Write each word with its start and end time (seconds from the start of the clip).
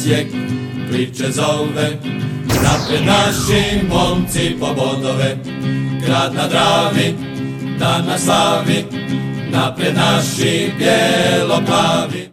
Osijek 0.00 0.26
priče 0.90 1.30
zove. 1.30 1.90
Napred 2.46 3.06
naši 3.06 3.86
momci 3.88 4.56
po 4.60 4.66
bodove, 4.66 5.36
grad 6.06 6.34
na 6.34 6.48
Dravi, 6.48 7.14
dan 7.78 8.06
na 8.06 8.18
slavi. 8.18 8.84
Napred 9.50 9.94
naši 9.94 10.72
bijelo-plavi. 10.78 12.30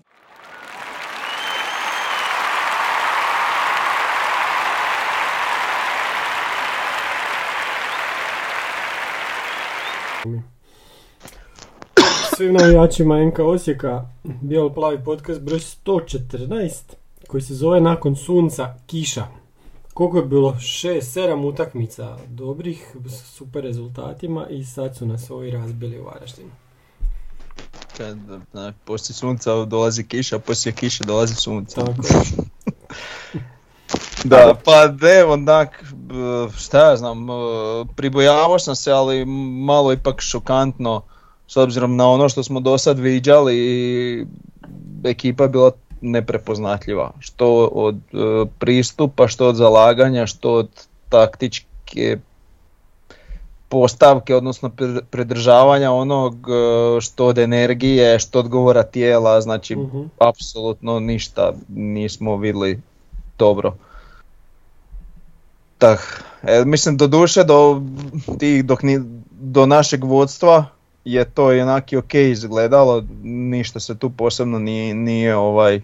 Svim 12.35 12.53
navijačima 12.53 13.25
NK 13.25 13.39
Osijeka, 13.39 14.05
Bijelo 14.23 14.73
plavi 14.73 15.03
podcast 15.05 15.41
broj 15.41 15.59
114, 15.59 17.06
koji 17.27 17.41
se 17.41 17.55
zove 17.55 17.81
Nakon 17.81 18.15
sunca 18.15 18.73
kiša. 18.85 19.27
Koliko 19.93 20.17
je 20.17 20.25
bilo? 20.25 20.51
6-7 20.51 21.45
utakmica 21.45 22.17
dobrih, 22.27 22.95
s 23.07 23.35
super 23.35 23.63
rezultatima 23.63 24.47
i 24.49 24.63
sad 24.63 24.95
su 24.95 25.05
nas 25.05 25.29
ovi 25.29 25.51
razbili 25.51 25.99
u 25.99 26.03
Varaždinu. 26.03 26.49
Kad, 27.97 28.17
na, 28.53 28.73
poslije 28.85 29.15
sunca 29.15 29.65
dolazi 29.65 30.03
kiša, 30.03 30.39
poslije 30.39 30.73
kiše 30.73 31.03
dolazi 31.03 31.35
sunce. 31.35 31.75
Tako. 31.75 31.93
Da, 34.23 34.55
pa 34.65 34.93
evo, 35.19 35.33
onak, 35.33 35.83
šta 36.57 36.89
ja 36.89 36.97
znam, 36.97 37.27
pribojavao 37.95 38.59
sam 38.59 38.75
se, 38.75 38.91
ali 38.91 39.25
malo 39.65 39.93
ipak 39.93 40.21
šokantno, 40.21 41.01
s 41.47 41.57
obzirom 41.57 41.95
na 41.95 42.09
ono 42.09 42.29
što 42.29 42.43
smo 42.43 42.59
do 42.59 42.77
sad 42.77 42.99
viđali, 42.99 43.57
i 43.57 44.25
ekipa 45.03 45.43
je 45.43 45.49
bila 45.49 45.71
neprepoznatljiva, 46.01 47.11
što 47.19 47.65
od 47.65 47.95
e, 47.95 48.17
pristupa, 48.59 49.27
što 49.27 49.47
od 49.47 49.55
zalaganja, 49.55 50.27
što 50.27 50.53
od 50.53 50.69
taktičke 51.09 52.17
postavke, 53.69 54.35
odnosno 54.35 54.71
pridržavanja 55.09 55.91
onog, 55.91 56.35
e, 56.49 57.01
što 57.01 57.25
od 57.25 57.37
energije, 57.37 58.19
što 58.19 58.39
od 58.39 58.47
govora 58.47 58.83
tijela, 58.83 59.41
znači 59.41 59.75
Mhm. 59.75 60.01
apsolutno 60.19 60.99
ništa 60.99 61.53
nismo 61.67 62.37
vidjeli 62.37 62.81
dobro. 63.39 63.73
Tak, 65.77 66.23
e, 66.43 66.63
mislim 66.65 66.97
do 66.97 67.07
duše 67.07 67.43
do 67.43 67.81
tih 68.39 68.65
dok 68.65 68.83
ni, 68.83 68.99
do 69.31 69.65
našeg 69.65 70.03
vodstva 70.03 70.76
je 71.07 71.25
to 71.25 71.51
jednaki 71.51 71.97
ok 71.97 72.13
izgledalo, 72.13 73.03
ništa 73.23 73.79
se 73.79 73.97
tu 73.97 74.09
posebno 74.09 74.59
nije, 74.59 74.93
nije 74.93 75.35
ovaj 75.35 75.81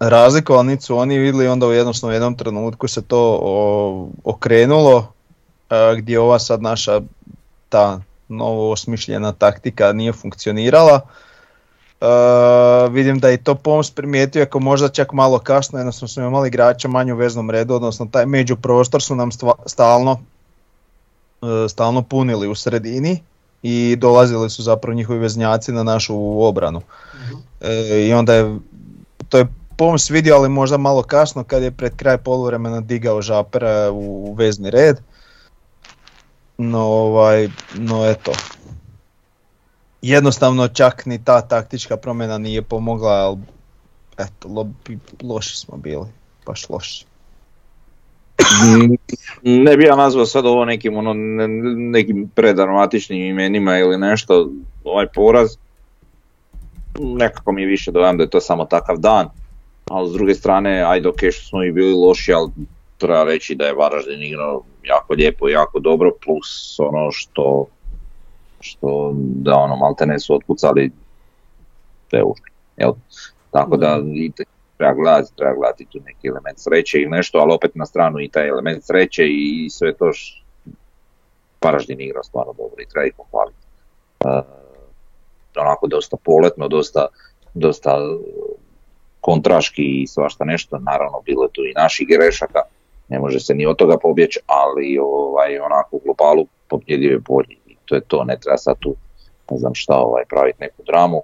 razlikovalo, 0.00 0.62
niti 0.62 0.82
su 0.82 0.96
oni 0.96 1.18
vidjeli, 1.18 1.48
onda 1.48 1.66
u 1.66 1.72
jednostavno 1.72 2.10
u 2.10 2.14
jednom 2.14 2.36
trenutku 2.36 2.88
se 2.88 3.02
to 3.02 3.38
o- 3.42 4.08
okrenulo, 4.24 5.12
e, 5.70 5.96
gdje 5.96 6.20
ova 6.20 6.38
sad 6.38 6.62
naša 6.62 7.00
ta 7.68 8.00
novo 8.28 8.70
osmišljena 8.70 9.32
taktika 9.32 9.92
nije 9.92 10.12
funkcionirala. 10.12 11.00
E, 12.00 12.06
vidim 12.90 13.18
da 13.18 13.28
je 13.28 13.44
to 13.44 13.54
Poms 13.54 13.90
primijetio, 13.90 14.42
ako 14.42 14.60
možda 14.60 14.88
čak 14.88 15.12
malo 15.12 15.38
kasno, 15.38 15.78
jednostavno 15.78 16.08
smo 16.08 16.22
imali 16.22 16.48
igrača 16.48 16.88
manje 16.88 17.12
u 17.12 17.16
veznom 17.16 17.50
redu, 17.50 17.74
odnosno 17.74 18.06
taj 18.12 18.26
međuprostor 18.26 19.02
su 19.02 19.14
nam 19.14 19.30
stva- 19.32 19.62
stalno, 19.66 20.20
stalno 21.68 22.02
punili 22.02 22.48
u 22.48 22.54
sredini 22.54 23.22
i 23.62 23.96
dolazili 23.98 24.50
su 24.50 24.62
zapravo 24.62 24.94
njihovi 24.94 25.18
veznjaci 25.18 25.72
na 25.72 25.82
našu 25.82 26.42
obranu. 26.42 26.80
E, 27.60 28.06
I 28.08 28.12
onda 28.12 28.34
je, 28.34 28.58
to 29.28 29.38
je 29.38 29.46
Poms 29.76 30.10
vidio, 30.10 30.36
ali 30.36 30.48
možda 30.48 30.76
malo 30.76 31.02
kasno 31.02 31.44
kad 31.44 31.62
je 31.62 31.70
pred 31.70 31.96
kraj 31.96 32.18
poluvremena 32.18 32.80
digao 32.80 33.22
žapera 33.22 33.90
u, 33.90 34.30
u 34.30 34.34
vezni 34.34 34.70
red. 34.70 35.00
No, 36.58 36.80
ovaj, 36.80 37.48
no 37.74 38.06
eto, 38.06 38.32
jednostavno 40.02 40.68
čak 40.68 41.06
ni 41.06 41.24
ta 41.24 41.40
taktička 41.40 41.96
promjena 41.96 42.38
nije 42.38 42.62
pomogla, 42.62 43.12
ali 43.12 43.38
eto, 44.18 44.48
lo, 44.48 44.68
loši 45.22 45.56
smo 45.56 45.76
bili, 45.76 46.06
baš 46.46 46.68
loši. 46.68 47.06
Mm, 48.40 48.94
Ne 49.42 49.76
bi 49.76 49.84
ja 49.84 49.96
nazvao 49.96 50.26
sad 50.26 50.46
ovo 50.46 50.64
nekim, 50.64 50.96
ono, 50.96 51.12
ne- 51.14 51.48
nekim 51.76 52.30
predramatičnim 52.34 53.26
imenima 53.26 53.78
ili 53.78 53.98
nešto, 53.98 54.50
ovaj 54.84 55.06
poraz. 55.14 55.56
Nekako 56.98 57.52
mi 57.52 57.62
je 57.62 57.66
više 57.68 57.90
dojam 57.92 58.16
da 58.16 58.22
je 58.22 58.30
to 58.30 58.40
samo 58.40 58.64
takav 58.64 58.96
dan. 58.98 59.28
Ali 59.90 60.10
s 60.10 60.12
druge 60.12 60.34
strane, 60.34 60.82
ajde 60.82 61.08
ok 61.08 61.18
što 61.32 61.48
smo 61.48 61.64
i 61.64 61.72
bili 61.72 61.92
loši, 61.92 62.32
ali 62.32 62.50
treba 62.98 63.24
reći 63.24 63.54
da 63.54 63.64
je 63.64 63.74
Varaždin 63.74 64.22
igrao 64.22 64.62
jako 64.82 65.14
lijepo 65.14 65.48
jako 65.48 65.78
dobro, 65.78 66.10
plus 66.24 66.76
ono 66.78 67.12
što, 67.12 67.66
što 68.60 69.12
da 69.16 69.56
ono 69.56 69.76
maltene 69.76 70.20
su 70.20 70.34
otpucali 70.34 70.90
te 72.10 72.22
ušli. 72.22 72.50
Jel? 72.76 72.92
Tako 73.50 73.76
da 73.76 74.00
i 74.14 74.30
treba 74.84 75.02
gledati, 75.02 75.36
treba 75.36 75.54
gledati 75.54 75.86
tu 75.90 75.98
neki 76.04 76.28
element 76.28 76.58
sreće 76.58 76.98
ili 76.98 77.10
nešto, 77.10 77.38
ali 77.38 77.52
opet 77.52 77.74
na 77.74 77.86
stranu 77.86 78.20
i 78.20 78.28
taj 78.28 78.48
element 78.48 78.84
sreće 78.84 79.22
i 79.26 79.70
sve 79.70 79.94
to 79.94 80.12
š... 80.12 80.44
Varaždin 81.64 82.00
igra 82.00 82.22
stvarno 82.22 82.52
dobro 82.52 82.82
i 82.82 82.88
treba 82.88 83.06
ih 83.06 83.14
pohvaliti. 83.16 83.58
E, 84.24 84.42
onako 85.60 85.86
dosta 85.86 86.16
poletno, 86.24 86.68
dosta, 86.68 87.06
dosta 87.54 87.90
e, 87.90 88.00
kontraški 89.20 90.02
i 90.02 90.06
svašta 90.06 90.44
nešto, 90.44 90.78
naravno 90.78 91.20
bilo 91.24 91.44
je 91.44 91.50
tu 91.52 91.64
i 91.64 91.72
naših 91.76 92.08
grešaka, 92.08 92.60
ne 93.08 93.18
može 93.18 93.40
se 93.40 93.54
ni 93.54 93.66
od 93.66 93.76
toga 93.76 93.96
pobjeći, 94.02 94.40
ali 94.46 94.98
ovaj, 94.98 95.58
onako 95.58 95.96
u 95.96 96.00
globalu 96.04 96.46
pobjedljiv 96.68 97.12
je 97.12 97.18
bolji 97.18 97.58
i 97.66 97.76
to 97.84 97.94
je 97.94 98.00
to, 98.00 98.24
ne 98.24 98.38
treba 98.40 98.56
sad 98.56 98.76
tu 98.78 98.96
ne 99.50 99.58
znam 99.58 99.74
šta 99.74 99.94
ovaj, 99.96 100.24
praviti 100.28 100.60
neku 100.60 100.82
dramu, 100.86 101.22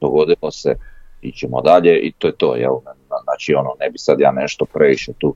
dogodilo 0.00 0.50
se, 0.50 0.74
ićemo 1.22 1.60
dalje 1.60 1.98
i 2.00 2.12
to 2.12 2.26
je 2.26 2.36
to, 2.36 2.56
jel, 2.56 2.74
Na- 2.84 2.94
na- 3.10 3.22
znači 3.24 3.54
ono, 3.54 3.74
ne 3.80 3.90
bi 3.90 3.98
sad 3.98 4.20
ja 4.20 4.32
nešto 4.32 4.64
previše 4.64 5.12
tu 5.18 5.34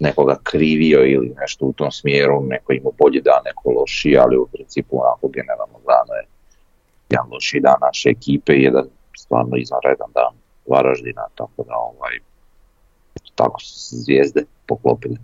nekoga 0.00 0.36
krivio 0.42 1.04
ili 1.06 1.34
nešto 1.40 1.66
u 1.66 1.72
tom 1.72 1.90
smjeru, 1.90 2.42
neko 2.46 2.72
imao 2.72 2.92
bolji 2.98 3.20
dan, 3.20 3.40
neko 3.44 3.70
loši, 3.70 4.16
ali 4.18 4.36
u 4.36 4.46
principu 4.52 5.00
onako 5.02 5.28
generalno 5.28 5.78
gledano 5.84 6.12
je 6.14 6.26
jedan 7.10 7.26
loši 7.32 7.60
dan 7.60 7.76
naše 7.80 8.08
ekipe 8.08 8.52
jedan 8.52 8.84
stvarno 9.18 9.56
izvanredan 9.56 10.10
dan 10.14 10.34
Varaždina, 10.66 11.22
tako 11.34 11.62
da 11.68 11.74
ovaj, 11.76 12.18
tako 13.34 13.60
su 13.60 13.96
zvijezde 13.96 14.44
poklopile. 14.66 15.16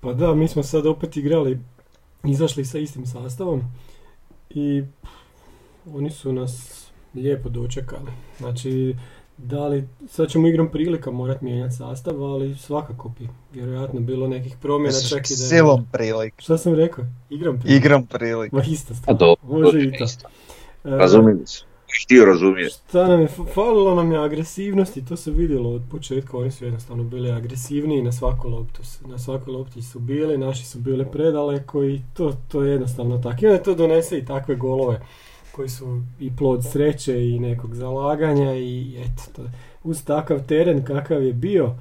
Pa 0.00 0.12
da, 0.12 0.34
mi 0.34 0.48
smo 0.48 0.62
sad 0.62 0.86
opet 0.86 1.16
igrali, 1.16 1.58
izašli 2.24 2.64
sa 2.64 2.78
istim 2.78 3.06
sastavom 3.06 3.62
i 4.50 4.82
oni 5.94 6.10
su 6.10 6.32
nas 6.32 6.85
lijepo 7.20 7.48
dočekali. 7.48 8.10
Znači, 8.38 8.94
da 9.38 9.66
li, 9.68 9.88
sad 10.08 10.28
ćemo 10.28 10.48
igrom 10.48 10.68
prilika 10.70 11.10
morat 11.10 11.40
mijenjati 11.42 11.74
sastav, 11.74 12.22
ali 12.24 12.54
svakako 12.56 13.08
bi 13.18 13.28
vjerojatno 13.52 14.00
bilo 14.00 14.28
nekih 14.28 14.56
promjena 14.62 14.98
čak 15.08 15.26
i 15.30 15.34
da 15.36 15.42
je... 15.44 15.48
Silom 15.48 15.86
prilik, 15.92 16.34
Šta 16.38 16.58
sam 16.58 16.74
rekao? 16.74 17.04
Igram 17.30 17.58
prilika. 17.60 17.76
igram 17.76 18.06
prilik. 18.06 18.52
Ma 18.52 18.62
ista 18.62 18.92
A 18.92 18.96
stvar. 18.96 19.16
dobro, 19.16 19.46
Može 19.48 19.82
i 19.82 19.92
to. 19.98 20.04
isto. 20.04 20.28
E, 20.84 20.90
Razumili 20.90 21.46
su. 21.46 21.64
Htio 22.04 22.24
razumije. 22.24 22.70
Šta 22.70 23.08
nam 23.08 23.20
je, 23.20 23.28
falilo 23.54 23.94
nam 23.94 24.12
je 24.12 24.18
agresivnosti, 24.18 25.04
to 25.04 25.16
se 25.16 25.30
vidjelo 25.30 25.70
od 25.70 25.82
početka, 25.90 26.36
oni 26.38 26.50
su 26.50 26.64
jednostavno 26.64 27.04
bili 27.04 27.30
agresivniji 27.30 28.02
na 28.02 28.12
svaku 28.12 28.48
loptu, 28.48 28.82
na 29.06 29.18
svakoj 29.18 29.52
lopti 29.52 29.82
su 29.82 29.98
bili, 29.98 30.38
naši 30.38 30.66
su 30.66 30.78
bili 30.78 31.06
predaleko 31.12 31.84
i 31.84 32.00
to, 32.14 32.36
to 32.48 32.62
je 32.62 32.72
jednostavno 32.72 33.18
tako. 33.18 33.36
I 33.42 33.48
onda 33.48 33.62
to 33.62 33.74
donese 33.74 34.18
i 34.18 34.24
takve 34.24 34.56
golove 34.56 35.00
koji 35.56 35.68
su 35.68 36.02
i 36.20 36.36
plod 36.36 36.64
sreće 36.64 37.28
i 37.28 37.38
nekog 37.38 37.74
zalaganja 37.74 38.54
i 38.54 38.96
eto, 38.98 39.22
to, 39.36 39.42
uz 39.84 40.04
takav 40.04 40.46
teren 40.46 40.84
kakav 40.84 41.24
je 41.24 41.32
bio, 41.32 41.74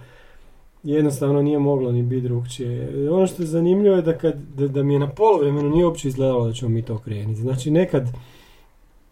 jednostavno 0.83 1.41
nije 1.41 1.59
moglo 1.59 1.91
ni 1.91 2.03
biti 2.03 2.21
drugčije. 2.21 3.09
Ono 3.11 3.27
što 3.27 3.43
je 3.43 3.47
zanimljivo 3.47 3.95
je 3.95 4.01
da, 4.01 4.17
kad, 4.17 4.35
da, 4.55 4.67
da 4.67 4.83
mi 4.83 4.93
je 4.93 4.99
na 4.99 5.09
poluvremenu 5.09 5.69
nije 5.69 5.85
uopće 5.85 6.07
izgledalo 6.07 6.47
da 6.47 6.53
ćemo 6.53 6.69
mi 6.69 6.81
to 6.81 6.97
krenuti. 6.97 7.41
Znači 7.41 7.71
nekad 7.71 8.07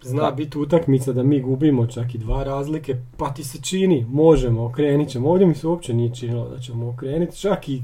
zna 0.01 0.31
biti 0.31 0.57
utakmica 0.57 1.13
da 1.13 1.23
mi 1.23 1.41
gubimo 1.41 1.87
čak 1.87 2.15
i 2.15 2.17
dva 2.17 2.43
razlike, 2.43 2.95
pa 3.17 3.33
ti 3.33 3.43
se 3.43 3.61
čini, 3.61 4.05
možemo, 4.09 4.65
okrenit 4.65 5.09
ćemo. 5.09 5.29
Ovdje 5.29 5.47
mi 5.47 5.55
se 5.55 5.67
uopće 5.67 5.93
nije 5.93 6.15
činilo 6.15 6.49
da 6.49 6.59
ćemo 6.59 6.89
okrenuti, 6.89 7.39
čak 7.39 7.69
i 7.69 7.81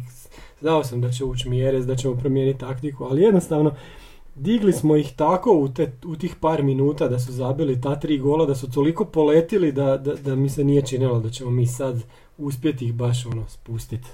znao 0.61 0.83
sam 0.83 1.01
da 1.01 1.11
će 1.11 1.25
ući 1.25 1.49
mjeres, 1.49 1.85
da 1.85 1.95
ćemo 1.95 2.15
promijeniti 2.15 2.59
taktiku, 2.59 3.03
ali 3.03 3.21
jednostavno 3.21 3.71
digli 4.39 4.73
smo 4.73 4.95
ih 4.95 5.13
tako 5.15 5.51
u, 5.51 5.69
te, 5.69 5.91
u 6.05 6.15
tih 6.15 6.35
par 6.41 6.63
minuta 6.63 7.07
da 7.07 7.19
su 7.19 7.31
zabili 7.31 7.81
ta 7.81 7.99
tri 7.99 8.17
gola, 8.17 8.45
da 8.45 8.55
su 8.55 8.71
toliko 8.71 9.05
poletili 9.05 9.71
da, 9.71 9.97
da, 9.97 10.15
da 10.15 10.35
mi 10.35 10.49
se 10.49 10.63
nije 10.63 10.81
činilo 10.81 11.19
da 11.19 11.29
ćemo 11.29 11.51
mi 11.51 11.67
sad 11.67 12.03
uspjeti 12.37 12.85
ih 12.85 12.93
baš 12.93 13.25
ono 13.25 13.45
spustiti. 13.49 14.07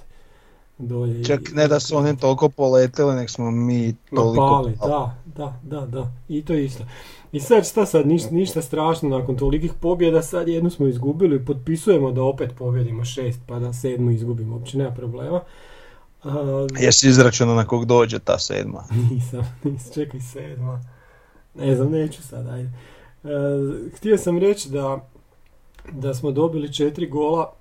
dolje. 0.77 1.23
Čak 1.23 1.41
ne 1.53 1.67
da 1.67 1.79
su 1.79 1.97
oni 1.97 2.17
toliko 2.17 2.49
poletili, 2.49 3.15
nek 3.15 3.29
smo 3.29 3.51
mi 3.51 3.95
toliko 4.09 4.35
pali. 4.35 4.73
Da, 4.81 5.17
da, 5.25 5.59
da, 5.63 5.85
da. 5.85 6.11
I 6.29 6.45
to 6.45 6.53
isto. 6.53 6.83
I 7.31 7.39
sad 7.39 7.67
šta 7.67 7.85
sad, 7.85 8.07
ništa, 8.07 8.29
ništa 8.31 8.61
strašno 8.61 9.09
nakon 9.09 9.37
tolikih 9.37 9.73
pobjeda, 9.79 10.21
sad 10.21 10.47
jednu 10.47 10.69
smo 10.69 10.87
izgubili, 10.87 11.45
potpisujemo 11.45 12.11
da 12.11 12.23
opet 12.23 12.51
pobjedimo 12.57 13.05
šest, 13.05 13.39
pa 13.47 13.59
da 13.59 13.73
sedmu 13.73 14.11
izgubimo, 14.11 14.55
uopće 14.55 14.77
nema 14.77 14.91
problema. 14.91 15.41
Uh, 16.25 16.31
Jesi 16.79 17.07
izračunao 17.07 17.55
na 17.55 17.67
kog 17.67 17.85
dođe 17.85 18.19
ta 18.19 18.39
sedma? 18.39 18.83
nisam, 19.11 19.57
nisam, 19.63 19.93
čekaj 19.93 20.19
sedma. 20.19 20.81
Ne 21.55 21.75
znam, 21.75 21.91
neću 21.91 22.23
sad, 22.23 22.47
ajde. 22.47 22.69
Uh, 23.23 23.29
htio 23.97 24.17
sam 24.17 24.39
reći 24.39 24.69
da, 24.69 25.09
da 25.91 26.13
smo 26.13 26.31
dobili 26.31 26.73
četiri 26.73 27.09
gola 27.09 27.53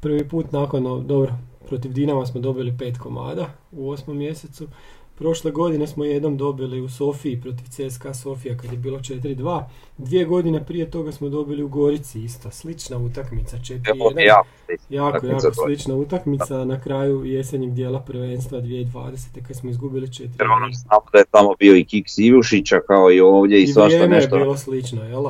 prvi 0.00 0.28
put 0.28 0.52
nakon, 0.52 1.06
dobro, 1.06 1.34
protiv 1.68 1.92
Dinama 1.92 2.26
smo 2.26 2.40
dobili 2.40 2.78
pet 2.78 2.98
komada 2.98 3.46
u 3.72 3.90
osmom 3.90 4.16
mjesecu. 4.16 4.68
Prošle 5.18 5.50
godine 5.50 5.86
smo 5.86 6.04
jednom 6.04 6.36
dobili 6.36 6.80
u 6.80 6.88
Sofiji 6.88 7.40
protiv 7.40 7.64
CSKA 7.70 8.14
Sofija 8.14 8.56
kad 8.56 8.72
je 8.72 8.78
bilo 8.78 8.98
4-2. 8.98 9.62
Dvije 9.98 10.24
godine 10.24 10.64
prije 10.64 10.90
toga 10.90 11.12
smo 11.12 11.28
dobili 11.28 11.62
u 11.62 11.68
Gorici 11.68 12.24
isto, 12.24 12.50
slična 12.50 12.98
utakmica 12.98 13.56
4-1. 13.56 13.90
Evo, 13.90 14.12
ja, 14.20 14.42
Jako, 14.88 15.26
jako 15.26 15.54
slična 15.64 15.94
utakmica 15.94 16.64
na 16.64 16.80
kraju 16.80 17.24
jesenjeg 17.24 17.72
dijela 17.72 18.00
prvenstva 18.00 18.60
2020. 18.60 19.46
kad 19.46 19.56
smo 19.56 19.70
izgubili 19.70 20.06
4 20.06 20.20
jer 20.20 20.50
ono 20.50 20.72
znamo 20.72 21.04
da 21.12 21.18
je 21.18 21.24
tamo 21.30 21.54
bio 21.58 21.76
i 21.76 21.84
Kiks 21.84 22.18
Ivušića 22.18 22.80
kao 22.86 23.12
i 23.12 23.20
ovdje 23.20 23.60
i, 23.60 23.62
I 23.62 23.66
svašta 23.66 23.96
vrijeme 23.96 24.16
nešto. 24.16 24.36
je 24.36 24.42
bilo 24.42 24.56
slično, 24.56 25.02
jel? 25.04 25.24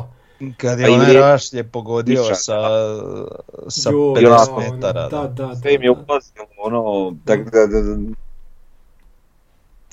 Kad 0.56 0.80
je 0.80 0.88
i 0.88 0.94
onaj 0.94 1.12
rašlje 1.12 1.64
pogodio 1.64 2.24
sa, 2.24 2.60
sa 3.68 3.90
Joj, 3.90 4.14
50 4.14 4.22
da, 4.22 4.46
ono, 4.50 4.74
metara. 4.74 5.08
Da, 5.08 5.22
da. 5.22 5.46
da, 5.46 5.54
Sve 5.54 5.74
im 5.74 5.82
je 5.82 5.90
ulazilo 5.90 6.46
ono, 6.58 7.16
tak 7.24 7.50
da, 7.52 7.66
da, 7.66 7.80
da, 7.82 7.96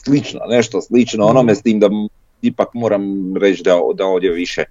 slično, 0.05 0.39
nešto 0.49 0.81
slično 0.81 1.25
onome 1.25 1.55
s 1.55 1.61
tim 1.61 1.79
da 1.79 1.85
m- 1.85 2.07
ipak 2.41 2.73
moram 2.73 3.37
reći 3.37 3.63
da, 3.63 3.79
da 3.95 4.05
ovdje 4.05 4.31
više 4.31 4.63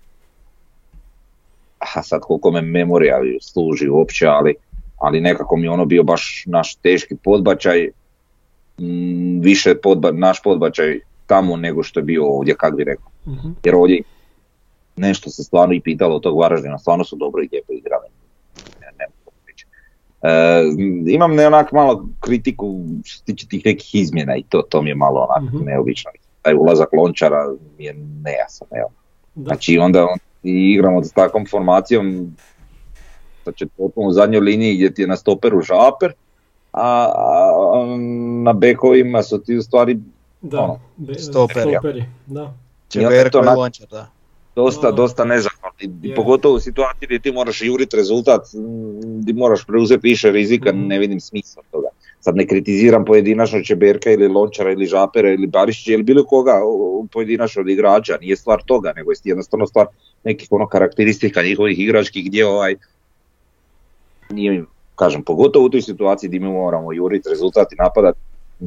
a 1.94 2.02
sad 2.02 2.20
koliko 2.20 2.50
me 2.50 2.60
memorija 2.60 3.20
služi 3.40 3.88
uopće, 3.88 4.26
ali, 4.26 4.54
ali 4.98 5.20
nekako 5.20 5.56
mi 5.56 5.66
je 5.66 5.70
ono 5.70 5.84
bio 5.84 6.02
baš 6.02 6.44
naš 6.46 6.74
teški 6.74 7.16
podbačaj, 7.24 7.88
mm, 8.78 9.40
više 9.40 9.74
podba, 9.74 10.12
naš 10.12 10.42
podbačaj 10.42 11.00
tamo 11.26 11.56
nego 11.56 11.82
što 11.82 12.00
je 12.00 12.04
bio 12.04 12.26
ovdje, 12.26 12.54
kak 12.54 12.76
bi 12.76 12.84
rekao. 12.84 13.10
Mhm. 13.26 13.48
Jer 13.64 13.74
ovdje 13.74 14.02
nešto 14.96 15.30
se 15.30 15.42
stvarno 15.42 15.74
i 15.74 15.80
pitalo 15.80 16.16
od 16.16 16.22
tog 16.22 16.38
Varaždina, 16.38 16.78
stvarno 16.78 17.04
su 17.04 17.16
dobro 17.16 17.42
i 17.42 17.48
lijepo 17.52 17.72
igrali. 17.72 18.08
Ne, 18.80 18.86
ne 18.98 19.06
mogu 19.24 19.36
reći. 19.46 19.66
E, 19.66 20.10
imam 21.08 21.34
ne 21.34 21.46
onak 21.46 21.72
malo 21.72 22.08
kritiku 22.20 22.74
što 23.04 23.18
se 23.18 23.24
tiče 23.24 23.46
tih 23.46 23.62
nekih 23.64 23.94
izmjena 23.94 24.36
i 24.36 24.42
to, 24.42 24.62
to 24.62 24.82
mi 24.82 24.88
je 24.88 24.94
malo 24.94 25.26
onak 25.30 25.52
Mhm. 25.52 25.64
neobično. 25.64 26.10
Taj 26.42 26.54
ulazak 26.54 26.88
Lončara 26.92 27.44
mi 27.78 27.84
je 27.84 27.94
nejasan. 28.22 28.68
Evo. 28.72 28.88
Da. 29.34 29.44
Znači 29.44 29.78
onda 29.78 30.02
on, 30.02 30.18
i 30.42 30.72
igramo 30.72 31.04
s 31.04 31.12
takvom 31.12 31.46
formacijom 31.46 32.36
sa 33.44 33.52
četvrtom 33.52 34.06
u 34.06 34.12
zadnjoj 34.12 34.40
liniji 34.40 34.74
gdje 34.74 34.94
ti 34.94 35.02
je 35.02 35.08
na 35.08 35.16
stoperu 35.16 35.60
žaper, 35.60 36.12
a, 36.72 36.82
a 37.08 37.86
na 38.42 38.52
bekovima 38.52 39.22
su 39.22 39.38
ti 39.38 39.56
u 39.56 39.62
stvari 39.62 39.98
Da, 40.40 40.60
ono, 40.60 40.80
be- 40.96 41.14
stoperi. 41.14 41.70
stoperi, 41.70 42.04
da. 42.26 42.54
Čeberko 42.88 43.30
to 43.32 43.44
i 43.44 43.56
Lončar, 43.56 43.86
da. 43.88 44.06
Dosta, 44.56 44.90
Da. 44.90 44.96
dosta 44.96 45.24
nezahvalni. 45.24 46.08
Je. 46.08 46.14
pogotovo 46.14 46.54
u 46.54 46.60
situaciji 46.60 47.06
gdje 47.06 47.18
ti 47.18 47.32
moraš 47.32 47.62
jurit 47.62 47.94
rezultat, 47.94 48.40
mm, 48.54 49.20
gdje 49.20 49.34
moraš 49.34 49.66
preuzeti 49.66 50.08
više 50.08 50.30
rizika, 50.30 50.72
Mhm. 50.72 50.86
ne 50.86 50.98
vidim 50.98 51.20
smisla 51.20 51.62
toga. 51.70 51.88
Sad 52.20 52.36
ne 52.36 52.46
kritiziram 52.46 53.04
pojedinačno 53.04 53.62
Čeberka 53.62 54.10
ili 54.10 54.28
Lončara 54.28 54.72
ili 54.72 54.86
Žapera 54.86 55.30
ili 55.30 55.46
Barišića 55.46 55.92
ili 55.92 56.02
bilo 56.02 56.24
koga 56.24 56.52
pojedinačno 57.12 57.60
od 57.62 57.68
igrača, 57.68 58.16
nije 58.20 58.36
stvar 58.36 58.62
toga, 58.66 58.92
nego 58.96 59.10
je 59.12 59.16
jednostavno 59.24 59.66
stvar 59.66 59.86
nekih 60.24 60.48
ono 60.50 60.66
karakteristika 60.68 61.42
njihovih 61.42 61.78
igračkih 61.80 62.24
gdje 62.26 62.46
ovaj 62.46 62.74
nije 64.30 64.64
kažem, 64.94 65.22
pogotovo 65.24 65.66
u 65.66 65.70
toj 65.70 65.82
situaciji 65.82 66.28
gdje 66.28 66.40
mi 66.40 66.48
moramo 66.48 66.92
juriti 66.92 67.28
rezultat 67.28 67.72
i 67.72 67.76
napadat, 67.78 68.16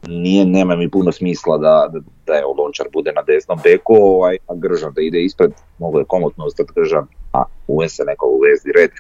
nije, 0.08 0.46
nema 0.46 0.76
mi 0.76 0.90
puno 0.90 1.12
smisla 1.12 1.58
da, 1.58 1.90
da, 1.94 2.00
da 2.26 2.40
evo, 2.40 2.56
Lončar 2.58 2.88
bude 2.94 3.12
na 3.12 3.22
desnom 3.22 3.60
beku, 3.64 3.96
ovaj, 3.96 4.38
a 4.48 4.56
Gržan 4.56 4.94
da 4.94 5.02
ide 5.02 5.24
ispred, 5.24 5.52
mogu 5.80 6.00
je 6.00 6.06
komotno 6.06 6.46
ostati 6.46 6.72
Gržan, 6.76 7.08
a 7.34 7.44
uve 7.68 7.90
se 7.90 8.04
neko 8.04 8.26
u 8.26 8.40
vezdi 8.40 8.72
red, 8.72 8.92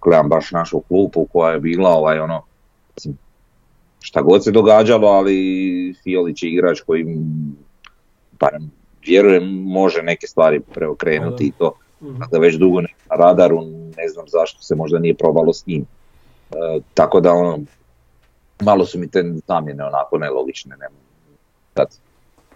gledam 0.00 0.28
baš 0.28 0.50
našu 0.52 0.80
klupu 0.80 1.26
koja 1.32 1.52
je 1.52 1.60
bila 1.60 1.90
ovaj, 1.90 2.18
ono, 2.18 2.42
šta 4.00 4.22
god 4.22 4.44
se 4.44 4.50
događalo, 4.50 5.08
ali 5.08 5.94
Fiolić 6.02 6.42
je 6.42 6.50
igrač 6.50 6.80
koji, 6.80 7.04
barem 8.40 8.70
vjerujem, 9.06 9.62
može 9.62 10.02
neke 10.02 10.26
stvari 10.26 10.60
preokrenuti 10.60 11.46
i 11.46 11.52
to 11.58 11.72
Mhm. 12.02 12.22
da 12.32 12.38
već 12.38 12.54
dugo 12.54 12.80
na 12.80 12.88
radaru, 13.10 13.60
ne 13.96 14.08
znam 14.08 14.28
zašto 14.28 14.62
se 14.62 14.74
možda 14.74 14.98
nije 14.98 15.14
probalo 15.14 15.52
s 15.52 15.66
njim. 15.66 15.86
E, 16.50 16.80
tako 16.94 17.20
da 17.20 17.32
ono, 17.32 17.58
malo 18.60 18.86
su 18.86 18.98
mi 18.98 19.08
te 19.08 19.24
zamjene 19.48 19.84
onako 19.84 20.18
nelogične, 20.18 20.76
ne, 20.76 20.86
sad, 21.74 21.86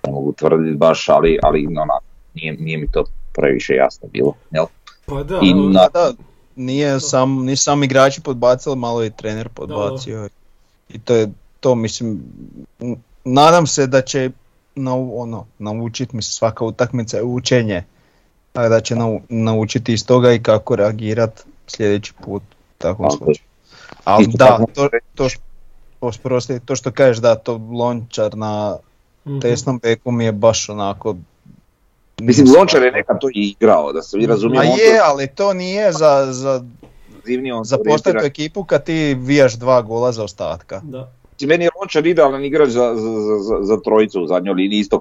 ne 0.07 0.13
mogu 0.13 0.33
tvrditi 0.33 0.77
baš, 0.77 1.09
ali, 1.09 1.39
ali 1.43 1.67
onako, 1.69 2.05
nije, 2.35 2.53
nije 2.53 2.79
mi 2.79 2.89
to 2.89 3.05
previše 3.33 3.75
jasno 3.75 4.09
bilo. 4.09 4.35
Jel? 4.51 4.67
Pa 5.07 5.23
da, 5.23 5.39
I 5.43 5.55
na- 5.55 5.89
Da, 5.89 6.13
nije 6.57 7.01
sam, 7.01 7.45
ni 7.45 7.57
sam 7.57 7.83
igrači 7.83 8.21
podbacili, 8.21 8.77
malo 8.77 9.05
i 9.05 9.11
trener 9.11 9.49
podbacio. 9.49 10.29
I 10.89 10.99
to 10.99 11.15
je 11.15 11.29
to, 11.61 11.75
mislim, 11.75 12.23
n- 12.81 12.97
nadam 13.25 13.67
se 13.67 13.87
da 13.87 14.01
će 14.01 14.31
nau, 14.75 15.11
ono, 15.15 15.47
naučiti, 15.59 16.17
mislim 16.17 16.33
svaka 16.33 16.65
utakmica 16.65 17.17
je 17.17 17.23
učenje, 17.23 17.85
a 18.55 18.69
da 18.69 18.81
će 18.81 18.97
nau, 18.97 19.21
naučiti 19.29 19.93
iz 19.93 20.07
toga 20.07 20.33
i 20.33 20.43
kako 20.43 20.77
reagirat 20.77 21.45
sljedeći 21.67 22.13
put 22.15 22.43
u 22.43 22.55
takvom 22.79 23.11
slučaju. 23.11 23.47
Ali 24.05 24.27
da, 24.29 24.59
to, 24.75 24.89
to, 25.15 25.25
š- 25.25 25.39
oprosti, 26.01 26.61
to 26.65 26.77
što 26.77 26.91
kažeš 26.91 27.19
da 27.19 27.35
to 27.35 27.61
lončar 27.73 28.37
na 28.37 28.77
mhm. 29.27 29.39
desnom 29.39 29.79
beku 29.79 30.11
mi 30.11 30.25
je 30.25 30.33
baš 30.33 30.69
onako... 30.69 31.17
Mislim, 32.21 32.47
Lončar 32.59 32.83
je 32.83 32.93
nekad 32.93 33.21
to 33.21 33.29
i 33.29 33.55
igrao, 33.61 33.93
da 33.93 34.03
se 34.03 34.19
vi 34.19 34.25
A 34.25 34.29
razumijemo, 34.29 34.73
on 34.73 34.79
je, 34.79 35.01
ali 35.05 35.27
to 35.27 35.53
nije 35.53 35.93
za, 35.93 36.27
za, 36.31 36.65
on 37.55 37.65
za 37.65 37.79
orijentira. 37.81 38.25
ekipu 38.25 38.65
kad 38.65 38.85
ti 38.85 39.15
vijaš 39.15 39.55
dva 39.55 39.83
gola 39.83 40.13
za 40.13 40.25
ostatka. 40.25 40.81
Da. 40.85 41.13
Meni 41.47 41.65
je 41.65 41.71
Lončar 41.81 42.07
idealan 42.07 42.45
igrač 42.45 42.69
za, 42.69 42.95
za, 42.95 43.39
za, 43.39 43.59
za 43.63 43.81
trojicu 43.81 44.23
u 44.23 44.27
zadnjoj 44.27 44.55
liniji, 44.55 44.79
isto 44.79 45.01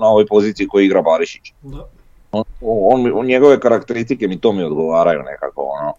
na 0.00 0.06
ovoj 0.06 0.26
poziciji 0.26 0.68
koji 0.68 0.86
igra 0.86 1.02
Barišić. 1.02 1.52
Da. 1.62 1.86
on, 2.32 2.44
on, 2.60 3.12
on- 3.14 3.26
njegove 3.26 3.60
karakteristike 3.60 4.28
mi 4.28 4.40
to 4.40 4.52
mi 4.52 4.62
odgovaraju 4.62 5.22
nekako, 5.22 5.62
ono, 5.62 5.92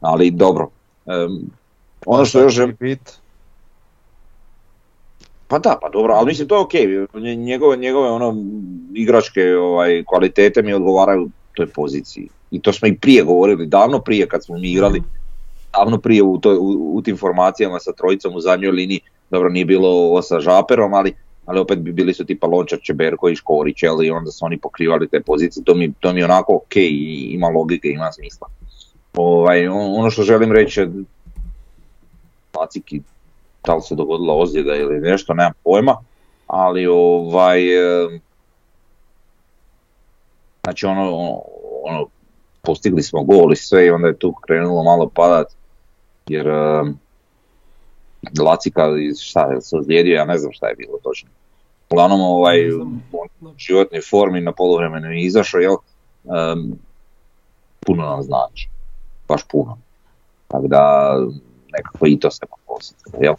ali 0.00 0.30
dobro. 0.30 0.68
Em, 1.06 1.50
ono 2.06 2.24
što 2.24 2.40
još 2.40 2.52
želim, 2.52 2.76
bit. 2.80 3.18
Pa 5.48 5.58
da, 5.58 5.78
pa 5.82 5.88
dobro, 5.88 6.14
ali 6.14 6.26
mislim 6.26 6.48
to 6.48 6.54
je 6.54 6.60
okej, 6.60 6.86
Nje- 7.14 7.34
njegove, 7.36 7.76
njegove 7.76 8.10
ono 8.10 8.36
igračke 8.94 9.56
ovaj, 9.56 10.04
kvalitete 10.04 10.62
mi 10.62 10.72
odgovaraju 10.74 11.28
toj 11.54 11.66
poziciji. 11.66 12.28
I 12.50 12.60
to 12.60 12.72
smo 12.72 12.88
i 12.88 12.96
prije 12.96 13.22
govorili, 13.22 13.66
davno 13.66 13.98
prije 13.98 14.26
kad 14.28 14.44
smo 14.44 14.58
mi 14.58 14.70
igrali, 14.70 15.02
davno 15.72 15.98
prije 15.98 16.22
u, 16.22 16.38
toj, 16.38 16.56
u, 16.56 16.90
u 16.94 17.02
tim 17.02 17.16
formacijama 17.16 17.78
sa 17.78 17.92
trojicom 17.92 18.34
u 18.34 18.40
zadnjoj 18.40 18.72
liniji, 18.72 19.00
dobro 19.30 19.48
nije 19.48 19.64
bilo 19.64 19.88
ovo 19.88 20.22
sa 20.22 20.40
Žaperom, 20.40 20.94
ali, 20.94 21.12
ali 21.46 21.60
opet 21.60 21.78
bi 21.78 21.92
bili 21.92 22.14
su 22.14 22.24
tipa 22.24 22.46
Lončar, 22.46 22.78
Čeberko 22.82 23.28
i 23.28 23.36
Škorić, 23.36 23.82
jel, 23.82 24.04
i 24.04 24.10
onda 24.10 24.30
su 24.30 24.44
oni 24.44 24.58
pokrivali 24.58 25.08
te 25.08 25.20
pozicije, 25.20 25.64
to 25.64 25.74
mi, 25.74 25.92
to 26.00 26.12
mi 26.12 26.20
je 26.20 26.24
onako 26.24 26.54
ok, 26.54 26.76
i 26.76 27.30
ima 27.34 27.48
logike, 27.48 27.88
ima 27.88 28.12
smisla. 28.12 28.48
Ovaj, 29.16 29.68
on- 29.68 30.00
ono 30.00 30.10
što 30.10 30.22
želim 30.22 30.52
reći 30.52 30.86
Paciki, 32.52 33.02
da 33.68 33.74
li 33.74 33.82
se 33.82 33.94
dogodila 33.94 34.34
ozljeda 34.34 34.76
ili 34.76 35.00
nešto, 35.00 35.34
nemam 35.34 35.52
pojma, 35.64 35.96
ali 36.46 36.86
ovaj, 36.86 37.60
em, 37.78 38.20
znači 40.64 40.86
ono, 40.86 41.40
ono, 41.82 42.06
postigli 42.62 43.02
smo 43.02 43.22
gol 43.22 43.52
i 43.52 43.56
sve 43.56 43.86
i 43.86 43.90
onda 43.90 44.08
je 44.08 44.18
tu 44.18 44.32
krenulo 44.32 44.82
malo 44.82 45.10
padat, 45.14 45.46
jer 46.26 46.46
em, 46.48 46.98
Lacika, 48.40 48.82
šta 49.22 49.52
je 49.52 49.60
se 49.60 49.76
ozlijedio, 49.76 50.14
ja 50.14 50.24
ne 50.24 50.38
znam 50.38 50.52
šta 50.52 50.68
je 50.68 50.74
bilo 50.74 50.98
točno. 51.02 51.28
Uglavnom, 51.90 52.20
ovaj, 52.20 52.70
on 53.12 53.28
u 53.40 53.54
životnoj 53.58 54.00
formi 54.10 54.40
na 54.40 54.52
poluvremenu 54.52 55.10
je 55.10 55.22
izašao, 55.22 55.60
jel, 55.60 55.76
em, 56.24 56.78
puno 57.86 58.02
nam 58.02 58.22
znači, 58.22 58.68
baš 59.28 59.42
puno. 59.48 59.78
Tako 60.48 60.66
da, 60.66 61.14
nekako 61.72 62.06
i 62.06 62.18
to 62.20 62.30
se 62.30 62.46
posjetilo, 62.66 63.22
jel? 63.22 63.34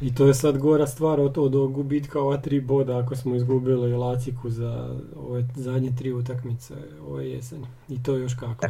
I 0.00 0.14
to 0.14 0.26
je 0.26 0.34
sad 0.34 0.58
gora 0.58 0.86
stvar 0.86 1.20
od, 1.20 1.38
od 1.38 1.54
ovog 1.54 1.72
gubitka 1.72 2.20
ova 2.20 2.36
tri 2.36 2.60
boda 2.60 2.98
ako 2.98 3.16
smo 3.16 3.34
izgubili 3.34 3.92
Laciku 3.92 4.50
za 4.50 4.96
ove 5.28 5.44
zadnje 5.54 5.92
tri 5.98 6.12
utakmice 6.12 6.74
ove 7.08 7.30
jeseni. 7.30 7.66
I 7.88 8.02
to 8.02 8.16
još 8.16 8.34
kako. 8.34 8.66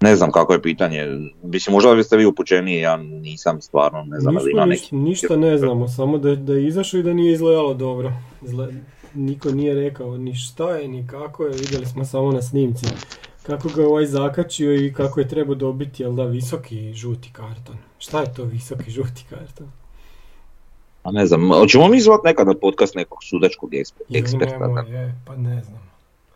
Ne 0.00 0.16
znam 0.16 0.30
kako 0.32 0.52
je 0.52 0.62
pitanje, 0.62 1.06
mislim 1.42 1.72
možda 1.74 1.94
biste 1.94 2.16
vi 2.16 2.26
upućeniji, 2.26 2.80
ja 2.80 2.96
nisam 2.96 3.60
stvarno, 3.60 4.04
ne 4.04 4.20
znam, 4.20 4.36
ali 4.36 4.50
ima 4.50 4.66
Nismo 4.66 4.66
neki... 4.66 4.96
ništa, 4.96 5.26
ništa 5.26 5.36
ne 5.36 5.58
znamo, 5.58 5.88
samo 5.88 6.18
da, 6.18 6.34
da 6.36 6.52
je 6.52 6.66
izašao 6.66 7.00
i 7.00 7.02
da 7.02 7.12
nije 7.12 7.32
izgledalo 7.32 7.74
dobro. 7.74 8.12
Izgle- 8.42 8.80
niko 9.14 9.50
nije 9.50 9.74
rekao 9.74 10.18
ni 10.18 10.34
šta 10.34 10.76
je, 10.76 10.88
ni 10.88 11.06
kako 11.06 11.44
je, 11.44 11.50
vidjeli 11.50 11.86
smo 11.86 12.04
samo 12.04 12.32
na 12.32 12.42
snimci 12.42 12.86
kako 13.46 13.68
ga 13.68 13.82
je 13.82 13.88
ovaj 13.88 14.06
zakačio 14.06 14.74
i 14.74 14.92
kako 14.92 15.20
je 15.20 15.28
trebao 15.28 15.54
dobiti, 15.54 16.02
jel 16.02 16.12
da, 16.12 16.24
visoki 16.24 16.94
žuti 16.94 17.30
karton. 17.32 17.76
Šta 17.98 18.20
je 18.20 18.34
to 18.34 18.44
visoki 18.44 18.90
žuti 18.90 19.24
karton? 19.30 19.70
A 21.02 21.10
ne 21.12 21.26
znam, 21.26 21.48
hoćemo 21.52 21.88
mi 21.88 22.00
zvat 22.00 22.24
nekad 22.24 22.46
na 22.46 22.54
podcast 22.54 22.94
nekog 22.94 23.18
sudačkog 23.24 23.70
eksper- 23.70 24.18
eksperta? 24.18 24.66
nemoj, 24.66 24.90
je, 24.90 25.14
pa 25.26 25.36
ne 25.36 25.62
znam. 25.62 25.90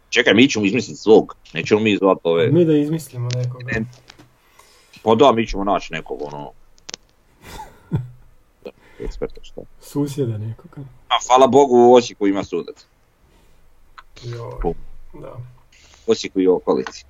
Čekaj, 0.08 0.34
mi 0.34 0.48
ćemo 0.48 0.64
izmisliti 0.64 1.00
svog, 1.00 1.36
nećemo 1.54 1.80
mi 1.80 1.96
zvat 1.96 2.18
ove... 2.22 2.48
Mi 2.48 2.64
da 2.64 2.76
izmislimo 2.76 3.28
nekoga. 3.34 3.64
Ne. 3.64 3.84
Pa 5.02 5.14
da, 5.14 5.32
mi 5.32 5.46
ćemo 5.46 5.64
naći 5.64 5.92
nekog 5.92 6.22
ono... 6.22 6.50
eksperta 9.04 9.40
šta. 9.42 9.60
Susjeda 9.80 10.38
nekoga. 10.38 10.80
A 11.08 11.14
hvala 11.26 11.46
Bogu 11.46 11.76
u 11.76 11.94
Osijeku 11.94 12.26
ima 12.26 12.44
sudac. 12.44 12.86
Jo, 14.24 14.58
Po- 14.62 14.74
da. 15.20 15.57
Osijeku 16.08 16.40
i 16.40 16.48
okolici. 16.48 17.04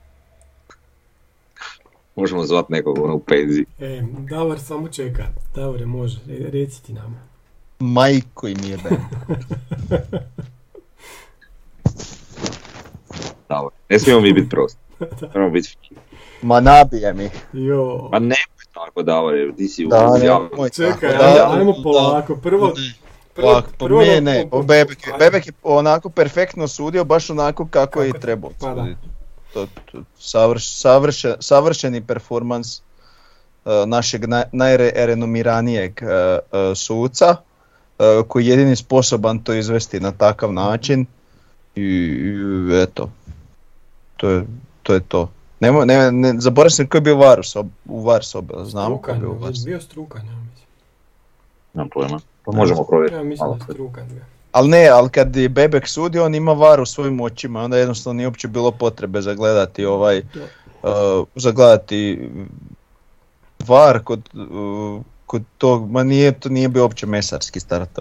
Možemo 2.17 2.45
zvat 2.45 2.69
nekog 2.69 2.99
ono 2.99 3.15
u 3.15 3.21
penziji. 3.21 3.67
E, 3.79 4.03
Davor 4.21 4.61
samo 4.61 4.89
čeka. 4.89 5.25
Davore, 5.55 5.87
može, 5.87 6.19
re- 6.29 6.51
reci 6.51 6.83
ti 6.83 6.93
nama. 6.93 7.17
Majko 7.79 8.49
im 8.49 8.59
jebe. 8.63 8.91
Davor. 13.49 13.71
Ne 13.89 13.99
smijemo 13.99 14.21
mi 14.21 14.33
biti 14.33 14.49
prosti. 14.49 14.79
Moramo 15.25 15.51
biti 15.51 15.69
fiki. 15.71 15.95
Ma 16.43 16.61
nabijem 16.61 17.21
ih. 17.21 17.33
Jo, 17.53 18.09
Ma 18.13 18.19
nemoj 18.19 18.35
tako 18.73 19.03
Davore, 19.03 19.53
ti 19.53 19.69
si 19.69 19.87
Da, 19.87 20.09
u 20.15 20.19
javnom. 20.19 20.51
moj 20.57 20.71
čekaj, 20.71 21.09
ajmo, 21.11 21.23
da, 21.35 21.51
ajmo 21.51 21.73
da. 21.73 21.83
polako. 21.83 22.37
Prvo, 22.37 22.73
prvo, 23.39 23.51
Ovako, 23.51 23.71
po 23.71 23.87
prvo 23.87 24.01
meni 24.01 24.15
da- 24.15 24.21
ne, 24.23 24.47
po- 24.51 24.63
Bebek, 24.63 25.07
je-. 25.07 25.13
Bebek 25.19 25.47
je 25.47 25.53
onako 25.65 26.11
perfektno 26.11 26.69
sudio, 26.69 27.05
baš 27.05 27.31
onako 27.31 27.67
kako 27.67 28.03
je 28.03 28.09
i 28.09 28.13
trebao 28.15 28.51
pa 28.61 28.67
da. 28.69 28.83
suditi. 28.83 29.09
To, 29.53 29.67
to, 29.85 29.99
savrš, 30.19 30.65
savrše- 30.75 31.37
savršeni 31.41 32.01
performans 32.03 32.79
uh, 32.79 32.83
našeg 33.87 34.27
naj, 34.27 34.43
najrenomiranijeg 34.53 36.01
uh, 36.03 36.09
uh, 36.09 36.77
suca, 36.77 37.37
uh, 37.99 38.05
koji 38.29 38.47
je 38.47 38.51
jedini 38.51 38.77
sposoban 38.77 39.39
to 39.39 39.53
izvesti 39.55 40.01
na 40.01 40.13
takav 40.13 40.53
način 40.53 41.07
i, 41.75 41.83
i 41.83 42.35
eto, 42.83 43.11
to 44.17 44.31
je 44.31 44.45
to. 44.83 44.95
Je 44.95 45.01
to. 45.01 45.31
Nemo, 45.61 45.85
ne, 45.85 46.13
ne, 46.13 46.35
zaboravio 46.39 46.71
sam 46.71 46.87
koji 46.87 46.99
je 46.99 47.03
bio 47.03 47.17
var 47.17 47.41
u 47.41 47.45
sobi, 47.45 47.71
u 47.87 48.03
var 48.03 48.25
sobi, 48.25 48.55
ali 48.57 48.71
znamo 48.71 48.99
koji 48.99 49.15
je 49.15 49.21
bio 49.21 49.29
u 49.29 49.33
var 49.33 49.39
Strukan, 49.39 49.55
sobi. 49.55 49.71
bio 49.71 49.81
strukan, 49.81 50.27
ja 50.27 50.33
mislim. 50.33 50.67
Nemam 51.75 51.89
pojma. 51.89 52.21
Pa 52.53 52.57
možemo 52.57 52.85
provjeriti. 52.85 53.17
Ja 53.17 53.23
mislim 53.23 53.47
malo. 53.47 53.59
da 53.59 53.65
je 53.65 53.75
strukan. 53.75 54.09
Ali 54.53 54.69
ne, 54.69 54.89
ali 54.89 55.09
kad 55.09 55.37
je 55.37 55.49
Bebek 55.49 55.89
sudio, 55.89 56.25
on 56.25 56.35
ima 56.35 56.53
var 56.53 56.81
u 56.81 56.87
svojim 56.87 57.21
očima, 57.21 57.63
onda 57.63 57.79
jednostavno 57.79 58.17
nije 58.17 58.27
uopće 58.27 58.49
bilo 58.49 58.71
potrebe 58.71 59.21
za 59.21 59.35
gledati 59.35 59.85
ovaj, 59.85 60.19
uh, 60.83 61.27
za 61.35 61.51
gledati 61.51 62.31
var 63.67 64.03
kod, 64.05 64.29
uh, 64.35 65.03
kod 65.27 65.43
tog, 65.59 65.91
ma 65.91 66.03
nije, 66.03 66.33
to 66.33 66.49
nije 66.49 66.69
bio 66.69 66.83
uopće 66.83 67.07
mesarski 67.07 67.61
start, 67.61 67.99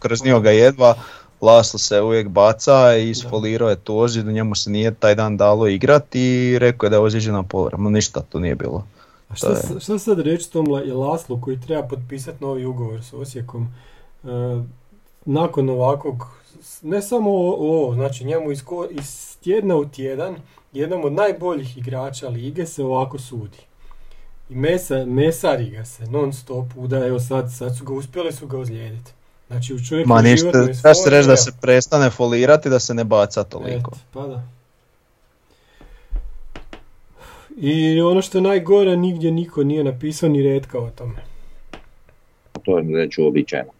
krznio, 0.00 0.40
ga 0.40 0.50
jedva, 0.50 0.94
Laslo 1.40 1.78
se 1.78 2.00
uvijek 2.00 2.28
baca 2.28 2.96
i 2.96 3.10
isfolirao 3.10 3.70
je 3.70 3.76
tu 3.76 3.98
ozljedu, 3.98 4.30
njemu 4.30 4.54
se 4.54 4.70
nije 4.70 4.94
taj 4.94 5.14
dan 5.14 5.36
dalo 5.36 5.66
igrati 5.66 6.20
i 6.20 6.58
rekao 6.58 6.86
je 6.86 6.90
da 6.90 6.96
je 6.96 7.00
ozlijeđena 7.00 7.42
povrema, 7.42 7.90
ništa 7.90 8.20
to 8.20 8.38
nije 8.38 8.54
bilo. 8.54 8.86
A 9.32 9.34
To 9.34 9.36
šta, 9.36 9.48
je- 9.74 9.80
šta 9.80 9.98
sad 9.98 10.18
reći 10.18 10.52
tom 10.52 10.66
Laslu 10.94 11.40
koji 11.40 11.60
treba 11.60 11.82
potpisati 11.82 12.44
novi 12.44 12.64
ugovor 12.64 13.04
s 13.04 13.12
Osijekom 13.12 13.68
e, 14.24 14.28
nakon 15.24 15.68
ovakvog, 15.70 16.26
ne 16.82 17.02
samo 17.02 17.30
ovo, 17.30 17.94
znači 17.94 18.24
njemu 18.24 18.52
iz, 18.52 18.64
ko- 18.64 18.88
iz 18.90 19.36
tjedna 19.38 19.76
u 19.76 19.84
tjedan 19.84 20.36
jednom 20.72 21.04
od 21.04 21.12
najboljih 21.12 21.78
igrača 21.78 22.28
lige 22.28 22.66
se 22.66 22.84
ovako 22.84 23.18
sudi. 23.18 23.58
I 24.50 24.54
mesa, 24.54 25.04
mesari 25.06 25.70
ga 25.70 25.84
se 25.84 26.04
non 26.04 26.32
stop 26.32 26.66
uda, 26.76 27.06
evo 27.06 27.20
sad, 27.20 27.52
sad 27.54 27.76
su 27.78 27.84
ga 27.84 27.92
uspjeli 27.92 28.32
su 28.32 28.46
ga 28.46 28.58
ozlijediti. 28.58 29.12
Znači 29.46 29.74
u 29.74 29.80
čovjeku 29.80 30.08
Ma 30.08 30.22
ništa, 30.22 30.50
treba 30.50 30.94
se 30.94 31.10
reći 31.10 31.28
da 31.28 31.36
se 31.36 31.52
prestane 31.60 32.10
folirati, 32.10 32.70
da 32.70 32.78
se 32.78 32.94
ne 32.94 33.04
baca 33.04 33.44
toliko. 33.44 33.90
pa 34.12 34.26
da. 34.26 34.42
I 37.56 38.00
ono 38.00 38.22
što 38.22 38.38
je 38.38 38.42
najgore, 38.42 38.96
nigdje 38.96 39.30
niko 39.30 39.64
nije 39.64 39.84
napisao 39.84 40.28
ni 40.28 40.42
redka 40.42 40.78
o 40.78 40.90
tome. 40.90 41.24
To 42.64 42.78
je 42.78 42.84
već 42.96 43.18
uobičajeno. 43.18 43.70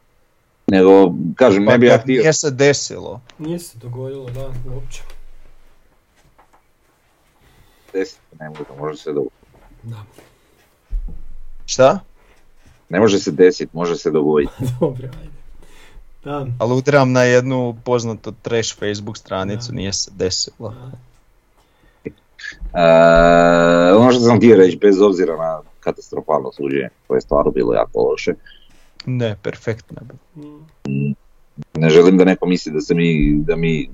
Nego, 0.66 1.14
kažem, 1.34 1.64
ne 1.64 1.78
bi 1.78 1.86
ja 1.86 1.96
Pa 1.96 2.02
htio... 2.02 2.20
nije 2.20 2.32
se 2.32 2.50
desilo. 2.50 3.20
Nije 3.38 3.58
se 3.58 3.78
dogodilo, 3.78 4.30
da, 4.30 4.52
uopće. 4.74 5.02
desiti, 7.92 8.20
ne 8.40 8.48
može, 8.48 8.64
može 8.78 8.98
se 8.98 9.12
dogoditi. 9.12 9.36
Da, 9.82 10.04
Šta? 11.66 12.00
Ne 12.88 13.00
može 13.00 13.18
se 13.18 13.30
desiti, 13.30 13.70
može 13.76 13.96
se 13.96 14.10
dogoditi. 14.10 14.52
dobro, 14.80 15.08
ajde. 15.20 15.32
Da, 16.24 16.46
Aludiram 16.58 17.12
na 17.12 17.22
jednu 17.22 17.76
poznatu 17.84 18.32
trash 18.42 18.78
Facebook 18.78 19.18
stranicu, 19.18 19.68
Da. 19.72 19.76
nije 19.76 19.92
se 19.92 20.10
desilo. 20.14 20.68
da. 20.68 20.90
E, 22.74 23.94
ono 23.96 24.12
što 24.12 24.20
sam 24.20 24.36
htio 24.36 24.56
reći, 24.56 24.76
bez 24.76 25.00
obzira 25.00 25.36
na 25.36 25.60
katastrofalno 25.80 26.52
suđenje, 26.52 26.88
koje 27.06 27.16
je 27.16 27.20
stvarno 27.20 27.50
bilo 27.50 27.74
jako 27.74 28.00
loše, 28.00 28.34
Ne, 29.06 29.36
perfektno 29.42 29.96
ne 31.74 31.90
želim 31.90 32.16
da 32.16 32.24
neko 32.24 32.46
misli 32.46 32.72
da 32.72 32.80
se 32.80 32.94
mi, 32.94 33.38
da 33.38 33.56
mi 33.56 33.90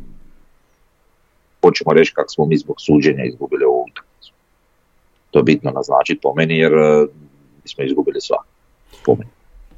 hoćemo 1.62 1.93
reći 1.93 2.15
kako 2.15 2.29
smo 2.29 2.47
mi 2.47 2.57
zbog 2.57 2.77
suđenja 2.79 3.25
izgubili 3.25 3.65
ovu 3.65 3.85
utakmicu. 3.91 4.33
To 5.31 5.38
je 5.38 5.43
bitno 5.43 5.71
naznačiti 5.71 6.21
po 6.23 6.35
meni 6.35 6.59
jer 6.59 6.73
e, 6.73 7.07
mi 7.62 7.69
smo 7.69 7.85
izgubili 7.85 8.21
sva. 8.21 8.37
Po 9.05 9.15
meni. 9.15 9.31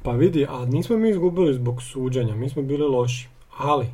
Pa 0.03 0.11
vidi, 0.11 0.45
a 0.49 0.65
nismo 0.65 0.97
mi 0.97 1.09
izgubili 1.09 1.53
zbog 1.53 1.81
suđenja, 1.81 2.35
mi 2.35 2.49
smo 2.49 2.61
bili 2.61 2.83
loši. 2.87 3.27
Ali, 3.57 3.85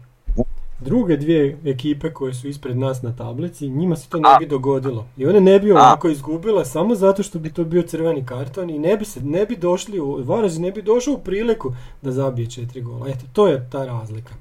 druge 0.79 1.17
dvije 1.17 1.57
ekipe 1.65 2.13
koje 2.13 2.33
su 2.33 2.47
ispred 2.47 2.77
nas 2.77 3.01
na 3.01 3.15
tablici, 3.15 3.69
njima 3.69 3.95
se 3.95 4.09
to 4.09 4.17
ne 4.17 4.29
bi 4.39 4.45
dogodilo. 4.45 5.07
I 5.17 5.25
one 5.25 5.41
ne 5.41 5.59
bi 5.59 5.71
A. 5.71 5.75
ovako 5.75 6.09
izgubile 6.09 6.65
samo 6.65 6.95
zato 6.95 7.23
što 7.23 7.39
bi 7.39 7.53
to 7.53 7.63
bio 7.63 7.81
crveni 7.81 8.25
karton 8.25 8.69
i 8.69 8.79
ne 8.79 8.97
bi 8.97 9.05
se, 9.05 9.21
ne 9.21 9.45
bi 9.45 9.55
došli, 9.55 9.99
u, 9.99 10.23
Varaždin 10.23 10.61
ne 10.61 10.71
bi 10.71 10.81
došao 10.81 11.13
u 11.13 11.17
priliku 11.19 11.73
da 12.01 12.11
zabije 12.11 12.49
četiri 12.49 12.81
gola. 12.81 13.07
Eto, 13.07 13.25
to 13.33 13.47
je 13.47 13.67
ta 13.71 13.85
razlika. 13.85 14.33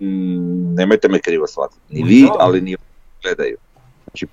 Mm, 0.00 0.74
Nemojte 0.74 1.08
me 1.08 1.18
krivo 1.20 1.46
shvatiti. 1.46 1.80
Ni 1.90 2.02
vi, 2.02 2.22
da. 2.22 2.36
ali 2.38 2.60
ni 2.60 2.70
oni 2.74 2.84
gledaju. 3.22 3.56
Znači, 4.04 4.26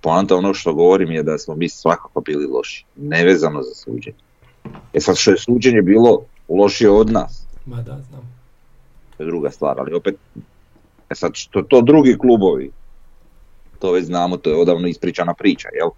poanta 0.00 0.36
ono 0.36 0.54
što 0.54 0.74
govorim 0.74 1.10
je 1.10 1.22
da 1.22 1.38
smo 1.38 1.54
mi 1.54 1.68
svakako 1.68 2.20
bili 2.20 2.46
loši. 2.46 2.84
Nevezano 2.96 3.62
za 3.62 3.74
suđenje. 3.74 4.16
E 4.94 5.00
sad 5.00 5.16
što 5.16 5.30
je 5.30 5.38
suđenje 5.38 5.82
bilo 5.82 6.22
lošije 6.48 6.90
od 6.90 7.10
nas, 7.12 7.46
Ma 7.66 7.76
da, 7.76 7.98
znam. 8.08 8.34
to 9.16 9.22
je 9.22 9.26
druga 9.26 9.50
stvar, 9.50 9.80
ali 9.80 9.94
opet, 9.94 10.14
e 11.10 11.14
sad 11.14 11.30
što 11.34 11.62
to 11.62 11.80
drugi 11.82 12.18
klubovi, 12.18 12.70
to 13.78 13.92
već 13.92 14.04
znamo, 14.04 14.36
to 14.36 14.50
je 14.50 14.56
odavno 14.56 14.88
ispričana 14.88 15.34
priča, 15.34 15.68
jel? 15.80 15.88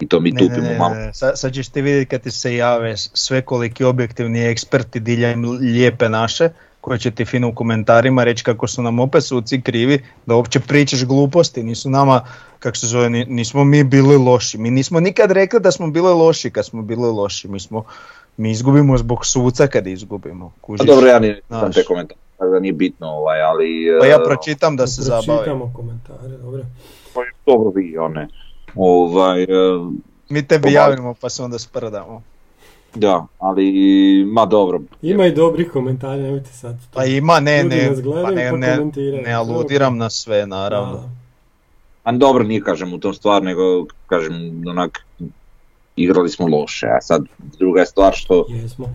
I 0.00 0.08
to 0.08 0.20
mi 0.20 0.30
Ne, 0.30 0.38
tupimo 0.38 0.66
ne, 0.66 0.78
malo. 0.78 0.94
ne, 0.94 1.14
Sad, 1.14 1.38
sad 1.38 1.52
ćeš 1.54 1.68
ti 1.68 1.82
vidjeti 1.82 2.08
kad 2.08 2.22
ti 2.22 2.30
se 2.30 2.56
jave 2.56 2.96
svekoliki 2.96 3.84
objektivni 3.84 4.46
eksperti 4.46 5.00
diljem 5.00 5.44
lijepe 5.44 6.08
naše, 6.08 6.48
koji 6.80 6.98
će 6.98 7.10
ti 7.10 7.24
fino 7.24 7.48
u 7.48 7.54
komentarima 7.54 8.24
reći 8.24 8.44
kako 8.44 8.66
su 8.66 8.82
nam 8.82 8.98
opet 9.00 9.24
suci 9.24 9.62
krivi, 9.62 10.04
da 10.26 10.34
uopće 10.34 10.60
pričaš 10.60 11.04
gluposti, 11.04 11.62
nisu 11.62 11.90
nama, 11.90 12.20
kako 12.58 12.76
se 12.76 12.86
zove, 12.86 13.10
ni- 13.10 13.24
nismo 13.24 13.64
mi 13.64 13.84
bili 13.84 14.16
loši. 14.16 14.58
Mi 14.58 14.70
nismo 14.70 15.00
nikad 15.00 15.30
rekli 15.30 15.60
da 15.60 15.72
smo 15.72 15.86
bili 15.90 16.08
loši 16.08 16.50
kad 16.50 16.66
smo 16.66 16.82
bili 16.82 17.02
loši, 17.10 17.48
mi 17.48 17.60
smo, 17.60 17.84
mi 18.36 18.50
izgubimo 18.50 18.98
zbog 18.98 19.26
suca 19.26 19.66
kad 19.66 19.86
izgubimo. 19.86 20.46
A 20.46 20.60
Kužiš? 20.60 20.86
dobro, 20.86 21.06
ja 21.06 21.18
nisam 21.18 21.72
te 21.72 21.84
komentare, 21.84 22.20
da 22.52 22.58
nije 22.60 22.72
bitno, 22.72 23.06
ovaj, 23.08 23.42
ali... 23.42 23.86
Pa 24.00 24.06
e, 24.06 24.10
ja 24.10 24.18
pročitam 24.24 24.76
da 24.76 24.86
se 24.86 25.02
zabavim. 25.02 25.26
Pročitamo 25.26 25.72
komentare, 25.76 26.28
dobro. 26.28 26.62
pa 27.14 27.20
dobro 27.46 27.70
vi, 27.70 27.98
one. 27.98 28.28
Ovaj, 28.74 29.42
e, 29.42 29.46
Mi 30.28 30.46
tebi 30.46 30.62
Pomaga. 30.62 30.78
javimo 30.78 31.14
pa 31.20 31.28
se 31.28 31.42
onda 31.42 31.58
sprdamo. 31.58 32.22
da, 32.94 33.26
ali, 33.38 34.24
ma 34.26 34.46
dobro. 34.46 34.80
Ima 35.02 35.26
i 35.26 35.32
dobrih 35.34 35.70
komentara, 35.72 36.16
nemojte 36.16 36.52
sad. 36.52 36.76
to. 36.80 36.86
Pa 36.94 37.04
ima, 37.04 37.40
ne, 37.40 37.62
Ljudi 37.62 37.76
ne, 37.76 37.90
nas 37.90 38.02
gledaju 38.02 38.24
pa 38.26 38.30
ne, 38.30 38.50
pa 38.50 38.56
ne, 38.56 38.76
komentiraju. 38.76 39.22
ne 39.22 39.32
aludiram 39.32 39.98
na 39.98 40.10
sve, 40.10 40.46
naravno. 40.46 41.10
A 42.04 42.12
dobro, 42.12 42.44
nije 42.44 42.60
kažem 42.62 42.94
u 42.94 42.98
tom 42.98 43.14
stvar, 43.14 43.42
nego 43.42 43.86
kažem 44.06 44.62
onak, 44.68 45.06
igrali 45.96 46.28
smo 46.28 46.46
loše, 46.46 46.86
a 46.86 47.00
sad 47.00 47.24
druga 47.58 47.80
je 47.80 47.86
stvar 47.86 48.12
što 48.14 48.46
Jesmo. 48.48 48.94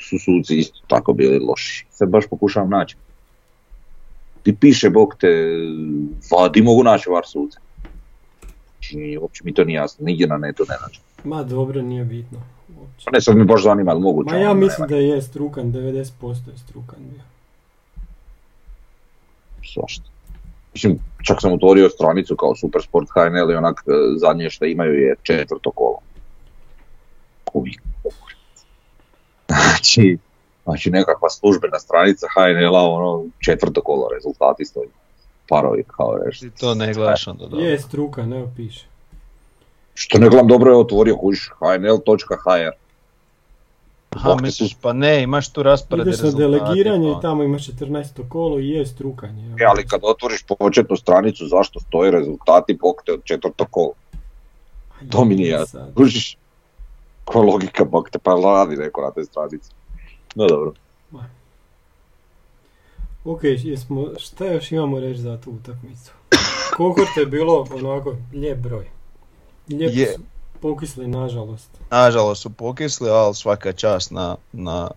su 0.00 0.18
suci 0.18 0.56
isto 0.58 0.80
tako 0.86 1.12
bili 1.12 1.38
loši. 1.38 1.86
Sad 1.90 2.08
baš 2.08 2.24
pokušavam 2.30 2.70
naći. 2.70 2.96
Ti 4.42 4.56
piše, 4.60 4.90
bog 4.90 5.16
te, 5.20 5.28
va, 6.30 6.48
di 6.48 6.62
mogu 6.62 6.82
naći 6.82 7.10
var 7.10 7.22
suce? 7.26 7.58
I 8.90 9.18
uopće 9.18 9.42
mi 9.44 9.54
to 9.54 9.64
nije 9.64 9.76
jasno, 9.76 10.04
nigdje 10.04 10.26
na 10.26 10.36
netu 10.36 10.64
ne 10.68 10.74
nađem. 10.82 11.02
Ma 11.24 11.42
dobro, 11.42 11.82
nije 11.82 12.04
bitno. 12.04 12.38
Uopće. 12.80 13.04
Pa 13.04 13.10
ne 13.10 13.20
sad 13.20 13.36
mi 13.36 13.44
baš 13.44 13.62
zanima, 13.62 13.90
ali 13.90 14.00
moguće. 14.00 14.34
Ma 14.34 14.36
ja 14.36 14.54
mislim 14.54 14.88
da 14.88 14.96
je 14.96 15.22
strukan, 15.22 15.72
90% 15.72 16.50
je 16.50 16.58
strukan 16.58 16.98
bio. 17.10 17.22
Svašta. 19.74 20.09
Mislim, 20.74 20.98
čak 21.22 21.40
sam 21.40 21.52
otvorio 21.52 21.88
stranicu 21.88 22.36
kao 22.36 22.56
Supersport 22.56 23.08
HNL 23.14 23.50
i 23.50 23.54
onak 23.54 23.84
e, 23.86 23.90
zadnje 24.16 24.50
što 24.50 24.64
imaju 24.64 24.94
je 24.94 25.14
četvrto 25.22 25.70
kolo. 25.70 25.98
Uvijek. 27.52 27.82
Znači, 29.48 30.18
znači 30.64 30.90
nekakva 30.90 31.30
službena 31.30 31.78
stranica 31.78 32.26
HNL-a, 32.34 32.82
ono, 32.82 33.24
četvrto 33.38 33.82
kolo 33.82 34.08
rezultati 34.14 34.64
stoji. 34.64 34.88
Parovi 35.48 35.84
kao. 35.96 36.18
Ti 36.40 36.50
to 36.50 36.74
ne 36.74 36.92
gledaš 36.92 37.26
onda 37.26 37.46
dobro. 37.46 37.66
Je 37.66 37.78
strukan, 37.78 38.32
evo 38.32 38.50
piše. 38.56 38.86
Što 39.94 40.18
ne 40.18 40.28
gledam 40.28 40.48
dobro 40.48 40.70
je 40.70 40.78
otvorio 40.78 41.16
kuš 41.16 41.50
hnl.hr. 41.58 42.70
Aha, 44.10 44.36
misliš, 44.42 44.76
pa 44.80 44.92
ne, 44.92 45.22
imaš 45.22 45.52
tu 45.52 45.62
raspored 45.62 46.06
Ideš 46.06 46.20
na 46.22 46.30
delegiranje 46.30 47.12
pa. 47.12 47.18
i 47.18 47.22
tamo 47.22 47.42
imaš 47.42 47.66
14. 47.66 48.28
kolo 48.28 48.58
i 48.58 48.68
je 48.68 48.86
strukanje. 48.86 49.46
evo. 49.46 49.56
E, 49.60 49.64
ali 49.64 49.86
kad 49.86 50.00
otvoriš 50.02 50.42
početnu 50.58 50.96
stranicu, 50.96 51.46
zašto 51.46 51.80
stoje 51.80 52.10
rezultati 52.10 52.74
bog 52.74 53.02
te 53.06 53.12
od 53.12 53.24
četvrtog 53.24 53.66
kola? 53.70 53.92
To 55.10 55.24
mi 55.24 55.34
nije 55.34 55.48
je 55.48 55.52
jasno. 55.52 55.86
Kužiš? 55.96 56.36
Koja 57.24 57.44
logika 57.44 57.84
bog 57.84 58.10
te 58.10 58.18
pa 58.18 58.34
radi 58.44 58.76
neko 58.76 59.00
na 59.00 59.10
toj 59.10 59.24
stranici. 59.24 59.70
No 60.34 60.46
dobro. 60.46 60.72
Ok, 63.24 63.40
jesmo, 63.44 64.06
šta 64.18 64.46
još 64.46 64.72
imamo 64.72 65.00
reći 65.00 65.20
za 65.20 65.40
tu 65.40 65.50
utakmicu? 65.50 66.12
Kohort 66.76 67.16
je 67.16 67.26
bilo 67.26 67.66
onako 67.74 68.16
lijep 68.32 68.58
broj. 68.58 68.86
Lijepo 69.68 69.98
Je. 69.98 70.12
su 70.14 70.20
pokisli, 70.62 71.06
nažalost. 71.06 71.70
Nažalost 71.90 72.42
su 72.42 72.50
pokisli, 72.50 73.10
ali 73.10 73.34
svaka 73.34 73.72
čast 73.72 74.10
na, 74.10 74.36
na, 74.52 74.90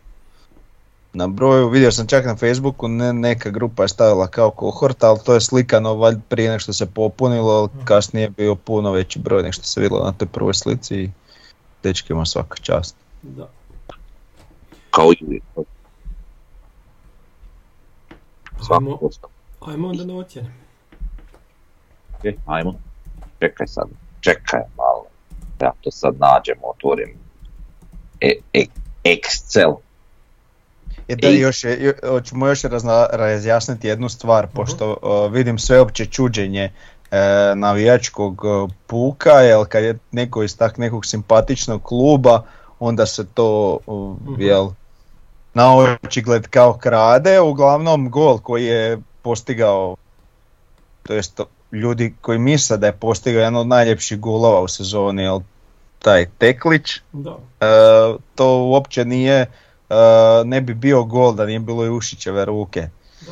na 1.14 1.28
broju. 1.28 1.70
Vidio 1.70 1.92
sam 1.92 2.08
čak 2.08 2.26
na 2.26 2.36
Facebooku, 2.36 2.88
ne, 2.88 3.14
neka 3.14 3.50
grupa 3.50 3.84
je 3.84 3.90
stavila 3.90 4.28
kao 4.28 4.52
kohort, 4.52 5.04
ali 5.04 5.20
to 5.26 5.34
je 5.34 5.42
slikano 5.42 5.94
valjda 5.94 6.22
prije 6.30 6.50
nego 6.50 6.60
što 6.60 6.74
se 6.74 6.86
popunilo, 6.86 7.52
ali 7.52 7.70
kasnije 7.86 8.24
je 8.24 8.30
bio 8.30 8.56
puno 8.56 8.92
veći 8.92 9.20
broj 9.20 9.44
nego 9.44 9.54
što 9.54 9.64
se 9.64 9.82
vidjelo 9.82 10.06
na 10.06 10.12
toj 10.12 10.28
prvoj 10.28 10.54
slici 10.54 10.96
i 10.96 11.12
dečkima 11.84 12.26
svaka 12.26 12.58
čast. 12.58 12.96
Da. 13.22 13.50
Kao 14.90 15.12
i 15.12 15.42
Ajmo, 18.70 19.00
ajmo 19.62 19.88
onda 19.88 20.06
na 20.06 20.16
ocjene. 20.16 20.54
E, 22.24 22.34
ajmo. 22.46 22.74
Čekaj 23.40 23.68
sad. 23.68 23.88
Čekaj 24.22 24.62
malo. 24.78 24.93
Ja 25.64 25.72
to 25.82 25.92
sad 25.92 26.14
nađem, 26.20 26.58
otvorim. 26.64 27.10
E, 28.22 28.32
e, 28.54 28.66
Excel. 29.06 29.76
I 31.08 31.16
da 31.16 31.28
I- 31.28 31.40
još 31.40 31.64
je, 31.64 31.94
hoćemo 32.08 32.48
još 32.48 32.62
razna- 32.64 33.08
razjasniti 33.12 33.88
jednu 33.88 34.10
stvar, 34.10 34.48
pošto 34.48 34.90
uh, 34.92 35.34
vidim 35.34 35.60
sveopće 35.60 36.06
čuđenje 36.06 36.72
e, 37.12 37.18
navijačkog 37.56 38.42
puka, 38.88 39.32
jer 39.32 39.66
kad 39.70 39.84
je 39.84 39.98
neko 40.12 40.44
iz 40.44 40.58
tak 40.58 40.78
nekog 40.78 41.06
simpatičnog 41.06 41.84
kluba, 41.84 42.44
onda 42.80 43.06
se 43.06 43.26
to, 43.28 43.80
uh, 43.86 44.18
Mhm. 44.22 44.42
jel, 44.42 44.70
na 45.54 45.76
očigled 46.04 46.48
kao 46.48 46.74
krade, 46.74 47.40
uglavnom 47.42 48.10
gol 48.10 48.40
koji 48.40 48.66
je 48.66 48.98
postigao, 49.22 49.96
to 51.04 51.14
jest 51.14 51.40
ljudi 51.72 52.14
koji 52.22 52.40
misle 52.40 52.78
da 52.78 52.88
je 52.88 52.98
postigao 52.98 53.40
jedan 53.40 53.56
od 53.56 53.68
najljepših 53.68 54.20
golova 54.20 54.62
u 54.62 54.68
sezoni, 54.68 55.24
jel, 55.24 55.40
taj 56.04 56.26
Teklić, 56.38 57.00
Da. 57.12 57.38
E, 57.62 57.66
to 58.36 58.58
uopće 58.58 59.06
nije, 59.06 59.40
e, 59.40 59.96
ne 60.46 60.62
bi 60.62 60.74
bio 60.74 61.04
gol 61.04 61.34
da 61.34 61.46
nije 61.46 61.60
bilo 61.60 61.84
Jušićeve 61.84 62.46
ruke. 62.46 62.82
Da. 63.22 63.32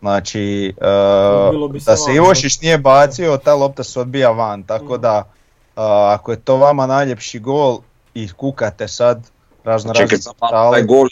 Znači, 0.00 0.74
e, 0.80 1.68
bi 1.68 1.80
da 1.80 1.96
se 1.96 2.14
Ivošić 2.14 2.60
nije 2.60 2.78
bacio, 2.78 3.36
ta 3.36 3.54
lopta 3.54 3.84
se 3.84 4.00
odbija 4.00 4.30
van, 4.30 4.62
tako 4.62 4.92
Mhm. 4.92 5.02
da 5.02 5.24
e, 5.66 5.80
ako 6.08 6.30
je 6.30 6.40
to 6.40 6.56
vama 6.56 6.86
najljepši 6.86 7.38
gol 7.38 7.78
i 8.14 8.28
kukate 8.28 8.88
sad 8.88 9.30
razno 9.64 9.92
razne 9.92 10.18
malo, 10.26 10.34
portale, 10.40 10.72
taj 10.72 10.86
gol, 10.86 11.08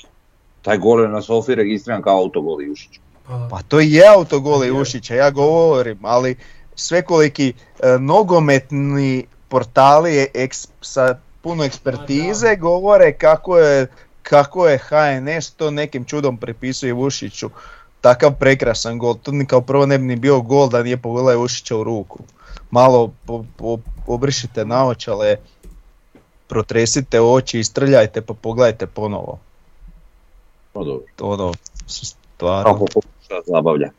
taj 0.63 0.79
gol 0.79 1.01
je 1.01 1.09
na 1.09 1.23
Sofiji 1.23 1.55
registriran 1.55 2.03
kao 2.03 2.19
autogol 2.19 2.63
Jušić. 2.63 3.01
Pa, 3.27 3.49
Pa 3.51 3.63
to 3.63 3.81
i 3.81 3.93
je 3.93 4.03
autogol. 4.09 4.65
Jušića, 4.65 5.15
ja 5.15 5.31
govorim, 5.31 5.99
ali 6.03 6.37
svekoliki 6.75 7.49
e, 7.81 7.99
nogometni 7.99 9.27
portali 9.51 10.27
eks- 10.35 10.69
sa 10.81 11.19
puno 11.43 11.65
ekspertize 11.65 12.57
govore 12.57 13.13
kako 13.13 13.59
je, 13.59 13.87
kako 14.23 14.69
je 14.69 14.79
HNS 14.79 15.51
to 15.51 15.71
nekim 15.71 16.05
čudom 16.05 16.37
pripisuje 16.37 16.93
Vušiću 16.93 17.51
takav 18.01 18.35
prekrasan 18.39 18.99
gol. 18.99 19.15
To 19.23 19.33
ni 19.33 19.47
kao 19.47 19.61
prvo 19.61 19.87
ne 19.87 19.99
bi 19.99 20.05
ni 20.05 20.17
bio 20.17 20.41
gol 20.41 20.69
da 20.69 20.83
nije 20.83 20.97
pogodila 20.97 21.37
Vušića 21.37 21.77
u 21.77 21.85
ruku. 21.85 22.19
Malo 22.71 23.13
po, 23.27 23.45
po, 23.57 23.79
obrišite 24.07 24.65
naočale, 24.65 25.37
protresite 26.49 27.21
oči, 27.21 27.59
istrljajte 27.59 28.21
pa 28.21 28.35
pogledajte 28.35 28.87
ponovo. 28.87 29.39
No 30.75 30.85
dobro. 30.85 31.07
To 31.17 31.29
ono, 31.29 31.53
stvarno. 31.87 32.73
Kako 32.73 32.87
pokuša 32.87 33.41
zabavlja. 33.47 33.91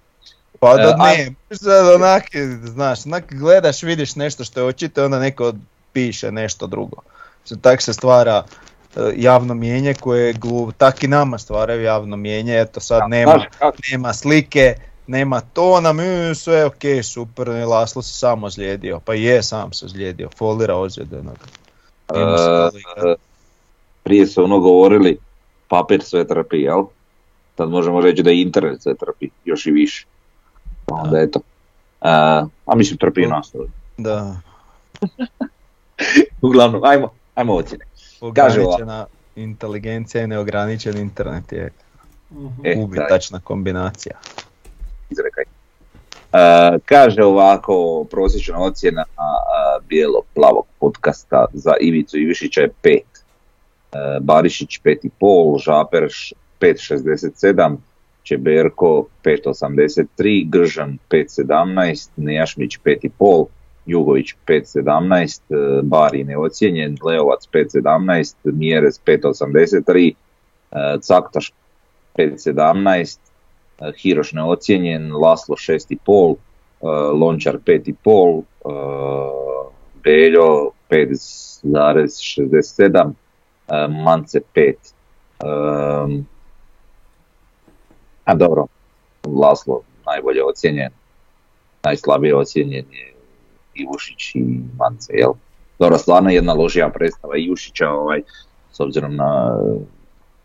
Pa 0.61 0.77
da 0.77 0.81
E, 0.81 0.93
a- 0.99 1.03
ne, 1.03 1.33
sad 1.51 1.95
onak, 1.95 2.23
znaš, 2.63 3.05
onak 3.05 3.33
gledaš, 3.33 3.83
vidiš 3.83 4.15
nešto 4.15 4.43
što 4.43 4.59
je 4.59 4.65
očito, 4.65 5.05
onda 5.05 5.19
neko 5.19 5.53
piše 5.93 6.31
nešto 6.31 6.67
drugo. 6.67 6.97
Sad 7.45 7.61
Tak 7.61 7.81
se 7.81 7.93
stvara 7.93 8.43
e, 8.95 8.99
javno 9.15 9.53
mijenje 9.53 9.93
koje 9.93 10.27
je 10.27 10.33
glup, 10.33 10.73
tak 10.77 11.03
i 11.03 11.07
nama 11.07 11.37
stvaraju 11.37 11.83
javno 11.83 12.17
mijenje, 12.17 12.61
eto 12.61 12.79
sad 12.79 13.09
nema, 13.09 13.31
Znaš 13.31 13.73
nema 13.91 14.13
slike, 14.13 14.75
nema 15.07 15.41
tona, 15.41 15.93
mi 15.93 16.35
sve 16.35 16.65
ok, 16.65 16.83
super, 17.03 17.49
Laslo 17.49 18.01
se 18.01 18.13
samo 18.13 18.47
ozlijedio, 18.47 18.99
pa 18.99 19.13
je 19.13 19.43
sam 19.43 19.73
se 19.73 19.85
ozlijedio, 19.85 20.29
folira 20.37 20.75
ozljedenog. 20.75 21.37
Nije 22.13 22.25
mu 22.25 22.37
se 22.37 22.43
dalo 22.43 22.71
igrat. 22.75 23.17
E, 23.17 23.21
prije 24.03 24.27
su 24.27 24.43
ono 24.43 24.59
govorili 24.59 25.17
papir 25.67 26.03
sve 26.03 26.27
trpi, 26.27 26.57
jel? 26.57 26.83
Sad 27.57 27.69
možemo 27.69 28.01
reći 28.01 28.23
da 28.23 28.31
internet 28.31 28.81
sve 28.81 28.95
trpi, 28.95 29.29
još 29.45 29.65
i 29.65 29.71
više. 29.71 30.05
Pa 30.91 31.01
onda 31.01 31.19
eto. 31.19 31.39
E, 32.01 32.09
a 32.65 32.75
mislim 32.75 32.97
trpi 32.97 33.21
i 33.21 33.27
nas. 33.27 33.55
Da, 33.97 34.35
Uglavnom, 36.41 36.83
ajmo, 36.83 37.09
ajmo 37.35 37.53
ocjene. 37.55 37.85
Ograničena 38.21 39.05
inteligencija 39.35 40.23
i 40.23 40.27
neograničen 40.27 40.97
internet 40.97 41.51
je 41.51 41.69
mhm. 42.31 42.65
E, 42.65 42.75
ubitačna 42.77 43.39
kombinacija. 43.43 44.15
izrekaj. 45.09 45.43
E, 45.43 46.79
kaže 46.85 47.23
ovako, 47.23 48.05
prosječna 48.11 48.59
ocjena 48.59 49.05
a, 49.17 49.77
bijelo-plavog 49.89 50.65
podcasta 50.79 51.45
za 51.53 51.73
Ivicu 51.81 52.17
Ivišića 52.17 52.61
je 52.61 52.69
5. 52.83 52.97
E, 52.97 53.01
Barišić 54.21 54.79
5,5, 54.83 55.63
Žaper 55.63 56.07
š- 58.31 58.37
5,67, 58.37 58.41
Čeberko 58.41 59.05
5,83, 59.23 60.45
Gržan 60.49 60.97
5,17, 61.09 62.09
Nejašmić 62.17 62.79
5,5, 62.85 63.45
Jugović 63.85 64.35
5,17, 64.47 65.41
e, 65.49 65.81
Bari 65.83 66.23
neocijenjen, 66.23 66.97
Leovac 67.03 67.47
5,17, 67.47 68.35
Mjerez 68.43 68.99
5,83, 69.05 70.15
e, 70.71 70.97
Caktaš 71.01 71.51
5,17, 72.17 73.19
e, 73.79 73.91
Hiroš 73.97 74.33
neocijenjen, 74.33 75.15
Laslo 75.15 75.55
6,5, 75.55 76.35
e, 76.81 76.87
Lončar 77.13 77.57
5,5, 77.57 78.43
e, 78.65 78.69
Beljo 80.03 80.71
5,67, 80.89 83.13
e, 83.67 83.87
Mance 83.87 84.41
5. 84.53 84.75
A 88.31 88.35
dobro, 88.35 88.65
Laslo 89.25 89.81
najbolje 90.05 90.43
ocijenjen, 90.43 90.91
najslabije 91.83 92.35
ocijenjen 92.35 92.85
je 92.91 93.13
Ivušić 93.75 94.35
i 94.35 94.43
Mance, 94.77 95.13
jel? 95.13 95.31
Dobro, 95.79 95.97
stvarno 95.97 96.29
jedna 96.29 96.53
ložija 96.53 96.89
predstava 96.89 97.37
Ivušića, 97.37 97.89
ovaj, 97.89 98.21
s 98.71 98.79
obzirom 98.79 99.15
na, 99.15 99.57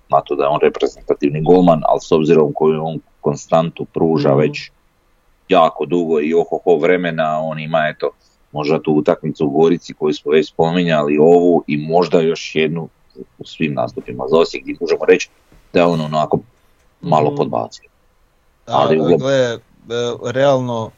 na 0.08 0.20
to 0.20 0.34
da 0.34 0.42
je 0.42 0.48
on 0.48 0.60
reprezentativni 0.62 1.42
golman, 1.42 1.80
ali 1.84 2.00
s 2.00 2.12
obzirom 2.12 2.52
koju 2.54 2.84
on 2.84 2.98
konstantu 3.20 3.84
pruža 3.84 4.28
Mhm. 4.28 4.38
već 4.38 4.70
jako 5.48 5.86
dugo 5.86 6.20
i 6.20 6.34
ohoho 6.34 6.78
vremena, 6.78 7.40
on 7.42 7.60
ima 7.60 7.86
eto, 7.94 8.10
možda 8.52 8.82
tu 8.82 8.92
utakmicu 8.92 9.46
u 9.46 9.50
Gorici 9.50 9.94
koju 9.94 10.14
smo 10.14 10.32
već 10.32 10.48
spominjali, 10.48 11.18
ovu 11.18 11.64
i 11.66 11.76
možda 11.76 12.20
još 12.20 12.54
jednu 12.54 12.88
u 13.38 13.44
svim 13.44 13.74
nastupima 13.74 14.24
za 14.28 14.36
Osijek 14.36 14.62
gdje 14.62 14.76
možemo 14.80 15.04
reći 15.04 15.28
da 15.72 15.80
je 15.80 15.86
on 15.86 16.00
onako 16.00 16.38
malo 17.00 17.26
Mhm. 17.26 17.36
podbacio. 17.36 17.88
Ali 18.66 18.76
Ali 18.78 18.96
uglavnom- 18.96 19.18
gle, 19.18 19.34
e, 19.34 19.58
realno 20.24 20.90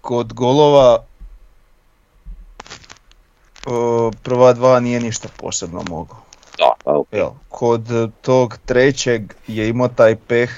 kod 0.00 0.32
golova 0.32 1.04
o, 3.66 4.10
prva 4.22 4.52
dva 4.52 4.80
nije 4.80 5.00
ništa 5.00 5.28
posebno 5.36 5.82
mogao. 5.88 6.16
Da, 6.58 6.70
pa, 6.84 6.92
ok. 6.92 7.06
Jel, 7.12 7.30
kod 7.48 7.88
tog 8.20 8.58
trećeg 8.66 9.22
je 9.46 9.68
imao 9.68 9.88
taj 9.88 10.16
peh 10.18 10.50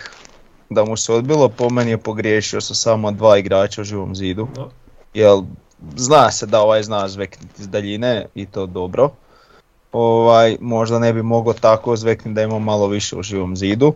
da 0.70 0.84
mu 0.84 0.96
se 0.96 1.12
odbilo, 1.12 1.48
po 1.48 1.70
meni 1.70 1.90
je 1.90 1.98
pogriješio 1.98 2.60
sa 2.60 2.74
samo 2.74 3.10
dva 3.10 3.38
igrača 3.38 3.80
u 3.80 3.84
živom 3.84 4.16
zidu. 4.16 4.48
Da. 4.54 4.68
Jel, 5.14 5.42
zna 5.96 6.30
se 6.30 6.46
da 6.46 6.60
ovaj 6.60 6.82
zna 6.82 7.08
zveknuti 7.08 7.54
iz 7.58 7.68
daljine 7.68 8.26
i 8.34 8.46
to 8.46 8.66
dobro. 8.66 9.10
Ovaj, 9.92 10.56
možda 10.60 10.98
ne 10.98 11.12
bi 11.12 11.22
mogao 11.22 11.52
tako 11.52 11.96
zveknuti 11.96 12.34
da 12.34 12.42
ima 12.42 12.58
malo 12.58 12.86
više 12.88 13.16
u 13.16 13.22
živom 13.22 13.56
zidu. 13.56 13.94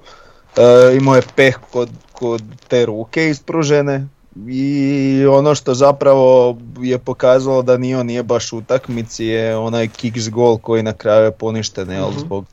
E, 0.56 0.96
imao 0.96 1.16
je 1.16 1.22
peh 1.36 1.58
kod, 1.72 1.90
kod 2.12 2.42
te 2.68 2.86
ruke 2.86 3.30
ispružene 3.30 4.08
i 4.48 5.26
ono 5.30 5.54
što 5.54 5.74
zapravo 5.74 6.56
je 6.80 6.98
pokazalo 6.98 7.62
da 7.62 7.76
ni 7.76 7.94
on 7.94 8.06
nije 8.06 8.22
baš 8.22 8.52
u 8.52 8.58
utakmici 8.58 9.24
je 9.24 9.56
onaj 9.56 9.88
kicks 9.88 10.28
gol 10.28 10.58
koji 10.58 10.82
na 10.82 10.92
kraju 10.92 11.24
je 11.24 11.30
poništen 11.32 11.90
jel, 11.90 12.08
Mhm. 12.10 12.18
zbog, 12.18 12.44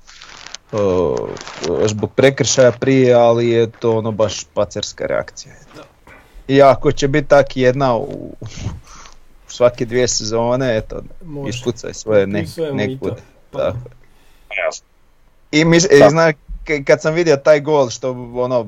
e, 0.74 0.78
zbog 1.88 2.12
prekršaja 2.16 2.72
prije, 2.72 3.14
ali 3.14 3.50
je 3.50 3.72
to 3.72 3.98
ono 3.98 4.12
baš 4.12 4.46
pacerska 4.54 5.06
reakcija. 5.06 5.54
I 6.48 6.62
ako 6.62 6.92
će 6.92 7.08
biti 7.08 7.28
tak 7.28 7.58
jedna 7.58 7.96
u 7.96 8.36
svake 9.52 9.86
dvije 9.86 10.08
sezone, 10.08 10.78
eto, 10.78 11.02
Može. 11.26 11.50
ispucaj 11.50 11.94
svoje 11.94 12.28
nek, 12.28 12.48
i 12.58 12.74
nekud. 12.74 13.14
Pa. 13.52 13.74
I, 15.52 15.66
mis, 15.66 15.88
Da. 16.00 16.06
i 16.06 16.10
zna, 16.10 16.34
kad 16.86 17.02
sam 17.02 17.14
vidio 17.14 17.38
taj 17.38 17.60
gol, 17.60 17.90
što 17.90 18.12
ono, 18.36 18.68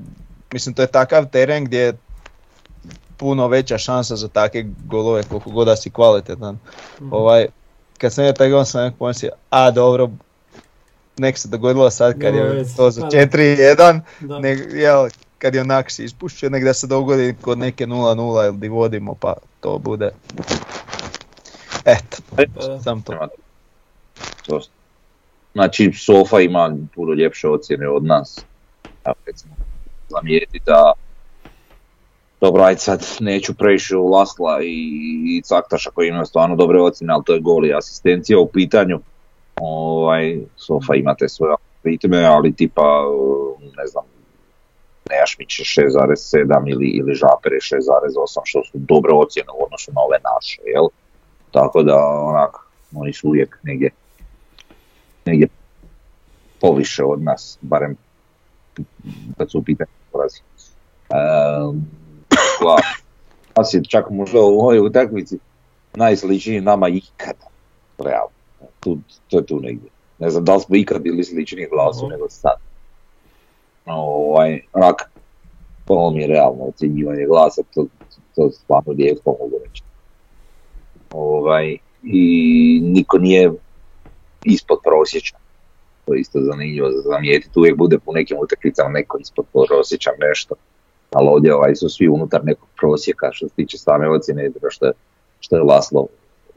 mislim 0.53 0.75
to 0.75 0.81
je 0.81 0.87
takav 0.87 1.25
teren 1.25 1.65
gdje 1.65 1.79
je 1.79 1.93
puno 3.17 3.47
veća 3.47 3.77
šansa 3.77 4.15
za 4.15 4.27
takve 4.27 4.65
golove 4.85 5.23
koliko 5.23 5.49
god 5.49 5.67
da 5.67 5.75
si 5.75 5.89
kvalitetan. 5.89 6.57
mhm. 7.01 7.13
Ovaj, 7.13 7.47
kad 7.97 8.13
sam 8.13 8.23
vidio 8.23 8.33
taj 8.33 8.49
gol 8.49 8.65
sam 8.65 8.83
nekako 8.83 8.97
pomislio, 8.99 9.31
a 9.49 9.71
dobro, 9.71 10.09
nek 11.17 11.37
se 11.37 11.47
dogodilo 11.47 11.89
sad 11.89 12.19
kad 12.21 12.33
Nema 12.35 12.47
je 12.47 12.75
to 12.75 12.91
za 12.91 13.01
pa 13.01 13.07
da. 13.07 13.17
4-1, 13.17 13.99
Da. 14.19 14.39
nek, 14.39 14.59
jel, 14.73 15.09
kad 15.43 15.55
je 15.55 15.61
onak 15.61 15.91
si 15.91 16.03
ispušio, 16.03 16.49
nek 16.49 16.63
da 16.63 16.73
se 16.73 16.87
dogodi 16.87 17.35
kod 17.41 17.57
neke 17.57 17.85
0-0 17.85 18.47
ili 18.47 18.57
di 18.57 18.67
vodimo 18.67 19.15
pa 19.15 19.33
to 19.59 19.77
bude. 19.77 20.11
Eto, 21.85 22.17
da. 22.55 22.81
sam 22.81 23.01
to. 23.01 23.27
To. 24.45 24.61
Znači, 25.53 25.91
Sofa 25.93 26.39
ima 26.39 26.75
puno 26.95 27.13
ljepše 27.13 27.49
ocjene 27.49 27.89
od 27.89 28.03
nas. 28.03 28.45
Ja 29.05 29.13
recimo 29.25 29.55
zamijeti 30.09 30.59
da 30.65 30.93
dobro, 32.41 32.63
ajde 32.63 32.79
sad 32.79 33.05
neću 33.19 33.53
previše 33.53 33.97
u 33.97 34.07
Lasla 34.07 34.63
i, 34.63 34.77
i 35.25 35.41
Caktaša 35.41 35.89
koji 35.91 36.07
imaju 36.07 36.25
stvarno 36.25 36.55
dobre 36.55 36.81
ocjene, 36.81 37.13
ali 37.13 37.23
to 37.25 37.33
je 37.33 37.39
gol 37.39 37.65
i 37.65 37.73
asistencija 37.73 38.39
u 38.39 38.47
pitanju. 38.47 38.99
Ovaj, 39.55 40.39
Sofa 40.55 40.95
ima 40.95 41.15
te 41.15 41.29
svoje 41.29 41.55
ritme, 41.83 42.25
ali 42.25 42.55
tipa, 42.55 43.03
ne 43.77 43.87
znam, 43.87 44.12
Nejašmić 45.09 45.59
je 45.59 45.65
6,7 45.65 46.71
ili, 46.71 46.87
ili 46.87 47.15
Žaper 47.15 47.53
je 47.53 47.59
6,8, 47.59 48.41
što 48.43 48.63
su 48.63 48.71
dobre 48.73 49.13
ocjene 49.13 49.49
u 49.59 49.63
odnosu 49.63 49.91
na 49.91 50.01
ove 50.01 50.17
naše, 50.35 50.61
jel? 50.65 50.87
Tako 51.51 51.83
da, 51.83 51.97
onak, 52.05 52.55
oni 52.95 53.13
su 53.13 53.27
uvijek 53.27 53.59
negdje, 53.63 53.89
negdje 55.25 55.47
poviše 56.61 57.03
od 57.03 57.21
nas, 57.21 57.57
barem 57.61 57.95
kad 59.37 59.51
su 59.51 59.59
u 59.59 59.63
pitanju 59.63 59.89
porazi. 60.11 60.39
Um, 61.69 61.85
Nas 63.57 63.73
je 63.73 63.83
čak 63.83 64.09
možda 64.09 64.39
u 64.39 64.59
ovoj 64.59 64.79
utakmici 64.79 65.37
najsličniji 65.95 66.61
nama 66.61 66.87
ikad, 66.87 67.35
realno. 67.97 68.33
Tu, 68.79 68.97
to 69.27 69.37
je 69.37 69.45
tu 69.45 69.59
negdje. 69.59 69.89
Ne 70.19 70.29
znam 70.29 70.45
da 70.45 70.55
li 70.55 70.61
smo 70.61 70.75
ikad 70.75 71.01
bili 71.01 71.23
sličniji 71.23 71.67
glasu 71.71 72.05
Aha. 72.05 72.13
nego 72.13 72.29
sad. 72.29 72.55
Ovaj, 73.85 74.61
onak, 74.73 75.11
to 75.85 76.11
mi 76.11 76.21
je 76.21 76.27
realno 76.27 76.63
ocjenjivanje 76.63 77.25
glasa, 77.25 77.61
to, 77.73 77.85
to 78.35 78.51
stvarno 78.51 78.93
rijetko 78.93 79.35
mogu 79.39 79.59
reći. 79.65 79.83
Ovaj, 81.11 81.77
I 82.03 82.79
niko 82.83 83.17
nije 83.17 83.51
ispod 84.43 84.77
prosječan. 84.83 85.39
To 86.05 86.13
je 86.13 86.19
isto 86.19 86.39
zanimljivo 86.41 86.91
za 86.91 87.01
zamijetiti. 87.01 87.59
Uvijek 87.59 87.77
bude 87.77 87.99
po 87.99 88.11
nekim 88.11 88.37
utakmicama 88.39 88.89
neko 88.89 89.17
ispod 89.17 89.45
prosječan 89.67 90.13
nešto. 90.19 90.55
Ali 91.11 91.27
ovdje 91.27 91.55
ovaj, 91.55 91.75
su 91.75 91.89
svi 91.89 92.07
unutar 92.07 92.41
nekog 92.43 92.69
prosjeka 92.79 93.29
što 93.31 93.47
se 93.47 93.55
tiče 93.55 93.77
same 93.77 94.09
ocjene, 94.09 94.51
što 94.69 94.91
što 95.39 95.55
je 95.55 95.63
Laslo 95.63 96.07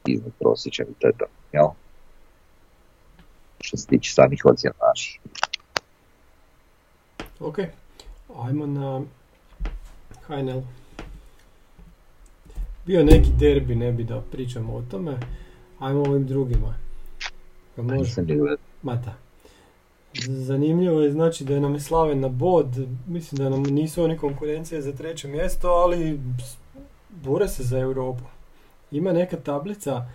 iznad 0.07 0.33
prosječan 0.39 0.87
to 0.99 1.07
je 1.07 1.13
to. 1.19 1.25
Jel? 1.53 1.67
Što 3.61 3.77
se 3.77 3.87
tiče 3.87 4.13
samih 4.13 4.43
ocjena. 4.45 4.75
Ok, 7.41 7.59
ajmo 8.37 8.67
na 8.67 9.03
HNL. 10.27 10.63
Bio 12.87 13.05
neki 13.05 13.31
derbi, 13.39 13.75
ne 13.75 13.93
bi 13.93 14.05
da 14.05 14.21
pričamo 14.21 14.75
o 14.75 14.83
tome. 14.83 15.19
Ajmo 15.79 16.01
ovim 16.01 16.27
drugima. 16.27 16.75
Kad 17.77 17.85
može? 17.85 18.23
Mata. 18.83 19.15
Zanimljivo 20.29 21.01
je 21.01 21.13
znači 21.13 21.45
da 21.45 21.55
je 21.55 21.61
nam 21.61 21.75
je 21.75 21.81
Slaven 21.81 22.21
na 22.21 22.29
bod, 22.29 22.87
mislim 23.07 23.39
da 23.39 23.49
nam 23.49 23.63
nisu 23.63 24.05
oni 24.05 24.19
konkurencije 24.19 24.83
za 24.83 24.93
treće 24.93 25.29
mjesto, 25.29 25.69
ali 25.69 26.21
bore 27.11 27.49
se 27.49 27.63
za 27.63 27.79
Europu. 27.79 28.25
Ima 28.91 29.13
neka 29.13 29.37
tablica 29.37 30.07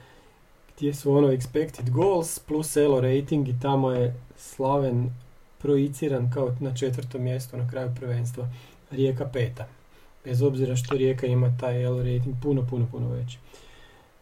gdje 0.78 0.94
su 0.94 1.14
ono 1.14 1.28
expected 1.28 1.90
goals 1.90 2.40
plus 2.40 2.78
elo 2.78 3.02
rating 3.02 3.48
i 3.48 3.60
tamo 3.62 3.92
je 3.92 4.16
Slaven 4.38 5.10
projiciran 5.62 6.32
kao 6.34 6.56
na 6.60 6.76
četvrtom 6.76 7.22
mjestu 7.24 7.58
na 7.58 7.70
kraju 7.70 7.92
prvenstva. 8.00 8.48
Rijeka 8.92 9.26
peta. 9.26 9.68
Bez 10.26 10.42
obzira 10.42 10.76
što 10.76 10.96
Rijeka 10.96 11.28
ima 11.28 11.58
taj 11.60 11.84
elo 11.84 11.98
rating 11.98 12.36
puno, 12.44 12.68
puno, 12.70 12.88
puno 12.92 13.10
veći. 13.10 13.38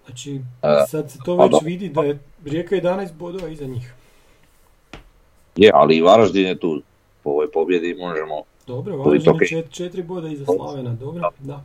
Znači, 0.05 0.41
sad 0.87 1.11
se 1.11 1.19
to 1.25 1.35
već 1.35 1.53
vidi 1.63 1.89
da 1.89 2.01
je 2.01 2.19
Rijeka 2.45 2.75
11 2.75 3.13
bodova 3.13 3.47
iza 3.47 3.65
njih. 3.65 3.93
Je, 5.55 5.71
ali 5.73 5.97
i 5.97 6.01
Varaždin 6.01 6.47
je 6.47 6.59
tu. 6.59 6.81
Po 7.23 7.29
ovoj 7.29 7.51
pobjedi 7.51 7.95
možemo... 7.99 8.43
Dobro, 8.67 8.97
Varaždin 8.97 9.33
je 9.41 9.47
čet- 9.47 9.71
četiri 9.71 10.03
boda 10.03 10.27
iza 10.27 10.45
Slavena, 10.45 10.93
dobro, 10.93 11.29
da. 11.39 11.63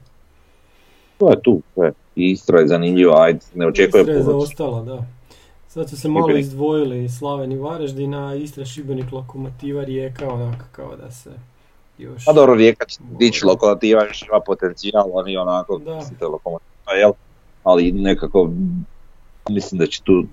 To 1.19 1.31
je 1.31 1.43
tu, 1.43 1.63
sve. 1.75 1.93
Istra 2.17 2.61
je 2.61 2.69
zanimljiva, 2.69 3.23
ajde, 3.23 3.41
ne 3.55 3.67
očekujem 3.67 4.07
Istra 4.07 4.15
je 4.15 4.23
zaostala, 4.23 4.83
da. 4.83 5.07
Sad 5.75 5.91
su 5.91 5.97
se 5.97 6.09
malo 6.09 6.27
Šibenik. 6.27 6.43
izdvojili 6.43 7.09
Slaven 7.09 7.53
i 7.53 7.59
Varaždin, 7.59 8.15
a 8.15 8.35
Istra, 8.35 8.65
Šibenik, 8.65 9.13
Lokomotiva, 9.13 9.85
Rijeka, 9.85 10.29
onako 10.29 10.65
kao 10.73 10.97
da 10.97 11.11
se 11.11 11.31
još... 11.99 12.29
A 12.29 12.33
dobro, 12.33 12.55
Rijeka 12.55 12.85
će 12.85 12.99
dići 13.11 13.47
lokomotiva, 13.47 14.05
još 14.05 14.23
ima 14.23 14.41
potencijal, 14.41 15.05
oni 15.13 15.37
onako, 15.37 15.79
Da. 15.79 15.97
mislite 15.97 16.25
lokomotiva, 16.25 16.93
jel? 16.93 17.13
Ali 17.65 17.93
nekako, 17.93 18.51
mislim 19.49 19.79
da 19.79 19.87
će 19.87 20.03
tu, 20.03 20.25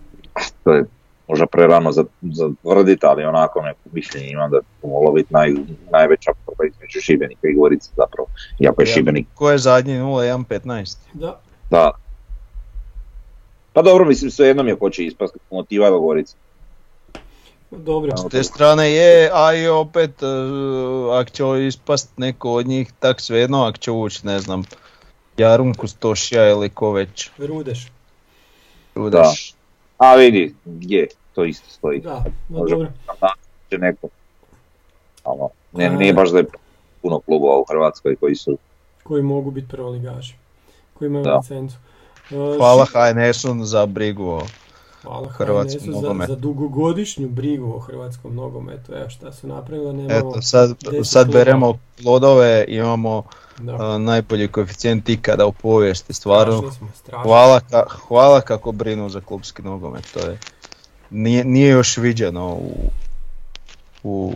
to 0.64 0.74
je 0.74 0.86
možda 1.28 1.46
prerano 1.46 1.92
za, 1.92 2.04
za 2.22 2.50
tvrditi, 2.62 3.06
ali 3.06 3.24
onako 3.24 3.62
neko 3.62 3.80
mišljenje 3.92 4.28
imam 4.30 4.52
da 4.52 4.60
će 4.60 4.68
tu 4.82 4.88
moglo 4.88 5.12
biti 5.12 5.34
naj, 5.34 5.54
najveća 5.92 6.32
borba 6.46 6.64
između 6.66 7.00
Šibenika 7.02 7.48
i 7.48 7.54
Gorice 7.54 7.90
zapravo. 7.96 8.28
Iako 8.60 8.82
je 8.82 8.88
Ja. 8.88 8.94
Šibenik, 8.94 9.28
Ko 9.36 9.52
je 9.52 9.58
zadnji 9.58 9.94
0-1-15? 9.94 10.98
Da, 11.14 11.40
da. 11.70 11.92
Pa 13.74 13.82
dobro, 13.82 14.06
mislim, 14.06 14.32
sve 14.32 14.48
jednom 14.48 14.68
je 14.68 14.76
ko 14.76 14.90
će 14.90 15.06
ispast 15.06 15.36
lokomotiva 15.36 15.88
ili 15.88 16.00
Gorica. 16.00 16.36
dobro. 17.72 18.18
S 18.18 18.30
te 18.32 18.44
strane 18.44 18.92
je, 18.92 19.30
a 19.34 19.54
i 19.54 19.68
opet, 19.68 20.24
e, 20.24 20.26
ako 21.12 21.30
će 21.30 21.68
ispast 21.68 22.18
neko 22.18 22.52
od 22.52 22.68
njih, 22.68 22.92
tak 23.00 23.22
svejedno, 23.22 23.64
ako 23.64 23.78
će 23.78 23.92
ući, 23.92 24.28
ne 24.28 24.40
znam, 24.40 24.64
Jarun 25.38 25.74
Kustošija 25.74 26.50
ili 26.50 26.70
ko 26.70 26.92
već. 26.92 27.30
Rudeš. 27.38 27.88
Udeš. 28.96 29.54
A 29.98 30.16
vidi, 30.16 30.56
je, 30.66 31.08
to 31.34 31.46
isto 31.46 31.70
stoji. 31.70 32.00
Da, 32.00 32.24
no 32.50 32.60
Može. 32.60 32.76
dobro. 32.76 32.92
će 33.70 33.78
neko. 33.78 34.08
Ono, 35.24 35.50
ne, 35.74 35.86
A- 35.86 35.90
nije 35.90 36.14
baš 36.14 36.30
da 36.30 36.38
je 36.38 36.46
puno 37.02 37.20
klubova 37.20 37.58
u 37.58 37.66
Hrvatskoj 37.70 38.16
koji 38.16 38.36
su 38.36 38.58
Koji 39.04 39.24
mogu 39.24 39.52
biti 39.52 39.68
prvoligaši. 39.68 40.36
Koji 40.94 41.08
imaju 41.08 41.26
licencu. 41.38 41.76
E, 42.32 42.58
Hvala 42.58 42.86
HNS-u 42.86 43.66
za 43.66 43.86
brigu 43.86 44.26
o 44.26 44.42
Hvala 45.04 45.28
hrvatskom 45.30 45.80
HNS-u 45.80 45.92
za, 45.92 46.02
nogometu. 46.02 46.32
za 46.32 46.40
dugogodišnju 46.40 47.30
brigu 47.30 47.74
o 47.74 47.80
hrvatskom 47.80 48.36
nogometu. 48.36 48.94
Evo 48.94 49.10
šta 49.10 49.32
su 49.34 49.48
napravili, 49.48 49.94
nemamo... 49.94 50.30
Eto, 50.30 50.42
sad, 50.42 50.74
sad 51.04 51.32
beremo 51.32 51.74
plodove, 51.98 52.66
imamo 52.68 53.24
Da, 53.60 53.76
a, 53.76 53.98
najbolji 53.98 54.48
koeficijent 54.48 55.10
ikada 55.10 55.46
u 55.46 55.52
povijesti, 55.54 56.14
stvarno. 56.14 56.58
strašni 56.58 56.78
smo, 56.78 56.88
strašni. 56.96 57.24
Hvala, 57.24 57.60
ka- 57.62 57.88
hvala 58.08 58.42
kako 58.42 58.72
brinu 58.72 59.10
za 59.10 59.22
klubski 59.22 59.62
nogomet, 59.62 60.08
to 60.14 60.20
je, 60.20 60.38
nije, 61.10 61.46
nije 61.46 61.70
još 61.70 61.98
viđeno 61.98 62.48
u, 62.50 62.72
u, 64.04 64.34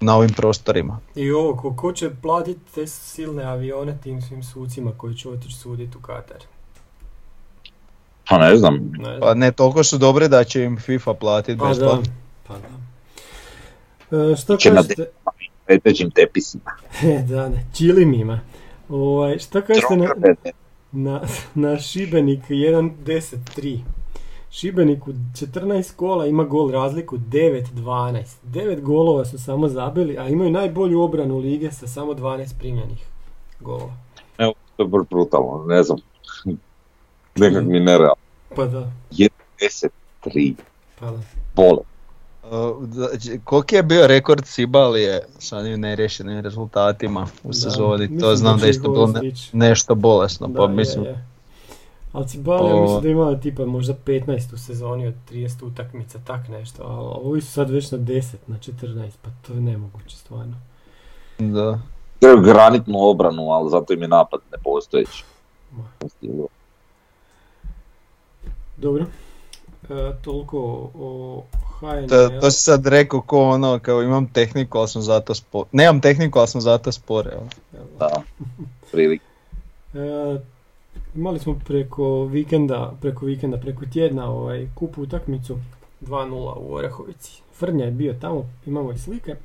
na 0.00 0.16
ovim 0.16 0.30
prostorima. 0.30 0.98
I 1.14 1.30
ovo, 1.32 1.56
ko, 1.56 1.74
ko 1.74 1.92
će 1.92 2.10
platiti 2.12 2.60
te 2.74 2.86
silne 2.86 3.44
avione 3.44 3.98
tim 4.02 4.22
svim 4.22 4.42
sucima 4.42 4.92
koji 4.96 5.14
će 5.14 5.28
otići 5.28 5.54
suditi 5.54 5.96
u 5.96 6.00
Katar? 6.00 6.36
Pa 8.30 8.38
ne 8.38 8.56
znam, 8.56 8.74
Ne 8.74 9.04
znam. 9.04 9.20
Pa 9.20 9.34
ne, 9.34 9.52
toliko 9.52 9.84
su 9.84 9.98
dobre 9.98 10.28
da 10.28 10.44
će 10.44 10.62
im 10.64 10.76
FIFA 10.76 11.14
platiti 11.14 11.58
Pa 11.58 11.74
da. 11.74 11.98
Pa 12.46 12.54
da. 12.54 12.68
E, 14.32 14.36
što 14.36 14.56
Će 14.56 14.70
na 14.70 14.76
kažete? 14.76 15.10
medveđim 15.68 16.10
tepisima. 16.10 16.70
E, 17.04 17.22
da, 17.28 17.48
ne, 17.48 17.66
čilimima. 17.74 18.40
Ovaj, 18.88 19.38
što 19.38 19.62
kažete 19.62 19.96
na, 19.96 20.08
na, 20.92 21.20
na 21.54 21.78
Šibenik 21.78 22.48
1-10-3? 22.48 23.78
Šibenik 24.50 25.08
u 25.08 25.10
14 25.10 25.96
kola 25.96 26.26
ima 26.26 26.44
gol 26.44 26.70
razliku 26.70 27.18
9-12. 27.18 28.24
9 28.44 28.80
golova 28.80 29.24
su 29.24 29.38
samo 29.38 29.68
zabili, 29.68 30.18
a 30.18 30.28
imaju 30.28 30.50
najbolju 30.50 31.00
obranu 31.02 31.38
lige 31.38 31.72
sa 31.72 31.86
samo 31.86 32.12
12 32.12 32.58
primljenih 32.58 33.06
golova. 33.60 33.92
Evo, 34.38 34.52
to 34.76 34.82
je 34.82 34.88
baš 34.88 35.02
brutalno, 35.10 35.64
ne 35.68 35.82
znam. 35.82 35.98
Nekak 37.36 37.64
mi 37.64 37.80
nerealno. 37.80 38.14
Pa 38.56 38.66
da, 38.66 38.90
10-3, 39.10 40.54
pa 40.98 41.06
da. 41.06 41.18
bole. 41.56 41.78
Uh, 42.44 42.88
će- 43.18 43.38
Koliki 43.40 43.74
je 43.74 43.82
bio 43.82 44.06
rekord 44.06 44.46
Sibalije 44.46 45.20
sa 45.38 45.56
onim 45.58 45.80
neriješenim 45.80 46.40
rezultatima 46.40 47.26
u 47.44 47.52
sezoni? 47.52 48.18
To 48.18 48.36
znam 48.36 48.58
da 48.58 48.66
je 48.66 48.70
isto 48.70 48.90
bilo 48.90 49.06
ne- 49.06 49.32
nešto 49.54 49.94
bolesno, 49.94 50.46
pa 50.48 50.60
Da, 50.60 50.66
mislim, 50.68 51.04
je, 51.04 51.10
je. 51.10 51.24
Ali 52.12 52.28
Cibalija 52.28 52.74
O- 52.74 52.82
mislim 52.82 53.02
da 53.02 53.08
ima 53.08 53.36
tipa 53.36 53.64
možda 53.64 53.94
15 53.96 54.54
u 54.54 54.58
sezoni 54.58 55.06
od 55.06 55.14
30 55.24 55.62
utakmica, 55.62 56.18
tak 56.20 56.48
nešto, 56.48 56.82
a 56.82 56.86
ovi 57.00 57.40
su 57.40 57.52
sad 57.52 57.70
već 57.70 57.90
na 57.90 57.98
10, 57.98 58.34
na 58.46 58.56
14, 58.58 59.10
pa 59.22 59.30
to 59.42 59.52
je 59.52 59.60
nemoguće 59.60 60.16
stvarno. 60.16 60.56
da. 61.38 61.78
Trebaju 62.20 62.42
granitnu 62.44 62.98
obranu, 63.00 63.42
ali 63.42 63.70
zato 63.70 63.92
im 63.92 64.02
je 64.02 64.08
napad 64.08 64.40
nepostojeći. 64.52 65.24
Dobro. 68.80 69.04
E, 69.90 70.12
toliko 70.22 70.58
o- 70.94 71.44
HNL. 71.80 72.08
To, 72.08 72.28
to 72.40 72.50
si 72.50 72.60
sad 72.60 72.86
rekao 72.86 73.20
ko 73.20 73.42
ono, 73.42 73.78
kao 73.78 74.02
imam 74.02 74.26
tehniku, 74.26 74.78
ali 74.78 74.88
sam 74.88 75.02
zato 75.02 75.34
spor. 75.34 75.66
Nemam 75.72 76.00
tehniku, 76.00 76.38
ali 76.38 76.48
sam 76.48 76.60
zato 76.60 76.92
spor, 76.92 77.28
evo. 77.32 77.46
Da, 77.98 78.22
prilike. 78.92 79.24
E, 79.94 80.40
imali 81.14 81.38
smo 81.38 81.58
preko 81.66 82.24
vikenda, 82.24 82.92
preko 83.00 83.26
vikenda, 83.26 83.56
preko 83.56 83.84
tjedna 83.92 84.30
ovaj, 84.30 84.68
kup 84.74 84.98
utakmicu 84.98 85.56
2-0 86.00 86.32
u 86.56 86.74
Orehovici. 86.74 87.42
Frnja 87.58 87.84
je 87.84 87.90
bio 87.90 88.14
tamo, 88.20 88.50
imamo 88.66 88.92
i 88.92 88.98
slike. 88.98 89.36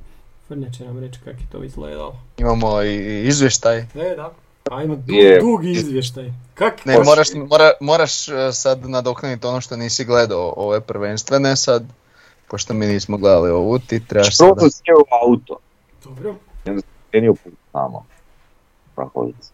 Frnja 0.47 0.69
će 0.69 0.85
nam 0.85 0.99
reći 0.99 1.19
kako 1.19 1.37
je 1.39 1.47
to 1.51 1.63
izgledalo. 1.63 2.15
Imamo 2.37 2.81
i 2.83 3.23
izvještaj. 3.27 3.77
E, 3.79 4.15
da. 4.15 4.31
Ajmo, 4.65 4.95
du, 4.97 5.13
Je. 5.13 5.39
dugi 5.39 5.71
izvještaj. 5.71 6.31
Kak? 6.53 6.85
Ne, 6.85 6.99
moraš, 6.99 7.27
mora, 7.43 7.71
moraš 7.81 8.27
e, 8.27 8.51
sad 8.53 8.89
nadoknaditi 8.89 9.47
ono 9.47 9.61
što 9.61 9.77
nisi 9.77 10.05
gledao 10.05 10.53
ove 10.57 10.81
prvenstvene 10.81 11.55
sad, 11.55 11.83
pošto 12.47 12.73
mi 12.73 12.85
nismo 12.85 13.17
gledali 13.17 13.49
ovu, 13.51 13.79
ti 13.79 14.05
trebaš 14.05 14.37
Prvo 14.37 14.49
sada. 14.49 14.59
sam 14.61 14.69
sjeo 14.71 14.97
u 14.97 15.05
auto, 15.23 15.57
Dobro. 16.03 16.35
krenio 17.11 17.33
put 17.33 17.53
tamo. 17.71 18.05
Prahovica. 18.95 19.49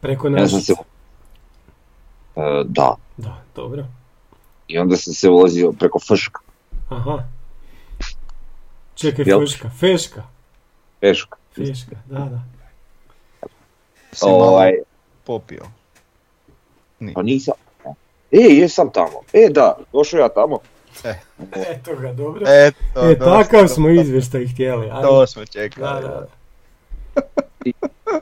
Preko 0.00 0.28
Ja 0.28 0.48
sam 0.48 0.60
se... 0.60 0.72
E, 2.36 2.40
da, 2.64 2.94
Da, 3.16 3.42
dobro. 3.56 3.84
i 4.66 4.78
onda 4.78 4.96
sam 4.96 5.14
se 5.14 5.28
vozio 5.28 5.72
preko 5.72 5.98
Frška, 6.00 6.40
Aha. 6.88 7.18
Čekaj, 8.94 9.24
Jel? 9.28 9.40
feška, 9.40 9.70
feška, 9.70 10.22
Peška. 11.00 11.36
feška, 11.56 11.96
da, 12.06 12.18
da. 12.18 12.42
Si 14.12 14.26
malo 14.26 14.36
Ovaj, 14.36 14.72
popio. 15.24 15.62
pa 17.14 17.22
nisam. 17.22 17.54
E, 18.32 18.38
jesam 18.40 18.90
tamo. 18.90 19.20
E, 19.32 19.48
da, 19.50 19.76
došao 19.92 20.20
ja 20.20 20.28
tamo. 20.28 20.58
Eto 21.70 21.96
ga, 21.96 22.12
dobro. 22.12 22.42
Eto, 22.46 23.00
E, 23.02 23.18
takav 23.18 23.68
smo 23.68 23.88
izvještaj 23.90 24.46
htjeli. 24.46 24.86
ajde. 24.86 25.02
To 25.02 25.26
smo 25.26 25.42
Da, 25.42 25.46
čekali. 25.46 26.02
da. 26.02 26.26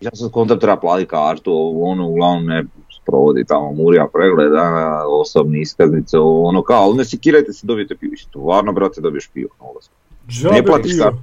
Ja 0.00 0.10
sam 0.12 0.30
kontam 0.30 0.58
treba 0.58 0.76
platiti 0.76 1.08
kartu, 1.08 1.52
ono, 1.76 2.06
uglavnom 2.06 2.46
ne 2.46 2.64
provodi 3.06 3.44
tamo 3.44 3.72
Murija 3.72 4.08
pregleda, 4.08 4.64
osobne 5.06 5.60
iskaznice, 5.60 6.18
ono 6.18 6.62
kao, 6.62 6.82
ali 6.82 6.96
ne 6.96 7.04
sikirajte 7.04 7.52
se, 7.52 7.66
dobijete 7.66 7.96
pivo. 7.96 8.12
Stvarno, 8.18 8.72
brate, 8.72 9.00
dobiješ 9.00 9.28
pivo 9.28 9.48
na 9.60 9.66
Ne 10.50 10.62
platiš 10.64 10.92
pivo. 10.92 11.04
kartu. 11.04 11.18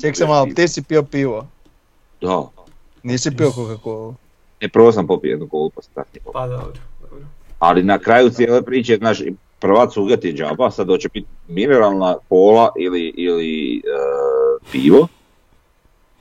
Ček 0.00 0.16
se 0.16 0.26
malo, 0.26 0.46
ti 0.46 0.68
si 0.68 0.82
pio 0.82 1.02
pivo. 1.02 1.46
Da. 2.20 2.42
Nisi 3.02 3.36
pio 3.36 3.50
Coca-Cola. 3.50 4.14
Ne, 4.60 4.68
prvo 4.68 4.92
sam 4.92 5.06
popio 5.06 5.30
jednu 5.30 5.48
kolu, 5.48 5.70
pa 5.70 5.82
sam 5.82 5.92
popio. 5.94 6.32
Pa 6.32 6.46
dobro, 6.48 6.72
dobro. 7.00 7.26
Ali 7.58 7.82
na 7.82 7.98
kraju 7.98 8.30
cijele 8.30 8.62
priče, 8.62 8.96
znaš, 8.96 9.22
prva 9.58 9.88
cuga 9.88 10.16
ti 10.16 10.28
je 10.28 10.34
džaba, 10.34 10.70
sad 10.70 10.86
hoće 10.86 11.08
biti 11.08 11.26
mineralna 11.48 12.16
kola 12.28 12.72
ili, 12.78 13.14
ili 13.16 13.76
e, 13.76 13.80
pivo. 14.72 15.08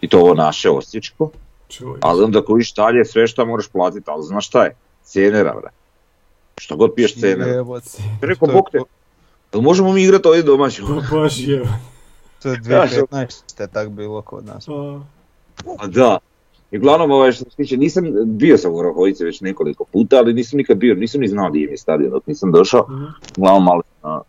I 0.02 0.08
to 0.08 0.20
ovo 0.20 0.34
naše 0.34 0.70
osječko. 0.70 1.30
Čuj. 1.70 1.98
Ali 2.02 2.24
onda 2.24 2.40
ako 2.40 2.58
iš 2.58 2.74
dalje, 2.74 3.06
sve 3.06 3.28
što 3.28 3.46
moraš 3.46 3.68
platiti, 3.68 4.06
ali 4.08 4.24
znaš 4.24 4.48
šta 4.48 4.64
je? 4.64 4.76
Cenera, 5.04 5.54
bre. 5.62 5.70
Što 6.58 6.76
god 6.76 6.94
piješ 6.96 7.14
To 7.22 7.28
je 7.28 8.54
bok 8.54 8.72
te, 8.72 8.80
jel 9.54 9.62
možemo 9.62 9.94
mi 9.94 10.04
igrati 10.04 10.28
ovdje 10.28 10.44
domaći? 10.44 10.82
Pa 10.82 11.16
baš 11.18 11.40
je. 11.40 11.64
To 12.42 12.50
je 12.50 12.60
Ja 12.70 12.88
sam- 12.88 12.98
2015. 13.00 13.68
tak 13.68 13.90
bilo 13.90 14.22
kod 14.22 14.46
nas. 14.46 14.66
Pa, 14.66 15.00
A 15.80 15.88
da. 15.88 16.18
I 16.72 16.78
uglavnom, 16.78 17.12
ovaj, 17.12 17.32
što 17.32 17.50
se 17.50 17.56
tiče, 17.56 17.78
nisam, 17.78 18.04
bio 18.26 18.58
sam 18.58 18.74
u 18.74 18.78
Orahovici 18.78 19.24
već 19.24 19.42
nekoliko 19.42 19.84
puta, 19.84 20.18
ali 20.18 20.34
nisam 20.34 20.58
nikad 20.58 20.78
bio, 20.78 20.96
nisam 20.96 21.22
ni 21.22 21.28
znao 21.28 21.50
gdje 21.50 21.64
im 21.64 21.70
je 21.70 21.78
stadion 21.78 22.12
dok 22.12 22.28
nisam 22.28 22.52
došao. 22.52 22.88
mhm. 22.90 23.06
Uglavnom 23.38 23.64
malo 23.64 23.82
na 24.04 24.22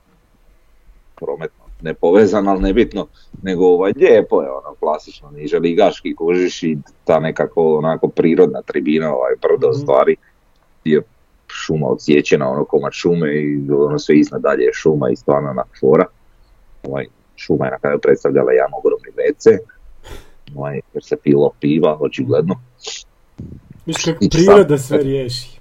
prometno, 1.14 1.64
ne 1.83 1.94
povezan, 1.94 2.48
ali 2.48 2.62
nebitno, 2.62 3.07
nego 3.42 3.66
ovaj, 3.66 3.92
lijepo 3.96 4.42
je 4.42 4.50
ono, 4.50 4.74
klasično, 4.81 5.31
niže 5.31 5.59
ligaški 5.59 6.14
kužiš 6.14 6.62
i 6.62 6.78
ta 7.05 7.20
nekako 7.20 7.78
onako 7.78 8.09
prirodna 8.09 8.62
tribina, 8.62 9.14
ovaj, 9.14 9.33
brdo 9.42 9.68
Mhm. 9.70 9.78
stvari, 9.78 10.16
je 10.85 11.02
šuma 11.46 11.87
odsječena, 11.87 12.48
ono 12.48 12.64
komad 12.64 12.92
šume 12.92 13.35
i 13.35 13.70
ono 13.70 13.98
sve 13.98 14.16
iznad 14.18 14.42
dalje 14.42 14.62
je 14.62 14.72
šuma 14.72 15.11
i 15.11 15.16
stvarno 15.16 15.50
onak 15.50 15.68
fora. 15.81 16.05
Ovaj, 16.83 17.07
šuma 17.37 17.64
je 17.64 17.70
na 17.70 17.78
kraju 17.78 17.98
predstavljala 17.98 18.52
jedan 18.52 18.70
ogromni 18.78 19.09
WC, 19.16 19.59
ovaj, 20.56 20.80
jer 20.94 21.04
se 21.04 21.16
pilo 21.16 21.50
piva, 21.60 21.96
očigledno. 22.00 22.60
Viš 23.86 23.96
kako 24.04 24.18
priroda 24.30 24.78
sve 24.78 24.98
riješi. 24.98 25.58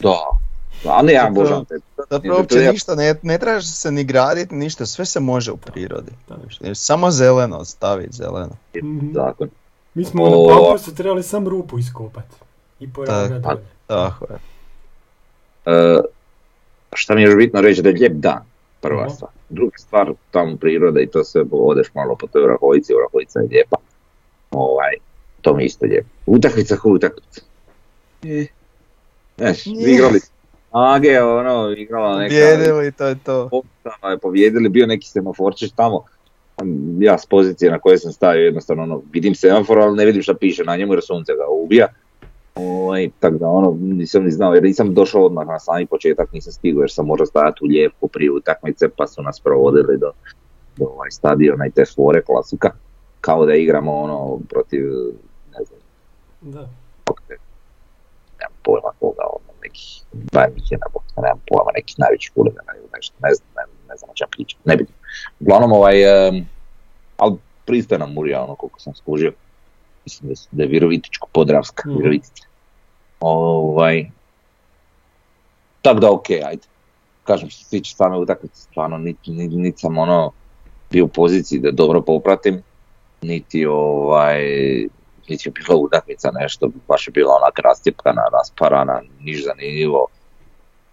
Da, 0.00 0.16
a 0.86 1.02
ne 1.02 1.12
ja 1.12 1.30
božam 1.30 1.64
te. 1.64 1.74
Zapravo 2.10 2.36
uopće 2.38 2.58
ništa, 2.72 2.94
ne, 2.94 3.14
ne 3.22 3.38
trebaš 3.38 3.66
se 3.66 3.90
ni 3.90 4.04
graditi, 4.04 4.54
ništa, 4.54 4.86
sve 4.86 5.04
se 5.04 5.20
može 5.20 5.52
u 5.52 5.56
prirodi. 5.56 6.12
Da. 6.28 6.36
Samo 6.74 7.10
zeleno, 7.10 7.64
staviti 7.64 8.12
zeleno. 8.12 8.56
Mhm. 8.76 9.12
zakon. 9.14 9.48
Mi 9.94 10.04
smo 10.04 10.24
na 10.24 10.36
O. 10.36 10.48
pampusu 10.48 10.94
trebali 10.94 11.22
sam 11.22 11.48
rupu 11.48 11.78
iskopat. 11.78 12.24
I 12.80 12.92
po 12.92 13.04
Tak, 13.04 13.30
ravna 13.30 13.38
dolje. 13.38 13.64
Tako 13.86 14.26
je. 14.26 14.38
E, 15.66 16.00
šta 16.92 17.14
mi 17.14 17.20
je 17.20 17.26
još 17.26 17.36
bitno 17.36 17.60
reći 17.60 17.82
da 17.82 17.88
je 17.88 17.94
lijep 17.94 18.12
dan, 18.12 18.42
prva 18.80 19.04
Mhm. 19.06 19.14
stvar. 19.14 19.30
Druga 19.48 19.78
stvar, 19.78 20.12
tamo 20.30 20.56
priroda 20.56 21.00
i 21.00 21.06
to 21.06 21.24
sve, 21.24 21.44
odeš 21.50 21.86
malo 21.94 22.16
po 22.16 22.26
toj 22.26 22.44
Orahovici, 22.44 22.92
Orahovica 22.94 23.38
je 23.40 23.48
lijepa. 23.50 23.76
Ovaj, 24.50 24.94
to 25.40 25.56
mi 25.56 25.62
je 25.62 25.66
isto 25.66 25.86
lijepo. 25.86 26.08
Utakmica 26.26 26.76
ko 26.76 26.90
utakmica. 26.90 27.40
Znaš, 29.36 29.66
Je. 29.66 29.94
igrali 29.94 30.20
snage, 30.68 31.22
ono, 31.22 31.70
igrala 31.76 32.18
neka... 32.18 32.34
Bijedili, 32.34 32.92
to 32.92 33.06
je 33.06 33.16
to. 33.24 33.48
Pobjeda, 33.48 34.10
je 34.10 34.18
pobjedili, 34.18 34.68
bio 34.68 34.86
neki 34.86 35.08
semaforčić 35.08 35.72
tamo. 35.72 36.04
Ja 36.98 37.18
s 37.18 37.26
pozicije 37.26 37.70
na 37.70 37.78
koje 37.78 37.98
sam 37.98 38.12
stavio 38.12 38.44
jednostavno 38.44 38.82
ono, 38.82 39.02
vidim 39.12 39.34
semafor, 39.34 39.78
ali 39.78 39.96
ne 39.96 40.04
vidim 40.04 40.22
šta 40.22 40.34
piše 40.34 40.64
na 40.64 40.76
njemu 40.76 40.92
jer 40.92 41.02
sunce 41.02 41.32
ga 41.34 41.46
ubija. 41.46 41.88
Ovaj, 42.54 43.10
tako 43.20 43.36
da 43.36 43.48
ono, 43.48 43.76
nisam 43.80 44.24
ni 44.24 44.30
znao 44.30 44.54
jer 44.54 44.62
nisam 44.62 44.94
došao 44.94 45.24
odmah 45.24 45.46
na 45.46 45.58
sami 45.58 45.86
početak, 45.86 46.32
nisam 46.32 46.52
stigao 46.52 46.80
jer 46.80 46.90
sam 46.90 47.06
morao 47.06 47.26
stajati 47.26 47.58
u 47.64 47.66
lijepu 47.66 48.08
prije 48.08 48.30
utakmice 48.30 48.88
pa 48.88 49.06
su 49.06 49.22
nas 49.22 49.40
provodili 49.40 49.98
do, 49.98 50.12
do 50.76 50.84
ovaj 50.84 51.10
stadiona 51.10 51.66
i 51.66 51.70
te 51.70 51.84
fore 51.96 52.22
klasika. 52.22 52.70
Kao 53.20 53.46
da 53.46 53.54
igramo 53.54 53.94
ono 53.94 54.38
protiv, 54.48 54.84
ne 55.52 55.64
znam, 55.64 55.80
Da. 56.40 56.68
nemam 58.38 58.52
pojma 58.62 58.90
koga, 59.00 59.22
ono, 59.24 59.58
neki 59.62 60.02
Bayern 60.32 60.50
Münchena, 60.50 60.86
bok, 60.92 61.02
nemam 61.16 61.40
pojma, 61.46 61.70
neki 61.74 61.94
najveći 61.98 62.32
huligana 62.34 62.72
ili 62.76 62.88
nešto, 62.94 63.14
ne 63.22 63.34
znam, 63.34 63.48
ne, 63.56 63.62
ne 63.88 63.96
znam 63.96 64.10
o 64.10 64.14
čem 64.14 64.28
pričam, 64.30 64.60
ne 64.64 64.76
vidim. 64.76 64.94
Uglavnom, 65.40 65.72
ovaj, 65.72 65.96
em, 66.28 66.46
ali 67.16 67.36
pristojna 67.64 68.06
Murija, 68.06 68.44
ono 68.44 68.54
koliko 68.54 68.80
sam 68.80 68.94
skužio, 68.94 69.32
mislim 70.04 70.28
da, 70.28 70.36
su- 70.36 70.48
da 70.52 70.62
je 70.62 70.68
Virovitičko-Podravska, 70.68 71.82
Mhm. 71.86 71.96
Virovitica. 71.96 72.46
Ovaj, 73.20 74.10
tako 75.82 76.00
da 76.00 76.12
okej, 76.12 76.42
ajde. 76.44 76.62
Kažem, 77.24 77.50
što 77.50 77.64
se 77.64 77.70
tiče 77.70 77.94
same 77.94 78.16
utakmice, 78.18 78.62
stvarno 78.62 78.98
niti, 78.98 79.30
niti, 79.30 79.56
niti 79.56 79.78
sam 79.78 79.98
ono 79.98 80.32
bio 80.90 81.04
u 81.04 81.08
poziciji 81.08 81.58
da 81.58 81.70
dobro 81.70 82.02
popratim, 82.02 82.62
niti 83.22 83.66
ovaj, 83.66 84.42
niti 85.28 85.48
je 85.48 85.52
bila 85.52 85.78
utakmica 85.78 86.30
nešto, 86.30 86.68
baš 86.88 87.08
je 87.08 87.12
bila 87.12 87.34
onak 87.34 87.58
rastjepkana, 87.58 88.22
rasparana, 88.32 89.00
niš 89.20 89.44
zanimljivo. 89.44 90.06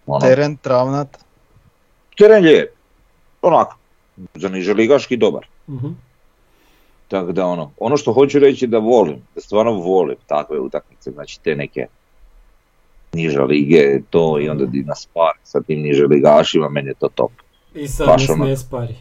Ono, 0.06 0.20
Teren 0.20 0.56
travnat. 0.56 1.18
teren 2.18 2.44
lijep, 2.44 2.70
onako, 3.42 3.76
za 4.34 4.48
niželigaški 4.48 5.16
dobar. 5.16 5.46
Mhm. 5.68 5.86
Tako 7.08 7.32
da 7.32 7.46
ono, 7.46 7.70
ono 7.78 7.96
što 7.96 8.12
hoću 8.12 8.38
reći 8.38 8.66
da 8.66 8.78
volim, 8.78 9.22
da 9.34 9.40
stvarno 9.40 9.72
volim 9.72 10.16
takve 10.26 10.60
utakmice, 10.60 11.10
znači 11.10 11.40
te 11.40 11.56
neke 11.56 11.86
niže 13.12 13.40
lige, 13.40 14.00
to 14.10 14.40
i 14.40 14.48
onda 14.48 14.64
di 14.64 14.82
na 14.82 14.94
spar 14.94 15.32
sa 15.42 15.60
tim 15.60 15.80
niže 15.80 16.04
ligašima, 16.04 16.68
meni 16.68 16.88
je 16.88 16.94
to 16.94 17.08
top. 17.08 17.30
I 17.74 17.88
sad 17.88 18.06
Baš 18.06 18.20
nas 18.22 18.30
ono- 18.30 18.44
ne 18.44 18.56
spari. 18.56 18.94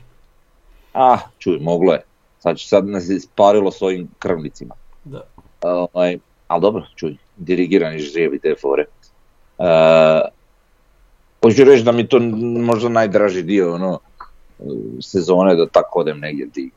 Ah, 0.93 1.19
čuj, 1.37 1.59
moglo 1.59 1.93
je. 1.93 2.01
Sad, 2.45 2.59
sad 2.59 2.87
nas 2.87 3.09
je 3.09 3.19
sparilo 3.19 3.71
s 3.71 3.81
ovim 3.81 4.07
krvnicima. 4.19 4.75
Da. 5.03 5.21
Ovaj, 5.61 6.17
ali 6.47 6.61
dobro, 6.61 6.83
čuj, 6.95 7.17
dirigirani 7.37 7.99
žrijevi 7.99 8.39
te 8.39 8.55
fore. 8.61 8.85
E, 9.59 9.65
hoću 11.43 11.63
reći 11.63 11.83
da 11.83 11.91
mi 11.91 12.07
to 12.07 12.19
možda 12.59 12.89
najdraži 12.89 13.43
dio 13.43 13.73
ono, 13.73 13.99
sezone 15.01 15.55
da 15.55 15.67
tako 15.67 15.99
odem 15.99 16.19
negdje 16.19 16.45
di 16.45 16.71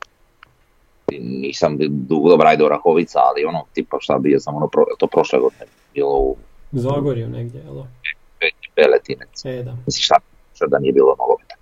nisam 1.20 1.76
dugo 1.88 2.30
dobra 2.30 2.48
ajde 2.48 2.64
Orahovica, 2.64 3.18
ali 3.18 3.44
ono, 3.44 3.64
tipa 3.74 3.96
šta 4.00 4.18
bio 4.18 4.40
sam 4.40 4.56
ono, 4.56 4.68
pro, 4.68 4.84
to 4.98 5.06
prošle 5.06 5.38
godine 5.38 5.66
bilo 5.94 6.18
u 6.18 6.36
Zagorju 6.72 7.28
negdje, 7.28 7.60
jel? 7.60 7.82
Beletinec. 8.76 9.44
E, 9.44 9.62
da. 9.62 9.76
Mislim 9.86 10.02
šta, 10.02 10.16
šta 10.54 10.66
da 10.66 10.78
nije 10.78 10.92
bilo 10.92 11.16
nogometa. 11.18 11.54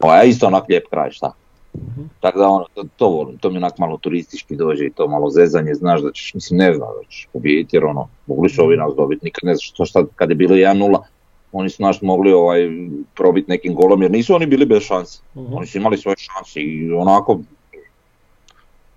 Ovo 0.00 0.14
je 0.14 0.28
isto 0.28 0.46
onak 0.46 0.68
lijep 0.68 0.88
kraj, 0.90 1.10
šta? 1.10 1.32
Mhm. 1.76 2.02
Tako 2.20 2.38
da 2.38 2.48
ono, 2.48 2.64
to, 2.74 2.84
to 2.96 3.08
volim, 3.08 3.38
to 3.38 3.50
mi 3.50 3.56
onak 3.56 3.78
malo 3.78 3.96
turistički 3.96 4.56
dođe 4.56 4.86
i 4.86 4.92
to 4.92 5.08
malo 5.08 5.30
zezanje, 5.30 5.74
znaš 5.74 6.00
da 6.00 6.12
ćeš, 6.12 6.34
mislim 6.34 6.58
ne 6.58 6.74
znam 6.74 6.88
da 6.90 7.10
ćeš 7.10 7.28
pobijediti 7.32 7.76
jer 7.76 7.84
ono, 7.84 8.08
mogli 8.26 8.48
su 8.48 8.62
ovi 8.62 8.76
nas 8.76 8.92
dobiti, 8.96 9.24
nikad 9.24 9.44
ne 9.44 9.54
znaš 9.54 9.68
što 9.68 9.84
šta, 9.84 10.04
kad 10.16 10.30
je 10.30 10.36
bilo 10.36 10.54
1-0, 10.54 10.98
oni 11.52 11.70
su 11.70 11.82
nas 11.82 12.02
mogli 12.02 12.32
ovaj, 12.32 12.60
probiti 13.14 13.50
nekim 13.50 13.74
golom 13.74 14.02
jer 14.02 14.10
nisu 14.10 14.34
oni 14.34 14.46
bili 14.46 14.66
bez 14.66 14.82
šanse, 14.82 15.20
Mhm. 15.34 15.54
oni 15.54 15.66
su 15.66 15.78
imali 15.78 15.98
svoje 15.98 16.16
šanse 16.18 16.60
i 16.60 16.92
onako 16.92 17.40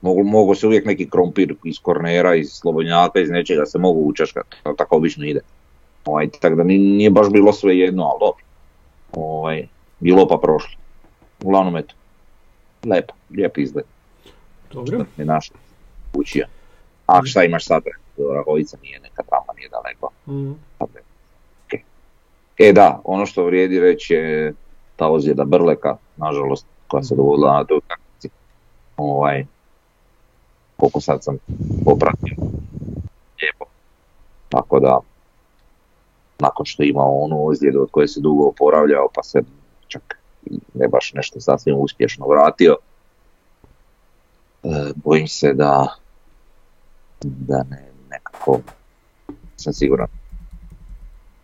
mogu, 0.01 0.23
mogu 0.23 0.55
se 0.55 0.67
uvijek 0.67 0.85
neki 0.85 1.09
krompir 1.09 1.55
iz 1.63 1.79
kornera, 1.79 2.35
iz 2.35 2.49
slobodnjaka, 2.51 3.19
iz 3.19 3.29
nečega 3.29 3.65
se 3.65 3.79
mogu 3.79 3.99
učaškati, 4.01 4.57
to 4.63 4.73
tako 4.73 4.95
obično 4.95 5.25
ide. 5.25 5.39
Ovaj, 6.05 6.29
tako 6.31 6.55
da 6.55 6.63
ni- 6.63 6.77
nije 6.77 7.09
baš 7.09 7.29
bilo 7.29 7.53
sve 7.53 7.77
jedno, 7.77 8.03
ali 8.03 8.19
dobro. 8.19 8.43
Ovaj, 9.13 9.67
bilo 9.99 10.27
pa 10.27 10.37
prošlo. 10.37 10.79
Uglavnom 11.43 11.75
eto, 11.77 11.93
lepo, 12.85 13.13
lijep 13.29 13.57
izgled 13.57 13.85
Dobro. 14.73 15.05
je 15.17 15.25
naš 15.25 15.51
učio. 16.13 16.45
A 17.07 17.21
šta 17.25 17.43
imaš 17.43 17.65
sad? 17.65 17.83
Rahovica 18.35 18.77
nije 18.81 18.99
neka 18.99 19.23
trama, 19.23 19.53
nije 19.57 19.69
daleko. 19.69 20.09
Mhm. 20.27 20.51
E 22.59 22.73
da, 22.73 23.01
ono 23.03 23.25
što 23.25 23.45
vrijedi 23.45 23.79
reći 23.79 24.13
je 24.13 24.53
ta 24.95 25.07
ozljeda 25.09 25.43
Brleka, 25.43 25.97
nažalost, 26.17 26.65
koja 26.87 27.03
se 27.03 27.15
dogodila 27.15 27.53
na 27.53 27.63
toj 27.63 27.77
utakmici. 27.77 28.29
Ovaj, 28.97 29.45
koliko 30.77 31.01
sad 31.01 31.23
sam 31.23 31.37
popratio. 31.85 32.35
Lijepo. 33.41 33.65
Tako 34.49 34.79
da, 34.79 34.99
nakon 36.39 36.65
što 36.65 36.83
je 36.83 36.89
imao 36.89 37.19
onu 37.19 37.47
ozljedu 37.47 37.81
od 37.81 37.91
koje 37.91 38.07
se 38.07 38.21
dugo 38.21 38.47
oporavljao, 38.47 39.07
pa 39.15 39.23
se 39.23 39.41
čak 39.87 40.18
ne 40.73 40.87
baš 40.87 41.13
nešto 41.15 41.39
sasvim 41.39 41.75
uspješno 41.79 42.27
vratio, 42.27 42.77
e, 44.63 44.91
bojim 44.95 45.27
se 45.27 45.53
da, 45.53 45.95
da 47.21 47.63
ne, 47.69 47.91
nekako, 48.09 48.59
sam 49.55 49.73
siguran 49.73 50.07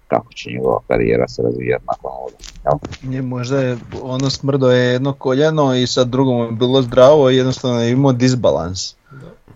kako 0.08 0.34
će 0.34 0.49
njegova 0.49 0.79
karijera 0.88 1.27
se 1.27 1.41
razvijati 1.41 1.86
nakon 1.88 2.12
ovoga. 2.12 2.36
jel? 2.65 3.13
Je, 3.13 3.21
možda 3.21 3.60
je 3.60 3.77
ono 4.01 4.29
smrdo 4.29 4.71
je 4.71 4.91
jedno 4.91 5.13
koljeno 5.13 5.75
i 5.75 5.88
sad 5.88 6.08
drugo 6.08 6.31
mu 6.31 6.43
je 6.43 6.51
bilo 6.51 6.81
zdravo 6.81 7.29
i 7.29 7.38
jednostavno 7.38 7.81
je 7.81 7.91
imao 7.91 8.13
disbalans. 8.13 8.95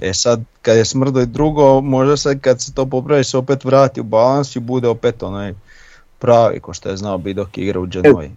E 0.02 0.14
sad 0.14 0.42
kad 0.62 0.78
je 0.78 0.86
smrdo 0.86 1.22
i 1.22 1.26
drugo, 1.26 1.82
možda 1.82 2.18
sad 2.18 2.40
kad 2.42 2.62
se 2.62 2.74
to 2.74 2.86
popravi 2.86 3.24
se 3.24 3.38
opet 3.38 3.66
vrati 3.66 4.02
u 4.02 4.04
balans 4.04 4.56
i 4.56 4.60
bude 4.60 4.88
opet 4.88 5.24
onaj 5.24 5.54
pravi 6.20 6.60
ko 6.60 6.74
što 6.74 6.90
je 6.90 6.98
znao 6.98 7.18
biti 7.18 7.34
dok 7.34 7.58
igra 7.58 7.80
u. 7.80 7.88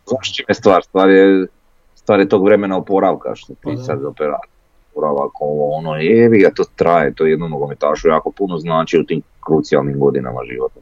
Znaš 0.07 0.37
čime 0.37 0.47
je 0.49 0.55
stvar? 0.55 0.83
Stvar 0.83 1.11
je, 1.11 1.47
stvar 1.95 2.21
je 2.21 2.29
tog 2.29 2.45
vremena 2.45 2.77
oporavka 2.77 3.35
što 3.35 3.55
Pa 3.63 3.71
ti 3.71 3.77
da. 3.77 3.83
sad 3.83 4.05
oporavak 4.05 5.31
ovo 5.41 5.77
ono, 5.77 5.97
jebi 5.97 6.39
ga 6.39 6.51
to 6.51 6.65
traje, 6.77 7.15
to 7.15 7.27
jednom 7.27 7.51
nogometašu 7.51 8.09
jako 8.09 8.31
puno 8.31 8.59
znači 8.59 8.99
u 8.99 9.05
tim 9.05 9.23
krucijalnim 9.47 9.99
godinama 9.99 10.41
života. 10.53 10.81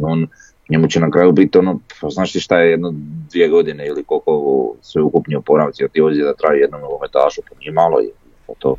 On, 0.00 0.26
njemu 0.68 0.88
će 0.88 1.00
na 1.00 1.10
kraju 1.10 1.32
biti 1.32 1.58
ono, 1.58 1.78
pa 2.00 2.08
znaš 2.08 2.32
ti 2.32 2.40
šta 2.40 2.58
je 2.58 2.70
jedno 2.70 2.92
dvije 3.30 3.48
godine 3.48 3.86
ili 3.86 4.04
koliko 4.04 4.74
sve 4.82 5.02
ukupni 5.02 5.36
oporavci, 5.36 5.82
jer 5.82 5.90
ti 5.90 6.02
ozljeda 6.02 6.34
traje 6.34 6.60
jednom 6.60 6.80
nogometašu, 6.80 7.42
pa 7.48 7.58
nije 7.58 7.72
malo 7.72 7.98
je, 7.98 8.10
pa 8.46 8.52
to 8.58 8.76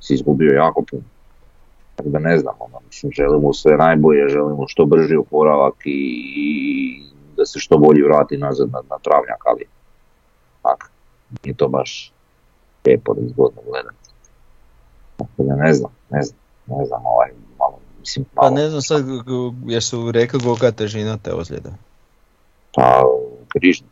si 0.00 0.14
izgubio 0.14 0.50
jako 0.50 0.82
puno. 0.90 1.02
Tako 1.96 2.08
da 2.08 2.18
ne 2.18 2.38
znam, 2.38 2.54
ono, 2.58 2.80
mislim, 2.86 3.12
želim 3.12 3.40
mu 3.40 3.54
sve 3.54 3.76
najbolje, 3.76 4.28
želim 4.28 4.56
mu 4.56 4.64
što 4.68 4.84
brži 4.84 5.16
oporavak 5.16 5.74
i, 5.84 5.90
i 6.36 7.02
da 7.36 7.46
se 7.46 7.58
što 7.58 7.78
bolje 7.78 8.04
vrati 8.04 8.36
nazad 8.36 8.70
na, 8.70 8.80
na 8.90 8.98
travnjak, 8.98 9.46
ali 9.46 9.64
tak, 10.62 10.90
nije 11.44 11.54
to 11.54 11.68
baš 11.68 12.12
lijepo 12.86 13.14
da 13.14 13.28
zgodno 13.28 13.62
gledati. 13.70 13.96
Tako 15.16 15.42
da 15.42 15.56
ne 15.56 15.74
znam, 15.74 15.90
ne 16.10 16.22
znam, 16.22 16.38
ne 16.66 16.86
znam, 16.86 17.06
ovaj, 17.06 17.28
malo, 17.58 17.78
mislim, 18.00 18.26
Pa 18.34 18.42
malo, 18.42 18.54
ne 18.54 18.68
znam 18.68 18.82
sad 18.82 19.04
jesu 19.66 20.12
rekli 20.12 20.40
kolika 20.40 20.72
težina 20.72 21.18
te 21.22 21.32
ozljede. 21.32 21.70
pa, 22.74 23.02
križni. 23.48 23.86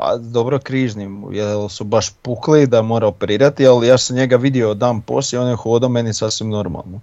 Pa 0.00 0.16
dobro 0.16 0.58
križnim, 0.58 1.24
jel 1.32 1.68
su 1.68 1.84
baš 1.84 2.10
pukli 2.22 2.66
da 2.66 2.82
mora 2.82 3.06
operirati, 3.06 3.66
ali 3.66 3.86
ja 3.86 3.98
sam 3.98 4.16
njega 4.16 4.36
vidio 4.36 4.74
dan 4.74 5.00
poslije, 5.00 5.40
on 5.40 5.48
je 5.48 5.56
hodao 5.56 5.88
meni 5.88 6.14
sasvim 6.14 6.48
normalno. 6.50 7.00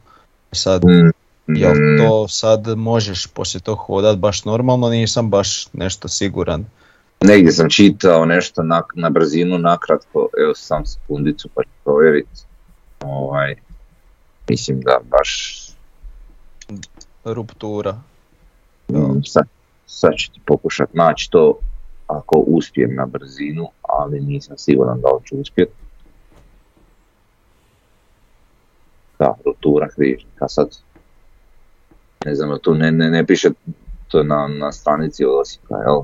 Sad, 0.52 0.82
Mm, 0.86 1.56
jel 1.56 1.72
mm, 1.72 1.98
to 1.98 2.28
sad 2.28 2.68
možeš 2.68 3.28
poslije 3.28 3.62
tog 3.62 3.78
hodat 3.78 4.18
baš 4.18 4.46
normalno, 4.46 4.90
nisam 4.90 5.30
baš 5.30 5.68
nešto 5.74 6.08
siguran. 6.08 6.66
Negdje 7.22 7.52
sam 7.52 7.70
čitao 7.70 8.26
nešto 8.26 8.64
na, 8.64 8.84
na 8.96 9.10
brzinu, 9.10 9.58
nakratko, 9.58 10.30
evo 10.44 10.56
sam 10.56 10.86
sekundicu 10.86 11.50
pa 11.56 11.64
ću 11.64 11.70
provjeriti. 11.84 12.42
Ovaj, 13.02 13.56
mislim 14.50 14.82
da 14.82 15.00
baš, 15.10 15.62
Ruptura. 17.26 17.98
mm, 18.92 19.22
sad, 19.26 19.46
sad 19.86 20.12
ću 20.18 20.32
ti 20.32 20.40
pokušat 20.46 20.94
naći 20.94 21.32
to 21.32 21.60
ako 22.08 22.44
uspijem 22.48 22.96
na 22.96 23.06
brzinu, 23.06 23.68
ali 23.82 24.20
nisam 24.20 24.58
siguran 24.58 25.02
da 25.02 25.08
li 25.08 25.22
ću 25.26 25.36
uspjeti. 25.36 25.72
Da, 29.20 29.34
rotura 29.46 29.88
križnika 29.88 30.48
sad. 30.48 30.70
Ne 32.26 32.36
znam, 32.36 32.60
tu 32.62 32.76
ne, 32.76 32.92
ne, 32.92 33.10
ne 33.10 33.26
piše 33.26 33.50
to 34.08 34.24
na, 34.24 34.48
na 34.48 34.72
stranici 34.72 35.26
od 35.26 35.42
Osijeka, 35.42 35.76
jel? 35.76 36.02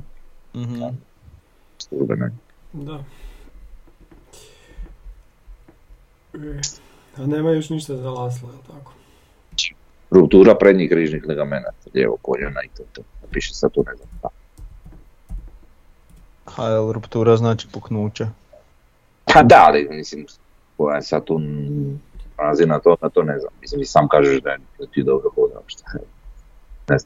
Mhm. 0.56 0.84
Službene. 1.78 2.32
Da. 2.74 3.04
E, 6.34 6.62
A 7.18 7.26
nema 7.26 7.52
još 7.52 7.70
ništa 7.70 7.98
za 7.98 8.10
Lasla, 8.10 8.50
jel 8.50 8.62
tako? 8.68 8.94
Ruptura 10.10 10.56
prednjih 10.56 10.89
križnih 10.89 11.26
ligamenata, 11.28 11.89
lijevo 11.93 12.18
koljena 12.22 12.64
i 12.64 12.78
to, 12.78 12.84
to. 12.93 13.01
Piše 13.32 13.54
sad 13.54 13.72
tu 13.72 13.84
ne 13.88 13.95
znam 13.95 14.08
šta. 14.20 14.28
A 16.58 16.68
jel 16.68 16.91
ruptura 16.91 17.38
znači 17.38 17.68
puknuće? 17.72 18.28
Pa 19.34 19.43
da, 19.43 19.64
ali 19.68 19.88
mislim, 19.91 20.26
koja 20.78 20.95
je 20.95 21.01
sad 21.01 21.24
tu 21.24 21.41
razina 22.38 22.80
to, 22.80 22.95
na 23.01 23.10
to 23.10 23.24
ne 23.24 23.39
znam. 23.39 23.54
Mislim, 23.62 23.82
i 23.82 23.86
sam 23.86 24.08
kažeš 24.08 24.41
da, 24.41 24.49
je, 24.49 24.58
da 24.80 24.86
ti 24.86 25.04
dobro 25.04 25.30
hodao, 25.36 25.62
šta 25.68 25.84
je. 25.93 26.97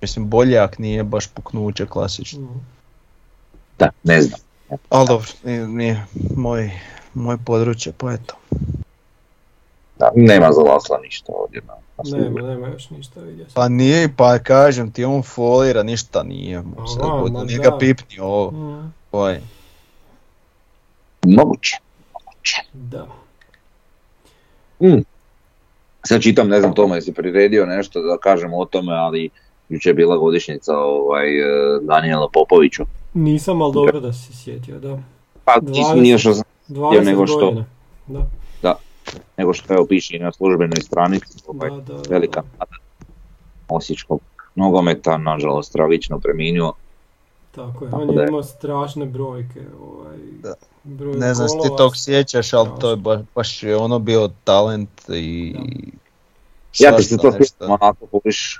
Mislim 0.00 0.28
boljak 0.28 0.78
nije 0.78 1.04
baš 1.04 1.26
puknuće 1.26 1.86
klasično. 1.86 2.40
Mhm. 2.40 2.58
Da, 3.78 3.90
ne 4.02 4.22
znam. 4.22 4.40
Ali 4.90 5.06
dobro, 5.08 5.26
nije, 5.44 5.66
nije 5.68 6.06
moj, 6.36 6.70
moj 7.14 7.36
područje, 7.46 7.92
pa 7.98 8.12
eto. 8.12 8.34
Da, 9.98 10.10
nema 10.14 10.52
za 10.52 10.60
Lasla 10.60 10.98
ništa 11.02 11.32
ovdje 11.32 11.62
na 11.66 11.74
Nema, 12.04 12.40
nema 12.42 12.68
još 12.68 12.90
ništa 12.90 13.20
vidio. 13.20 13.46
Pa 13.54 13.68
nije, 13.68 14.08
pa 14.16 14.38
kažem 14.38 14.90
ti, 14.90 15.04
on 15.04 15.22
folira, 15.24 15.82
ništa 15.82 16.22
nije. 16.22 16.62
mu 16.62 16.86
sad 16.88 17.02
god- 17.22 17.46
nije 17.46 17.58
ga 17.58 17.78
pipni 17.78 18.18
ovo. 18.18 18.50
Mhm. 18.50 18.86
Ovaj. 19.12 19.40
Moguće. 21.24 21.76
Moguće. 22.14 22.62
Da. 22.72 23.06
Sad 26.02 26.22
čitam, 26.22 26.48
ne 26.48 26.60
znam 26.60 26.74
Toma, 26.74 26.94
jesi 26.94 27.12
priredio 27.12 27.66
nešto 27.66 28.00
da 28.00 28.16
kažem 28.18 28.54
o 28.54 28.64
tome, 28.64 28.92
ali 28.92 29.30
jučer 29.68 29.90
je 29.90 29.94
bila 29.94 30.16
godišnjica 30.16 30.76
ovaj, 30.76 31.38
eh, 31.38 31.44
Daniela 31.82 32.28
Popoviću. 32.32 32.82
Nisam, 33.14 33.62
ali 33.62 33.72
dobro 33.74 34.00
da 34.00 34.12
si 34.12 34.18
se 34.22 34.32
sjetio, 34.34 34.78
da. 34.78 34.98
Pa 35.44 35.56
20. 35.60 35.94
nije 35.94 36.18
što 36.18 36.32
znam, 36.32 36.44
20 36.68 37.04
nego 37.04 37.26
što- 37.26 37.38
godina. 37.38 37.64
Da, 38.06 38.20
nego 39.36 39.52
što 39.52 39.74
evo 39.74 39.86
piše 39.86 40.16
i 40.16 40.18
na 40.18 40.32
službenoj 40.32 40.80
stranici, 40.80 41.38
ovaj, 41.46 41.70
da, 41.70 41.76
da, 41.76 41.94
da, 41.94 42.02
velika 42.10 42.42
Osječkog 43.68 44.20
nogometa, 44.54 45.18
nažalost 45.18 45.72
tragično 45.72 46.18
preminuo. 46.18 46.72
Tako 47.54 47.84
je, 47.84 47.90
Tako 47.90 48.02
on 48.02 48.18
je 48.18 48.26
imao 48.28 48.42
strašne 48.42 49.06
brojke. 49.06 49.60
Ovaj, 49.82 50.16
Da. 50.42 50.54
broj 50.84 51.14
Ne 51.14 51.34
znam, 51.34 51.48
ti 51.48 51.68
tog 51.76 51.96
sjećaš, 51.96 52.52
ali 52.52 52.68
to 52.80 52.90
je 52.90 52.96
strašno. 52.96 52.96
baš, 52.96 53.20
baš 53.34 53.62
je 53.62 53.76
ono 53.76 53.98
bio 53.98 54.30
talent 54.44 54.90
i... 55.08 55.54
Ja 56.78 56.96
ti 56.96 57.02
se 57.02 57.16
to 57.16 57.32
sjećam 57.32 57.70
onako 57.70 58.06
kupiš 58.06 58.58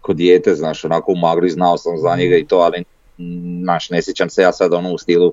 kod 0.00 0.16
dijete, 0.16 0.54
znaš, 0.54 0.84
onako 0.84 1.12
u 1.12 1.16
magli, 1.16 1.50
znao 1.50 1.78
sam 1.78 1.98
za 1.98 2.16
njega 2.16 2.36
i 2.36 2.46
to, 2.46 2.56
ali 2.56 2.84
znaš, 3.62 3.90
ne 3.90 4.02
sjećam 4.02 4.30
se 4.30 4.42
ja 4.42 4.52
sad 4.52 4.74
ono 4.74 4.92
u 4.92 4.98
stilu 4.98 5.32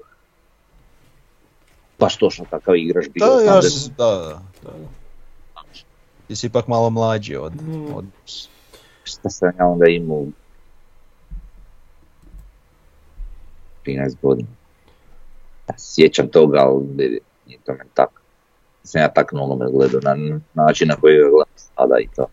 baš 1.99 2.17
točno 2.17 2.45
kakav 2.45 2.75
igrač 2.75 3.05
bio. 3.09 3.25
Da, 3.25 3.41
ja, 3.43 3.53
da- 3.53 3.61
s- 3.61 3.89
da, 3.89 4.05
da. 4.05 4.41
Da. 4.63 4.71
Ti 6.27 6.35
si 6.35 6.47
ipak 6.47 6.67
malo 6.67 6.89
mlađi 6.89 7.35
od, 7.35 7.53
Mm. 7.57 7.93
od 7.95 8.05
šta 9.03 9.29
sam 9.29 9.51
ja 9.59 9.67
onda 9.67 9.85
imao 9.87 10.25
13 13.83 14.15
godina. 14.21 14.47
Ja 15.69 15.77
se 15.77 15.93
sjećam 15.93 16.27
toga, 16.27 16.59
ali 16.59 16.85
nije 17.45 17.59
to 17.59 17.71
meni 17.71 17.89
tako. 17.93 18.21
Sam 18.83 19.01
ja 19.01 19.07
tak 19.09 19.31
nogomet 19.31 19.71
gledao 19.71 20.01
na 20.05 20.15
način 20.55 20.87
na 20.87 20.95
koji 20.95 21.15
ga 21.15 21.23
gledam 21.23 21.53
sada 21.55 21.95
i 21.99 22.07
to. 22.15 22.25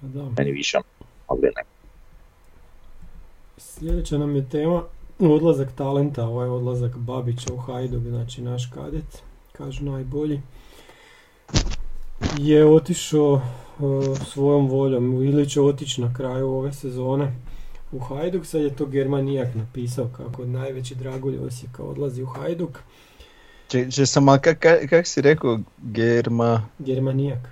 Da. 0.00 0.22
Meni 0.38 0.52
više 0.52 0.78
ali 1.26 1.40
ne. 1.42 1.62
Sljedeća 3.56 4.18
nam 4.18 4.36
je 4.36 4.48
tema 4.48 4.82
odlazak 5.20 5.72
talenta, 5.72 6.24
ovaj 6.24 6.48
odlazak 6.48 6.96
Babića 6.96 7.54
u 7.54 7.56
Hajduk, 7.56 8.02
znači 8.02 8.42
naš 8.42 8.70
kadet, 8.74 9.22
kažu 9.52 9.84
najbolji. 9.84 10.40
Je 12.38 12.66
otišao 12.66 13.40
e, 13.40 13.80
svojom 14.24 14.68
voljom 14.68 15.22
ili 15.22 15.48
će 15.48 15.60
otići 15.60 16.00
na 16.00 16.14
kraju 16.14 16.48
ove 16.48 16.72
sezone 16.72 17.32
u 17.92 17.98
Hajduk. 17.98 18.46
Sad 18.46 18.60
je 18.60 18.76
to 18.76 18.86
Germanijak 18.86 19.54
napisao 19.54 20.08
kako 20.16 20.44
najveći 20.44 20.94
dragulj 20.94 21.38
Osijeka 21.38 21.82
odlazi 21.82 22.22
u 22.22 22.26
Hajduk. 22.26 22.78
Če, 23.68 23.90
če 23.90 24.06
sam, 24.06 24.28
a 24.28 24.38
kak, 24.38 24.58
kak, 24.58 24.88
kak 24.90 25.06
si 25.06 25.22
rekao, 25.22 25.58
Germa... 25.78 26.66
Germanijak. 26.78 27.48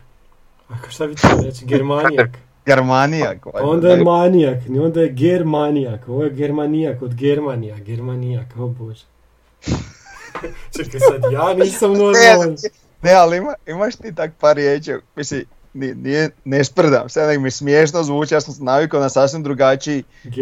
A 0.68 0.74
šta 0.88 1.06
bi 1.06 1.14
to 1.14 1.28
reći? 1.44 1.64
Germanijak. 1.64 2.38
Germanijak. 2.66 3.46
Valjda, 3.46 3.62
onda 3.62 3.88
je 3.88 4.04
manijak, 4.04 4.68
ni 4.68 4.78
onda 4.78 5.00
je 5.00 5.08
germanijak, 5.10 6.08
ovo 6.08 6.24
je 6.24 6.30
germanijak 6.30 7.02
od 7.02 7.14
Germanija, 7.14 7.76
germanijak, 7.76 8.46
o 8.56 8.66
bože. 8.68 9.04
Čekaj 10.76 11.00
sad, 11.00 11.32
ja 11.32 11.54
nisam 11.54 11.92
normalan. 12.02 12.56
Ne, 13.02 13.12
ali 13.12 13.36
ima, 13.36 13.54
imaš 13.66 13.96
ti 13.96 14.14
tak 14.14 14.30
par 14.34 14.56
riječi, 14.56 14.92
mislim, 15.16 15.44
ni- 15.74 15.94
nije, 15.94 16.30
ne 16.44 16.64
sprdam, 16.64 17.08
sad 17.08 17.28
nek 17.28 17.40
mi 17.40 17.50
smiješno 17.50 18.02
zvuči, 18.02 18.34
ja 18.34 18.40
sam 18.40 18.54
se 18.54 18.64
navikao 18.64 19.00
na 19.00 19.08
sasvim 19.08 19.42
drugačiji 19.42 20.02
kontekst 20.24 20.36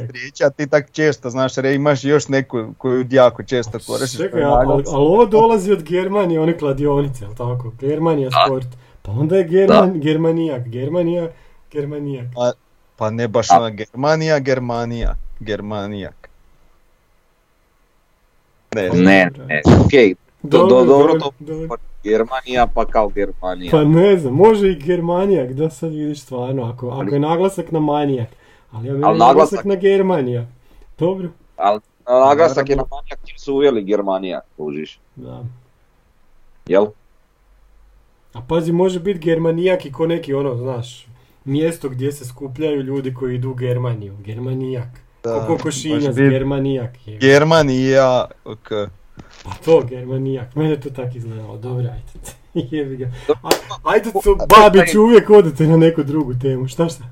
Germanijak. 0.00 0.10
riječi, 0.12 0.44
a 0.44 0.50
ti 0.50 0.66
tak 0.66 0.90
često, 0.92 1.30
znaš, 1.30 1.54
re, 1.54 1.74
imaš 1.74 2.04
još 2.04 2.28
neku 2.28 2.74
koju 2.78 3.06
jako 3.10 3.42
često 3.42 3.78
koristiš. 3.80 4.18
Čekaj, 4.18 4.42
a- 4.42 4.48
ali, 4.48 4.66
ali 4.86 5.06
ovo 5.06 5.26
dolazi 5.26 5.72
od 5.72 5.82
Germanije, 5.82 6.40
one 6.40 6.58
kladionice, 6.58 7.24
jel 7.24 7.32
tako? 7.32 7.72
Germanija 7.80 8.30
sport. 8.46 8.66
Pa 9.02 9.12
onda 9.12 9.36
je 9.36 9.44
German, 9.44 10.00
germanijak, 10.00 10.62
Germanija, 10.64 11.30
germanijak. 11.72 12.26
Pa 12.96 13.10
ne 13.10 13.28
baš 13.28 13.46
ona 13.50 13.70
Germanija, 13.70 14.38
Germanija, 14.38 15.14
Germanijak. 15.40 16.28
Ne, 18.74 18.90
znam. 18.90 19.04
Ne, 19.04 19.30
ne, 19.38 19.62
okej, 19.78 20.14
Do- 20.42 20.58
do- 20.60 20.84
dobro 20.84 21.12
to- 21.14 21.30
dobro. 21.40 21.76
Germanija 22.04 22.66
pa 22.66 22.84
kao 22.86 23.08
Germanija. 23.08 23.70
Pa 23.70 23.84
ne 23.84 24.16
znam, 24.16 24.34
može 24.34 24.68
i 24.68 24.74
Germanijak, 24.76 25.52
da 25.52 25.70
sad 25.70 25.90
vidiš 25.90 26.20
stvarno, 26.20 26.62
ako, 26.64 26.88
ako 26.90 27.14
je 27.14 27.20
naglasak 27.20 27.72
na 27.72 27.80
manijak. 27.80 28.28
Ali 28.72 28.88
ja 28.88 28.94
naglasak 28.94 29.18
naglasak- 29.20 29.64
na 29.64 29.74
Germanija. 29.74 30.46
Dobro, 30.98 31.28
Ali 31.56 31.80
naglasak 32.06 32.68
je 32.68 32.76
na 32.76 32.84
manjak 32.84 33.18
jer 33.26 33.40
su 33.40 33.54
uveli 33.54 33.82
Germanija, 33.82 34.40
kužiš, 34.56 34.98
da. 35.16 35.44
jel? 36.66 36.86
A 38.32 38.40
pazi, 38.40 38.72
može 38.72 39.00
biti 39.00 39.18
Germanijak 39.20 39.86
i 39.86 39.92
ko 39.92 40.06
neki 40.06 40.34
ono, 40.34 40.56
znaš, 40.56 41.06
mjesto 41.46 41.88
gdje 41.88 42.12
se 42.12 42.24
skupljaju 42.24 42.82
ljudi 42.82 43.14
koji 43.14 43.34
idu 43.34 43.50
u 43.50 43.54
Germaniju. 43.54 44.16
Germanijak. 44.24 44.88
Da, 45.24 45.40
Ko 45.40 45.46
kokošinjac, 45.46 46.04
može 46.04 46.22
bit 46.22 46.30
Germanijak 46.30 47.08
je. 47.08 47.18
Germanija, 47.18 48.24
ok. 48.44 48.68
Pa 49.44 49.50
to, 49.64 49.82
Germanijak. 49.82 50.54
Mene 50.54 50.80
to 50.80 50.90
tak 50.90 51.14
izgledalo. 51.14 51.56
Dobro, 51.56 51.84
ajde. 51.84 52.36
Jebi 52.76 52.96
ga. 52.96 53.10
A- 53.42 53.50
Ajde, 53.82 54.10
to 54.12 54.36
Babić, 54.48 54.94
uvijek 54.94 55.30
odete 55.30 55.66
na 55.66 55.76
neku 55.76 56.02
drugu 56.02 56.34
temu. 56.42 56.68
Šta 56.68 56.88
šta? 56.88 57.04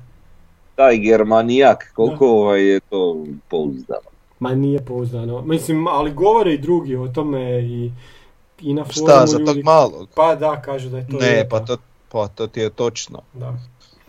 Taj 0.75 0.97
Germanijak, 0.97 1.91
koliko 1.93 2.27
ovaj 2.27 2.63
je 2.63 2.79
to 2.79 3.25
pouzdano. 3.49 4.09
Ma 4.39 4.55
nije 4.55 4.85
pouzdano. 4.85 5.41
Mislim, 5.41 5.87
ali 5.87 6.13
govore 6.13 6.53
i 6.53 6.57
drugi 6.57 6.95
o 6.95 7.07
tome 7.07 7.61
i, 7.61 7.91
i 8.61 8.73
na 8.73 8.83
forumu 8.83 9.07
Šta, 9.07 9.27
za 9.27 9.37
ljudi. 9.37 9.53
tog 9.53 9.63
malog? 9.65 10.07
Pa 10.15 10.35
da, 10.35 10.61
kažu 10.61 10.89
da 10.89 10.97
je 10.97 11.07
to 11.07 11.17
Ne, 11.17 11.47
pa 11.49 11.59
to, 11.59 11.77
pa 12.11 12.27
to 12.27 12.47
ti 12.47 12.59
je 12.59 12.69
točno. 12.69 13.21
Da. 13.33 13.57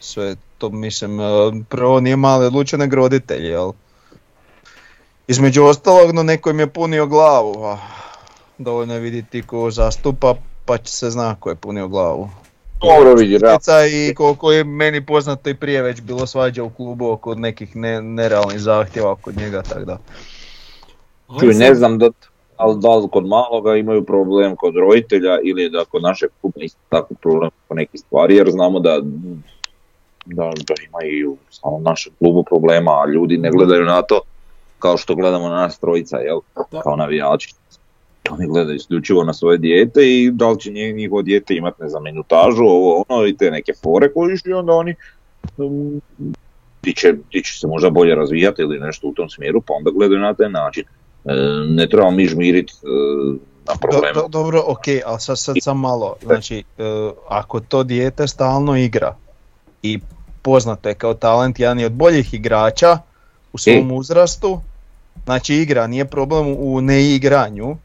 Sve 0.06 0.36
to 0.58 0.70
mislim, 0.70 1.20
e, 1.20 1.24
prvo 1.68 2.00
nije 2.00 2.16
mali 2.16 2.46
odlučio 2.46 2.78
nego 2.78 2.96
roditelji, 2.96 3.48
jel? 3.48 3.72
Između 5.28 5.64
ostalog, 5.64 6.14
no 6.14 6.22
neko 6.22 6.50
im 6.50 6.60
je 6.60 6.66
punio 6.66 7.06
glavu, 7.06 7.64
a 7.64 7.78
dovoljno 8.58 8.94
je 8.94 9.00
vidjeti 9.00 9.42
ko 9.42 9.70
zastupa, 9.70 10.34
pa 10.64 10.78
će 10.78 10.92
se 10.92 11.10
zna 11.10 11.36
ko 11.40 11.50
je 11.50 11.56
punio 11.56 11.88
glavu. 11.88 12.28
Dobro 12.80 13.14
vidi. 13.14 13.36
Utjecaj 13.36 13.88
I 13.88 14.14
koliko 14.14 14.52
je 14.52 14.64
meni 14.64 15.06
poznato 15.06 15.50
i 15.50 15.54
prije 15.54 15.82
već 15.82 16.00
bilo 16.00 16.26
svađa 16.26 16.62
u 16.62 16.70
klubu 16.70 17.10
oko 17.10 17.34
nekih 17.34 17.76
ne, 17.76 18.02
nerealnih 18.02 18.60
zahtjeva 18.60 19.16
kod 19.16 19.36
njega, 19.36 19.62
tako 19.62 19.84
da. 19.84 19.98
Čuj, 21.40 21.54
ne 21.54 21.66
sad- 21.66 21.76
znam 21.76 21.98
da, 21.98 22.10
ali 22.56 22.80
da 22.80 22.94
li 22.96 23.08
kod 23.12 23.26
maloga 23.26 23.76
imaju 23.76 24.04
problem 24.04 24.56
kod 24.56 24.74
roditelja 24.76 25.38
ili 25.44 25.70
da 25.70 25.84
kod 25.84 26.02
našeg 26.02 26.30
kluba 26.40 26.60
isto 26.60 26.80
tako 26.88 27.14
problem 27.14 27.50
po 27.68 27.74
nekih 27.74 28.00
stvari, 28.00 28.36
jer 28.36 28.50
znamo 28.50 28.80
da, 28.80 29.00
da, 30.26 30.50
da 30.66 30.74
imaju 30.88 31.36
samo 31.50 31.76
u 31.76 31.80
našem 31.80 32.12
klubu 32.18 32.42
problema, 32.44 32.90
a 32.90 33.10
ljudi 33.14 33.38
ne 33.38 33.50
gledaju 33.50 33.84
na 33.84 34.02
to 34.02 34.20
kao 34.78 34.96
što 34.96 35.14
gledamo 35.14 35.48
na 35.48 35.54
nas 35.56 35.78
trojica, 35.78 36.16
jel? 36.18 36.38
Da. 36.72 36.80
kao 36.80 36.96
navijači. 36.96 37.54
Oni 38.30 38.46
gledaju 38.46 38.76
isključivo 38.76 39.24
na 39.24 39.32
svoje 39.32 39.58
dijete 39.58 40.00
i 40.02 40.30
da 40.30 40.48
li 40.50 40.60
će 40.60 40.70
nje- 40.70 40.92
njihovo 40.92 41.22
dijete 41.22 41.54
imati, 41.54 41.82
ne 41.82 41.88
znam, 41.88 42.02
minutažu, 42.02 42.64
ovo, 42.64 43.04
ono, 43.08 43.26
i 43.26 43.36
te 43.36 43.50
neke 43.50 43.72
fore 43.82 44.12
koje 44.12 44.36
i 44.44 44.52
onda 44.52 44.72
oni 44.72 44.94
um, 45.56 46.00
di 46.82 46.94
će, 46.94 47.12
di 47.32 47.44
će 47.44 47.58
se 47.58 47.66
možda 47.66 47.90
bolje 47.90 48.14
razvijati 48.14 48.62
ili 48.62 48.78
nešto 48.78 49.08
u 49.08 49.12
tom 49.14 49.28
smjeru, 49.28 49.60
pa 49.60 49.74
onda 49.74 49.90
gledaju 49.90 50.20
na 50.20 50.34
taj 50.34 50.50
način. 50.50 50.84
E, 51.24 51.32
ne 51.68 51.88
trebamo 51.88 52.10
mi 52.10 52.26
žmiriti 52.26 52.72
e, 52.72 52.86
na 53.66 53.74
Do, 53.74 53.78
probleme. 53.80 54.14
do- 54.14 54.28
dobro, 54.28 54.62
ok, 54.66 54.84
ali 55.06 55.20
sad, 55.20 55.38
sad 55.38 55.56
sam 55.60 55.80
malo, 55.80 56.16
znači, 56.22 56.64
e, 56.78 56.82
ako 57.28 57.60
to 57.60 57.82
dijete 57.82 58.28
stalno 58.28 58.76
igra 58.76 59.16
i 59.82 59.98
poznato 60.46 60.88
je 60.88 60.94
kao 60.94 61.14
talent 61.14 61.58
jedan 61.58 61.80
je 61.80 61.86
od 61.86 61.92
boljih 61.92 62.34
igrača 62.34 62.98
u 63.52 63.58
svom 63.58 63.92
uzrastu, 63.92 64.60
znači 65.24 65.54
igra, 65.54 65.86
nije 65.86 66.04
problem 66.04 66.54
u 66.58 66.80
neigranju 66.80 67.76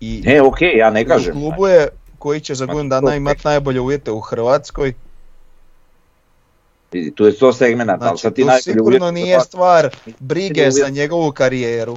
i 0.00 0.22
E, 0.26 0.42
ok, 0.42 0.60
ja 0.74 0.90
ne 0.90 1.02
u 1.02 1.06
kažem. 1.06 1.32
klubu 1.32 1.66
je 1.66 1.88
koji 2.18 2.40
će 2.40 2.54
za 2.54 2.66
godinu 2.66 2.88
dana 2.90 3.14
imati 3.14 3.40
najbolje 3.44 3.80
uvjete 3.80 4.10
u 4.10 4.20
Hrvatskoj, 4.20 4.92
Vidi, 6.92 7.14
Tu 7.14 7.24
je 7.24 7.32
sto 7.32 7.52
segmenata, 7.52 7.98
ali 8.00 8.08
znači 8.08 8.22
sad 8.22 8.34
ti 8.34 8.44
sigurno 8.62 9.10
nije 9.10 9.40
stvar 9.40 9.90
brige 10.20 10.70
za 10.70 10.88
njegovu 10.88 11.32
karijeru. 11.32 11.96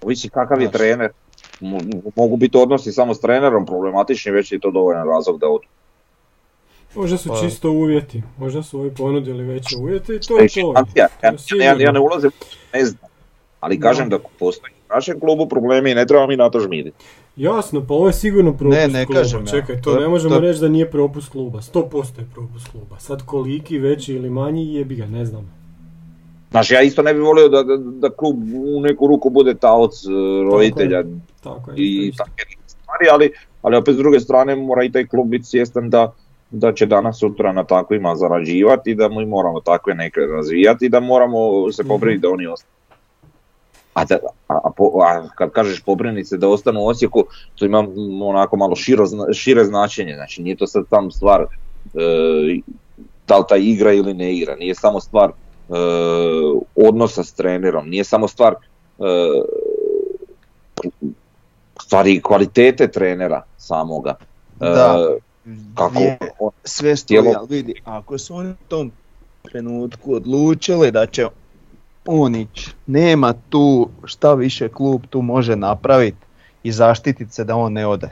Ovisi 0.00 0.28
kakav 0.28 0.60
je 0.60 0.66
Znači. 0.66 0.78
trener. 0.78 1.10
Mo- 1.60 2.02
Mogu 2.16 2.36
biti 2.36 2.58
odnosi 2.58 2.92
samo 2.92 3.14
s 3.14 3.20
trenerom 3.20 3.66
problematični, 3.66 4.32
već 4.32 4.52
je 4.52 4.60
to 4.60 4.70
dovoljan 4.70 5.08
razlog 5.08 5.40
da 5.40 5.46
odu. 5.48 5.66
Možda 6.94 7.16
su 7.16 7.28
Pa- 7.28 7.40
čisto 7.40 7.70
uvjeti. 7.70 8.22
Možda 8.38 8.62
su 8.62 8.80
ovi 8.80 8.90
ponudili 8.90 9.44
veće 9.44 9.76
uvjete 9.76 10.14
i 10.14 10.20
to 10.20 10.38
je 10.38 10.48
to. 10.48 10.72
Ja, 10.72 10.84
ja, 10.96 11.08
ja, 11.22 11.32
ja 11.32 11.38
sigurno. 11.38 11.92
ne 11.92 12.00
ulazim, 12.00 12.30
ne 12.74 12.84
znam. 12.84 13.10
Ali 13.60 13.80
kažem 13.80 14.08
da 14.08 14.18
postoji 14.38 14.72
u 14.82 14.94
našem 14.94 15.20
klubu 15.20 15.46
problemi 15.46 15.90
i 15.90 15.94
ne 15.94 16.06
treba 16.06 16.26
mi 16.26 16.36
na 16.36 16.50
to 16.50 16.60
žmiriti. 16.60 16.96
Jasno, 17.36 17.80
pa 17.80 17.94
ovo 17.94 18.06
je 18.06 18.12
sigurno 18.12 18.52
propust 18.52 18.78
Ne, 18.78 18.88
ne 18.90 19.06
kluba. 19.06 19.20
kažem 19.20 19.40
ja. 19.40 19.46
Čekaj, 19.46 19.76
to, 19.76 19.94
To- 19.94 20.00
ne 20.00 20.08
možemo 20.08 20.34
to- 20.34 20.40
reći 20.40 20.60
da 20.60 20.68
nije 20.68 20.90
propust 20.90 21.28
kluba. 21.28 21.58
100% 21.60 21.82
je 22.18 22.26
propust 22.34 22.68
kluba. 22.68 22.98
Sad 22.98 23.22
koliki, 23.22 23.78
veći 23.78 24.14
ili 24.14 24.30
manji, 24.30 24.74
jebi 24.74 24.94
ga, 24.96 25.06
ne 25.06 25.24
znam. 25.24 25.50
Znači 26.50 26.74
ja 26.74 26.82
isto 26.82 27.02
ne 27.02 27.14
bih 27.14 27.22
volio 27.22 27.48
da, 27.48 27.62
da, 27.62 27.76
da 27.76 28.10
klub 28.10 28.36
u 28.66 28.80
neku 28.80 29.06
ruku 29.06 29.30
bude 29.30 29.54
taoc 29.54 29.94
e, 29.96 30.08
roditelja 30.44 31.04
Tako 31.42 31.70
je. 31.70 31.76
i 31.76 31.82
isto, 31.98 32.08
isto. 32.12 32.24
takve 32.24 32.44
stvari, 32.66 33.06
ali, 33.12 33.30
ali 33.62 33.76
opet 33.76 33.94
s 33.94 33.98
druge 33.98 34.20
strane 34.20 34.56
mora 34.56 34.84
i 34.84 34.92
taj 34.92 35.06
klub 35.06 35.28
biti 35.28 35.44
svjestan 35.44 35.90
da, 35.90 36.12
da 36.52 36.72
će 36.72 36.86
danas 36.86 37.18
sutra 37.18 37.52
na 37.52 37.64
takvima 37.64 38.16
zarađivati 38.16 38.90
i 38.90 38.94
da 38.94 39.08
mi 39.08 39.26
moramo 39.26 39.60
takve 39.60 39.94
neke 39.94 40.20
razvijati 40.20 40.86
i 40.86 40.88
da 40.88 41.00
moramo 41.00 41.72
se 41.72 41.84
pobrinuti 41.84 42.22
da 42.22 42.30
oni 42.30 42.46
ostanu. 42.46 42.72
A, 43.94 44.04
da, 44.04 44.18
a, 44.48 44.54
a 44.64 44.70
a 45.04 45.28
kad 45.34 45.50
kažeš 45.50 45.82
pobriniti 45.82 46.28
se 46.28 46.36
da 46.36 46.48
ostanu 46.48 46.80
u 46.80 46.86
Osijeku, 46.86 47.24
to 47.54 47.64
ima 47.64 47.86
onako 48.22 48.56
malo 48.56 48.76
širo, 48.76 49.06
šire 49.34 49.64
značenje, 49.64 50.14
znači 50.14 50.42
nije 50.42 50.56
to 50.56 50.66
sad 50.66 50.84
tam 50.90 51.10
stvar 51.10 51.40
e, 51.40 51.46
da 53.28 53.38
li 53.38 53.44
taj 53.48 53.60
igra 53.60 53.92
ili 53.92 54.14
ne 54.14 54.34
igra, 54.34 54.56
nije 54.56 54.74
samo 54.74 55.00
stvar 55.00 55.30
e, 55.30 55.32
odnosa 56.76 57.24
s 57.24 57.32
trenerom, 57.32 57.88
nije 57.88 58.04
samo 58.04 58.28
stvar 58.28 58.54
e, 58.54 59.04
stvari 61.80 62.22
kvalitete 62.22 62.88
trenera 62.88 63.42
samoga. 63.56 64.14
E, 64.60 64.64
Da. 64.64 65.16
Kako 65.74 65.98
Je, 65.98 66.18
on- 66.38 66.50
sve 66.64 66.96
stoji, 66.96 67.20
Tijelo- 67.20 67.34
ali 67.38 67.46
vidi, 67.48 67.74
ako 67.84 68.18
su 68.18 68.34
oni 68.34 68.50
u 68.50 68.68
tom 68.68 68.92
trenutku 69.42 70.14
odlučili 70.14 70.90
da 70.90 71.06
će 71.06 71.26
on 72.06 72.34
ići, 72.34 72.70
nema 72.86 73.34
tu 73.48 73.88
šta 74.04 74.34
više 74.34 74.68
klub 74.68 75.02
tu 75.10 75.22
može 75.22 75.56
napraviti 75.56 76.16
i 76.62 76.72
zaštititi 76.72 77.32
se 77.32 77.44
da 77.44 77.56
on 77.56 77.72
ne 77.72 77.86
ode. 77.86 78.08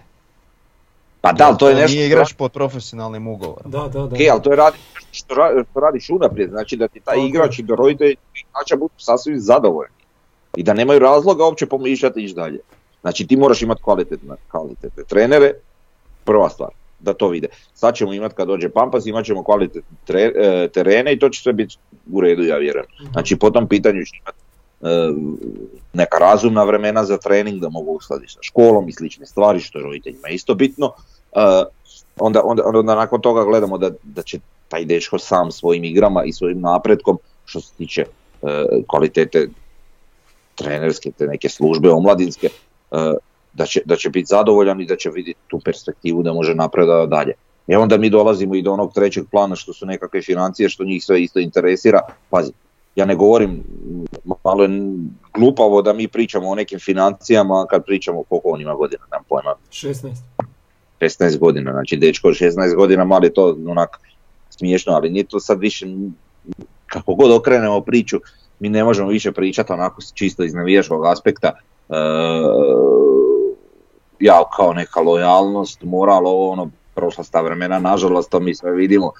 pa 1.22 1.32
da, 1.32 1.46
ali 1.46 1.58
to 1.58 1.68
je 1.68 1.74
nešto 1.74 1.94
Nije 1.94 2.06
igrač 2.06 2.32
pod 2.32 2.52
profesionalnim 2.52 3.28
ugovorom. 3.28 3.70
Da, 3.70 3.78
da, 3.78 3.88
da. 3.88 4.04
Ok, 4.04 4.18
ali 4.32 4.42
to 4.42 4.50
je 4.50 4.56
radi, 4.56 4.76
što, 5.10 5.34
ra- 5.34 5.64
što 5.70 5.80
radiš 5.80 6.10
unaprijed, 6.10 6.50
znači 6.50 6.76
da 6.76 6.88
ti 6.88 7.00
taj 7.00 7.14
Tako 7.14 7.20
je. 7.20 7.28
igrač 7.28 7.58
i 7.58 7.62
da 7.62 7.74
roditelji 7.74 8.16
igrača 8.36 8.76
budu 8.76 8.94
sasvim 8.98 9.38
zadovoljni 9.38 9.94
i 10.56 10.62
da 10.62 10.74
nemaju 10.74 10.98
razloga 10.98 11.44
uopće 11.44 11.66
pomišljati 11.66 12.20
ići 12.20 12.34
dalje. 12.34 12.58
Znači 13.00 13.26
ti 13.26 13.36
moraš 13.36 13.62
imati 13.62 13.82
kvalitetne, 13.82 14.34
kvalitetne 14.48 15.04
trenere, 15.04 15.52
prva 16.24 16.48
stvar, 16.50 16.70
da 17.00 17.14
to 17.14 17.28
vide. 17.28 17.48
Sad 17.74 17.94
ćemo 17.94 18.12
imati 18.12 18.34
kad 18.34 18.48
dođe 18.48 18.68
Pampas, 18.68 19.06
imat 19.06 19.24
ćemo 19.24 19.44
kvalitetne 19.44 19.96
tre- 20.08 20.32
e, 20.36 20.68
terene 20.68 21.12
i 21.12 21.18
to 21.18 21.28
će 21.28 21.42
sve 21.42 21.52
biti 21.52 21.76
u 22.12 22.20
redu, 22.20 22.42
ja 22.42 22.56
vjerujem. 22.56 22.86
Znači 23.12 23.36
po 23.36 23.50
tom 23.50 23.68
pitanju 23.68 24.04
će 24.04 24.16
imati 24.16 24.38
e, 24.82 25.12
neka 25.92 26.18
razumna 26.18 26.64
vremena 26.64 27.04
za 27.04 27.18
trening 27.18 27.60
da 27.60 27.68
mogu 27.68 27.92
uskladiti 27.92 28.32
sa 28.32 28.38
školom 28.42 28.88
i 28.88 28.92
slične 28.92 29.26
stvari 29.26 29.60
što 29.60 29.78
je 29.78 29.84
roditeljima 29.84 30.28
isto 30.28 30.54
bitno. 30.54 30.92
E, 31.32 31.40
onda, 32.18 32.42
onda, 32.44 32.62
onda 32.66 32.94
nakon 32.94 33.20
toga 33.20 33.44
gledamo 33.44 33.78
da, 33.78 33.90
da 34.02 34.22
će 34.22 34.38
taj 34.68 34.84
dečko 34.84 35.18
sam 35.18 35.50
svojim 35.50 35.84
igrama 35.84 36.24
i 36.24 36.32
svojim 36.32 36.60
napretkom 36.60 37.18
što 37.44 37.60
se 37.60 37.72
tiče 37.78 38.04
kvalitete 38.86 39.48
trenerske, 40.54 41.10
te 41.18 41.26
neke 41.26 41.48
službe 41.48 41.90
omladinske, 41.90 42.48
da, 43.60 43.66
će, 43.66 43.80
da 43.84 43.96
će 43.96 44.10
biti 44.10 44.26
zadovoljan 44.26 44.80
i 44.80 44.86
da 44.86 44.96
će 44.96 45.10
vidjeti 45.10 45.40
tu 45.48 45.60
perspektivu 45.64 46.22
da 46.22 46.32
može 46.32 46.54
napredati 46.54 47.10
dalje. 47.10 47.32
I 47.68 47.74
onda 47.76 47.98
mi 47.98 48.10
dolazimo 48.10 48.54
i 48.54 48.62
do 48.62 48.72
onog 48.72 48.94
trećeg 48.94 49.24
plana 49.30 49.56
što 49.56 49.72
su 49.72 49.86
nekakve 49.86 50.22
financije 50.22 50.68
što 50.68 50.84
njih 50.84 51.04
sve 51.04 51.22
isto 51.22 51.40
interesira. 51.40 52.00
Pazi, 52.30 52.52
ja 52.96 53.04
ne 53.04 53.14
govorim, 53.14 53.62
malo 54.44 54.64
je 54.64 54.70
glupavo 55.34 55.82
da 55.82 55.92
mi 55.92 56.08
pričamo 56.08 56.48
o 56.48 56.54
nekim 56.54 56.78
financijama 56.78 57.66
kad 57.70 57.84
pričamo 57.84 58.22
koliko 58.22 58.48
on 58.48 58.60
ima 58.60 58.74
godina, 58.74 59.04
nemam 59.10 59.24
pojma, 59.28 59.54
16. 59.70 60.14
16 61.00 61.38
godina, 61.38 61.72
znači 61.72 61.96
dečko 61.96 62.28
od 62.28 62.34
16 62.34 62.74
godina, 62.76 63.04
malo 63.04 63.24
je 63.24 63.32
to 63.32 63.56
onak 63.68 64.00
smiješno, 64.50 64.92
ali 64.92 65.10
nije 65.10 65.24
to 65.24 65.40
sad 65.40 65.60
više, 65.60 65.86
kako 66.86 67.14
god 67.14 67.32
okrenemo 67.32 67.80
priču, 67.80 68.20
mi 68.60 68.68
ne 68.68 68.84
možemo 68.84 69.08
više 69.08 69.32
pričati 69.32 69.72
onako 69.72 70.02
čisto 70.14 70.44
iz 70.44 70.54
navijačkog 70.54 71.06
aspekta, 71.06 71.52
e, 71.88 71.94
ja 74.20 74.42
kao 74.56 74.72
neka 74.72 75.00
lojalnost, 75.00 75.82
moral, 75.82 76.26
ovo 76.26 76.50
ono, 76.50 76.70
prošla 76.94 77.24
sta 77.24 77.40
vremena, 77.40 77.78
nažalost 77.78 78.30
to 78.30 78.40
mi 78.40 78.54
sve 78.54 78.72
vidimo, 78.72 79.12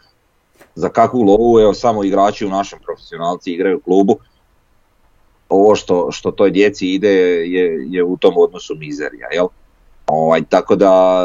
za 0.74 0.88
kakvu 0.88 1.22
lovu, 1.22 1.61
evo 1.61 1.74
samo 1.74 2.05
igrači 2.05 2.46
u 2.46 2.51
našem 2.51 2.78
profesionalci 2.84 3.53
igraju 3.53 3.76
u 3.76 3.80
klubu, 3.80 4.16
ovo 5.48 5.74
što, 5.74 6.12
što 6.12 6.30
toj 6.30 6.51
djeci 6.51 6.86
ide 6.86 7.11
je, 7.11 7.86
je 7.90 8.05
u 8.05 8.16
tom 8.16 8.34
odnosu 8.36 8.74
mizerija, 8.74 9.28
jel? 9.32 9.46
Ovaj, 10.07 10.42
tako 10.48 10.76
da 10.76 11.22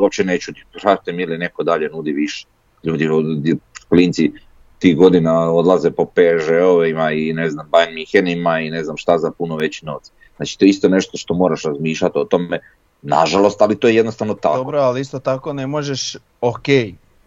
uopće 0.00 0.24
neću, 0.24 0.52
pratite 0.72 1.12
mi 1.12 1.22
ili 1.22 1.38
neko 1.38 1.62
dalje 1.62 1.88
nudi 1.88 2.12
više. 2.12 2.46
Ljudi, 2.84 3.56
klinci 3.88 4.32
tih 4.78 4.96
godina 4.96 5.52
odlaze 5.52 5.90
po 5.90 6.04
PSG-ovima 6.04 7.12
i 7.12 7.32
ne 7.32 7.50
znam, 7.50 7.68
Bayern 7.70 7.94
Münchenima 7.94 8.66
i 8.66 8.70
ne 8.70 8.84
znam 8.84 8.96
šta 8.96 9.18
za 9.18 9.30
puno 9.30 9.56
veći 9.56 9.86
novac. 9.86 10.10
Znači 10.36 10.58
to 10.58 10.64
je 10.64 10.68
isto 10.68 10.88
nešto 10.88 11.16
što 11.16 11.34
moraš 11.34 11.62
razmišljati 11.62 12.18
o 12.18 12.24
tome, 12.24 12.60
nažalost, 13.02 13.62
ali 13.62 13.76
to 13.76 13.88
je 13.88 13.94
jednostavno 13.94 14.34
tako. 14.34 14.56
Dobro, 14.56 14.80
ali 14.80 15.00
isto 15.00 15.18
tako 15.18 15.52
ne 15.52 15.66
možeš, 15.66 16.16
ok, 16.40 16.66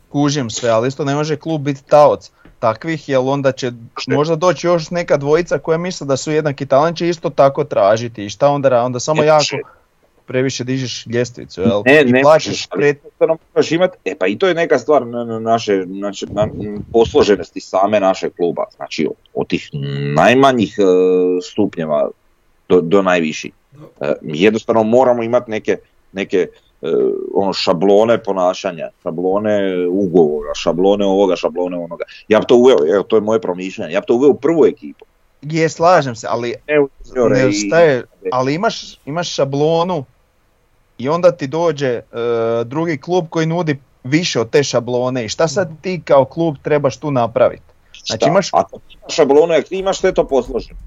kužim 0.09 0.49
sve, 0.49 0.69
ali 0.69 0.87
isto 0.87 1.05
ne 1.05 1.15
može 1.15 1.35
klub 1.35 1.61
biti 1.61 1.83
taoc 1.83 2.31
takvih, 2.59 3.09
jer 3.09 3.19
onda 3.23 3.51
će 3.51 3.71
možda 4.07 4.35
doći 4.35 4.67
još 4.67 4.89
neka 4.89 5.17
dvojica 5.17 5.57
koja 5.57 5.77
misle 5.77 6.07
da 6.07 6.17
su 6.17 6.31
jednaki 6.31 6.65
talent 6.65 6.97
će 6.97 7.09
isto 7.09 7.29
tako 7.29 7.63
tražiti 7.63 8.25
i 8.25 8.29
šta 8.29 8.49
onda, 8.49 8.83
onda 8.83 8.99
samo 8.99 9.21
Ne 9.21 9.27
jako 9.27 9.37
može. 9.37 9.63
previše 10.25 10.63
dižeš 10.63 11.05
ljestvicu, 11.05 11.61
jel? 11.61 11.81
Ne, 11.85 12.01
I 12.01 12.11
ne 12.11 12.21
plaćaš 12.21 12.67
ali 12.69 12.79
pred... 12.79 12.97
moraš 13.53 13.71
imat, 13.71 13.91
e 14.05 14.15
pa 14.19 14.27
i 14.27 14.37
to 14.37 14.47
je 14.47 14.53
neka 14.53 14.79
stvar 14.79 15.07
na, 15.07 15.23
na 15.23 15.39
naše, 15.39 15.83
naše 15.85 16.25
na, 16.29 16.43
m, 16.43 16.85
posloženosti 16.93 17.59
same 17.59 17.99
naše 17.99 18.29
kluba, 18.29 18.65
znači 18.75 19.07
od 19.33 19.47
tih 19.47 19.69
najmanjih 20.15 20.75
e, 20.79 20.83
stupnjeva 21.41 22.09
do, 22.69 22.81
do 22.81 23.01
najviših. 23.01 23.53
E, 24.01 24.13
mi 24.21 24.41
jednostavno 24.41 24.83
moramo 24.83 25.23
imati 25.23 25.51
neke, 25.51 25.77
neke 26.11 26.37
e, 26.37 26.47
ono 27.33 27.53
šablone 27.53 28.17
ponašanja, 28.19 28.89
šablone 29.03 29.59
ugovora, 29.87 30.51
šablone 30.55 31.05
ovoga, 31.05 31.35
šablone 31.35 31.77
onoga. 31.77 32.05
Ja 32.27 32.39
bi 32.39 32.45
to 32.45 32.55
uveo, 32.55 32.77
evo 32.87 33.03
to 33.03 33.15
je 33.15 33.21
moje 33.21 33.41
promišljanje, 33.41 33.93
ja 33.93 33.99
bi 33.99 34.05
to 34.05 34.15
uveo 34.15 34.29
u 34.29 34.35
prvu 34.35 34.65
ekipu. 34.65 35.05
Je, 35.43 35.69
slažem 35.69 36.15
se, 36.15 36.27
ali 36.29 36.53
ne 37.29 37.49
i- 37.49 37.53
staje, 37.53 38.03
ali 38.31 38.53
imaš, 38.53 38.75
imaš 39.05 39.29
šablonu 39.29 40.05
i 40.97 41.09
onda 41.09 41.31
ti 41.31 41.47
dođe 41.47 41.87
e, 41.87 42.01
drugi 42.65 42.97
klub 42.97 43.25
koji 43.29 43.45
nudi 43.45 43.75
više 44.03 44.39
od 44.39 44.49
te 44.49 44.63
šablone 44.63 45.25
i 45.25 45.29
šta 45.29 45.47
sad 45.47 45.69
ti 45.81 46.01
kao 46.01 46.25
klub 46.25 46.55
trebaš 46.61 46.97
tu 46.97 47.11
napraviti? 47.11 47.61
Znači 47.97 48.17
Šta? 48.17 48.29
imaš- 48.29 48.49
Ako 48.53 48.79
imaš 48.91 49.15
šablonu, 49.15 49.53
ako 49.53 49.61
ti 49.61 49.75
imaš 49.75 49.99
sve 49.99 50.11
to 50.11 50.27
posloženo. 50.27 50.79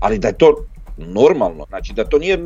Ali 0.00 0.18
da 0.18 0.28
je 0.28 0.34
to 0.34 0.64
normalno, 0.96 1.64
znači 1.68 1.92
da 1.92 2.04
to 2.04 2.18
nije 2.18 2.38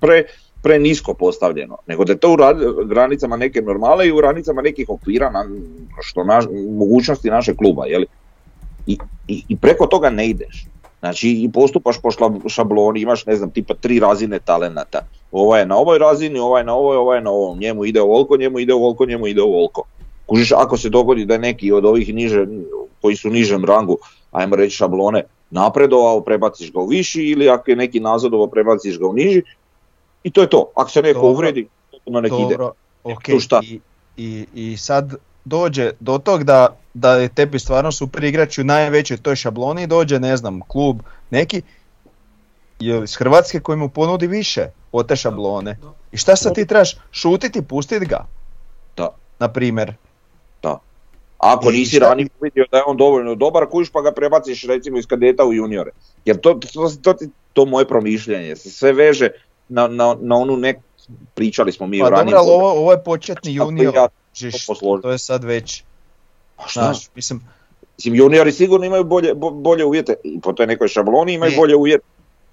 pre, 0.00 0.22
pre 0.62 0.78
nisko 0.78 1.14
postavljeno, 1.14 1.76
nego 1.86 2.04
da 2.04 2.12
je 2.12 2.18
to 2.18 2.32
u 2.32 2.36
ra- 2.36 2.86
granicama 2.88 3.36
neke 3.36 3.62
normale 3.62 4.06
i 4.06 4.12
u 4.12 4.16
granicama 4.16 4.62
nekih 4.62 4.88
okvira 4.88 5.30
na, 5.30 5.44
što 6.00 6.24
naš, 6.24 6.44
mogućnosti 6.70 7.30
našeg 7.30 7.56
kluba. 7.56 7.86
Jeli? 7.86 8.06
I, 8.86 8.98
i, 9.28 9.42
I 9.48 9.56
preko 9.56 9.86
toga 9.86 10.10
ne 10.10 10.28
ideš. 10.28 10.66
Znači 11.00 11.28
i 11.30 11.50
postupaš 11.52 11.96
po 12.00 12.10
šabloni, 12.48 13.00
imaš 13.00 13.26
ne 13.26 13.36
znam 13.36 13.50
tipa 13.50 13.74
tri 13.74 14.00
razine 14.00 14.38
talenata. 14.38 15.00
Ovaj 15.32 15.60
je 15.60 15.66
na 15.66 15.76
ovoj 15.76 15.98
razini, 15.98 16.38
ovaj 16.38 16.60
je 16.60 16.64
na 16.64 16.74
ovoj, 16.74 16.96
ovaj 16.96 17.18
je 17.18 17.22
na 17.22 17.30
ovom. 17.30 17.58
Njemu 17.58 17.84
ide 17.84 18.00
ovoliko, 18.00 18.36
njemu 18.36 18.58
ide 18.58 18.74
ovoliko, 18.74 19.06
njemu 19.06 19.26
ide 19.26 19.42
ovoliko. 19.42 19.82
Kužiš, 20.26 20.52
ako 20.52 20.76
se 20.76 20.88
dogodi 20.88 21.24
da 21.24 21.38
neki 21.38 21.72
od 21.72 21.84
ovih 21.84 22.14
niže, 22.14 22.46
koji 23.02 23.16
su 23.16 23.30
nižem 23.30 23.64
rangu, 23.64 23.98
ajmo 24.32 24.56
reći 24.56 24.76
šablone, 24.76 25.22
napredovao, 25.54 26.20
prebaciš 26.20 26.72
ga 26.72 26.80
u 26.80 26.86
viši 26.86 27.22
ili 27.22 27.48
ako 27.48 27.70
je 27.70 27.76
neki 27.76 28.00
nazadovao, 28.00 28.46
prebaciš 28.46 28.98
ga 28.98 29.06
u 29.06 29.12
niži 29.12 29.42
i 30.22 30.30
to 30.30 30.40
je 30.40 30.50
to. 30.50 30.70
Ako 30.74 30.90
se 30.90 31.02
neko 31.02 31.20
Dobro. 31.20 31.30
uvredi, 31.30 31.68
to 32.04 32.20
nek 32.20 32.32
ide. 32.32 32.56
Dobro, 32.56 32.72
ok, 33.04 33.22
Tu 33.22 33.40
šta? 33.40 33.60
I, 33.62 33.80
i, 34.16 34.46
i 34.54 34.76
sad 34.76 35.14
dođe 35.44 35.90
do 36.00 36.18
tog 36.18 36.44
da, 36.44 36.76
da 36.94 37.14
je 37.14 37.28
tebi 37.28 37.58
stvarno 37.58 37.92
super 37.92 38.24
igrač 38.24 38.58
u 38.58 38.64
najvećoj 38.64 39.16
toj 39.16 39.36
šabloni 39.36 39.86
dođe, 39.86 40.20
ne 40.20 40.36
znam, 40.36 40.60
klub 40.60 41.00
neki 41.30 41.62
iz 42.78 43.16
Hrvatske 43.16 43.60
koji 43.60 43.78
mu 43.78 43.88
ponudi 43.88 44.26
više 44.26 44.66
od 44.92 45.08
te 45.08 45.16
šablone. 45.16 45.78
I 46.12 46.16
šta 46.16 46.36
sad 46.36 46.54
ti 46.54 46.66
trebaš 46.66 46.96
šutiti, 47.12 47.62
pustit 47.62 48.04
ga? 48.04 48.26
Da. 48.96 49.08
Na 49.38 49.48
primjer. 49.48 49.94
Ako 51.44 51.70
nisi 51.70 51.98
ranije 51.98 52.28
vidio 52.40 52.64
da 52.70 52.76
je 52.76 52.84
on 52.86 52.96
dovoljno 52.96 53.34
dobar, 53.34 53.66
kužiš 53.66 53.90
pa 53.90 54.02
ga 54.02 54.12
prebaciš 54.12 54.64
recimo 54.64 54.98
iz 54.98 55.06
kadeta 55.06 55.44
u 55.44 55.52
juniore. 55.52 55.90
Jer 56.24 56.40
to, 56.40 56.54
to, 56.54 56.68
to, 56.72 57.14
to, 57.14 57.24
to 57.52 57.66
moje 57.66 57.88
promišljanje 57.88 58.56
se 58.56 58.70
sve 58.70 58.92
veže 58.92 59.28
na, 59.68 59.88
na, 59.88 60.16
na 60.20 60.36
onu 60.36 60.56
nek... 60.56 60.76
Pričali 61.34 61.72
smo 61.72 61.86
mi 61.86 62.00
Pa 62.00 62.06
o 62.06 62.10
dobro, 62.10 62.38
ali 62.38 62.50
ovo, 62.50 62.70
ovo 62.70 62.92
je 62.92 63.02
početni 63.04 63.54
junior. 63.54 63.94
ja 63.94 64.08
to 64.66 64.98
to 65.02 65.10
je 65.10 65.18
sad 65.18 65.44
već, 65.44 65.82
Pa 66.56 66.66
šta? 66.66 66.80
znaš, 66.80 67.08
mislim, 67.14 67.40
Mislim, 67.96 68.14
juniori 68.14 68.52
sigurno 68.52 68.86
imaju 68.86 69.04
bolje, 69.04 69.34
bo- 69.34 69.50
bolje 69.50 69.84
uvjete, 69.84 70.14
i 70.24 70.40
po 70.40 70.52
toj 70.52 70.66
nekoj 70.66 70.88
šabloni 70.88 71.32
imaju 71.32 71.52
I- 71.52 71.56
bolje 71.56 71.76
uvjete. 71.76 72.04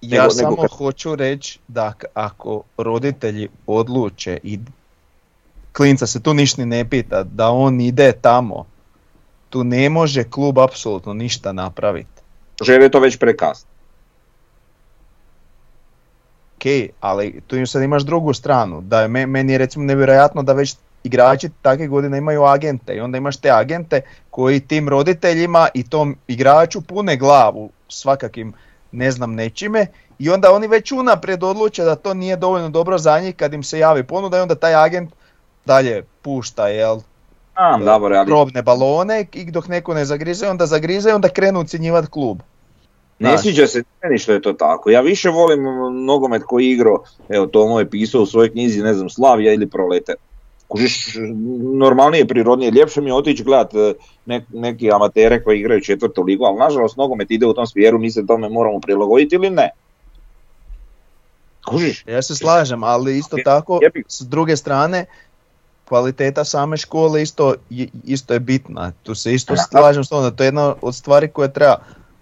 Ja 0.01 0.21
nego- 0.21 0.33
samo 0.33 0.49
nego 0.49 0.67
hoću 0.67 1.15
reći 1.15 1.59
da 1.67 1.93
ako 2.13 2.63
roditelji 2.77 3.49
odluče 3.67 4.39
i 4.43 4.59
klinca 5.71 6.07
se 6.07 6.21
tu 6.23 6.33
ništa 6.33 6.61
ni 6.61 6.65
ne 6.65 6.89
pita, 6.89 7.23
da 7.23 7.49
on 7.49 7.81
ide 7.81 8.11
tamo, 8.11 8.65
tu 9.51 9.63
ne 9.63 9.89
može 9.89 10.23
klub 10.23 10.59
apsolutno 10.59 11.13
ništa 11.13 11.51
napraviti. 11.51 12.21
Žele 12.63 12.89
to 12.89 12.99
već 12.99 13.17
prekasno. 13.19 13.69
Ok, 16.55 16.65
ali 16.99 17.41
tu 17.47 17.55
im 17.55 17.67
sad 17.67 17.81
imaš 17.83 18.03
drugu 18.03 18.33
stranu, 18.33 18.81
da 18.81 19.01
je 19.01 19.07
me- 19.07 19.25
meni 19.25 19.51
je 19.51 19.57
recimo 19.57 19.85
nevjerojatno 19.85 20.43
da 20.43 20.53
već 20.53 20.75
igrači 21.03 21.49
takve 21.61 21.87
godine 21.87 22.17
imaju 22.17 22.43
agente 22.43 22.95
i 22.95 22.99
onda 22.99 23.17
imaš 23.17 23.37
te 23.37 23.49
agente 23.51 24.01
koji 24.29 24.59
tim 24.59 24.89
roditeljima 24.89 25.67
i 25.73 25.83
tom 25.83 26.15
igraču 26.27 26.81
pune 26.81 27.17
glavu 27.17 27.69
svakakim 27.89 28.53
ne 28.91 29.11
znam 29.11 29.33
nečime 29.33 29.85
i 30.19 30.29
onda 30.29 30.51
oni 30.53 30.67
već 30.67 30.91
unaprijed 30.91 31.43
odluče 31.43 31.83
da 31.83 31.95
to 31.95 32.13
nije 32.13 32.35
dovoljno 32.35 32.69
dobro 32.69 32.97
za 32.97 33.19
njih 33.19 33.35
kad 33.35 33.53
im 33.53 33.63
se 33.63 33.79
javi 33.79 34.03
ponuda 34.03 34.37
i 34.37 34.41
onda 34.41 34.55
taj 34.55 34.75
agent 34.75 35.11
dalje 35.65 36.03
pušta 36.21 36.67
jel 36.67 36.99
Znam, 37.53 37.85
Davore, 37.85 38.17
ali 38.17 38.27
probne 38.27 38.61
balone 38.61 39.25
i 39.33 39.51
dok 39.51 39.67
neko 39.67 39.93
ne 39.93 40.05
zagrize, 40.05 40.47
onda 40.47 40.65
zagrize 40.65 41.09
i 41.09 41.13
onda 41.13 41.29
krenu 41.29 41.59
ucjenjivati 41.59 42.07
klub. 42.07 42.39
ne 43.19 43.37
sviđa 43.37 43.67
se 43.67 43.83
meni 44.03 44.17
što 44.17 44.31
je 44.31 44.41
to 44.41 44.53
tako. 44.53 44.89
Ja 44.89 45.01
više 45.01 45.29
volim 45.29 45.63
nogomet 46.05 46.43
koji 46.43 46.65
je 46.65 46.71
igrao, 46.71 47.03
evo 47.29 47.47
Tomo 47.47 47.79
je 47.79 47.89
pisao 47.89 48.21
u 48.21 48.25
svojoj 48.25 48.51
knjizi, 48.51 48.83
ne 48.83 48.93
znam, 48.93 49.09
Slavija 49.09 49.53
ili 49.53 49.69
Prolete. 49.69 50.13
Kužiš, 50.67 51.15
normalnije, 51.79 52.27
prirodnije, 52.27 52.71
ljepše 52.71 53.01
mi 53.01 53.09
je 53.09 53.13
otići 53.13 53.43
gledat 53.43 53.73
e, 53.73 53.93
nek, 54.25 54.43
neki 54.49 54.91
amatere 54.91 55.43
koji 55.43 55.59
igraju 55.59 55.81
četvrtu 55.81 56.23
ligu, 56.23 56.45
ali 56.45 56.59
nažalost 56.59 56.97
nogomet 56.97 57.31
ide 57.31 57.45
u 57.45 57.53
tom 57.53 57.67
smjeru, 57.67 57.99
mi 57.99 58.11
se 58.11 58.25
tome 58.27 58.49
moramo 58.49 58.79
prilagoditi 58.79 59.35
ili 59.35 59.49
ne. 59.49 59.69
Kužiš, 61.67 62.03
Ja 62.07 62.21
se 62.21 62.35
slažem, 62.35 62.83
ali 62.83 63.17
isto 63.17 63.37
tako, 63.43 63.79
s 64.07 64.21
druge 64.21 64.57
strane, 64.57 65.05
kvaliteta 65.91 66.43
same 66.45 66.77
škole 66.77 67.21
isto, 67.21 67.55
je- 67.69 67.87
isto 68.05 68.33
je 68.33 68.39
bitna. 68.41 68.91
Tu 69.03 69.15
se 69.15 69.33
isto 69.33 69.53
slažem 69.59 70.03
s 70.03 70.09
tom 70.09 70.23
da 70.23 70.31
to 70.31 70.43
je 70.43 70.47
jedna 70.47 70.75
od 70.81 70.95
stvari 70.95 71.27
koje 71.27 71.53
treba, 71.53 71.75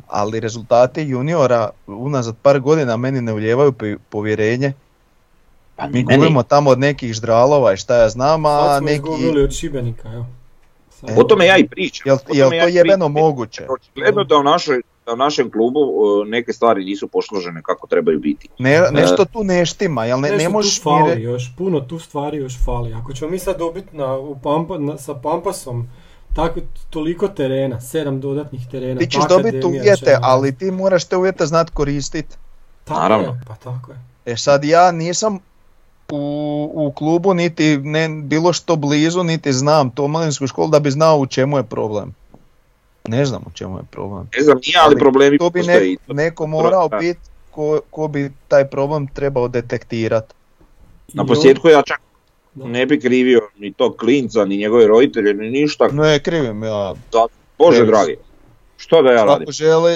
ali 0.09 0.39
rezultati 0.39 1.01
juniora 1.03 1.69
unazad 1.87 2.35
par 2.41 2.59
godina 2.59 2.97
meni 2.97 3.21
ne 3.21 3.33
uljevaju 3.33 3.73
povjerenje. 4.09 4.73
pa 5.75 5.87
Mi 5.87 6.03
meni- 6.03 6.17
gubimo 6.17 6.43
tamo 6.43 6.69
od 6.69 6.79
nekih 6.79 7.13
ždralova 7.13 7.73
i 7.73 7.77
šta 7.77 7.95
ja 7.95 8.09
znam, 8.09 8.45
a 8.45 8.49
Sad 8.59 8.77
smo 8.77 8.85
neki... 8.85 8.95
izgubili 8.95 9.43
od 9.43 9.51
Šibenika, 9.51 10.09
evo. 10.09 10.25
Sad- 10.91 11.09
O 11.15 11.23
tome 11.23 11.45
ja 11.45 11.57
i 11.57 11.67
pričam. 11.67 12.03
Jel, 12.05 12.17
jel 12.29 12.53
ja 12.53 12.63
to 12.63 12.69
i 12.69 12.73
jebeno 12.73 13.05
pričam. 13.05 13.11
moguće? 13.13 13.67
Očigledno 13.69 14.23
da 14.23 14.37
u, 14.37 14.43
našoj, 14.43 14.81
da 15.09 15.13
u 15.13 15.17
našem 15.17 15.51
klubu 15.51 15.79
e, 15.79 16.29
neke 16.29 16.53
stvari 16.53 16.85
nisu 16.85 17.07
posložene 17.07 17.61
kako 17.61 17.87
trebaju 17.87 18.19
biti. 18.19 18.47
Ne, 18.59 18.81
nešto 18.91 19.25
tu 19.25 19.43
ne 19.43 19.65
štima, 19.65 20.05
jel 20.05 20.19
ne, 20.19 20.29
Nešto 20.29 20.43
ne 20.43 20.49
možeš 20.49 20.77
tu 20.77 20.83
fali 20.83 21.15
re- 21.15 21.21
još, 21.21 21.51
puno 21.57 21.79
tu 21.79 21.99
stvari 21.99 22.37
još 22.37 22.63
fali. 22.65 22.93
Ako 22.93 23.13
ćemo 23.13 23.31
mi 23.31 23.39
sad 23.39 23.57
dobiti 23.57 23.97
na, 23.97 24.17
u 24.17 24.39
Pampa, 24.43 24.77
na, 24.77 24.97
sa 24.97 25.13
Pampasom 25.13 25.87
tako, 26.35 26.59
toliko 26.89 27.27
terena, 27.27 27.81
sedam 27.81 28.19
dodatnih 28.19 28.67
terena. 28.71 28.99
Ti 28.99 29.07
ćeš 29.07 29.21
ta 29.21 29.27
dobiti 29.27 29.65
uvjete, 29.65 30.05
će- 30.05 30.17
ali 30.21 30.55
ti 30.55 30.71
moraš 30.71 31.05
te 31.05 31.17
uvjete 31.17 31.45
znat 31.45 31.69
koristiti. 31.69 32.35
Naravno. 32.87 33.27
Je, 33.27 33.41
pa 33.47 33.55
tako 33.55 33.91
je. 33.91 33.97
E 34.25 34.37
sad 34.37 34.63
ja 34.63 34.91
nisam 34.91 35.39
u, 36.11 36.71
u 36.75 36.91
klubu 36.91 37.33
niti 37.33 37.77
ne, 37.77 38.09
bilo 38.09 38.53
što 38.53 38.75
blizu, 38.75 39.23
niti 39.23 39.53
znam 39.53 39.89
to 39.89 40.07
mladinsku 40.07 40.47
školu 40.47 40.67
da 40.67 40.79
bi 40.79 40.91
znao 40.91 41.17
u 41.17 41.25
čemu 41.25 41.57
je 41.57 41.63
problem. 41.63 42.13
Ne 43.09 43.25
znam 43.25 43.41
u 43.43 43.51
čemu 43.51 43.77
je 43.77 43.83
problem. 43.83 44.29
Ne 44.37 44.43
znam, 44.43 44.57
nije, 44.57 44.77
ali 44.77 44.85
Ali 44.85 44.99
problemi 44.99 45.37
To 45.37 45.49
bi 45.49 45.59
postoje. 45.59 45.95
ne, 46.07 46.13
neko 46.15 46.47
morao 46.47 46.87
Da. 46.87 46.97
biti 46.97 47.19
ko, 47.51 47.81
ko 47.89 48.07
bi 48.07 48.31
taj 48.47 48.65
problem 48.65 49.07
trebao 49.07 49.47
detektirati. 49.47 50.33
Na 51.07 51.25
posljedku 51.25 51.69
ja 51.69 51.81
čak 51.81 52.01
Da. 52.55 52.65
ne 52.65 52.85
bi 52.85 52.99
krivio 52.99 53.41
ni 53.57 53.73
tog 53.73 53.95
klinca, 53.95 54.45
ni 54.45 54.57
njegove 54.57 54.87
roditelje, 54.87 55.33
ni 55.33 55.49
ništa. 55.51 55.87
Ne 55.87 56.19
krivim 56.19 56.63
ja. 56.63 56.93
Bože 57.57 57.79
Ne. 57.79 57.85
dragi, 57.85 58.15
što 58.77 59.01
da 59.01 59.09
ja 59.09 59.23
radim? 59.23 59.35
Svako 59.37 59.51
želi 59.51 59.93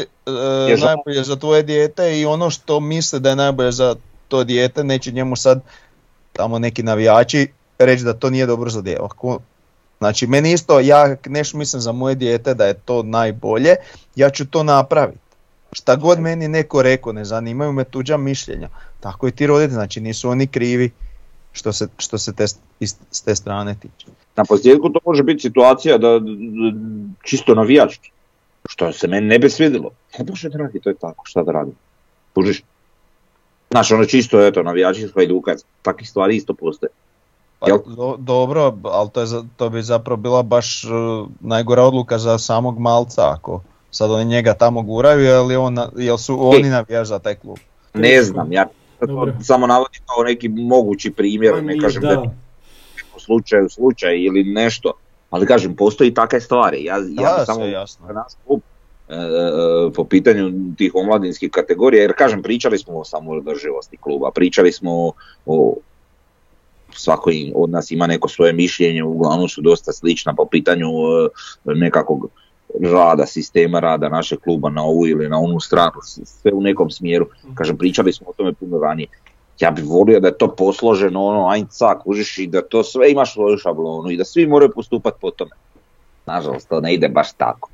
e, 0.67 0.77
najbolje 0.77 1.23
za 1.23 1.35
tvoje 1.35 1.63
dijete 1.63 2.19
i 2.19 2.25
ono 2.25 2.49
što 2.49 2.79
misle 2.79 3.19
da 3.19 3.29
je 3.29 3.35
najbolje 3.35 3.71
za 3.71 3.95
to 4.27 4.43
dijete, 4.43 4.83
neće 4.83 5.11
njemu 5.11 5.35
sad 5.35 5.61
tamo 6.33 6.59
neki 6.59 6.83
navijači 6.83 7.47
reći 7.79 8.03
da 8.03 8.13
to 8.13 8.29
nije 8.29 8.45
dobro 8.45 8.69
za. 8.69 8.83
Ako- 9.01 9.39
Znači 10.03 10.27
meni 10.27 10.51
isto, 10.51 10.79
ja 10.79 11.15
nešto 11.25 11.57
mislim 11.57 11.81
za 11.81 11.91
moje 11.91 12.15
dijete 12.15 12.53
da 12.53 12.65
je 12.65 12.73
to 12.73 13.03
najbolje, 13.03 13.75
ja 14.15 14.29
ću 14.29 14.45
to 14.45 14.63
napraviti. 14.63 15.19
Šta 15.71 15.95
god 15.95 16.19
meni 16.19 16.47
neko 16.47 16.81
rekao, 16.81 17.13
ne 17.13 17.25
zanimaju 17.25 17.71
me 17.71 17.83
tuđa 17.83 18.17
mišljenja. 18.17 18.69
Tako 18.99 19.27
i 19.27 19.31
ti 19.31 19.47
roditelji, 19.47 19.73
znači 19.73 20.01
nisu 20.01 20.29
oni 20.29 20.47
krivi 20.47 20.91
što 21.51 21.73
se, 21.73 21.87
što 21.97 22.17
se 22.17 22.33
te, 22.33 22.47
s 23.11 23.21
te 23.21 23.35
strane 23.35 23.75
tiče. 23.79 24.11
Na 24.35 24.45
posljedku 24.45 24.89
to 24.89 24.99
može 25.05 25.23
biti 25.23 25.41
situacija 25.41 25.97
da 25.97 26.19
čisto 27.23 27.55
navijački, 27.55 28.11
što 28.69 28.91
se 28.93 29.07
meni 29.07 29.27
ne 29.27 29.39
bi 29.39 29.49
svidjelo. 29.49 29.91
A 30.19 30.23
Bože 30.23 30.49
dragi, 30.49 30.79
to 30.79 30.89
je 30.89 30.95
tako, 30.95 31.23
šta 31.25 31.43
da 31.43 31.51
radim? 31.51 31.75
Kužiš? 32.35 32.63
Znaš, 33.71 33.91
ono 33.91 34.05
čisto, 34.05 34.45
eto, 34.45 34.63
navijači 34.63 35.07
Hajduka, 35.15 35.55
takvih 35.81 36.09
stvari 36.09 36.35
isto 36.35 36.53
postoje. 36.53 36.89
Pa, 37.63 37.67
do- 37.87 38.15
dobro, 38.17 38.77
ali 38.83 39.09
to, 39.09 39.21
je, 39.21 39.27
to 39.57 39.69
bi 39.69 39.81
zapravo 39.81 40.17
bila 40.17 40.43
baš 40.43 40.83
uh, 40.83 40.91
najgora 41.39 41.83
odluka 41.83 42.17
za 42.17 42.37
samog 42.37 42.79
malca 42.79 43.31
ako 43.31 43.61
sad 43.91 44.11
oni 44.11 44.25
njega 44.25 44.53
tamo 44.53 44.81
guraju, 44.81 45.19
jel, 45.19 45.61
on, 45.61 45.73
na- 45.73 45.89
jel 45.95 46.17
su 46.17 46.49
oni 46.49 46.69
navijaš 46.69 47.07
za 47.07 47.19
taj 47.19 47.35
klub. 47.35 47.57
Ne 47.93 48.23
znam, 48.23 48.51
ja 48.51 48.65
to 48.99 49.27
samo 49.41 49.67
navodim 49.67 50.01
kao 50.05 50.23
neki 50.23 50.49
mogući 50.49 51.11
primjer, 51.11 51.53
Pa 51.53 51.61
ne 51.61 51.79
kažem 51.79 52.01
da, 52.01 52.15
da. 52.15 52.23
slučaju 53.17 53.69
slučaj 53.69 54.17
ili 54.17 54.43
nešto, 54.43 54.91
ali 55.29 55.45
kažem, 55.45 55.75
postoji 55.75 56.13
takve 56.13 56.41
stvari. 56.41 56.83
Ja, 56.83 56.95
ja 56.95 57.01
bi 57.01 57.21
Ja, 57.21 57.45
samo 57.45 57.65
jasno. 57.65 58.07
naš 58.07 58.33
klub 58.47 58.59
e, 59.09 59.15
e, 59.15 59.19
po 59.93 60.03
pitanju 60.03 60.51
tih 60.77 60.91
omladinskih 60.95 61.51
kategorija, 61.51 62.01
jer 62.01 62.13
kažem, 62.17 62.41
pričali 62.41 62.77
smo 62.77 62.99
o 62.99 63.05
samoodrživosti 63.05 63.97
kluba, 63.97 64.31
pričali 64.31 64.71
smo 64.71 64.91
o, 64.91 65.13
o 65.45 65.75
svako 66.95 67.31
od 67.55 67.69
nas 67.69 67.91
ima 67.91 68.07
neko 68.07 68.27
svoje 68.27 68.53
mišljenje, 68.53 69.03
uglavnom 69.03 69.49
su 69.49 69.61
dosta 69.61 69.91
slična 69.91 70.33
po 70.33 70.45
pitanju 70.45 70.87
e, 70.87 71.73
nekakvog 71.73 72.29
rada, 72.81 73.25
sistema 73.25 73.79
rada 73.79 74.09
našeg 74.09 74.39
kluba 74.39 74.69
na 74.69 74.83
ovu 74.83 75.07
ili 75.07 75.29
na 75.29 75.39
onu 75.39 75.59
stranu, 75.59 76.01
sve 76.23 76.51
u 76.53 76.61
nekom 76.61 76.89
smjeru. 76.89 77.27
Kažem, 77.55 77.77
pričali 77.77 78.13
smo 78.13 78.29
o 78.29 78.33
tome 78.33 78.53
puno 78.53 78.79
ranije. 78.79 79.07
Ja 79.59 79.71
bih 79.71 79.85
volio 79.85 80.19
da 80.19 80.27
je 80.27 80.37
to 80.37 80.55
posloženo, 80.55 81.25
ono, 81.25 81.47
ajn 81.49 81.67
cak, 81.69 82.03
kužiš 82.03 82.37
i 82.37 82.47
da 82.47 82.61
to 82.61 82.83
sve 82.83 83.11
imaš 83.11 83.33
svoju 83.33 83.57
šablonu 83.57 84.11
i 84.11 84.17
da 84.17 84.25
svi 84.25 84.47
moraju 84.47 84.71
postupati 84.75 85.17
po 85.21 85.31
tome. 85.31 85.51
Nažalost, 86.25 86.69
to 86.69 86.81
ne 86.81 86.93
ide 86.93 87.09
baš 87.09 87.33
tako. 87.33 87.69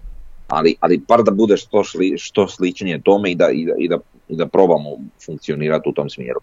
Ali, 0.48 0.76
ali 0.80 1.02
par 1.08 1.24
da 1.24 1.32
bude 1.32 1.58
što, 1.58 1.84
šli, 1.84 2.14
što 2.18 2.48
sličnije 2.48 3.02
tome 3.02 3.32
i 3.32 3.36
da, 3.36 3.50
i, 3.50 3.66
da, 3.66 3.74
i, 3.78 3.88
da, 3.88 3.98
i 4.30 4.36
da 4.36 4.46
probamo 4.46 4.98
funkcionirati 5.26 5.90
u 5.90 5.94
tom 5.94 6.10
smjeru. 6.10 6.40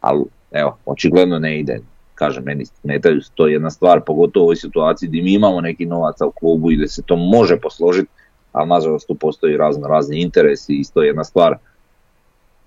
Ali, 0.00 0.24
evo, 0.50 0.76
očigledno 0.86 1.38
ne 1.38 1.60
ide. 1.60 1.80
Kažem, 2.20 2.44
meni 2.44 2.66
smetaju 2.66 3.20
to 3.34 3.46
je 3.46 3.52
jedna 3.52 3.70
stvar, 3.70 4.00
pogotovo 4.06 4.44
u 4.44 4.46
ovoj 4.46 4.56
situaciji 4.56 5.08
gdje 5.08 5.22
mi 5.22 5.32
imamo 5.32 5.60
neki 5.60 5.86
novaca 5.86 6.26
u 6.26 6.30
klubu 6.30 6.70
i 6.70 6.76
da 6.76 6.88
se 6.88 7.02
to 7.02 7.16
može 7.16 7.56
posložiti, 7.56 8.08
ali 8.52 8.68
nažalost 8.68 9.06
tu 9.06 9.14
postoji 9.14 9.56
razno 9.56 9.88
razni 9.88 10.20
interesi 10.20 10.74
i 10.74 10.80
isto 10.80 11.02
je 11.02 11.06
jedna 11.06 11.24
stvar 11.24 11.56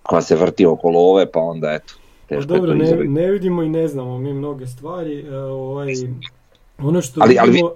koja 0.04 0.22
se 0.22 0.36
vrti 0.36 0.66
okolo 0.66 1.00
ove, 1.00 1.32
pa 1.32 1.40
onda 1.40 1.72
eto, 1.72 1.94
Pa 2.22 2.28
teško 2.28 2.54
je 2.54 2.60
dobro, 2.60 2.74
ne, 2.74 2.96
ne 2.96 3.32
vidimo 3.32 3.64
i 3.64 3.70
ne 3.70 3.88
znamo 3.88 4.18
mi 4.18 4.34
mnoge 4.34 4.68
stvari. 4.68 5.20
e, 5.22 5.38
ovaj, 5.38 5.94
ono 6.78 7.02
što 7.02 7.22
Ali- 7.24 7.38
ali 7.40 7.50
vi- 7.50 7.54
vidimo, 7.54 7.72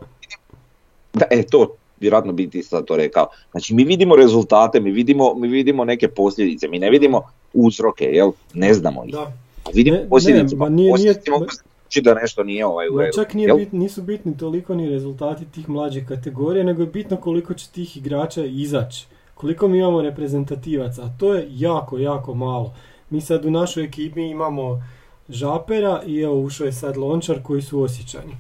Da, 1.14 1.26
e, 1.32 1.44
to 1.44 1.76
vjerojatno 2.00 2.34
bi 2.34 2.50
ti 2.50 2.64
sad 2.64 2.86
to 2.86 2.96
rekao. 2.98 3.28
Znači, 3.52 3.74
mi 3.74 3.84
vidimo 3.84 4.16
rezultate, 4.16 4.80
mi 4.80 4.92
vidimo, 4.92 5.34
mi 5.34 5.48
vidimo 5.48 5.86
neke 5.86 6.08
posljedice, 6.08 6.68
mi 6.68 6.80
ne 6.80 6.90
vidimo 6.90 7.22
uzroke, 7.54 8.06
jel? 8.06 8.32
Ne 8.54 8.74
znamo 8.74 9.06
ih. 9.06 9.12
da, 9.12 9.32
A 9.68 9.92
Ne, 9.92 10.08
posljedice, 10.10 10.56
ne, 10.56 10.60
pa 10.60 10.70
nije- 10.70 10.92
posljedice 10.92 11.22
nije- 11.22 11.40
mogu 11.40 11.52
znači 11.82 12.02
da 12.02 12.14
nešto 12.14 12.44
nije 12.44 12.66
ovaj 12.66 12.90
u 12.90 12.98
redu. 12.98 13.12
čak 13.16 13.34
nije 13.34 13.54
bit, 13.54 13.72
nisu 13.72 14.02
bitni 14.02 14.38
toliko 14.38 14.76
ni 14.76 14.90
rezultati 14.90 15.46
tih 15.46 15.70
mlađih 15.70 16.06
kategorija, 16.06 16.64
nego 16.64 16.82
je 16.82 16.88
bitno 16.88 17.18
koliko 17.18 17.54
će 17.54 17.70
tih 17.70 17.98
igrača 17.98 18.46
izaći. 18.46 19.06
Koliko 19.34 19.68
mi 19.68 19.78
imamo 19.78 20.02
reprezentativaca, 20.02 21.04
a 21.04 21.10
to 21.20 21.34
je 21.34 21.48
jako, 21.52 21.98
jako 21.98 22.34
malo. 22.34 22.74
Mi 23.10 23.22
sad 23.22 23.46
u 23.46 23.52
našoj 23.52 23.84
ekipi 23.84 24.22
imamo 24.22 24.84
Žapera 25.30 26.02
i 26.06 26.20
evo 26.20 26.40
ušao 26.40 26.66
je 26.66 26.72
sad 26.74 26.98
Lončar 26.98 27.44
koji 27.44 27.62
su 27.62 27.82
osjećani. 27.82 28.38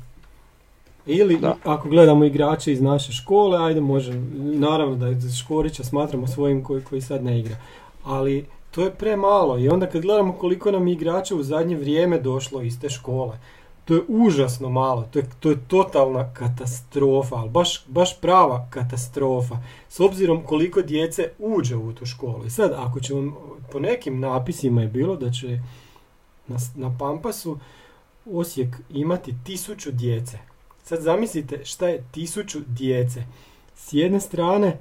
Ili 1.05 1.37
Da. 1.37 1.55
ako 1.63 1.89
gledamo 1.89 2.25
igrače 2.25 2.71
iz 2.71 2.81
naše 2.81 3.11
škole, 3.13 3.65
ajde 3.65 3.81
možemo, 3.81 4.25
naravno 4.35 4.95
da 4.95 5.07
je 5.07 5.17
Škorića 5.37 5.83
smatramo 5.83 6.27
svojim 6.27 6.63
koji, 6.63 6.83
koji 6.83 7.01
sad 7.01 7.23
ne 7.23 7.39
igra. 7.39 7.55
Ali 8.03 8.45
to 8.77 8.83
je 8.83 8.95
premalo 8.95 9.57
i 9.57 9.69
onda 9.69 9.89
kad 9.89 10.01
gledamo 10.01 10.33
koliko 10.33 10.71
nam 10.71 10.87
igrača 10.87 11.35
u 11.35 11.43
zadnje 11.43 11.75
vrijeme 11.75 12.19
došlo 12.19 12.61
iz 12.61 12.79
te 12.79 12.89
škole, 12.89 13.39
to 13.85 13.93
je 13.93 14.01
užasno 14.07 14.69
malo, 14.69 15.07
to 15.11 15.19
je, 15.19 15.25
to 15.39 15.49
je 15.49 15.57
totalna 15.67 16.33
katastrofa, 16.33 17.35
ali 17.35 17.49
baš, 17.49 17.85
baš 17.87 18.21
prava 18.21 18.67
katastrofa. 18.69 19.57
S 19.89 19.99
obzirom 19.99 20.43
koliko 20.43 20.81
djece 20.81 21.29
uđe 21.39 21.75
u 21.75 21.93
tu 21.93 22.05
školu. 22.05 22.45
I 22.45 22.49
sad, 22.49 22.71
ako 22.75 22.99
ćemo, 22.99 23.37
po 23.71 23.79
nekim 23.79 24.19
napisima 24.19 24.81
je 24.81 24.87
bilo 24.87 25.15
da 25.15 25.31
će 25.31 25.59
na, 26.47 26.57
na 26.75 26.97
Pampasu 26.99 27.57
Osijek 28.25 28.75
imati 28.89 29.35
tisuću 29.43 29.91
djece. 29.91 30.37
Sad 30.83 31.01
zamislite 31.01 31.65
šta 31.65 31.87
je 31.87 32.03
tisuću 32.11 32.59
djece. 32.67 33.23
S 33.75 33.93
jedne 33.93 34.19
strane 34.19 34.67
e, 34.67 34.79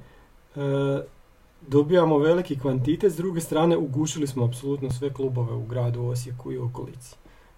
dobijamo 1.61 2.17
veliki 2.17 2.59
kvantitet, 2.59 3.13
s 3.13 3.17
druge 3.17 3.41
strane 3.41 3.77
ugušili 3.77 4.27
smo 4.27 4.45
apsolutno 4.45 4.91
sve 4.91 5.13
klubove 5.13 5.53
u 5.53 5.65
gradu 5.65 6.03
Osijeku 6.03 6.51
i 6.51 6.57
okolici. 6.57 7.15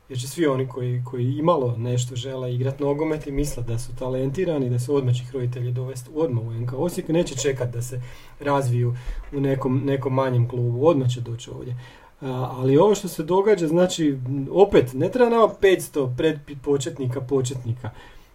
Jer 0.10 0.20
će 0.20 0.28
svi 0.28 0.48
oni 0.48 0.68
koji, 0.68 1.04
koji 1.06 1.38
imalo 1.38 1.76
nešto 1.78 2.16
žele 2.16 2.56
igrati 2.56 2.84
nogomet 2.84 3.28
i 3.28 3.32
misle 3.32 3.64
da 3.64 3.80
su 3.80 3.96
talentirani, 3.96 4.70
da 4.70 4.80
se 4.80 4.92
odmah 4.92 5.16
će 5.16 5.24
roditelji 5.34 5.72
dovesti 5.72 6.10
odmah 6.16 6.44
u 6.44 6.54
NK 6.54 6.74
Osijek, 6.74 7.08
neće 7.08 7.36
čekati 7.36 7.72
da 7.72 7.82
se 7.82 8.02
razviju 8.40 8.96
u 9.34 9.40
nekom, 9.40 9.82
nekom 9.86 10.14
manjem 10.14 10.50
klubu, 10.50 10.88
odmah 10.88 11.10
će 11.10 11.22
doći 11.22 11.50
ovdje. 11.50 11.76
Ali 12.22 12.78
ovo 12.78 12.96
što 12.96 13.08
se 13.08 13.24
događa, 13.24 13.68
znači, 13.68 14.18
opet, 14.52 14.94
ne 14.94 15.10
treba 15.12 15.30
nama 15.30 15.50
500 15.62 16.16
pred 16.18 16.40
početnika, 16.64 17.22
početnika. 17.22 17.90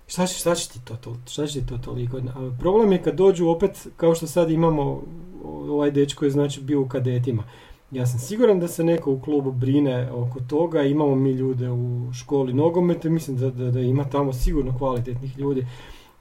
Šta 0.07 0.27
će, 0.27 0.35
šta 0.35 0.55
će 0.55 0.69
ti 0.69 0.81
to, 0.85 0.97
to, 0.97 1.17
šta 1.27 1.47
će 1.47 1.61
ti 1.61 1.67
to 1.67 1.79
toliko? 1.79 2.17
A 2.17 2.51
problem 2.61 2.93
je 2.93 3.03
kad 3.03 3.15
dođu 3.15 3.49
opet, 3.49 3.87
kao 3.97 4.15
što 4.15 4.27
sad 4.27 4.51
imamo, 4.51 5.03
ovaj 5.45 5.91
dečko 5.91 6.25
je 6.25 6.31
znači 6.31 6.61
bio 6.61 6.81
u 6.81 6.89
kadetima. 6.89 7.45
Ja 7.91 8.07
sam 8.07 8.19
siguran 8.19 8.61
da 8.61 8.69
se 8.69 8.85
neko 8.85 9.13
u 9.13 9.21
klubu 9.21 9.53
brine 9.53 10.13
oko 10.13 10.41
toga, 10.41 10.83
imamo 10.83 11.15
mi 11.15 11.31
ljude 11.31 11.71
u 11.71 12.13
školi 12.13 12.53
nogomete, 12.53 13.11
mislim 13.11 13.37
da, 13.37 13.51
da, 13.51 13.71
da 13.71 13.81
ima 13.81 14.05
tamo 14.05 14.33
sigurno 14.33 14.79
kvalitetnih 14.79 15.39
ljudi. 15.39 15.67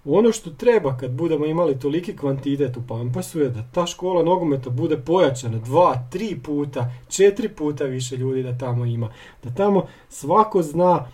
Ono 0.06 0.32
što 0.32 0.50
treba 0.50 0.98
kad 0.98 1.12
budemo 1.12 1.46
imali 1.46 1.80
toliki 1.80 2.18
kvantitet 2.18 2.78
u 2.78 2.82
Pampasu 2.88 3.40
je 3.40 3.50
da 3.50 3.64
ta 3.74 3.86
škola 3.86 4.24
nogometa 4.24 4.70
bude 4.70 4.98
pojačana 4.98 5.58
dva, 5.58 6.08
tri 6.12 6.40
puta, 6.44 6.92
četiri 7.10 7.50
puta 7.50 7.84
više 7.84 8.18
ljudi 8.18 8.44
da 8.44 8.58
tamo 8.58 8.86
ima. 8.86 9.10
Da 9.44 9.54
tamo 9.54 9.86
svako 10.10 10.62
zna 10.62 11.08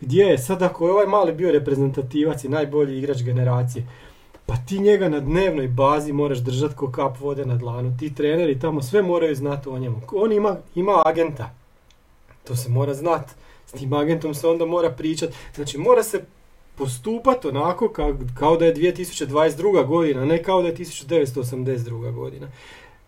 gdje 0.00 0.24
je, 0.24 0.38
sad 0.38 0.62
ako 0.62 0.86
je 0.86 0.92
ovaj 0.92 1.06
mali 1.06 1.32
bio 1.32 1.52
reprezentativac 1.52 2.44
i 2.44 2.48
najbolji 2.48 2.98
igrač 2.98 3.22
generacije, 3.22 3.86
pa 4.46 4.56
ti 4.56 4.78
njega 4.78 5.08
na 5.08 5.20
dnevnoj 5.20 5.68
bazi 5.68 6.12
moraš 6.12 6.38
držati 6.38 6.74
ko 6.74 6.90
kap 6.90 7.20
vode 7.20 7.46
na 7.46 7.56
dlanu. 7.56 7.96
Ti 7.98 8.14
treneri 8.14 8.60
tamo 8.60 8.82
sve 8.82 9.02
moraju 9.02 9.34
znati 9.34 9.68
o 9.68 9.78
njemu. 9.78 10.00
On 10.12 10.32
ima, 10.32 10.56
ima 10.74 11.02
agenta. 11.04 11.50
To 12.44 12.56
se 12.56 12.68
mora 12.68 12.94
znati. 12.94 13.32
S 13.66 13.72
tim 13.72 13.92
agentom 13.92 14.34
se 14.34 14.48
onda 14.48 14.66
mora 14.66 14.90
pričati. 14.90 15.34
Znači 15.54 15.78
mora 15.78 16.02
se 16.02 16.24
postupati 16.74 17.48
onako 17.48 17.88
kao, 17.88 18.14
kao 18.34 18.56
da 18.56 18.64
je 18.64 18.74
2022. 18.74 19.86
godina, 19.86 20.24
ne 20.24 20.42
kao 20.42 20.62
da 20.62 20.68
je 20.68 20.76
1982. 20.76 22.12
godina. 22.12 22.48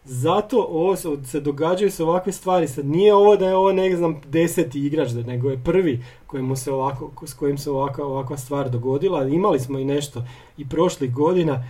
Zato 0.05 0.67
ovo 0.71 0.97
se, 0.97 1.41
događaju 1.41 1.91
se 1.91 2.05
ovakve 2.05 2.33
stvari. 2.33 2.69
Sad 2.69 2.87
nije 2.87 3.15
ovo 3.15 3.37
da 3.37 3.49
je 3.49 3.57
ovo 3.57 3.73
ne 3.73 3.97
znam 3.97 4.21
deseti 4.29 4.87
igrač, 4.87 5.11
nego 5.27 5.51
je 5.51 5.65
prvi 5.65 6.05
kojemu 6.27 6.57
se 6.57 6.73
ovako, 6.73 7.27
s 7.27 7.35
kojim 7.35 7.59
se 7.59 7.71
ovakva, 7.71 8.07
ovakva 8.07 8.37
stvar 8.37 8.71
dogodila. 8.71 9.25
Imali 9.25 9.61
smo 9.61 9.79
i 9.79 9.85
nešto 9.85 10.25
i 10.57 10.69
prošlih 10.69 11.15
godina, 11.15 11.65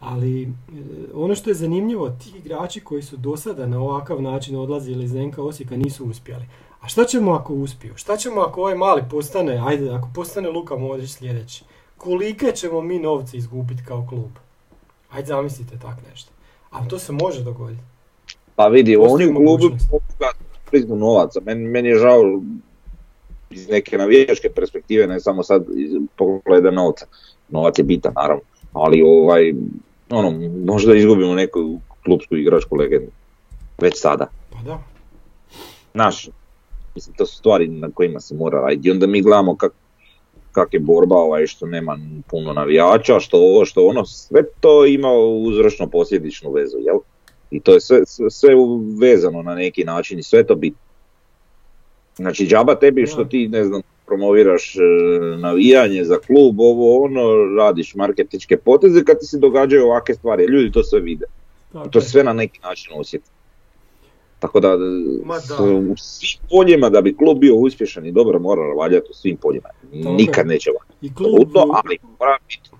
ali 0.00 0.42
e, 0.42 0.48
ono 1.14 1.34
što 1.34 1.50
je 1.50 1.54
zanimljivo, 1.54 2.10
ti 2.10 2.32
igrači 2.38 2.80
koji 2.80 3.02
su 3.02 3.16
do 3.16 3.36
sada 3.36 3.66
na 3.66 3.80
ovakav 3.80 4.22
način 4.22 4.56
odlazili 4.56 5.04
iz 5.04 5.14
NK 5.14 5.38
Osijeka 5.38 5.76
nisu 5.76 6.04
uspjeli. 6.04 6.44
A 6.80 6.88
šta 6.88 7.04
ćemo 7.04 7.32
ako 7.32 7.54
uspiju? 7.54 7.96
Šta 7.96 8.16
ćemo 8.16 8.40
ako 8.40 8.60
ovaj 8.60 8.74
mali 8.74 9.02
postane, 9.10 9.62
ajde, 9.66 9.90
ako 9.90 10.08
postane 10.14 10.50
Luka 10.50 10.76
Modrić 10.76 11.10
sljedeći? 11.10 11.64
Kolike 11.98 12.52
ćemo 12.54 12.80
mi 12.80 12.98
novce 12.98 13.36
izgubiti 13.36 13.84
kao 13.84 14.06
klub? 14.08 14.30
Ajde 15.10 15.26
zamislite 15.26 15.78
tak 15.78 15.96
nešto. 16.10 16.37
A 16.70 16.88
to 16.88 16.98
se 16.98 17.12
može 17.12 17.42
dogoditi. 17.42 17.82
Pa 18.56 18.66
vidi, 18.66 18.96
oni 18.96 19.26
u 19.26 19.34
klubu 19.34 19.76
priznu 20.70 20.96
novaca. 20.96 21.40
Meni, 21.44 21.66
meni 21.66 21.88
je 21.88 21.98
žao 21.98 22.42
iz 23.50 23.68
neke 23.68 23.98
navijačke 23.98 24.48
perspektive, 24.50 25.06
ne 25.06 25.20
samo 25.20 25.42
sad 25.42 25.64
iz 25.76 25.92
pogleda 26.16 26.70
novca. 26.70 27.06
Novac 27.48 27.78
je 27.78 27.84
bitan, 27.84 28.12
naravno. 28.16 28.42
Ali 28.72 29.02
ovaj, 29.02 29.54
ono, 30.10 30.48
možda 30.64 30.94
izgubimo 30.94 31.34
neku 31.34 31.80
klubsku 32.04 32.36
igračku 32.36 32.76
legendu. 32.76 33.10
Već 33.78 34.00
sada. 34.00 34.26
Pa 34.50 34.58
da. 34.64 34.82
Naš, 35.94 36.28
mislim, 36.94 37.16
to 37.16 37.26
su 37.26 37.36
stvari 37.36 37.68
na 37.68 37.88
kojima 37.94 38.20
se 38.20 38.34
mora 38.34 38.60
raditi. 38.60 38.88
I 38.88 38.90
onda 38.90 39.06
mi 39.06 39.22
gledamo 39.22 39.56
kak, 39.56 39.72
kak 40.52 40.74
je 40.74 40.80
borba 40.80 41.16
ovaj, 41.16 41.46
što 41.46 41.66
nema 41.66 41.98
puno 42.30 42.52
navijača, 42.52 43.20
što 43.20 43.36
ovo, 43.36 43.64
što 43.64 43.86
ono, 43.86 44.04
sve 44.04 44.42
to 44.60 44.86
ima 44.86 45.12
uzročno 45.12 45.86
posljedičnu 45.86 46.50
vezu, 46.50 46.76
jel? 46.80 46.98
I 47.50 47.60
to 47.60 47.74
je 47.74 47.80
sve, 47.80 48.00
sve 48.30 48.54
vezano 49.00 49.42
na 49.42 49.54
neki 49.54 49.84
način 49.84 50.18
i 50.18 50.22
sve 50.22 50.46
to 50.46 50.54
bitno. 50.54 50.88
Znači 52.16 52.46
džaba 52.46 52.74
tebi 52.74 53.06
što 53.06 53.24
ti 53.24 53.48
ne 53.48 53.64
znam 53.64 53.82
promoviraš 54.06 54.76
e, 54.76 54.80
navijanje 55.36 56.04
za 56.04 56.18
klub, 56.18 56.60
ovo 56.60 57.04
ono, 57.04 57.20
radiš 57.58 57.94
marketičke 57.94 58.56
poteze 58.56 59.04
kad 59.04 59.18
ti 59.20 59.26
se 59.26 59.38
događaju 59.38 59.84
ovakve 59.84 60.14
stvari, 60.14 60.44
ljudi 60.44 60.72
to 60.72 60.82
sve 60.82 61.00
vide. 61.00 61.26
To 61.90 62.00
sve 62.00 62.24
na 62.24 62.32
neki 62.32 62.60
način 62.62 62.92
osjeti. 62.96 63.30
Tako 64.38 64.60
da, 64.60 64.76
u 65.92 65.96
svim 65.96 66.40
poljima 66.50 66.88
da 66.88 67.00
bi 67.00 67.16
klub 67.16 67.38
bio 67.38 67.56
uspješan 67.56 68.06
i 68.06 68.12
dobro 68.12 68.38
mora 68.38 68.62
valjati 68.62 69.06
u 69.10 69.14
svim 69.14 69.36
poljima. 69.36 69.68
Nikad 69.92 70.46
neće 70.46 70.70
I 71.00 71.14
klub... 71.14 71.48
ali 71.56 71.98
mora 72.18 72.36
biti 72.48 72.70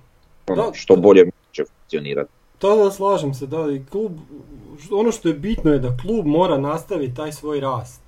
ono, 0.47 0.75
što 0.75 0.97
bolje 0.97 1.31
će 1.53 1.65
funkcionirati. 1.65 2.31
To 2.59 2.85
da 2.85 2.91
slažem 2.91 3.35
se, 3.35 3.47
da 3.47 3.71
i 3.71 3.85
klub, 3.91 4.13
ono 4.91 5.13
što 5.13 5.29
je 5.29 5.35
bitno 5.35 5.73
je 5.73 5.79
da 5.79 5.97
klub 6.03 6.27
mora 6.27 6.59
nastaviti 6.59 7.15
taj 7.15 7.33
svoj 7.33 7.61
rast. 7.61 8.01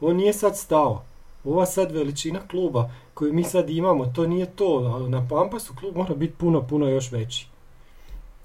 On 0.00 0.16
nije 0.16 0.32
sad 0.32 0.58
stao. 0.58 1.02
Ova 1.44 1.66
sad 1.66 1.92
veličina 1.92 2.40
kluba 2.50 2.90
koju 3.14 3.32
mi 3.32 3.44
sad 3.44 3.70
imamo, 3.70 4.06
to 4.06 4.26
nije 4.26 4.46
to. 4.46 4.98
Na 5.08 5.26
Pampasu 5.30 5.72
klub 5.80 5.96
mora 5.96 6.14
biti 6.14 6.34
puno, 6.38 6.62
puno 6.62 6.88
još 6.88 7.12
veći. 7.12 7.46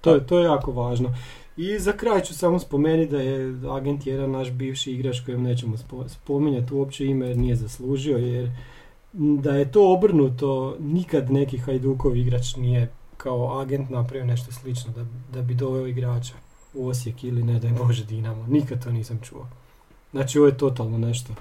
To 0.02 0.14
je, 0.14 0.28
to 0.28 0.40
je 0.40 0.44
jako 0.44 0.72
važno. 0.72 1.14
I 1.60 1.80
za 1.80 1.92
kraj 1.92 2.22
ću 2.22 2.34
samo 2.34 2.60
spomenuti 2.60 3.12
da 3.12 3.22
je 3.22 3.60
agent 3.72 4.08
jedan 4.08 4.32
naš 4.32 4.52
bivši 4.52 4.92
igrač 4.92 5.20
kojem 5.20 5.44
nećemo 5.44 5.76
spominjati 6.08 6.74
uopće 6.74 7.06
ime 7.06 7.28
jer 7.28 7.38
nije 7.38 7.56
zaslužio 7.56 8.18
jer 8.18 8.52
da 9.14 9.56
je 9.56 9.72
to 9.72 9.94
obrnuto 9.94 10.76
nikad 10.80 11.32
neki 11.32 11.58
Hajdukov 11.58 12.18
igrač 12.18 12.56
nije 12.56 12.90
kao 13.18 13.60
agent 13.60 13.90
napravio 13.90 14.26
nešto 14.26 14.52
slično 14.52 14.94
da, 14.94 15.06
da 15.34 15.42
bi 15.42 15.54
doveo 15.54 15.88
igrača 15.88 16.34
u 16.74 16.88
Osijek 16.88 17.24
ili 17.24 17.44
ne 17.44 17.60
daj 17.60 17.72
Bože 17.72 18.06
Dinamo. 18.06 18.46
Nikad 18.48 18.84
to 18.84 18.92
nisam 18.92 19.20
čuo. 19.24 19.48
Znači 20.12 20.40
ovo 20.40 20.48
je 20.48 20.58
totalno 20.58 20.98
nešto. 20.98 21.34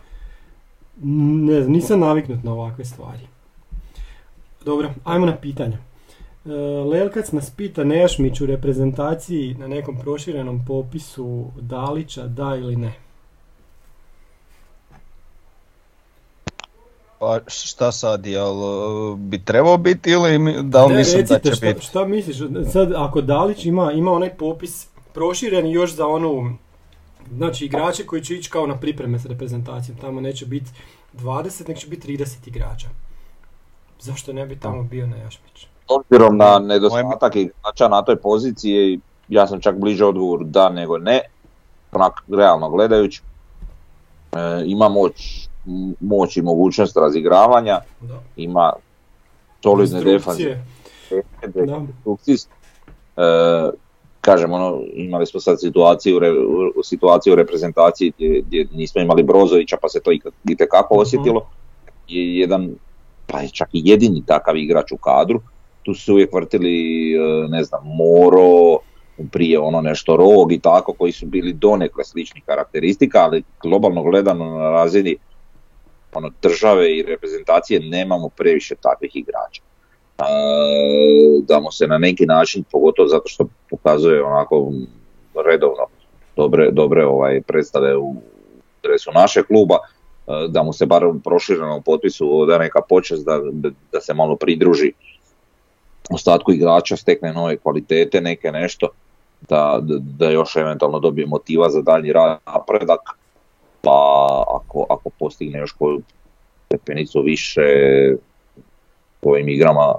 Ne, 1.03 1.61
nisam 1.61 2.01
naviknut 2.01 2.45
na 2.45 2.53
ovakve 2.53 2.85
stvari. 2.85 3.27
Dobro, 4.65 4.91
ajmo 5.05 5.27
na 5.27 5.37
pitanja. 5.37 5.79
E, 6.49 6.53
Lelkac 6.91 7.33
nas 7.33 7.51
pita 7.51 7.85
Nejašmić 7.85 8.41
u 8.41 8.47
reprezentaciji 8.47 9.55
na 9.55 9.69
nekom 9.69 9.99
proširenom 9.99 10.65
popisu 10.67 11.47
Dalića, 11.61 12.27
da 12.27 12.57
ili 12.57 12.77
ne? 12.77 12.93
Pa 17.19 17.41
šta 17.47 17.93
sad, 17.93 18.27
jel 18.27 18.55
bi 19.17 19.45
trebao 19.45 19.77
biti 19.77 20.11
ili 20.11 20.63
da 20.63 20.85
li 20.85 20.97
mislim 20.97 21.27
da 21.27 21.39
će 21.39 21.55
šta, 21.55 21.67
biti? 21.67 21.87
Šta 21.87 22.05
misliš, 22.05 22.37
sad 22.73 22.93
ako 22.97 23.21
Dalić 23.21 23.65
ima, 23.65 23.93
ima 23.93 24.13
onaj 24.13 24.37
popis 24.37 24.89
proširen 25.15 25.71
još 25.71 25.95
za 25.95 26.07
onu, 26.07 26.57
znači 27.33 27.65
igrače 27.65 28.07
koji 28.07 28.25
će 28.25 28.35
ići 28.35 28.51
kao 28.51 28.67
na 28.67 28.81
pripreme 28.81 29.19
s 29.19 29.27
reprezentacijom, 29.27 29.99
tamo 29.99 30.21
neće 30.21 30.47
biti 30.47 30.71
20, 31.15 31.69
nek 31.69 31.79
će 31.79 31.87
biti 31.87 32.17
30 32.17 32.49
igrača. 32.49 32.89
Zašto 34.01 34.33
ne 34.33 34.47
bi 34.47 34.61
tamo 34.61 34.83
bio 34.83 35.07
Nejašmić? 35.07 35.67
Obzirom 35.89 36.37
na 36.37 36.59
nedostatak 36.59 37.37
igrača 37.37 37.89
na 37.89 38.03
toj 38.03 38.17
poziciji, 38.17 39.01
ja 39.29 39.47
sam 39.47 39.61
čak 39.61 39.79
bliže 39.79 40.05
odgovor 40.05 40.45
da 40.45 40.69
nego 40.69 40.99
ne, 40.99 41.21
onak 41.93 42.13
realno 42.29 42.71
gledajući. 42.71 43.23
E, 44.33 44.39
ima 44.65 44.89
moć, 44.89 45.49
moć 46.01 46.37
i 46.37 46.43
mogućnost 46.43 46.97
razigravanja, 46.97 47.81
da. 48.01 48.21
ima 48.37 48.73
solidne 49.63 50.01
defanzije. 50.01 50.65
E, 53.17 53.71
kažem, 54.21 54.53
ono, 54.53 54.81
imali 54.93 55.27
smo 55.27 55.41
sad 55.41 55.61
situaciju, 55.61 56.21
u, 56.79 56.83
situaciju 56.83 57.33
u 57.33 57.37
reprezentaciji 57.37 58.13
gdje, 58.17 58.43
gdje 58.47 58.67
nismo 58.73 59.01
imali 59.01 59.23
Brozovića 59.23 59.77
pa 59.83 59.89
se 59.89 60.01
to 60.01 60.11
itekako 60.49 60.95
mhm. 60.95 61.01
osjetilo. 61.01 61.47
Je 62.09 62.39
jedan, 62.39 62.71
pa 63.27 63.41
je 63.41 63.49
čak 63.49 63.69
i 63.73 63.83
jedini 63.85 64.23
takav 64.27 64.57
igrač 64.57 64.93
u 64.93 64.97
kadru 64.97 65.41
tu 65.83 65.95
su 65.95 66.05
se 66.05 66.13
uvijek 66.13 66.33
vrtili, 66.33 67.13
e, 67.13 67.49
ne 67.49 67.65
znam, 67.65 67.81
Moro, 67.85 68.79
prije 69.33 69.59
ono 69.59 69.81
nešto 69.81 70.17
Rog 70.17 70.53
i 70.53 70.59
tako, 70.59 70.93
koji 70.93 71.13
su 71.13 71.27
bili 71.27 71.53
donekle 71.53 72.05
sličnih 72.05 72.45
karakteristika, 72.47 73.19
ali 73.19 73.43
globalno 73.63 74.03
gledano 74.03 74.45
na 74.45 74.71
razini 74.71 75.17
ono, 76.13 76.31
države 76.43 76.97
i 76.97 77.03
reprezentacije 77.03 77.81
nemamo 77.81 78.29
previše 78.29 78.75
takvih 78.75 79.17
igrača. 79.17 79.63
E, 80.19 80.23
da 81.43 81.61
mu 81.61 81.73
se 81.73 81.87
na 81.87 81.99
neki 81.99 82.27
način, 82.27 82.65
pogotovo 82.73 83.09
zato 83.09 83.29
što 83.29 83.49
pokazuje 83.71 84.23
onako 84.23 84.73
redovno 85.47 85.87
dobre, 86.37 86.71
dobre 86.71 87.07
ovaj, 87.07 87.41
predstave 87.43 87.97
u 87.97 88.15
dresu 88.83 89.11
naše 89.15 89.43
kluba, 89.43 89.75
e, 89.77 90.49
da 90.49 90.63
mu 90.63 90.73
se 90.73 90.87
bar 90.87 91.05
u 91.05 91.21
proširenom 91.21 91.83
potpisu 91.83 92.47
da 92.47 92.59
neka 92.59 92.81
počest 92.89 93.25
da, 93.25 93.41
da 93.93 94.01
se 94.01 94.15
malo 94.15 94.37
pridruži 94.37 94.93
ostatku 96.11 96.53
igrača 96.53 96.97
stekne 96.97 97.33
nove 97.33 97.57
kvalitete, 97.57 98.21
neke 98.21 98.53
nešto, 98.53 98.89
da, 99.49 99.79
da 100.01 100.31
još 100.31 100.57
eventualno 100.57 100.99
dobije 100.99 101.27
motiva 101.27 101.71
za 101.71 101.83
dalji 101.83 102.13
rad 102.13 102.39
napredak, 102.47 103.01
pa 103.83 103.99
ako, 104.49 104.87
ako 104.91 105.11
postigne 105.19 105.59
još 105.59 105.73
koju 105.73 106.01
stepenicu 106.67 107.23
više 107.23 107.63
ovim 109.23 109.49
igrama 109.49 109.95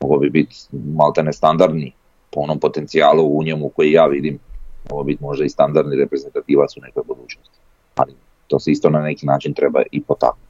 mogo 0.00 0.18
bi 0.18 0.30
biti 0.30 0.56
malte 0.96 1.22
nestandardni 1.22 1.92
po 2.30 2.40
onom 2.40 2.60
potencijalu 2.60 3.38
u 3.38 3.42
njemu 3.42 3.68
koji 3.68 3.92
ja 3.92 4.06
vidim, 4.06 4.38
mogo 4.90 5.02
biti 5.02 5.22
možda 5.22 5.44
i 5.44 5.48
standardni 5.48 5.96
reprezentativac 5.96 6.76
u 6.76 6.80
nekoj 6.80 7.02
budućnosti. 7.06 7.58
Ali 7.94 8.12
to 8.46 8.60
se 8.60 8.72
isto 8.72 8.90
na 8.90 9.02
neki 9.02 9.26
način 9.26 9.54
treba 9.54 9.82
i 9.92 10.02
potaknuti. 10.02 10.47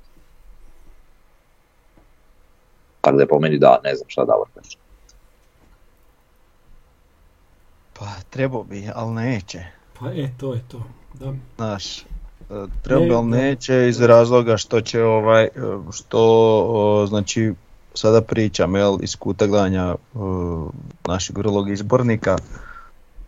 Tako 3.09 3.17
da 3.17 3.23
je 3.23 3.29
po 3.29 3.39
meni 3.41 3.59
da, 3.59 3.81
ne 3.85 3.95
znam 3.95 4.09
šta 4.09 4.25
Davor 4.25 4.49
kaže. 4.55 4.77
Pa 7.99 8.07
trebao 8.31 8.63
bi, 8.63 8.89
ali 8.95 9.15
neće. 9.15 9.65
Pa 10.01 10.07
e, 10.13 10.29
to 10.39 10.55
je 10.55 10.61
to. 10.69 10.83
Da. 11.15 11.33
Znaš, 11.57 11.99
e, 11.99 12.05
treba 12.83 13.01
bi, 13.01 13.09
Ne, 13.09 13.15
ali 13.15 13.31
da. 13.31 13.37
neće 13.37 13.89
iz 13.89 14.01
razloga 14.01 14.57
što 14.57 14.81
će 14.81 15.03
ovaj, 15.03 15.45
e, 15.45 15.49
što 15.93 16.21
o, 16.69 17.07
znači 17.07 17.53
sada 17.95 18.21
pričam 18.21 18.77
jel, 18.77 18.99
iz 19.03 19.17
kuta 19.17 19.47
gledanja 19.47 19.95
e, 19.95 20.19
našeg 21.07 21.39
vrlog 21.39 21.71
izbornika, 21.71 22.37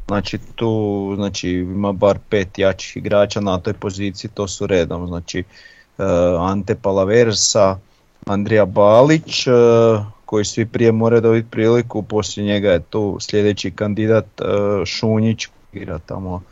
znači 0.07 0.39
tu 0.55 1.13
znači, 1.17 1.51
ima 1.51 1.93
bar 1.93 2.19
pet 2.29 2.59
jačih 2.59 2.97
igrača 2.97 3.41
na 3.41 3.59
toj 3.59 3.73
poziciji, 3.73 4.31
to 4.35 4.49
su 4.49 4.67
redom, 4.67 5.07
znači 5.07 5.39
e, 5.39 5.45
Ante 6.39 6.75
Palaversa, 6.75 7.79
Andrija 8.27 8.65
Balić, 8.65 9.47
e, 9.47 9.51
koji 10.25 10.45
svi 10.45 10.67
prije 10.67 10.93
moraju 10.93 11.21
dobiti 11.21 11.49
priliku, 11.51 12.03
poslije 12.03 12.47
njega 12.47 12.71
je 12.71 12.81
tu 12.81 13.17
sljedeći 13.21 13.71
kandidat 13.71 14.25
e, 14.41 14.45
Šunjić, 14.87 15.49
igra 15.73 15.99
tamo 15.99 16.43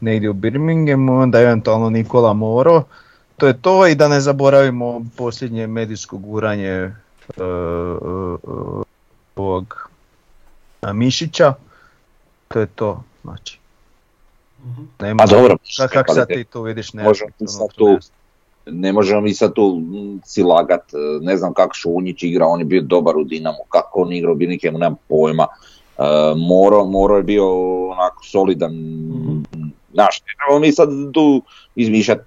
negdje 0.00 0.30
u 0.30 0.32
Birminghamu, 0.32 1.20
onda 1.20 1.40
eventualno 1.40 1.90
Nikola 1.90 2.32
Moro. 2.32 2.82
To 3.36 3.46
je 3.46 3.58
to 3.58 3.86
i 3.86 3.94
da 3.94 4.08
ne 4.08 4.20
zaboravimo 4.20 5.02
posljednje 5.16 5.66
medijsko 5.66 6.18
guranje 6.18 6.68
e, 6.68 6.92
ovog 9.36 9.88
Mišića. 10.92 11.54
To 12.48 12.60
je 12.60 12.66
to, 12.66 13.02
znači. 13.24 13.58
Mhm. 14.64 14.82
Nema, 15.00 15.18
Pa 15.18 15.26
dobro, 15.26 15.56
Ka- 15.78 15.88
kako 15.88 16.14
sad 16.14 16.28
ti 16.28 16.44
tu 16.44 16.62
vidiš 16.62 16.92
ne 16.92 17.02
Možemo 17.02 17.30
tu- 17.76 17.98
ne 18.66 18.92
možemo 18.92 19.20
mi 19.20 19.34
sad 19.34 19.52
tu 19.52 19.82
si 20.24 20.42
lagat, 20.42 20.94
e, 20.94 20.96
ne 21.20 21.36
znam 21.36 21.54
kako 21.54 21.74
Šunjić 21.74 22.22
igra, 22.22 22.46
on 22.46 22.58
je 22.58 22.64
bio 22.64 22.82
dobar 22.82 23.16
u 23.16 23.24
Dinamu, 23.24 23.58
kako 23.68 24.00
on 24.00 24.12
igra 24.12 24.32
u 24.32 24.34
Birmingham, 24.34 24.74
nemam 24.74 24.96
pojma. 25.08 25.46
E, 25.98 26.02
Moro, 26.38 26.84
Moro 26.84 27.16
je 27.16 27.22
bio 27.22 27.44
onako 27.88 28.24
solidan, 28.24 28.72
Mhm. 28.72 29.42
znaš, 29.92 30.20
ne 30.20 30.34
trebamo 30.36 30.60
mi 30.60 30.72
sad 30.72 30.88
tu 31.12 31.42
izmišljati. 31.76 32.22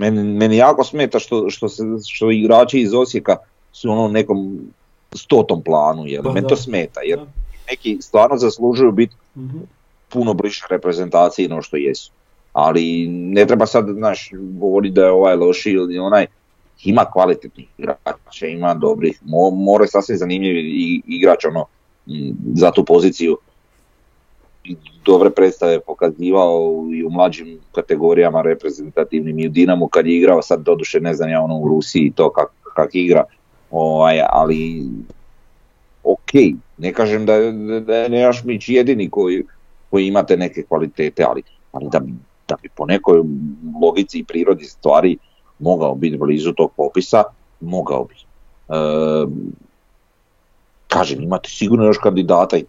Meni, 0.00 0.22
meni 0.24 0.56
jako 0.56 0.84
smeta 0.84 1.18
što, 1.18 1.50
što, 1.50 1.68
se, 1.68 1.82
što 2.06 2.30
igrači 2.30 2.80
iz 2.80 2.94
Osijeka 2.94 3.36
su 3.72 3.90
ono 3.90 4.08
nekom 4.08 4.58
stotom 5.14 5.62
planu, 5.62 6.06
jel? 6.06 6.22
Pa 6.22 6.32
meni 6.32 6.48
to 6.48 6.56
smeta, 6.56 7.00
jer 7.00 7.18
Da. 7.18 7.26
neki 7.70 7.98
stvarno 8.00 8.36
zaslužuju 8.36 8.92
biti 8.92 9.14
Mhm. 9.36 9.58
puno 10.08 10.34
bliže 10.34 10.64
reprezentaciji 10.70 11.48
no 11.48 11.62
što 11.62 11.76
jesu. 11.76 12.10
Ali 12.52 13.08
ne 13.08 13.46
treba 13.46 13.66
sad, 13.66 13.86
znaš, 13.88 14.30
govoriti 14.32 14.94
da 14.94 15.04
je 15.04 15.10
ovaj 15.10 15.36
loši 15.36 15.70
ili 15.70 15.98
onaj, 15.98 16.26
ima 16.84 17.04
kvalitetnih 17.12 17.68
igrača, 17.78 18.46
ima 18.46 18.74
dobrih, 18.74 19.20
Mo, 19.24 19.50
Moro 19.50 19.84
je 19.84 19.88
sasvim 19.88 20.18
zanimljiv 20.18 20.54
igrač 21.06 21.44
ono, 21.44 21.66
za 22.54 22.70
tu 22.70 22.84
poziciju. 22.84 23.38
Dobre 25.04 25.30
predstave 25.30 25.80
pokazivao 25.80 26.86
i 26.94 27.04
u 27.04 27.10
mlađim 27.10 27.58
kategorijama 27.72 28.42
reprezentativnim 28.42 29.38
i 29.38 29.46
u 29.46 29.50
Dinamu 29.50 29.88
kad 29.88 30.06
je 30.06 30.16
igrao, 30.16 30.42
sad 30.42 30.62
doduše 30.62 31.00
ne 31.00 31.14
znam 31.14 31.30
ja 31.30 31.42
ono 31.42 31.58
u 31.58 31.68
Rusiji 31.68 32.12
to 32.16 32.30
kak, 32.32 32.48
kak 32.74 32.90
igra, 32.92 33.24
ovaj, 33.70 34.20
ali 34.30 34.84
ok, 36.04 36.32
ne 36.78 36.92
kažem 36.92 37.26
da, 37.26 37.38
da, 37.38 37.80
da 37.80 37.96
je 37.96 38.08
Nejašmić 38.08 38.68
jedini 38.68 39.10
koji, 39.10 39.44
koji 39.90 40.06
imate 40.06 40.36
neke 40.36 40.62
kvalitete, 40.62 41.24
ali, 41.28 41.42
ali 41.72 41.88
da, 41.92 42.00
da 42.52 42.56
bi 42.62 42.68
po 42.68 42.86
nekoj 42.86 43.22
logici 43.82 44.18
i 44.18 44.24
prirodi 44.24 44.64
stvari 44.64 45.16
mogao 45.58 45.94
biti 45.94 46.16
blizu 46.16 46.52
tog 46.52 46.72
popisa, 46.76 47.22
mogao 47.60 48.04
bi. 48.04 48.14
E, 48.68 48.76
kažem, 50.88 51.22
imate 51.22 51.48
sigurno 51.48 51.84
još 51.84 51.98
kandidata 51.98 52.56
i, 52.56 52.64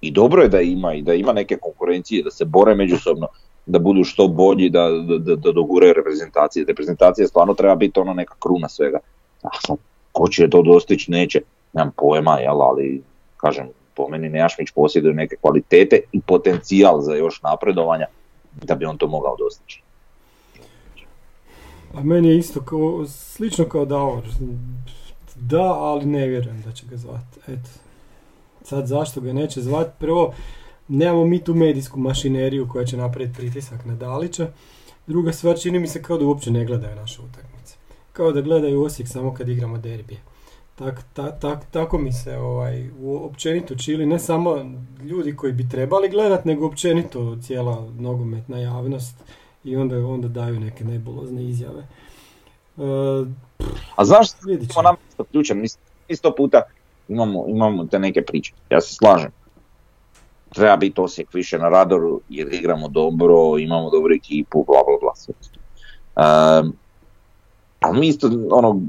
i 0.00 0.10
dobro 0.10 0.42
je 0.42 0.48
da 0.48 0.60
ima 0.60 0.94
i 0.94 1.02
da 1.02 1.14
ima 1.14 1.32
neke 1.32 1.56
konkurencije, 1.56 2.22
da 2.22 2.30
se 2.30 2.44
bore 2.44 2.74
međusobno, 2.74 3.28
da 3.66 3.78
budu 3.78 4.04
što 4.04 4.28
bolji, 4.28 4.70
da, 4.70 4.88
da, 4.90 5.34
da, 5.36 5.52
doguraju 5.52 5.94
reprezentacije. 5.96 6.64
Reprezentacija 6.68 7.28
stvarno 7.28 7.54
treba 7.54 7.74
biti 7.74 8.00
ono 8.00 8.14
neka 8.14 8.34
kruna 8.38 8.68
svega. 8.68 8.98
Sad, 9.66 9.76
ko 10.12 10.28
će 10.28 10.50
to 10.50 10.62
dostići, 10.62 11.10
neće, 11.10 11.40
nemam 11.72 11.92
pojma, 11.96 12.38
jel, 12.38 12.62
ali 12.62 13.02
kažem, 13.36 13.68
po 13.94 14.08
meni 14.08 14.28
Nejašmić 14.28 14.70
posjeduje 14.74 15.14
neke 15.14 15.36
kvalitete 15.40 16.00
i 16.12 16.20
potencijal 16.20 17.00
za 17.00 17.14
još 17.14 17.42
napredovanja 17.42 18.06
da 18.62 18.74
bi 18.74 18.84
on 18.84 18.98
to 18.98 19.06
mogao 19.06 19.36
dostići. 19.36 19.82
Pa 21.92 22.00
meni 22.00 22.28
je 22.28 22.38
isto 22.38 22.60
kao, 22.60 23.06
slično 23.06 23.64
kao 23.64 23.84
Davor. 23.84 24.24
Da, 25.34 25.72
ali 25.72 26.06
ne 26.06 26.26
vjerujem 26.26 26.62
da 26.62 26.72
će 26.72 26.86
ga 26.86 26.96
zvati. 26.96 27.40
Eto. 27.46 27.70
Sad 28.62 28.86
zašto 28.86 29.20
ga 29.20 29.32
neće 29.32 29.62
zvati? 29.62 29.90
Prvo, 29.98 30.34
nemamo 30.88 31.24
mi 31.24 31.44
tu 31.44 31.54
medijsku 31.54 32.00
mašineriju 32.00 32.68
koja 32.68 32.84
će 32.84 32.96
napraviti 32.96 33.34
pritisak 33.36 33.84
na 33.84 33.94
Dalića. 33.94 34.48
Druga 35.06 35.32
stvar, 35.32 35.58
čini 35.58 35.78
mi 35.78 35.86
se 35.86 36.02
kao 36.02 36.18
da 36.18 36.24
uopće 36.24 36.50
ne 36.50 36.64
gledaju 36.64 36.96
naše 36.96 37.22
utakmice. 37.22 37.76
Kao 38.12 38.32
da 38.32 38.40
gledaju 38.40 38.82
Osijek 38.82 39.08
samo 39.08 39.34
kad 39.34 39.48
igramo 39.48 39.78
derbije. 39.78 40.20
Tak, 40.78 41.04
ta- 41.12 41.38
tak- 41.40 41.70
tako 41.70 41.98
mi 41.98 42.12
se 42.12 42.36
ovaj, 42.36 42.90
općenito 43.04 43.74
čili, 43.74 44.06
ne 44.06 44.18
samo 44.18 44.56
ljudi 45.02 45.36
koji 45.36 45.52
bi 45.52 45.68
trebali 45.68 46.08
gledat, 46.08 46.44
nego 46.44 46.66
općenito 46.66 47.36
cijela 47.42 47.86
nogometna 47.98 48.58
javnost 48.58 49.16
i 49.64 49.76
onda, 49.76 50.06
onda 50.06 50.28
daju 50.28 50.60
neke 50.60 50.84
nebulozne 50.84 51.44
izjave. 51.44 51.82
E, 52.78 52.82
A 53.96 54.02
vidit 54.46 54.72
smo 54.72 54.82
nam 54.82 54.96
isto 55.08 55.24
ključan, 55.24 55.58
mi 55.58 55.66
isto 56.08 56.34
puta 56.34 56.62
imamo, 57.08 57.44
imamo 57.48 57.84
te 57.84 57.98
neke 57.98 58.22
priče, 58.22 58.52
ja 58.70 58.80
se 58.80 58.94
slažem. 58.94 59.30
Treba 60.54 60.76
biti 60.76 61.00
Osijek 61.00 61.34
više 61.34 61.58
na 61.58 61.68
radaru 61.68 62.20
jer 62.28 62.54
igramo 62.54 62.88
dobro, 62.88 63.58
imamo 63.58 63.90
dobru 63.90 64.14
ekipu, 64.14 64.64
bla 64.64 64.82
bla 64.86 64.96
bla. 65.00 65.14
sve 65.14 65.34
to. 65.34 65.60
Ehm, 66.22 66.70
ali 67.80 68.00
mi 68.00 68.08
isto 68.08 68.30
ono 68.50 68.80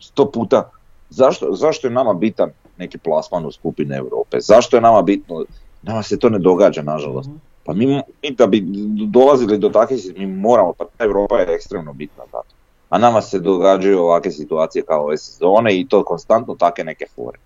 sto 0.00 0.30
puta, 0.30 0.70
zašto, 1.10 1.52
zašto 1.52 1.86
je 1.86 1.92
nama 1.92 2.14
bitan 2.14 2.50
neki 2.76 2.98
plasman 2.98 3.46
u 3.46 3.52
skupine 3.52 3.96
Europe? 3.96 4.40
Zašto 4.40 4.76
je 4.76 4.80
nama 4.80 5.02
bitno, 5.02 5.44
nama 5.82 6.02
se 6.02 6.18
to 6.18 6.28
ne 6.28 6.38
događa 6.38 6.82
nažalost. 6.82 7.28
Mhm. 7.28 7.38
Pa 7.64 7.74
mi, 7.74 7.86
mi 8.22 8.30
da 8.30 8.46
bi 8.46 8.64
dolazili 9.12 9.58
do 9.58 9.68
takve 9.68 9.96
mi 10.16 10.26
moramo, 10.26 10.72
pa 10.72 10.84
ta 10.84 11.04
Europa 11.04 11.38
je 11.38 11.54
ekstremno 11.54 11.92
bitna 11.92 12.24
zato. 12.32 12.54
A 12.88 12.98
nama 12.98 13.22
se 13.22 13.38
događaju 13.38 13.98
ovakve 13.98 14.30
situacije 14.30 14.84
kao 14.84 15.04
ove 15.04 15.18
sezone 15.18 15.80
i 15.80 15.88
to 15.88 16.04
konstantno 16.04 16.54
take 16.54 16.84
neke 16.84 17.06
fore. 17.14 17.38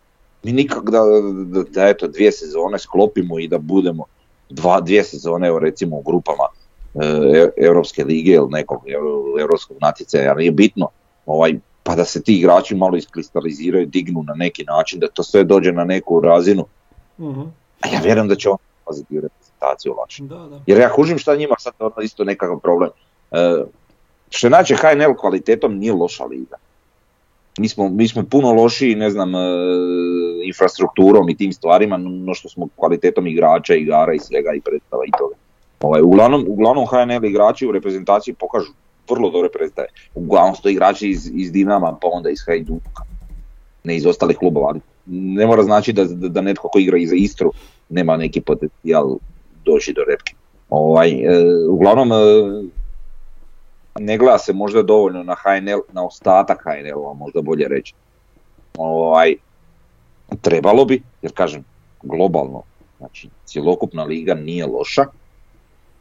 Mi 0.43 0.53
nikak 0.53 0.91
da, 0.91 1.01
da, 1.45 1.63
da 1.63 1.89
eto, 1.89 2.09
dvije 2.09 2.33
sezone 2.33 2.79
sklopimo 2.79 3.39
i 3.39 3.49
da 3.49 3.59
budemo 3.59 4.05
dva, 4.49 4.81
dvije 4.81 5.05
sezone 5.05 5.49
evo, 5.49 5.59
recimo 5.59 5.97
u 5.97 6.03
grupama 6.03 6.45
e, 6.95 7.49
Europske 7.57 8.05
lige 8.05 8.33
ili 8.33 8.49
nekog 8.51 8.83
euro- 8.87 9.41
europskog 9.41 9.77
natjecaja, 9.81 10.35
nije 10.35 10.51
bitno, 10.51 10.89
ovaj, 11.27 11.59
pa 11.83 11.95
da 11.95 12.05
se 12.05 12.23
ti 12.23 12.39
igrači 12.39 12.75
malo 12.75 12.97
iskristaliziraju, 12.97 13.87
dignu 13.87 14.23
na 14.23 14.35
neki 14.35 14.65
način, 14.65 15.01
da 15.01 15.09
to 15.09 15.23
sve 15.23 15.45
dođe 15.45 15.73
na 15.73 15.85
neku 15.85 16.21
razinu, 16.21 16.67
Mhm. 17.19 17.41
a 17.81 17.89
ja 17.89 18.01
vjerujem 18.05 18.29
da 18.29 18.35
će 18.35 18.49
on 18.49 18.57
ulaziti 18.87 19.19
u 19.19 19.21
reprezentaciju 19.21 19.95
lakše. 19.99 20.23
Da, 20.23 20.37
da. 20.37 20.61
Jer 20.67 20.79
ja 20.79 20.93
kužim 20.93 21.19
šta 21.19 21.37
njima 21.37 21.55
sad 21.59 21.73
ono 21.79 22.03
isto 22.03 22.25
nekakav 22.25 22.59
problem. 22.61 22.91
E, 23.31 23.65
što 24.31 24.47
inače 24.47 24.77
HNL 24.77 25.15
kvalitetom 25.21 25.79
nije 25.79 25.93
loša 25.93 26.25
liga. 26.25 26.57
Mi 27.59 27.69
smo, 27.69 27.89
mi 27.89 28.09
smo 28.09 28.23
puno 28.31 28.53
lošiji, 28.53 28.95
ne 28.95 29.11
znam, 29.11 29.35
e, 29.35 29.39
infrastrukturom 30.45 31.29
i 31.29 31.37
tim 31.37 31.53
stvarima, 31.53 31.97
no 31.97 32.35
što 32.35 32.49
smo 32.49 32.69
kvalitetom 32.77 33.27
igrača, 33.27 33.75
igara 33.75 34.15
i 34.15 34.19
svega 34.19 34.53
i 34.57 34.61
predstava 34.61 35.03
i 35.07 35.11
toga. 35.19 35.35
Ovaj, 35.81 36.01
uglavnom, 36.03 36.45
uglavnom 36.49 36.87
HNL 36.87 37.25
igrači 37.25 37.67
u 37.67 37.73
reprezentaciji 37.73 38.35
pokažu 38.35 38.73
vrlo 39.11 39.31
dobre 39.31 39.49
predstave. 39.51 39.89
Uglavnom 40.15 40.55
su 40.55 40.63
to 40.63 40.69
igrači 40.69 41.09
iz, 41.09 41.31
iz 41.35 41.53
Dinama, 41.53 41.99
pa 42.01 42.09
onda 42.13 42.31
iz 42.31 42.45
Hajduka, 42.47 43.03
ne 43.85 43.97
iz 43.97 44.07
ostalih 44.07 44.39
klubova. 44.39 44.69
Ali 44.69 44.81
ne 45.07 45.47
mora 45.47 45.63
znači 45.63 45.93
da, 45.93 46.05
da, 46.05 46.29
da 46.29 46.41
netko 46.41 46.69
ko 46.69 46.79
igra 46.79 46.99
za 47.07 47.15
Istru 47.17 47.53
nema 47.89 48.17
neki 48.17 48.41
potencijal 48.41 49.17
doći 49.65 49.93
do 49.93 50.03
repke. 50.09 50.35
Ovaj, 50.71 51.11
e, 51.11 51.45
uglavnom, 51.69 52.13
e, 52.13 52.17
ne 53.99 54.19
gleda 54.19 54.39
se 54.39 54.53
možda 54.53 54.83
dovoljno 54.83 55.23
na 55.23 55.35
HNL, 55.35 55.81
na 55.93 56.07
ostatak 56.07 56.63
HNL-a, 56.65 57.13
možda 57.15 57.43
bolje 57.43 57.69
reći. 57.69 57.95
Ovaj, 58.79 59.35
trebalo 60.41 60.85
bi, 60.85 61.03
jer 61.23 61.33
kažem, 61.33 61.65
globalno, 62.03 62.63
znači 62.99 63.29
cjelokupna 63.45 64.05
liga 64.05 64.35
nije 64.35 64.67
loša, 64.67 65.05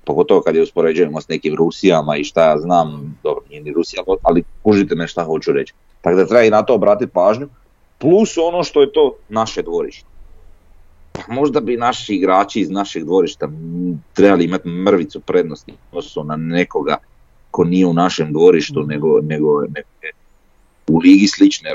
pogotovo 0.05 0.41
kad 0.41 0.55
je 0.55 0.61
uspoređujemo 0.61 1.21
s 1.21 1.27
nekim 1.27 1.55
Rusijama 1.55 2.17
i 2.17 2.23
šta 2.23 2.49
ja 2.49 2.57
znam, 2.57 3.17
dobro 3.23 3.41
nije 3.49 3.61
ni 3.61 3.73
Rusija, 3.73 4.03
ali 4.21 4.43
kužite 4.63 4.95
me 4.95 5.07
šta 5.07 5.23
hoću 5.23 5.51
reći. 5.51 5.73
Tako 6.01 6.17
da 6.17 6.27
treba 6.27 6.43
i 6.43 6.49
na 6.49 6.63
to 6.63 6.75
obratiti 6.75 7.11
pažnju, 7.11 7.47
plus 7.97 8.37
ono 8.37 8.63
što 8.63 8.81
je 8.81 8.91
to 8.91 9.15
naše 9.29 9.61
dvorište. 9.61 10.07
Pa 11.11 11.33
možda 11.33 11.59
bi 11.59 11.77
naši 11.77 12.15
igrači 12.15 12.59
iz 12.59 12.69
našeg 12.69 13.03
dvorišta 13.03 13.49
trebali 14.13 14.45
imati 14.45 14.69
mrvicu 14.69 15.19
prednosti 15.19 15.71
u 15.71 15.97
odnosu 15.97 16.23
na 16.23 16.35
nekoga 16.35 16.97
ko 17.51 17.63
nije 17.63 17.85
u 17.85 17.93
našem 17.93 18.33
dvorištu, 18.33 18.83
nego, 18.83 19.21
nego, 19.21 19.61
nego 19.61 19.87
u 20.87 20.97
ligi 20.97 21.27
slične 21.27 21.69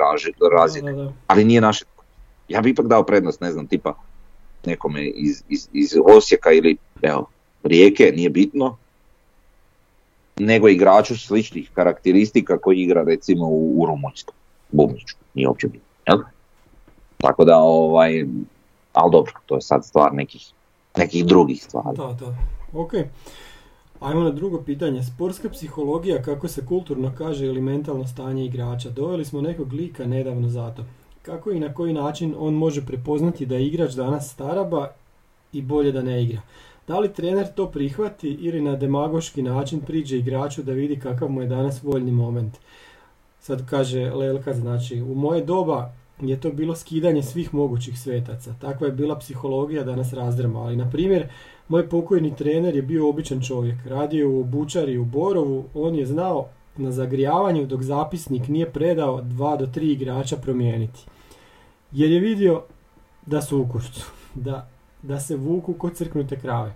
razine, 0.53 1.13
ali 1.27 1.45
nije 1.45 1.61
naše. 1.61 1.85
Ja 2.49 2.61
bi 2.61 2.71
ipak 2.71 2.87
dao 2.87 3.03
prednost, 3.03 3.41
ne 3.41 3.53
znam, 3.53 3.67
tipa 3.67 3.95
nekome 4.67 5.07
iz, 5.07 5.43
iz, 5.49 5.69
iz 5.73 5.95
Osijeka 6.05 6.53
ili 6.53 6.77
evo, 7.03 7.31
Rijeke, 7.67 8.13
nije 8.17 8.31
bitno, 8.31 8.77
nego 10.37 10.69
igraču 10.69 11.19
sličnih 11.19 11.71
karakteristika 11.75 12.59
koji 12.59 12.79
igra 12.79 13.03
recimo 13.03 13.47
u, 13.47 13.83
u 13.83 13.87
Rumunjsku, 13.87 14.35
Bubniću, 14.73 15.17
nije 15.35 15.49
uopće 15.49 15.67
bitno, 15.67 15.89
jel? 16.07 16.19
Tako 17.19 17.45
da, 17.45 17.57
ovaj, 17.57 18.27
ali 18.93 19.13
dobro, 19.13 19.33
to 19.47 19.55
je 19.55 19.61
sad 19.61 19.85
stvar 19.85 20.15
nekih, 20.15 20.47
nekih 20.97 21.27
drugih 21.27 21.65
stvari. 21.65 21.97
Da, 21.97 22.17
da. 22.21 22.35
Ok. 22.73 22.93
Ajmo 24.01 24.23
na 24.23 24.31
drugo 24.31 24.63
pitanje. 24.63 25.03
Sportska 25.03 25.51
psihologija, 25.51 26.23
kako 26.23 26.49
se 26.49 26.67
kulturno 26.67 27.13
kaže, 27.19 27.47
ili 27.47 27.61
mentalno 27.61 28.07
stanje 28.07 28.45
igrača. 28.45 28.91
Doveli 28.91 29.25
smo 29.25 29.41
nekog 29.41 29.73
lika 29.73 30.07
nedavno 30.07 30.49
zato. 30.49 30.85
Kako 31.23 31.51
i 31.51 31.61
na 31.61 31.75
koji 31.75 31.93
način 31.93 32.35
on 32.39 32.55
može 32.55 32.87
prepoznati 32.87 33.47
da 33.47 33.55
je 33.55 33.67
igrač 33.67 33.93
danas 33.93 34.33
staraba 34.33 34.89
i 35.53 35.63
bolje 35.63 35.93
da 35.93 36.03
ne 36.03 36.23
igra? 36.23 36.41
Da 36.87 36.99
li 36.99 37.13
trener 37.13 37.47
to 37.55 37.71
prihvati 37.71 38.29
ili 38.29 38.61
na 38.61 38.77
demagoški 38.77 39.43
način 39.43 39.81
priđe 39.81 40.19
igraču 40.19 40.63
da 40.63 40.73
vidi 40.73 41.01
kakav 41.01 41.29
mu 41.29 41.41
je 41.41 41.47
danas 41.47 41.83
voljni 41.83 42.13
moment? 42.13 42.55
Sad 43.41 43.71
kaže 43.71 44.11
Lelka, 44.11 44.55
znači, 44.55 45.03
u 45.03 45.15
moje 45.15 45.45
doba 45.45 45.93
je 46.21 46.41
to 46.41 46.51
bilo 46.51 46.77
skidanje 46.77 47.23
svih 47.23 47.55
mogućih 47.55 48.01
svetaca. 48.01 48.55
Takva 48.61 48.87
je 48.87 48.93
bila 48.93 49.19
psihologija 49.19 49.85
da 49.85 49.97
nas 49.97 50.13
razdrma. 50.13 50.61
Ali, 50.61 50.77
na 50.77 50.91
primjer, 50.91 51.29
moj 51.69 51.89
pokojni 51.89 52.37
trener 52.37 52.77
je 52.77 52.83
bio 52.83 53.09
običan 53.09 53.43
čovjek. 53.43 53.87
Radio 53.87 54.31
u 54.31 54.41
obučari 54.41 54.99
u 54.99 55.05
Borovu. 55.05 55.65
On 55.75 55.95
je 55.95 56.07
znao 56.07 56.49
na 56.77 56.93
zagrijavanju 56.93 57.67
dok 57.67 57.83
zapisnik 57.83 58.49
nije 58.49 58.71
predao 58.71 59.21
dva 59.23 59.57
do 59.57 59.67
tri 59.67 59.93
igrača 59.93 60.37
promijeniti. 60.37 61.01
Jer 61.93 62.11
je 62.11 62.21
vidio 62.21 62.63
da 63.27 63.43
su 63.43 63.61
u 63.61 63.69
kurcu. 63.69 64.07
Da, 64.35 64.69
da 65.03 65.21
se 65.21 65.37
vuku 65.37 65.75
kod 65.75 65.97
crknute 65.97 66.41
krave. 66.41 66.73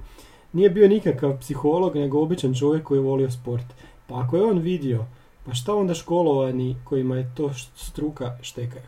Nije 0.53 0.71
bio 0.71 0.89
nikakav 0.89 1.39
psiholog, 1.41 1.97
nego 1.97 2.21
običan 2.23 2.55
čovjek 2.55 2.85
koji 2.85 2.99
je 2.99 3.03
volio 3.03 3.31
sport. 3.31 3.65
Pa 4.07 4.21
ako 4.21 4.37
je 4.37 4.45
on 4.45 4.59
vidio, 4.59 5.05
pa 5.47 5.55
šta 5.55 5.75
onda 5.75 5.95
školovani 5.95 6.77
kojima 6.85 7.17
je 7.17 7.31
to 7.37 7.51
struka 7.77 8.37
štekaju? 8.43 8.85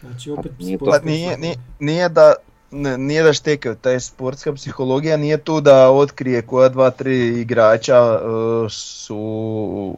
Znači 0.00 0.30
opet 0.30 0.52
Pa 0.58 0.64
nije 0.64 0.78
to- 0.78 0.84
Pa 0.84 0.98
nije, 0.98 1.38
nije, 1.38 1.56
nije 1.78 2.08
da 2.08 2.34
ne, 2.70 2.98
nije 2.98 3.22
da 3.22 3.32
štekaju, 3.32 3.74
taj 3.74 4.00
sportska 4.00 4.52
psihologija 4.54 5.16
nije 5.16 5.38
tu 5.38 5.60
da 5.60 5.90
otkrije 5.90 6.42
koja 6.42 6.68
dva, 6.68 6.90
tri 6.90 7.40
igrača 7.40 7.96
e, 7.96 8.20
su 8.70 9.94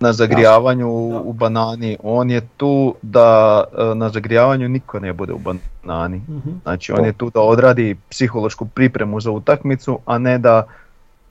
na 0.00 0.12
zagrijavanju 0.12 0.88
u- 0.88 1.10
Da. 1.10 1.20
u 1.20 1.32
banani. 1.32 1.96
On 2.02 2.30
je 2.30 2.40
tu 2.56 2.94
da 3.02 3.64
e, 3.72 3.94
na 3.94 4.08
zagrijavanju 4.08 4.68
niko 4.68 5.00
ne 5.00 5.12
bude 5.12 5.32
u 5.32 5.38
banani. 5.38 6.16
Mhm. 6.18 6.50
Znači 6.62 6.92
on 6.92 7.04
je 7.04 7.12
tu 7.12 7.30
da 7.30 7.40
odradi 7.40 7.96
psihološku 8.10 8.66
pripremu 8.66 9.20
za 9.20 9.30
utakmicu, 9.30 9.98
a 10.06 10.18
ne 10.18 10.38
da 10.38 10.66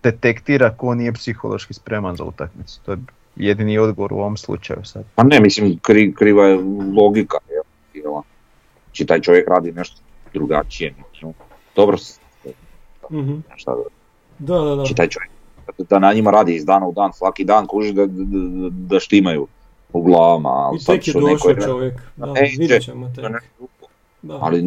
detektira 0.03 0.70
ko 0.70 0.95
nije 0.95 1.13
psihološki 1.13 1.74
spreman 1.74 2.16
za 2.16 2.24
utakmicu. 2.24 2.80
To 2.82 2.91
je 2.91 2.97
jedini 3.36 3.78
odgovor 3.78 4.13
u 4.13 4.18
ovom 4.18 4.38
slučaju 4.38 4.86
sad. 4.86 5.03
Pa 5.16 5.24
ne, 5.24 5.39
mislim, 5.39 5.80
kri, 5.80 6.13
kriva 6.13 6.45
je 6.45 6.59
logika, 6.93 7.38
jel? 7.93 8.13
Znači, 8.86 9.05
taj 9.05 9.22
čovjek 9.22 9.49
radi 9.49 9.72
nešto 9.72 10.01
drugačije. 10.34 10.93
Dobro, 11.76 11.97
Mhm. 13.11 13.34
šta 13.55 13.72
da, 13.72 13.82
Da, 14.39 14.55
da, 14.55 14.66
da. 14.66 14.76
znači, 14.76 14.95
taj 14.95 15.07
čovjek 15.07 15.32
da 15.89 15.99
na 15.99 16.13
njima 16.13 16.32
radi 16.32 16.55
iz 16.55 16.66
dana 16.66 16.88
u 16.88 16.91
dan, 16.91 17.13
svaki 17.13 17.43
dan 17.43 17.68
kuži 17.68 17.93
da, 17.93 18.05
da, 18.05 18.13
da, 18.70 18.99
štimaju 18.99 19.47
u 19.93 20.01
glavama, 20.01 20.49
ali 20.49 20.78
I 20.78 20.86
tek 20.86 21.07
je 21.07 21.13
neko 21.16 21.30
došao 21.30 21.49
je- 21.49 21.61
čovjek. 21.61 22.01
Da, 22.16 22.26
E, 22.28 22.41
vidjet 22.59 22.82
će, 22.82 22.86
ćemo 22.86 23.11
tek. 23.16 23.26
Da. 24.22 24.38
ali 24.41 24.61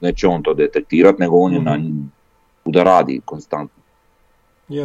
neće 0.00 0.28
on 0.28 0.42
to 0.42 0.54
detektirat, 0.54 1.18
nego 1.18 1.36
on 1.36 1.52
je 1.52 1.60
na 1.60 1.76
Mhm. 1.76 2.00
da 2.64 2.82
radi 2.82 3.20
konstantno. 3.24 3.82
Je. 4.68 4.84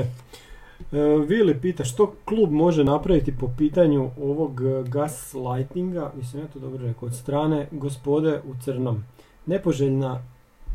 E, 0.91 0.97
Vili 1.27 1.55
pita 1.55 1.83
što 1.83 2.13
klub 2.25 2.51
može 2.51 2.83
napraviti 2.83 3.37
po 3.37 3.49
pitanju 3.57 4.09
ovog 4.21 4.61
e, 4.61 4.83
gaslightinga, 4.83 6.11
mislim 6.15 6.41
ja 6.41 6.47
to 6.47 6.59
dobro 6.59 6.87
rekao, 6.87 7.07
od 7.07 7.15
strane 7.15 7.67
gospode 7.71 8.41
u 8.41 8.63
crnom. 8.63 9.03
Nepoželjna 9.45 10.19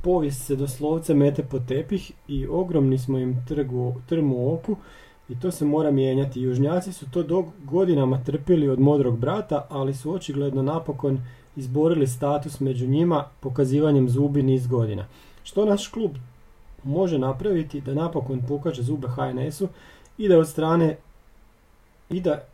povijest 0.06 0.46
se 0.46 0.56
doslovce 0.56 1.14
mete 1.14 1.42
po 1.42 1.58
tepih 1.58 2.12
i 2.28 2.46
ogromni 2.46 2.98
smo 2.98 3.18
im 3.18 3.44
trgu, 3.48 3.94
trmu 4.08 4.54
oku 4.54 4.76
i 5.28 5.40
to 5.40 5.50
se 5.50 5.64
mora 5.64 5.90
mijenjati. 5.90 6.40
Južnjaci 6.40 6.92
su 6.92 7.10
to 7.10 7.52
godinama 7.64 8.24
trpili 8.24 8.68
od 8.68 8.80
modrog 8.80 9.18
brata, 9.18 9.66
ali 9.70 9.94
su 9.94 10.12
očigledno 10.12 10.62
napokon 10.62 11.20
izborili 11.56 12.06
status 12.06 12.60
među 12.60 12.86
njima 12.86 13.24
pokazivanjem 13.40 14.08
zubi 14.08 14.42
niz 14.42 14.66
godina. 14.66 15.06
Što 15.42 15.64
naš 15.64 15.88
klub 15.88 16.10
može 16.84 17.18
napraviti 17.18 17.80
da 17.80 17.94
napokon 17.94 18.42
pokaže 18.48 18.82
zube 18.82 19.08
HNS-u 19.08 19.68
i 20.18 20.28
da 20.28 20.38
od 20.38 20.48
strane 20.48 20.96
i 22.10 22.20
da, 22.20 22.44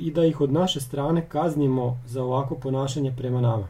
i 0.00 0.10
da 0.10 0.24
ih 0.24 0.40
od 0.40 0.52
naše 0.52 0.80
strane 0.80 1.28
kaznimo 1.28 2.00
za 2.06 2.22
ovako 2.22 2.54
ponašanje 2.54 3.14
prema 3.16 3.40
nama. 3.40 3.68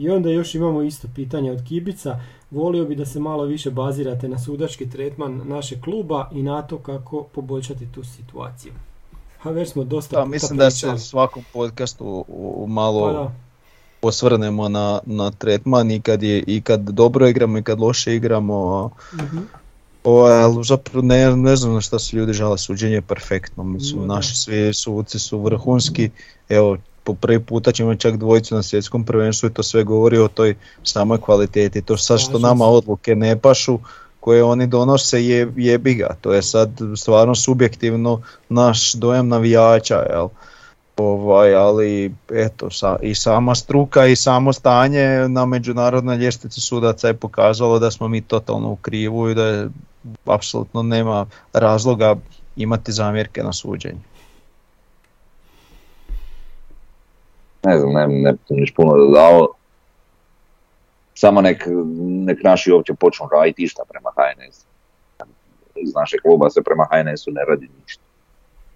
I 0.00 0.10
onda 0.10 0.30
još 0.30 0.54
imamo 0.54 0.82
isto 0.82 1.08
pitanje 1.14 1.52
od 1.52 1.64
Kibica. 1.64 2.20
Volio 2.50 2.84
bi 2.84 2.96
da 2.96 3.06
se 3.06 3.20
malo 3.20 3.44
više 3.44 3.70
bazirate 3.70 4.28
na 4.28 4.38
sudački 4.38 4.90
tretman 4.90 5.42
našeg 5.44 5.80
kluba 5.80 6.28
i 6.32 6.42
na 6.42 6.62
to 6.62 6.78
kako 6.78 7.22
poboljšati 7.24 7.86
tu 7.86 8.04
situaciju. 8.06 8.72
A 9.42 9.50
već 9.50 9.70
smo 9.70 9.84
dosta 9.84 10.16
Da, 10.16 10.24
mislim 10.24 10.58
da 10.58 10.70
se 10.70 10.88
u 10.88 10.98
svakom 10.98 11.42
podcastu 11.52 12.04
u- 12.04 12.24
u 12.56 12.66
malo 12.68 13.06
Pa 13.06 13.12
da. 13.12 13.32
osvrnemo 14.02 14.68
na, 14.68 15.00
na 15.06 15.30
tretman 15.30 15.90
i 15.90 16.00
kad, 16.00 16.22
je, 16.22 16.44
i 16.46 16.60
kad 16.60 16.80
dobro 16.80 17.28
igramo 17.28 17.58
i 17.58 17.62
kad 17.62 17.80
loše 17.80 18.16
igramo. 18.16 18.90
Ovaj, 20.04 20.42
ali 20.42 20.64
zapravo 20.64 21.02
ne, 21.02 21.36
ne 21.36 21.56
znam 21.56 21.74
na 21.74 21.80
šta 21.80 21.98
se 21.98 22.16
ljudi 22.16 22.32
žale, 22.32 22.58
suđenje 22.58 22.94
je 22.94 23.02
perfektno, 23.02 23.64
mislim, 23.64 24.06
naši 24.06 24.36
svi 24.36 24.74
suci 24.74 25.18
su 25.18 25.38
vrhunski, 25.38 26.10
evo 26.48 26.76
po 27.04 27.14
prvi 27.14 27.40
puta 27.40 27.72
ćemo 27.72 27.94
čak 27.94 28.16
dvojicu 28.16 28.54
na 28.54 28.62
svjetskom 28.62 29.04
prvenstvu 29.04 29.46
i 29.48 29.52
to 29.52 29.62
sve 29.62 29.84
govori 29.84 30.18
o 30.18 30.28
toj 30.28 30.54
samoj 30.82 31.18
kvaliteti, 31.20 31.82
to 31.82 31.96
sad 31.96 32.20
što 32.20 32.38
nama 32.38 32.64
odluke 32.64 33.14
ne 33.14 33.38
pašu, 33.38 33.78
koje 34.20 34.44
oni 34.44 34.66
donose 34.66 35.26
je, 35.26 35.52
jebi 35.56 35.94
ga, 35.94 36.16
to 36.20 36.32
je 36.32 36.42
sad 36.42 36.70
stvarno 36.96 37.34
subjektivno 37.34 38.22
naš 38.48 38.92
dojam 38.92 39.28
navijača, 39.28 39.96
jel? 40.10 40.28
Ovaj, 40.96 41.54
ali 41.54 42.14
eto, 42.30 42.70
sa, 42.70 42.96
i 43.02 43.14
sama 43.14 43.54
struka 43.54 44.06
i 44.06 44.16
samo 44.16 44.52
stanje 44.52 45.28
na 45.28 45.46
međunarodnoj 45.46 46.16
ljestvici 46.16 46.60
sudaca 46.60 47.08
je 47.08 47.14
pokazalo 47.14 47.78
da 47.78 47.90
smo 47.90 48.08
mi 48.08 48.20
totalno 48.20 48.70
u 48.70 48.76
krivu 48.76 49.30
i 49.30 49.34
da 49.34 49.44
je 49.44 49.68
apsolutno 50.24 50.82
nema 50.82 51.26
razloga 51.52 52.16
imati 52.56 52.92
zamjerke 52.92 53.42
na 53.42 53.52
suđenje. 53.52 54.09
Ne 57.62 57.78
znam, 57.78 57.92
ne, 57.92 58.06
ne 58.06 58.34
niš 58.50 58.74
puno 58.74 58.96
dodao. 58.96 59.48
Samo 61.14 61.40
nek, 61.40 61.66
nek 62.26 62.42
naši 62.44 62.72
uopće 62.72 62.94
počnu 62.94 63.28
raditi 63.32 63.62
išta 63.62 63.82
prema 63.88 64.10
HNS. 64.16 64.64
Iz 65.76 65.94
našeg 65.94 66.20
kluba 66.20 66.50
se 66.50 66.62
prema 66.62 66.84
HNS-u 66.90 67.30
ne 67.30 67.44
radi 67.48 67.68
ništa. 67.82 68.02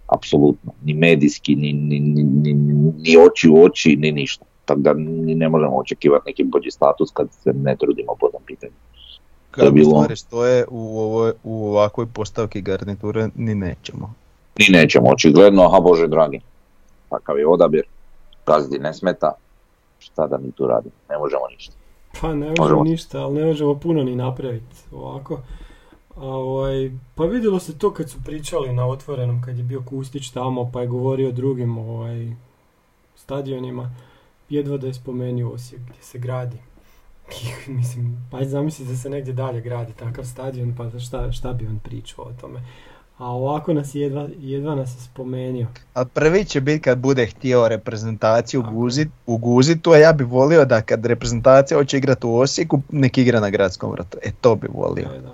Apsolutno. 0.07 0.72
Ni 0.85 0.95
medijski, 0.95 1.57
ni, 1.57 1.72
ni, 1.72 2.01
ni, 2.01 2.22
ni, 2.22 2.53
ni 2.99 3.16
oči 3.16 3.49
u 3.49 3.64
oči, 3.64 3.97
ni 3.97 4.12
ništa. 4.12 4.45
Tako 4.64 4.80
da 4.80 4.93
ni 4.93 5.35
ne 5.35 5.49
možemo 5.49 5.76
očekivati 5.76 6.22
neki 6.26 6.45
bolji 6.45 6.70
status 6.70 7.11
kad 7.11 7.28
se 7.43 7.53
ne 7.53 7.76
trudimo 7.76 8.14
po 8.20 8.28
tom 8.28 8.43
pitanju. 8.47 8.72
Kako 9.51 9.70
bilo- 9.70 9.91
stvari 10.03 10.16
stoje 10.16 10.64
u, 10.70 10.99
ovoj, 10.99 11.32
u 11.45 11.66
ovakvoj 11.68 12.07
postavki 12.07 12.61
garniture 12.61 13.28
ni 13.35 13.55
nećemo. 13.55 14.14
Ni 14.59 14.66
nećemo, 14.78 15.11
očigledno, 15.11 15.70
a 15.72 15.80
bože 15.80 16.07
dragi. 16.07 16.41
Takav 17.11 17.39
je 17.39 17.47
odabir, 17.47 17.85
gazdi 18.47 18.79
ne 18.79 18.95
smeta, 18.95 19.33
šta 19.99 20.27
da 20.27 20.39
mi 20.39 20.53
tu 20.53 20.67
radimo, 20.67 20.95
ne 21.11 21.19
možemo 21.19 21.43
ništa. 21.51 21.75
Pa 22.21 22.29
ne 22.29 22.35
možemo 22.35 22.55
Možemo. 22.59 22.85
ništa, 22.85 23.23
ali 23.25 23.35
ne 23.35 23.45
možemo 23.47 23.75
puno 23.75 24.03
ni 24.03 24.17
napraviti 24.17 24.77
ovako. 24.93 25.41
A, 26.17 26.27
ovaj, 26.27 26.91
pa 27.15 27.25
vidjelo 27.25 27.61
se 27.61 27.79
to 27.79 27.93
kad 27.93 28.11
su 28.11 28.19
pričali 28.25 28.73
na 28.73 28.87
otvorenom, 28.87 29.43
kad 29.43 29.59
je 29.59 29.65
bio 29.65 29.83
Kustić 29.83 30.31
tamo, 30.31 30.71
pa 30.73 30.81
je 30.81 30.87
govorio 30.87 31.29
o 31.29 31.33
drugim 31.33 31.79
ovaj, 31.79 32.33
stadionima. 33.17 33.91
Jedva 34.49 34.77
da 34.77 34.87
je 34.87 34.95
spomenuo 34.95 35.53
Osijek 35.53 35.83
gdje 35.83 36.03
se 36.03 36.19
gradi. 36.19 36.57
Mislim, 37.79 38.29
pa 38.31 38.37
ajde 38.37 38.51
zamislite 38.51 38.93
da 38.93 38.97
se 38.97 39.11
negdje 39.11 39.33
dalje 39.35 39.61
gradi 39.61 39.93
takav 39.93 40.25
stadion, 40.25 40.75
pa 40.77 40.99
šta, 40.99 41.33
šta 41.33 41.53
bi 41.53 41.67
on 41.67 41.79
pričao 41.79 42.25
o 42.25 42.33
tome. 42.41 42.61
A 43.19 43.27
ovako 43.27 43.73
nas 43.73 43.95
je 43.95 44.03
jedva, 44.03 44.29
jedva 44.39 44.75
nas 44.75 44.95
je 44.97 45.01
spomenuo. 45.01 45.67
A 45.95 46.05
prvi 46.05 46.45
će 46.45 46.61
biti 46.61 46.83
kad 46.83 46.99
bude 46.99 47.27
htio 47.27 47.69
reprezentaciju 47.69 48.61
Tako 48.61 48.73
je. 48.73 48.75
guzit, 48.75 49.09
uguzit 49.27 49.83
tu, 49.83 49.91
a 49.91 49.97
ja 49.97 50.12
bi 50.12 50.25
volio 50.25 50.65
da 50.65 50.81
kad 50.81 51.07
reprezentacija 51.07 51.79
hoće 51.79 51.97
igrati 51.97 52.27
u 52.27 52.37
Osijeku, 52.37 52.81
nek 52.91 53.19
igra 53.19 53.41
na 53.41 53.51
gradskom 53.51 53.91
vratu. 53.91 54.19
E 54.23 54.31
to 54.41 54.55
bi 54.55 54.69
volio. 54.75 55.09
E, 55.17 55.21
da. 55.21 55.33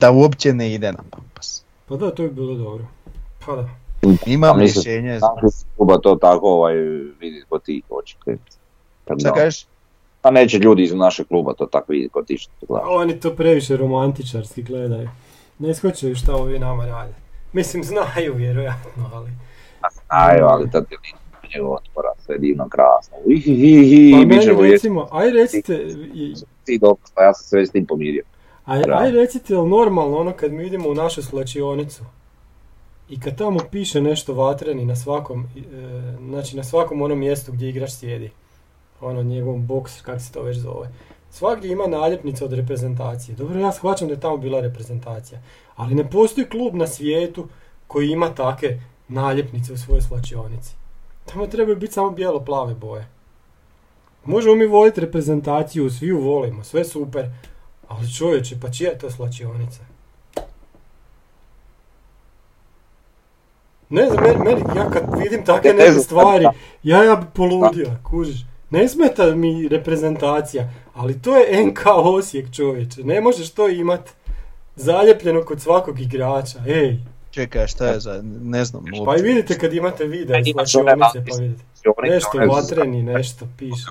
Da 0.00 0.10
uopće 0.10 0.52
ne 0.52 0.74
ide 0.74 0.92
na 0.92 1.02
pampas. 1.10 1.64
Pa 1.88 1.96
da, 1.96 2.10
to 2.10 2.22
bi 2.22 2.30
bilo 2.30 2.54
dobro. 2.54 2.84
Pa 3.46 3.56
da. 3.56 3.68
Imam 4.26 4.54
Pa 4.54 4.60
rješenje. 4.60 5.20
Kluba 5.76 5.98
to 5.98 6.14
tako 6.14 6.48
ovaj, 6.48 6.74
vidi 7.20 7.44
ko 7.48 7.58
ti. 7.58 7.82
Tako 9.04 9.20
Šta 9.20 9.28
da, 9.28 9.34
kažeš? 9.34 9.66
A 10.22 10.30
neće 10.30 10.58
ljudi 10.58 10.82
iz 10.82 10.94
našeg 10.94 11.28
kluba 11.28 11.54
to 11.54 11.66
tako 11.66 11.92
vidjeti 11.92 12.12
kod 12.12 12.26
ti 12.26 12.38
što. 12.38 12.50
Oni 12.70 13.20
to 13.20 13.34
previše 13.34 13.76
romantičarski 13.76 14.62
gledaju. 14.62 15.08
Ne 15.58 15.74
shvaćaju 15.74 16.16
šta 16.16 16.36
ovi 16.36 16.58
nama 16.58 16.86
rade. 16.86 17.12
Mislim, 17.52 17.84
znaju 17.84 18.34
vjerojatno, 18.34 19.10
ali... 19.14 19.30
A 19.80 19.86
znaju, 19.90 20.44
ali 20.44 20.70
tad 20.70 20.86
je 20.90 20.98
njegov 21.54 21.72
otpora, 21.72 22.08
sve 22.18 22.38
divno, 22.38 22.68
krasno. 22.68 23.16
Ihihihi, 23.26 24.12
Pa 24.12 24.34
mi 24.34 24.42
ćemo 24.42 24.62
recimo, 24.62 25.08
aj 25.12 25.30
recite, 25.30 25.86
Ti 26.64 26.78
dobro, 26.78 27.02
pa 27.14 27.22
ja 27.22 27.34
sam 27.34 27.44
sve 27.48 27.66
s 27.66 27.70
tim 27.70 27.86
pomirio. 27.86 28.24
aj, 28.64 28.82
aj 28.92 29.10
recite, 29.10 29.52
jel 29.54 29.68
normalno 29.68 30.16
ono 30.18 30.32
kad 30.32 30.52
mi 30.52 30.66
idemo 30.66 30.88
u 30.88 30.94
našu 30.94 31.22
slačionicu 31.22 32.04
i 33.08 33.20
kad 33.20 33.38
tamo 33.38 33.58
piše 33.70 34.00
nešto 34.00 34.34
vatreni 34.34 34.84
na 34.84 34.96
svakom, 34.96 35.44
e, 35.56 35.60
znači 36.28 36.56
na 36.56 36.64
svakom 36.64 37.02
onom 37.02 37.18
mjestu 37.18 37.52
gdje 37.52 37.68
igrač 37.68 37.90
sjedi, 37.90 38.30
ono 39.00 39.22
njegov 39.22 39.56
boks, 39.56 40.00
kak 40.02 40.20
se 40.20 40.32
to 40.32 40.42
već 40.42 40.56
zove, 40.56 40.88
svagdje 41.30 41.72
ima 41.72 41.86
naljepnica 41.86 42.44
od 42.44 42.52
reprezentacije. 42.52 43.36
Dobro, 43.36 43.60
ja 43.60 43.72
shvaćam 43.72 44.08
da 44.08 44.14
je 44.14 44.20
tamo 44.20 44.36
bila 44.36 44.60
reprezentacija, 44.60 45.40
ali 45.76 45.94
ne 45.94 46.10
postoji 46.10 46.48
klub 46.48 46.74
na 46.74 46.86
svijetu 46.86 47.48
koji 47.86 48.10
ima 48.10 48.34
takve 48.34 48.80
naljepnice 49.08 49.72
u 49.72 49.76
svojoj 49.76 50.00
slačionici. 50.00 50.74
Tamo 51.24 51.46
trebaju 51.46 51.76
biti 51.76 51.92
samo 51.92 52.10
bijelo-plave 52.10 52.74
boje. 52.74 53.08
Možemo 54.24 54.54
mi 54.54 54.66
voliti 54.66 55.00
reprezentaciju, 55.00 55.90
svi 55.90 56.06
ju 56.06 56.20
volimo, 56.20 56.64
sve 56.64 56.84
super, 56.84 57.26
ali 57.88 58.14
čovječe, 58.14 58.56
pa 58.60 58.70
čija 58.70 58.90
je 58.90 58.98
to 58.98 59.10
slačionica? 59.10 59.80
Ne 63.88 64.06
znam, 64.06 64.24
meni, 64.24 64.44
meni, 64.44 64.62
ja 64.76 64.90
kad 64.90 65.02
vidim 65.18 65.44
takve 65.44 65.72
Ne 65.72 65.76
neke 65.76 65.92
stvari, 65.92 66.46
ja 66.82 67.04
ja 67.04 67.16
bi 67.16 67.26
poludio, 67.34 67.90
kužiš. 68.02 68.44
Ne 68.70 68.88
smeta 68.88 69.34
mi 69.34 69.68
reprezentacija, 69.68 70.70
ali 70.98 71.22
to 71.22 71.36
je 71.36 71.64
NK 71.64 71.86
Osijek 71.86 72.54
čovječe, 72.54 73.04
ne 73.04 73.20
možeš 73.20 73.50
to 73.50 73.68
imat 73.68 74.10
zaljepljeno 74.76 75.44
kod 75.44 75.60
svakog 75.60 76.00
igrača, 76.00 76.58
ej. 76.66 76.96
Čekaj, 77.30 77.66
šta 77.66 77.86
je 77.86 78.00
za, 78.00 78.20
ne 78.42 78.64
znam 78.64 78.84
Pa 79.04 79.16
i 79.16 79.22
vidite 79.22 79.58
kad 79.58 79.74
imate 79.74 80.04
video 80.04 80.36
Meni 80.36 80.50
imaš 80.50 80.74
one 80.74 80.94
slačionice, 80.96 81.30
pa 81.30 81.42
vidite. 81.42 81.64
Nešto 82.02 82.38
vatreni, 82.38 83.02
nešto 83.02 83.46
piše. 83.58 83.86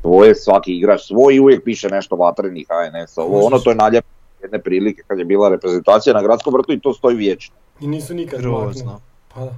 Svoje 0.00 0.34
svaki 0.34 0.72
igrač, 0.76 1.00
svoj 1.00 1.38
uvijek 1.38 1.64
piše 1.64 1.88
nešto 1.88 2.16
vatreni 2.16 2.64
HNS, 2.64 3.18
ovo 3.18 3.46
ono 3.46 3.58
to 3.58 3.70
je 3.70 3.76
naljep 3.76 4.04
jedne 4.42 4.58
prilike 4.58 5.02
kad 5.06 5.18
je 5.18 5.24
bila 5.24 5.48
reprezentacija 5.48 6.14
na 6.14 6.22
gradskom 6.22 6.54
vrtu 6.54 6.72
i 6.72 6.80
to 6.80 6.94
stoji 6.94 7.16
vječno. 7.16 7.54
I 7.80 7.86
nisu 7.86 8.14
nikad. 8.14 8.40
Grozno. 8.40 9.00
Pa 9.34 9.40
da. 9.40 9.54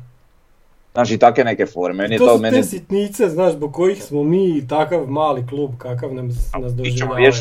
Znači 0.95 1.19
takve 1.19 1.45
neke 1.45 1.67
forme, 1.67 2.03
meni 2.03 2.15
je 2.15 2.19
to 2.19 2.27
to 2.27 2.37
su 2.37 2.43
meni... 2.43 2.57
te 2.57 2.63
sitnice, 2.63 3.29
znaš, 3.29 3.53
zbog 3.53 3.73
kojih 3.73 4.05
smo 4.05 4.23
mi 4.23 4.69
takav 4.69 5.07
mali 5.07 5.47
klub 5.47 5.71
kakav 5.79 6.15
nam, 6.15 6.29
nas 6.61 6.73
doživljavaju. 6.75 7.33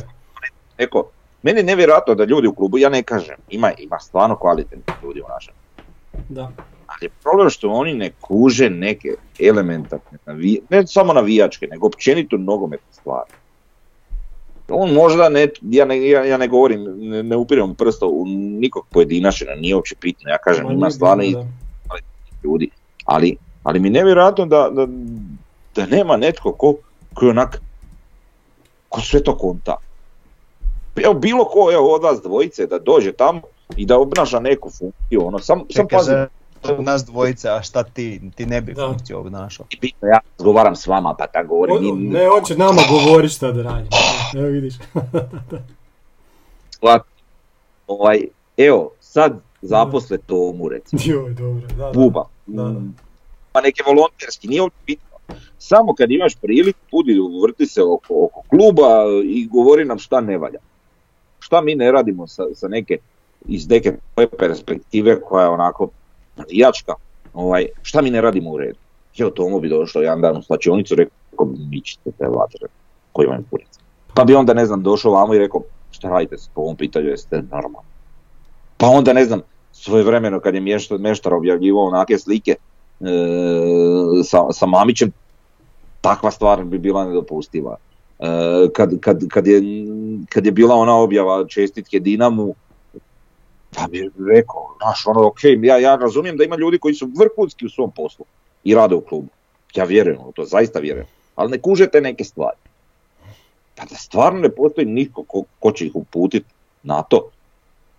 Eko, 0.78 1.10
meni 1.44 1.60
je 1.60 1.64
nevjerojatno 1.64 2.16
da 2.16 2.24
ljudi 2.24 2.48
u 2.48 2.54
klubu, 2.54 2.78
ja 2.78 2.90
ne 2.90 3.04
kažem, 3.04 3.36
ima, 3.50 3.72
ima 3.78 4.00
stvarno 4.00 4.36
kvalitetnih 4.36 4.96
ljudi 5.04 5.22
u 5.22 5.30
našem. 5.30 5.54
Da. 6.30 6.52
Ali 6.88 7.06
je 7.06 7.10
problem 7.22 7.50
što 7.50 7.70
oni 7.70 7.94
ne 7.94 8.12
kuže 8.22 8.70
neke 8.70 9.10
elementarne, 9.40 10.18
navi- 10.26 10.62
ne 10.70 10.88
samo 10.88 11.14
navijačke, 11.14 11.68
nego 11.68 11.88
općenito 11.88 12.38
nogometne 12.38 12.88
stvari. 12.92 13.32
On 14.70 14.94
možda 14.94 15.30
ne, 15.30 15.48
ja 15.62 15.86
ne, 15.86 16.10
ja, 16.10 16.26
ja 16.26 16.38
ne 16.38 16.48
govorim, 16.48 16.84
ne, 16.98 17.24
ne 17.24 17.36
upirem 17.36 17.76
prsto 17.76 18.08
u 18.08 18.26
nikog 18.60 18.86
pojedinačna, 18.92 19.56
nije 19.56 19.76
uopće 19.76 19.96
bitno, 20.02 20.30
ja 20.30 20.38
kažem 20.38 20.66
Ma 20.66 20.74
ima 20.74 20.92
stvarno 20.92 21.24
i 21.24 21.36
ljudi, 22.44 22.70
ali, 23.06 23.38
ali 23.64 23.80
mi 23.80 23.88
je 23.88 23.92
nevjerojatno 23.92 24.46
da, 24.46 24.70
da, 24.70 24.88
da 25.76 25.86
nema 25.88 26.18
netko 26.18 26.52
ko, 26.52 26.76
ko 27.14 27.26
je 27.26 27.30
onak, 27.30 27.62
ko 28.90 29.02
sve 29.02 29.24
to 29.24 29.38
konta. 29.38 29.76
Evo 30.96 31.14
bilo 31.14 31.46
ko 31.46 31.72
evo, 31.74 31.96
od 31.96 32.04
vas 32.04 32.22
dvojice 32.22 32.66
da 32.68 32.80
dođe 32.80 33.12
tamo 33.14 33.42
i 33.78 33.86
da 33.86 34.00
obnaša 34.00 34.40
neku 34.40 34.70
funkciju, 34.70 35.28
ono, 35.28 35.40
sam, 35.40 35.60
sam 35.60 35.68
Čekaj, 35.70 35.98
pazi, 35.98 36.12
za 36.64 36.78
nas 36.80 37.06
dvojice, 37.06 37.50
a 37.50 37.62
šta 37.62 37.84
ti, 37.84 38.22
ti 38.36 38.46
ne 38.46 38.62
bi 38.62 38.74
Da. 38.74 38.88
funkciju 38.88 39.18
obnašao. 39.20 39.66
bitno, 39.82 40.08
ja 40.08 40.20
razgovaram 40.38 40.76
s 40.76 40.88
vama 40.88 41.14
pa 41.14 41.28
tako 41.28 41.48
govorim. 41.48 41.76
O- 41.76 41.80
ni- 41.82 41.92
ne, 42.10 42.30
on 42.30 42.44
će 42.44 42.58
nama 42.58 42.82
govorit 42.90 43.32
šta 43.32 43.52
da 43.52 43.62
radimo. 43.62 43.90
Evo 44.36 44.48
vidiš. 44.48 44.74
ovaj, 47.88 48.24
evo, 48.58 48.92
sad 49.00 49.40
zaposle 49.62 50.18
Tomu 50.18 50.70
recimo, 50.70 51.02
Joj, 51.06 51.34
dobro, 51.34 51.68
da, 51.68 51.76
da. 51.76 51.92
buba, 51.92 52.26
Da, 52.46 52.64
da. 52.64 52.80
Pa 53.54 53.62
neke 53.62 53.84
volonterski, 53.88 54.48
nije 54.48 54.62
uopće 54.62 54.78
bitno. 54.88 55.38
Samo 55.58 55.94
kad 55.94 56.12
imaš 56.12 56.36
priliku, 56.36 56.80
budi 56.92 57.20
vrti 57.44 57.66
se 57.66 57.84
oko, 57.84 58.26
oko 58.26 58.42
kluba 58.50 59.06
i 59.24 59.48
govori 59.48 59.86
nam 59.86 60.00
šta 60.00 60.22
ne 60.22 60.38
valja. 60.38 60.60
Šta 61.40 61.62
mi 61.62 61.76
ne 61.76 61.92
radimo 61.92 62.28
sa, 62.28 62.44
sa 62.54 62.68
neke, 62.68 62.98
iz 63.46 63.70
neke 63.70 63.94
perspektive 64.40 65.22
koja 65.22 65.44
je 65.44 65.50
onako 65.50 65.90
navijačka, 66.36 66.94
ovaj, 67.34 67.68
šta 67.82 68.02
mi 68.02 68.10
ne 68.10 68.22
radimo 68.22 68.52
u 68.52 68.58
redu. 68.58 68.80
Evo 69.18 69.30
Tomo 69.30 69.60
bi 69.60 69.70
došao 69.70 70.02
jedan 70.02 70.22
dan 70.22 70.38
u 70.38 70.44
slačionicu, 70.44 70.96
rekao 70.96 71.46
mi 71.70 71.82
ćete 71.82 72.12
te 72.18 72.28
vatre 72.28 72.68
koji 73.12 73.26
imaju 73.26 73.44
kurac. 73.50 73.80
Pa 74.14 74.24
bi 74.24 74.36
onda, 74.36 74.54
ne 74.54 74.66
znam, 74.66 74.84
došao 74.84 75.12
vamo 75.12 75.34
i 75.34 75.40
rekao 75.40 75.62
šta 75.92 76.10
radite 76.10 76.36
po 76.54 76.62
ovom 76.62 76.76
pitanju, 76.76 77.08
jeste 77.08 77.42
normalni. 77.52 77.90
Pa 78.78 78.88
onda, 78.88 79.14
ne 79.14 79.26
znam, 79.26 79.42
svoje 79.72 80.04
vremeno 80.04 80.40
kad 80.40 80.56
je 80.56 80.62
mještar, 81.00 81.34
objavljivao 81.34 81.84
onake 81.84 82.18
slike 82.18 82.56
sa, 84.24 84.52
sa 84.52 84.66
Mamićem, 84.66 85.12
takva 86.02 86.32
stvar 86.32 86.64
bi 86.64 86.78
bila 86.78 87.06
nedopustiva. 87.06 87.78
E, 88.20 88.28
kad, 88.74 89.00
kad, 89.00 89.28
kad, 89.30 89.48
je, 89.48 89.62
kad 90.30 90.46
je 90.46 90.52
bila 90.52 90.76
ona 90.76 90.96
objava 90.98 91.48
čestitke 91.48 92.00
Dinamu, 92.00 92.56
pa 93.76 93.88
bi 93.88 94.10
rekao, 94.28 94.76
znaš, 94.82 95.08
ono, 95.08 95.28
ok, 95.28 95.44
ja, 95.64 95.78
ja 95.78 95.96
razumijem 95.96 96.38
da 96.38 96.44
ima 96.44 96.56
ljudi 96.56 96.80
koji 96.80 96.94
su 96.94 97.10
vrhunski 97.20 97.66
u 97.66 97.70
svom 97.70 97.92
poslu 97.92 98.26
i 98.64 98.76
rade 98.76 98.96
u 98.96 99.02
klubu. 99.02 99.28
Ja 99.76 99.84
vjerujem 99.84 100.20
to, 100.36 100.46
zaista 100.46 100.80
vjerujem. 100.80 101.08
Ali 101.36 101.52
ne 101.52 101.62
kužete 101.62 102.02
neke 102.02 102.24
stvari. 102.24 102.58
Pa 103.76 103.86
da 103.86 103.96
stvarno 103.96 104.40
ne 104.40 104.50
postoji 104.50 104.88
niko 104.88 105.24
ko, 105.24 105.44
ko 105.60 105.72
će 105.72 105.86
ih 105.86 105.96
uputiti 105.96 106.46
na 106.84 107.02
to. 107.02 107.30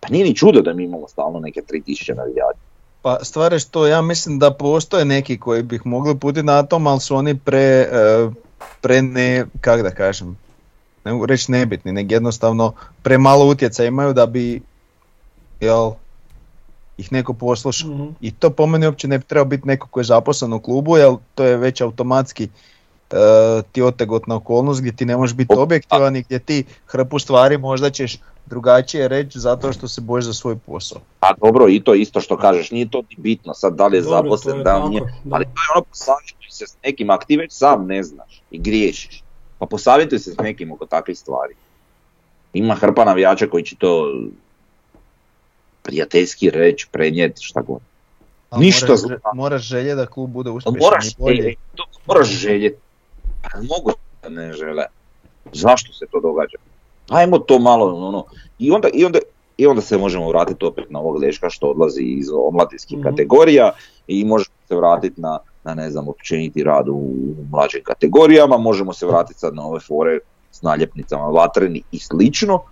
Pa 0.00 0.08
nije 0.08 0.24
ni 0.24 0.36
čudo 0.36 0.60
da 0.60 0.72
mi 0.72 0.84
imamo 0.84 1.08
stalno 1.08 1.40
neke 1.40 1.60
3000 1.60 2.16
navijača. 2.16 2.63
Pa 3.04 3.18
stvar 3.22 3.52
je 3.52 3.58
što 3.58 3.86
ja 3.86 4.02
mislim 4.02 4.38
da 4.38 4.50
postoje 4.50 5.04
neki 5.04 5.38
koji 5.38 5.62
bi 5.62 5.76
ih 5.76 5.86
mogli 5.86 6.18
putiti 6.18 6.42
na 6.42 6.62
tom, 6.62 6.86
ali 6.86 7.00
su 7.00 7.16
oni 7.16 7.38
pre, 7.38 7.88
e, 7.92 8.30
pre 8.80 9.02
ne, 9.02 9.44
kak 9.60 9.82
da 9.82 9.90
kažem, 9.90 10.38
ne 11.04 11.12
mogu 11.12 11.26
reći 11.26 11.52
nebitni, 11.52 11.92
nego 11.92 12.14
jednostavno 12.14 12.72
premalo 13.02 13.46
utjecaja 13.46 13.88
imaju 13.88 14.12
da 14.12 14.26
bi, 14.26 14.62
jel, 15.60 15.90
ih 16.98 17.12
neko 17.12 17.32
poslušao. 17.32 17.90
Mhm. 17.90 18.08
I 18.20 18.30
to 18.30 18.50
po 18.50 18.66
meni 18.66 18.86
uopće 18.86 19.08
ne 19.08 19.18
bi 19.18 19.24
trebao 19.24 19.44
biti 19.44 19.68
neko 19.68 19.88
koji 19.88 20.02
je 20.02 20.06
zaposlen 20.06 20.52
u 20.52 20.60
klubu, 20.60 20.96
jer 20.96 21.12
to 21.34 21.44
je 21.44 21.56
već 21.56 21.80
automatski 21.80 22.48
e, 23.10 23.16
ti 23.72 23.82
otegotna 23.82 24.36
okolnost 24.36 24.80
gdje 24.80 24.96
ti 24.96 25.04
ne 25.04 25.16
možeš 25.16 25.36
biti 25.36 25.54
objektivan 25.56 26.16
i 26.16 26.22
gdje 26.22 26.38
ti 26.38 26.64
hrpu 26.86 27.18
stvari 27.18 27.58
možda 27.58 27.90
ćeš 27.90 28.18
drugačije 28.46 29.08
reći 29.08 29.38
zato 29.38 29.72
što 29.72 29.88
se 29.88 30.00
bojiš 30.00 30.24
za 30.24 30.32
svoj 30.32 30.56
posao. 30.66 31.00
A 31.20 31.34
dobro, 31.40 31.68
i 31.68 31.80
to 31.80 31.94
isto 31.94 32.20
što 32.20 32.36
kažeš, 32.36 32.70
nije 32.70 32.90
to 32.90 33.02
ni 33.10 33.16
bitno 33.18 33.54
sad 33.54 33.74
da 33.74 33.86
li 33.86 33.96
je 33.96 34.02
Dobro, 34.02 34.16
zaposlen, 34.16 34.58
je 34.58 34.64
da 34.64 34.78
li 34.78 34.90
nije. 34.90 35.00
da. 35.00 35.36
Ali 35.36 35.44
to 35.44 35.50
je 35.50 35.76
ono 35.76 35.84
posavjetuj 35.84 36.50
se 36.50 36.66
s 36.66 36.76
nekim, 36.84 37.10
ako 37.10 37.24
ti 37.24 37.36
već 37.36 37.52
sam 37.52 37.86
ne 37.86 38.02
znaš 38.02 38.42
i 38.50 38.58
griješiš, 38.58 39.22
pa 39.58 39.66
posavjetuj 39.66 40.18
se 40.18 40.32
s 40.32 40.36
nekim 40.36 40.72
oko 40.72 40.86
takvih 40.86 41.18
stvari. 41.18 41.54
Ima 42.52 42.74
hrpa 42.74 43.04
navijača 43.04 43.46
koji 43.46 43.64
će 43.64 43.76
to 43.76 44.12
prijateljski 45.82 46.50
reći, 46.50 46.88
prenijeti, 46.92 47.42
šta 47.42 47.60
god. 47.60 47.80
Ali 48.50 48.66
Ništa 48.66 48.86
moraš, 48.86 49.20
moraš 49.34 49.62
želje 49.62 49.94
da 49.94 50.06
klub 50.06 50.30
bude 50.30 50.50
uspješan 50.50 50.80
moraš, 50.80 51.06
i 51.08 51.56
to 51.74 51.84
moraš 52.06 52.28
željeti. 52.28 52.78
Pa 53.42 53.58
mogu 53.62 53.92
da 54.22 54.28
ne 54.28 54.52
žele. 54.52 54.84
Zašto 55.52 55.92
se 55.92 56.06
to 56.10 56.20
događa? 56.20 56.56
Ajmo 57.08 57.38
to 57.38 57.58
malo, 57.58 58.08
ono, 58.08 58.24
i 58.58 58.70
onda, 58.70 58.88
i 58.94 59.04
onda, 59.04 59.18
i 59.56 59.66
onda 59.66 59.82
se 59.82 59.98
možemo 59.98 60.28
vratiti 60.28 60.64
opet 60.64 60.90
na 60.90 60.98
ovog 60.98 61.20
dečka 61.20 61.50
što 61.50 61.66
odlazi 61.66 62.02
iz 62.02 62.26
omladinskih 62.48 62.98
Mhm. 62.98 63.08
kategorija 63.08 63.72
i 64.06 64.24
možemo 64.24 64.54
se 64.68 64.76
vratiti 64.76 65.20
na, 65.20 65.38
na 65.64 65.74
ne 65.74 65.90
znam, 65.90 66.08
općeniti 66.08 66.64
rad 66.64 66.88
u 66.88 67.10
mlađim 67.50 67.80
kategorijama, 67.84 68.58
možemo 68.58 68.92
se 68.92 69.06
vratiti 69.06 69.38
sad 69.40 69.54
na 69.54 69.66
ove 69.66 69.80
fore 69.80 70.18
s 70.52 70.62
naljepnicama 70.62 71.24
vatreni 71.26 71.82
i 71.92 71.98
slično, 71.98 72.62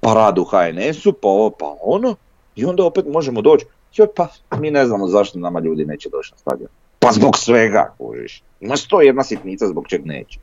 pa 0.00 0.14
rad 0.14 0.38
u 0.38 0.44
HNS-u, 0.44 1.12
pa 1.12 1.28
ovo, 1.28 1.50
pa 1.50 1.76
ono, 1.82 2.14
i 2.56 2.64
onda 2.64 2.84
opet 2.84 3.04
možemo 3.08 3.42
doći, 3.42 3.66
joj 3.94 4.08
pa 4.16 4.28
mi 4.58 4.70
ne 4.70 4.86
znamo 4.86 5.06
zašto 5.08 5.38
nama 5.38 5.60
ljudi 5.60 5.84
neće 5.84 6.08
doći 6.08 6.32
na 6.32 6.38
stadion. 6.38 6.70
Pa 6.98 7.12
zbog 7.12 7.38
svega, 7.38 7.94
kužiš. 7.98 8.42
Ima 8.60 8.76
sto 8.76 9.00
jedna 9.00 9.24
sitnica 9.24 9.66
zbog 9.68 9.88
čeg 9.88 10.06
neće. 10.06 10.38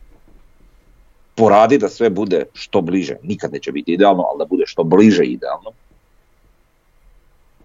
Poradi 1.37 1.77
da 1.77 1.89
sve 1.89 2.09
bude 2.09 2.45
što 2.53 2.81
bliže. 2.81 3.15
Nikad 3.23 3.53
neće 3.53 3.71
biti 3.71 3.93
idealno, 3.93 4.23
ali 4.23 4.39
da 4.39 4.45
bude 4.45 4.63
što 4.65 4.83
bliže 4.83 5.23
idealno. 5.23 5.71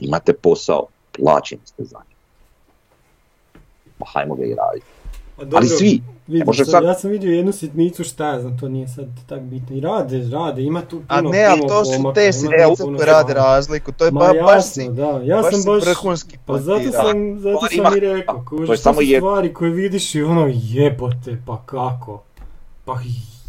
Imate 0.00 0.32
posao, 0.32 0.86
plaćeni 1.12 1.60
ste 1.64 1.84
za 1.84 1.98
njega. 1.98 2.20
Pa 3.98 4.06
hajmo 4.08 4.34
ga 4.34 4.44
i 4.44 4.54
raditi. 4.54 4.86
A 5.36 5.44
dobro, 5.44 5.56
Ali 5.56 5.68
svi, 5.68 6.02
može 6.46 6.64
sad, 6.64 6.72
sad- 6.72 6.84
ja 6.84 6.94
sam 6.94 7.10
vidio 7.10 7.32
jednu 7.32 7.52
sitnicu, 7.52 8.04
šta 8.04 8.28
ja 8.28 8.40
znam, 8.40 8.58
to 8.58 8.68
nije 8.68 8.88
sad 8.88 9.06
tak 9.28 9.40
bitno. 9.40 9.76
I 9.76 9.80
rade, 9.80 10.28
rade, 10.32 10.62
ima 10.62 10.80
tu 10.80 10.88
puno, 10.88 11.04
A 11.08 11.20
ne, 11.22 11.44
ali 11.44 11.60
to 11.60 11.84
su 11.84 11.92
pomaka, 11.96 12.14
te 12.14 12.32
sitnice 12.32 12.82
koje 12.84 13.06
rade 13.06 13.34
razliku, 13.34 13.92
to 13.92 14.04
je 14.04 14.10
Ma 14.10 14.20
ba, 14.20 14.32
baš 14.42 14.64
si, 14.64 14.88
da, 14.90 15.20
ja 15.24 15.42
baš 15.42 15.54
sam 15.54 15.62
baš, 15.64 15.86
vrhunski 15.86 16.38
pa 16.46 16.58
zato 16.58 16.90
sam, 16.92 17.40
zato 17.40 17.58
sam 17.60 17.78
ima- 17.78 17.96
i 17.96 18.00
rekao, 18.00 18.44
to 18.48 18.62
je 18.62 18.66
to 18.66 18.76
samo 18.76 18.94
su 18.94 19.02
jedno. 19.02 19.28
stvari 19.28 19.54
koje 19.54 19.70
vidiš 19.70 20.14
i 20.14 20.22
ono 20.22 20.50
jebote, 20.52 21.38
pa 21.46 21.62
kako, 21.66 22.22
pa 22.84 22.98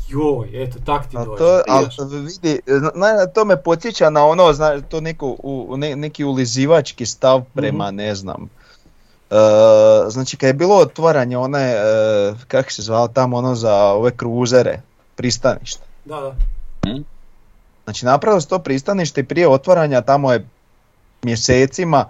joj, 0.08 0.64
eto, 0.64 0.80
tak 0.86 1.10
ti 1.10 1.18
A 1.18 1.26
dođe. 1.26 1.38
to, 1.38 1.62
ali 1.68 1.88
vidi, 2.22 2.60
na, 2.96 3.28
to 3.28 3.46
me 3.46 3.64
podsjeća 3.64 4.10
na 4.10 4.26
ono, 4.26 4.54
zna, 4.54 4.82
to 4.82 5.02
neko, 5.02 5.36
u, 5.44 5.78
ne- 5.78 5.96
neki 5.96 6.24
ulizivački 6.24 7.06
stav 7.06 7.44
prema, 7.54 7.92
ne 7.92 8.16
znam, 8.16 8.50
e, 9.30 9.36
znači 10.10 10.38
kad 10.38 10.48
je 10.48 10.54
bilo 10.54 10.76
otvaranje 10.76 11.38
one, 11.38 11.72
e, 11.72 11.84
kako 12.48 12.72
se 12.72 12.82
zvalo 12.82 13.08
tamo 13.08 13.38
ono 13.38 13.56
za 13.56 13.76
ove 13.76 14.12
kruzere, 14.12 14.82
pristanište. 15.16 15.84
Da, 16.06 16.20
da. 16.20 16.36
Znači 17.84 18.06
napravilo 18.06 18.42
se 18.42 18.48
to 18.48 18.60
pristanište 18.60 19.22
i 19.22 19.24
prije 19.24 19.48
otvaranja 19.48 20.02
tamo 20.02 20.32
je 20.34 20.48
mjesecima 21.24 22.06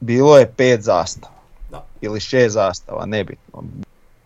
bilo 0.00 0.38
je 0.38 0.52
pet 0.56 0.82
zastava. 0.82 1.34
Da. 1.70 1.84
Ili 2.00 2.20
šest 2.20 2.54
zastava, 2.54 3.06
nebitno. 3.06 3.62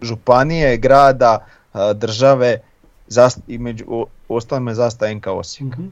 Županije, 0.00 0.76
grada, 0.76 1.46
države, 1.94 2.60
zast, 3.06 3.38
i 3.46 3.58
među 3.58 3.84
o- 3.88 4.06
ostalim 4.28 4.68
je 4.68 4.74
zastava 4.74 5.10
NK 5.10 5.26
Osijek. 5.28 5.72
Mhm. 5.72 5.86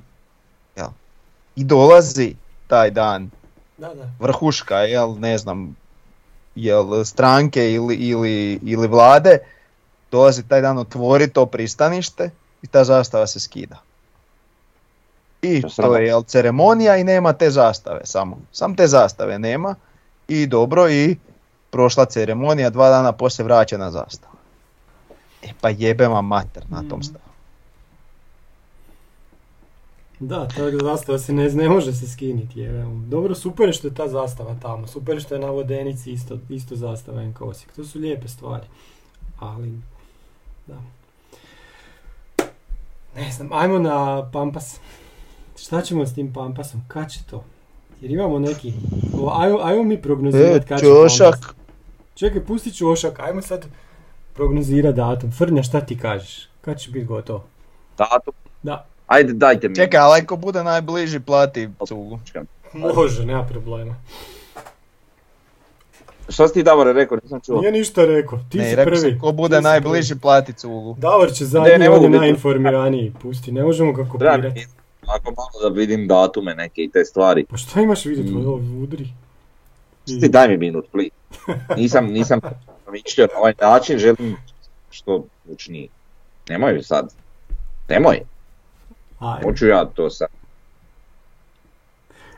I 1.57 1.65
dolazi 1.65 2.35
taj 2.67 2.91
dan 2.91 3.31
Da, 3.79 3.95
da. 3.95 4.11
vrhuška, 4.19 4.77
jel, 4.77 5.19
ne 5.19 5.39
znam, 5.39 5.77
jel 6.55 7.05
stranke 7.05 7.73
ili, 7.73 7.95
ili, 7.95 8.61
ili 8.63 8.89
vlade, 8.89 9.39
dolazi 10.11 10.43
taj 10.43 10.61
dan 10.61 10.79
otvori 10.79 11.29
to 11.29 11.47
pristanište 11.47 12.31
i 12.63 12.67
ta 12.67 12.85
zastava 12.85 13.27
se 13.27 13.41
skida. 13.41 13.77
I 15.43 15.61
To 15.63 15.67
je 15.67 15.75
to 15.77 15.97
je 15.97 16.07
jel, 16.07 16.23
ceremonija 16.23 16.97
i 16.97 17.05
nema 17.05 17.33
te 17.33 17.51
zastave 17.51 18.01
samo. 18.05 18.39
Sam 18.53 18.77
te 18.77 18.87
zastave 18.87 19.39
nema 19.39 19.75
i 20.29 20.47
dobro 20.47 20.91
i 20.91 21.17
prošla 21.71 22.05
ceremonija, 22.05 22.71
dva 22.71 22.89
dana 22.89 23.13
poslije 23.13 23.45
vraćena 23.45 23.91
zastava. 23.91 24.35
E 25.43 25.49
pa 25.61 25.69
jebe 25.71 26.07
vam 26.07 26.27
mater 26.27 26.65
na 26.69 26.79
tom 26.79 26.89
Mhm. 26.91 27.03
stavu. 27.03 27.25
Da, 30.21 30.49
ta 30.49 30.63
zastava 30.83 31.19
se 31.19 31.33
ne, 31.33 31.49
ne 31.49 31.69
može 31.69 31.93
se 31.93 32.09
skiniti. 32.09 32.61
Je. 32.61 32.85
Dobro, 33.07 33.35
super 33.35 33.67
je 33.67 33.73
što 33.73 33.89
je 33.89 33.95
ta 33.95 34.09
zastava 34.09 34.57
tamo. 34.63 34.87
Super 34.87 35.15
je 35.15 35.21
što 35.21 35.35
je 35.35 35.41
na 35.41 35.47
Vodenici 35.49 36.13
isto, 36.13 36.39
isto 36.49 36.77
zastava 36.77 37.23
NK 37.23 37.41
Osijek. 37.43 37.73
To 37.73 37.85
su 37.85 37.99
lijepe 37.99 38.29
stvari. 38.29 38.67
Ali, 39.39 39.73
da. 40.67 40.75
Ne 43.17 43.33
znam, 43.33 43.53
ajmo 43.53 43.79
na 43.79 44.31
Pampas. 44.33 44.77
Šta 45.59 45.83
ćemo 45.83 46.07
s 46.07 46.15
tim 46.15 46.33
Pampasom? 46.33 46.81
Kad 46.89 47.11
će 47.13 47.21
to? 47.25 47.45
Jer 48.01 48.11
imamo 48.11 48.39
neki... 48.39 48.73
o, 49.15 49.31
Ajmo, 49.33 49.59
ajmo 49.59 49.83
mi 49.83 50.03
prognozirati 50.03 50.65
E, 50.65 50.69
kad 50.69 50.79
će 50.79 50.85
čošak. 50.87 51.35
Pampas. 51.35 51.55
Čekaj, 52.15 52.45
pusti 52.45 52.75
čošak. 52.75 53.21
Ajmo 53.21 53.43
sad 53.43 53.67
prognozirati 54.35 54.97
datum. 54.97 55.31
Frnja, 55.33 55.63
šta 55.63 55.81
ti 55.81 55.99
kažeš? 55.99 56.49
Kad 56.61 56.79
će 56.79 56.91
biti 56.91 57.07
gotovo? 57.07 57.45
datum. 57.99 58.35
Da, 58.63 58.87
Ajde, 59.07 59.33
dajte 59.33 59.69
mi. 59.69 59.75
Čekaj, 59.75 60.01
ali 60.01 60.21
ako 60.21 60.37
bude 60.37 60.65
najbliži 60.65 61.21
plati 61.21 61.69
cugu. 61.87 62.19
može, 62.75 63.27
nema 63.27 63.45
problema. 63.45 63.95
Šta 66.29 66.49
si 66.49 66.55
ti 66.55 66.63
Davore 66.63 66.93
rekao, 66.93 67.19
nisam 67.23 67.41
čuo. 67.41 67.61
Nije 67.61 67.73
ništa 67.73 68.05
rekao, 68.05 68.39
ti 68.49 68.59
Ne, 68.59 68.65
si 68.65 68.77
rekao 68.77 68.93
prvi. 68.93 69.19
ko 69.19 69.33
bude 69.33 69.61
najbliži 69.61 70.15
plati 70.17 70.53
cugu. 70.53 70.97
Davor 70.99 71.33
će 71.33 71.45
Ne, 71.45 71.49
zadnji, 71.49 71.79
ne 71.79 71.89
on 71.89 71.93
mogu 71.93 72.05
je 72.05 72.09
biti- 72.09 72.19
najinformiraniji, 72.21 73.13
pusti, 73.23 73.53
ne 73.53 73.63
možemo 73.63 73.95
kopirati. 74.05 74.49
mi 74.49 74.65
ako 75.03 75.25
malo 75.27 75.69
da 75.71 75.81
vidim 75.81 76.09
datume 76.09 76.55
neke 76.55 76.83
i 76.83 76.91
te 76.91 77.05
stvari. 77.05 77.45
Pa 77.45 77.57
šta 77.57 77.81
imaš 77.81 78.05
vidjeti, 78.05 78.31
Mm. 78.31 78.37
ovo 78.39 78.83
udri? 78.83 79.09
Ti 80.07 80.29
daj 80.29 80.49
mi 80.49 80.57
minut, 80.59 80.87
please. 80.93 81.11
Nisam, 81.77 82.07
nisam 82.07 82.41
mišljio 82.91 83.29
na 83.33 83.39
ovaj 83.39 83.55
način, 83.61 83.99
želim 83.99 84.37
što 84.91 85.25
učiniji. 85.49 85.89
Nemoj 86.49 86.83
sad. 86.83 87.15
Nemoj, 87.89 88.21
Ajde. 89.19 89.43
hoću 89.45 89.67
ja 89.67 89.85
to 89.85 90.11
sad. 90.11 90.29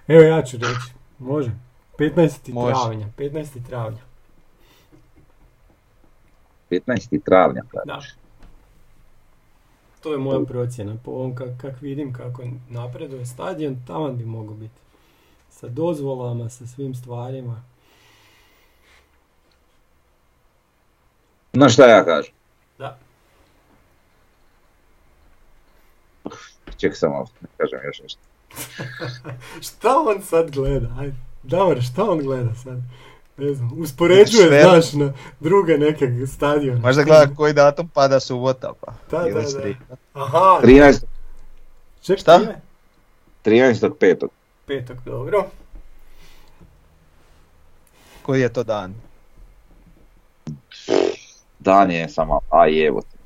Evo 0.08 0.22
ja 0.22 0.42
ću 0.42 0.56
reći, 0.56 0.94
može. 1.18 1.50
15. 1.98 2.52
Može. 2.52 2.74
travnja, 2.74 3.06
15. 3.18 3.66
travnja. 3.68 3.98
15. 6.70 7.24
travnja. 7.24 7.62
Da. 7.84 8.00
To 10.02 10.12
je 10.12 10.18
moja 10.18 10.40
procjena, 10.44 10.96
po 11.04 11.10
ovom 11.10 11.34
kak, 11.34 11.48
kak 11.60 11.80
vidim 11.80 12.12
kako 12.12 12.42
napreduje 12.70 13.26
stadion, 13.26 13.76
tamo 13.86 14.12
bi 14.12 14.24
mogao 14.24 14.54
biti. 14.54 14.80
Sa 15.50 15.68
dozvolama, 15.68 16.48
sa 16.48 16.66
svim 16.66 16.94
stvarima. 16.94 17.62
Znaš 21.52 21.72
šta 21.72 21.86
ja 21.86 22.04
kažem? 22.04 22.34
Da. 22.78 22.98
Ček 26.76 26.96
samo, 26.96 27.26
ne 27.40 27.48
kažem 27.56 27.78
još 27.84 28.00
nešto. 28.02 28.20
Šta 29.68 29.88
on 29.96 30.22
sad 30.22 30.50
gleda? 30.50 30.88
Ajde, 30.98 31.16
Davor, 31.42 31.82
šta 31.82 32.04
on 32.04 32.18
gleda 32.18 32.54
sad? 32.54 32.78
Ne 33.36 33.54
znam, 33.54 33.70
uspoređuje, 33.80 34.46
Sve. 34.48 34.62
znaš, 34.62 34.92
na 34.92 35.12
druge 35.40 35.78
neke 35.78 36.26
stadione. 36.26 36.80
Možda 36.80 37.02
gleda 37.02 37.34
koji 37.34 37.52
datum 37.52 37.88
pada 37.88 38.20
subota 38.20 38.72
pa. 38.80 38.92
Da, 39.10 39.28
Ili 39.28 39.42
da, 39.42 39.58
da. 39.88 39.96
Aha, 40.20 40.60
13. 40.62 41.04
ček, 42.02 42.18
Šta? 42.18 42.40
ime? 42.42 42.60
13.5. 43.44 44.26
Petog, 44.66 44.96
dobro. 45.04 45.46
Koji 48.22 48.40
je 48.40 48.52
to 48.52 48.62
dan? 48.64 48.94
Dan 51.62 51.90
je 51.90 52.08
samo, 52.08 52.40
aj 52.50 52.86
evo. 52.86 53.00
te. 53.02 53.16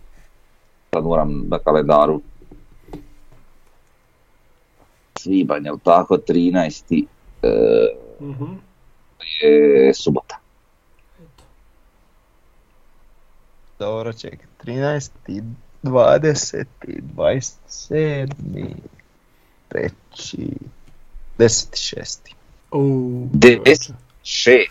Sad 0.93 1.05
moram 1.05 1.49
na 1.49 1.59
kalendaru. 1.59 2.21
Svibanj, 5.17 5.65
jel 5.65 5.79
tako, 5.79 6.19
13. 6.19 7.07
e, 7.43 7.49
Mhm. 8.21 8.45
je 9.41 9.95
subota. 9.95 10.39
Dobro, 13.79 14.13
čekaj. 14.13 14.47
13. 14.59 15.11
20. 15.83 16.65
27. 16.81 18.29
3. 19.69 19.91
10. 21.39 21.75
6. 21.75 22.35
U, 22.73 23.29
Deset. 23.33 23.95
6. 24.25 24.69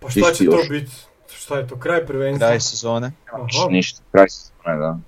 Pa 0.00 0.10
šta 0.10 0.32
će 0.32 0.44
to 0.46 0.58
biti? 0.70 0.92
Šta 1.46 1.58
je 1.58 1.66
to, 1.66 1.76
kraj 1.76 2.06
prvenstva? 2.06 2.46
Kraj 2.46 2.60
sezone. 2.60 3.12
Aha. 3.26 3.46
Ništa, 3.70 4.02
kraj 4.12 4.26
sezone, 4.28 4.76
da. 4.78 4.98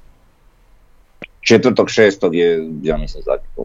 Četvrtog, 1.41 1.91
šestog 1.91 2.35
je, 2.35 2.49
ja 2.83 2.97
mislim, 2.97 3.23
zadnji 3.23 3.47
pol. 3.57 3.65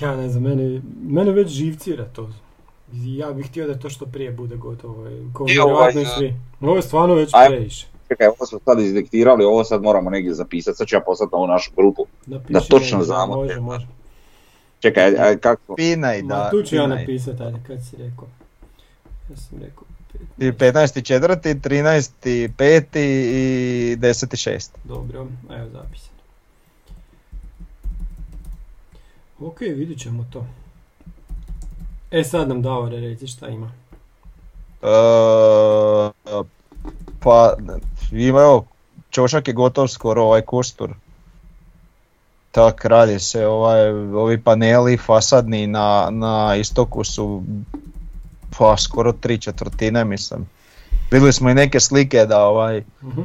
Ja 0.00 0.16
ne 0.16 0.28
znam, 0.28 0.42
mene, 0.42 0.80
mene 1.02 1.30
već 1.32 1.48
živcira 1.48 2.04
to. 2.06 2.30
Ja 2.92 3.32
bih 3.32 3.46
htio 3.46 3.66
da 3.66 3.78
to 3.78 3.90
što 3.90 4.06
prije 4.06 4.30
bude 4.32 4.56
gotovo. 4.56 5.06
e, 5.06 5.10
Ko 5.32 5.46
I 5.48 5.58
ovaj, 5.58 5.92
i 5.92 6.02
a- 6.02 6.08
svi. 6.08 6.34
Ovo 6.60 6.76
je 6.76 6.82
stvarno 6.82 7.14
već 7.14 7.30
Ajmo. 7.34 7.48
previše. 7.48 7.86
Čekaj, 8.08 8.26
ovo 8.28 8.46
smo 8.46 8.58
sad 8.58 8.78
izdektirali, 8.80 9.44
ovo 9.44 9.64
sad 9.64 9.82
moramo 9.82 10.10
negdje 10.10 10.34
zapisati, 10.34 10.76
sad 10.76 10.86
ću 10.86 10.96
ja 10.96 11.00
poslati 11.00 11.30
na 11.32 11.38
ovu 11.38 11.46
našu 11.46 11.70
grupu. 11.76 12.06
Napiši 12.26 12.52
Da 12.52 12.60
točno 12.60 12.78
negdje, 12.88 13.04
znamo. 13.06 13.34
Može, 13.34 13.60
može. 13.60 13.86
Čekaj, 14.80 15.04
ajde, 15.04 15.40
kako? 15.40 15.74
Pinaj, 15.74 16.22
Ma, 16.22 16.28
da. 16.28 16.50
tu 16.50 16.62
ću 16.62 16.76
ja 16.76 16.82
pinaj. 16.82 16.98
napisat, 17.00 17.40
ajde, 17.40 17.58
kad 17.66 17.78
si 17.84 17.96
rekao. 17.96 18.28
Ja 19.30 19.36
sam 19.36 19.58
rekao. 19.58 19.84
I 20.38 20.52
15. 20.52 21.02
4. 21.02 21.36
13. 21.60 22.48
5. 22.48 22.98
i 22.98 23.96
10. 23.96 24.50
6. 24.50 24.70
Dobro, 24.84 25.26
evo 25.50 25.68
zapisano. 25.72 26.12
Ok, 29.40 29.60
vidit 29.60 29.98
ćemo 29.98 30.26
to. 30.32 30.46
E 32.10 32.24
sad 32.24 32.48
nam 32.48 32.62
Davore 32.62 33.00
reci 33.00 33.26
šta 33.26 33.48
ima. 33.48 33.72
E, 34.82 34.86
pa, 37.20 37.54
ima 38.12 38.40
evo, 38.40 38.64
čošak 39.10 39.48
je 39.48 39.54
gotov 39.54 39.88
skoro 39.88 40.22
ovaj 40.22 40.42
kostur. 40.42 40.94
Tak 42.50 42.84
radi 42.84 43.18
se 43.18 43.46
ovaj, 43.46 43.88
ovi 43.90 44.42
paneli 44.42 44.96
fasadni 44.96 45.66
na, 45.66 46.08
na 46.10 46.56
istoku 46.56 47.04
su 47.04 47.42
pa 48.58 48.76
skoro 48.76 49.12
tri 49.12 49.38
četvrtine 49.38 50.04
mislim. 50.04 50.46
Vidjeli 51.10 51.32
smo 51.32 51.50
i 51.50 51.54
neke 51.54 51.80
slike 51.80 52.26
da 52.26 52.44
ovaj 52.46 52.84
Mhm. 53.02 53.20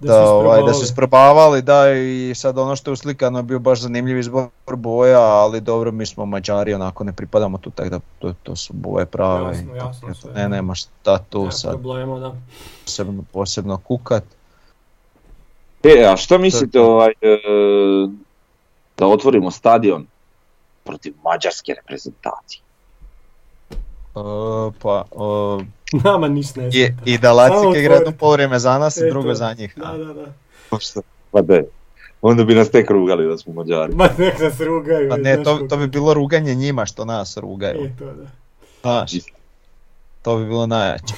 da, 0.00 0.26
su 0.26 0.32
ovaj, 0.32 0.62
da 0.62 0.74
su 0.74 0.84
isprobavali. 0.84 1.62
da 1.62 1.92
i 1.92 2.32
sad 2.34 2.58
ono 2.58 2.76
što 2.76 2.90
je 2.90 2.92
uslikano 2.92 3.38
je 3.38 3.42
bio 3.42 3.58
baš 3.58 3.80
zanimljiv 3.80 4.18
izbor 4.18 4.48
boja, 4.68 5.20
ali 5.20 5.60
dobro 5.60 5.92
mi 5.92 6.06
smo 6.06 6.26
Mađari 6.26 6.74
onako 6.74 7.04
ne 7.04 7.12
pripadamo 7.12 7.58
tu, 7.58 7.70
tako 7.70 7.90
da 7.90 8.00
to, 8.18 8.34
to 8.42 8.56
su 8.56 8.72
boje 8.72 9.06
prave. 9.06 9.56
Jasno, 9.56 9.74
jasno, 9.74 10.08
tako, 10.08 10.14
sve. 10.20 10.32
ne, 10.34 10.48
nema 10.48 10.74
šta 10.74 11.18
tu 11.18 11.38
Nema 11.38 11.52
sad 11.52 11.70
problema, 11.70 12.18
da. 12.18 12.34
posebno, 12.84 13.22
posebno 13.32 13.76
kukat. 13.76 14.24
E, 15.84 16.04
a 16.12 16.16
šta 16.16 16.38
mislite 16.38 16.80
ovaj, 16.80 17.10
e, 17.10 17.36
da 18.98 19.06
otvorimo 19.06 19.50
stadion 19.50 20.06
protiv 20.84 21.14
mađarske 21.24 21.74
reprezentacije? 21.74 22.60
E, 24.16 24.20
pa, 24.82 25.04
e, 25.12 25.64
Nama 26.04 26.28
ništa 26.28 26.60
ne 26.60 26.68
i, 26.72 26.88
i 27.04 27.18
da 27.18 27.28
Samo 27.28 27.36
Lacike 27.60 27.80
igra 27.80 27.94
jedno 27.94 28.12
polovrijeme 28.12 28.58
za 28.58 28.78
nas 28.78 28.96
i 28.96 29.10
drugo 29.10 29.28
to. 29.28 29.34
za 29.34 29.54
njih. 29.58 29.74
Da, 29.76 29.92
da, 29.96 30.12
da. 30.14 30.26
Pa 31.30 31.42
de, 31.42 31.64
onda 32.22 32.44
bi 32.44 32.54
nas 32.54 32.70
tek 32.70 32.90
rugali 32.90 33.28
da 33.28 33.38
smo 33.38 33.52
mađari. 33.52 33.94
Ma 33.94 34.08
nek 34.18 34.40
nas 34.40 34.60
rugaju. 34.60 35.08
Pa 35.10 35.16
ne, 35.16 35.42
to, 35.42 35.58
to 35.68 35.76
bi 35.76 35.86
bilo 35.86 36.14
ruganje 36.14 36.54
njima 36.54 36.86
što 36.86 37.04
nas 37.04 37.36
rugaju. 37.36 37.84
E, 37.84 37.90
to 37.98 38.04
da. 38.04 38.26
Znaš, 38.82 39.12
to 40.22 40.36
bi 40.36 40.44
bilo 40.44 40.66
najjače. 40.66 41.14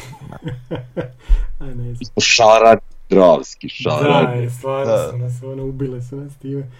Aj, 1.60 1.74
ne 1.74 1.94
znam. 1.94 2.10
Šarad, 2.20 2.78
dravski 3.10 3.68
šarad. 3.68 4.26
Da, 4.26 4.32
je, 4.32 4.50
stvarno 4.50 4.92
Da. 4.92 5.10
su 5.10 5.16
nas, 5.18 5.32
ono, 5.42 5.64
ubile 5.64 6.02
su 6.02 6.16
nas 6.16 6.32
time. 6.36 6.70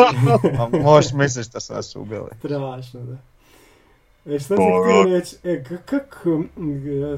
A 0.58 0.68
možeš 0.82 1.12
misliš 1.12 1.46
da 1.46 1.60
su 1.60 1.72
nas 1.72 1.96
ubili. 1.96 2.28
Strašno, 2.38 3.00
da. 3.00 3.16
E, 4.26 4.38
šta 4.38 4.56
sam 4.56 4.64
htio 4.84 5.18
reći, 5.18 5.36
e, 5.44 5.64
k- 5.64 5.82
kak, 5.84 6.26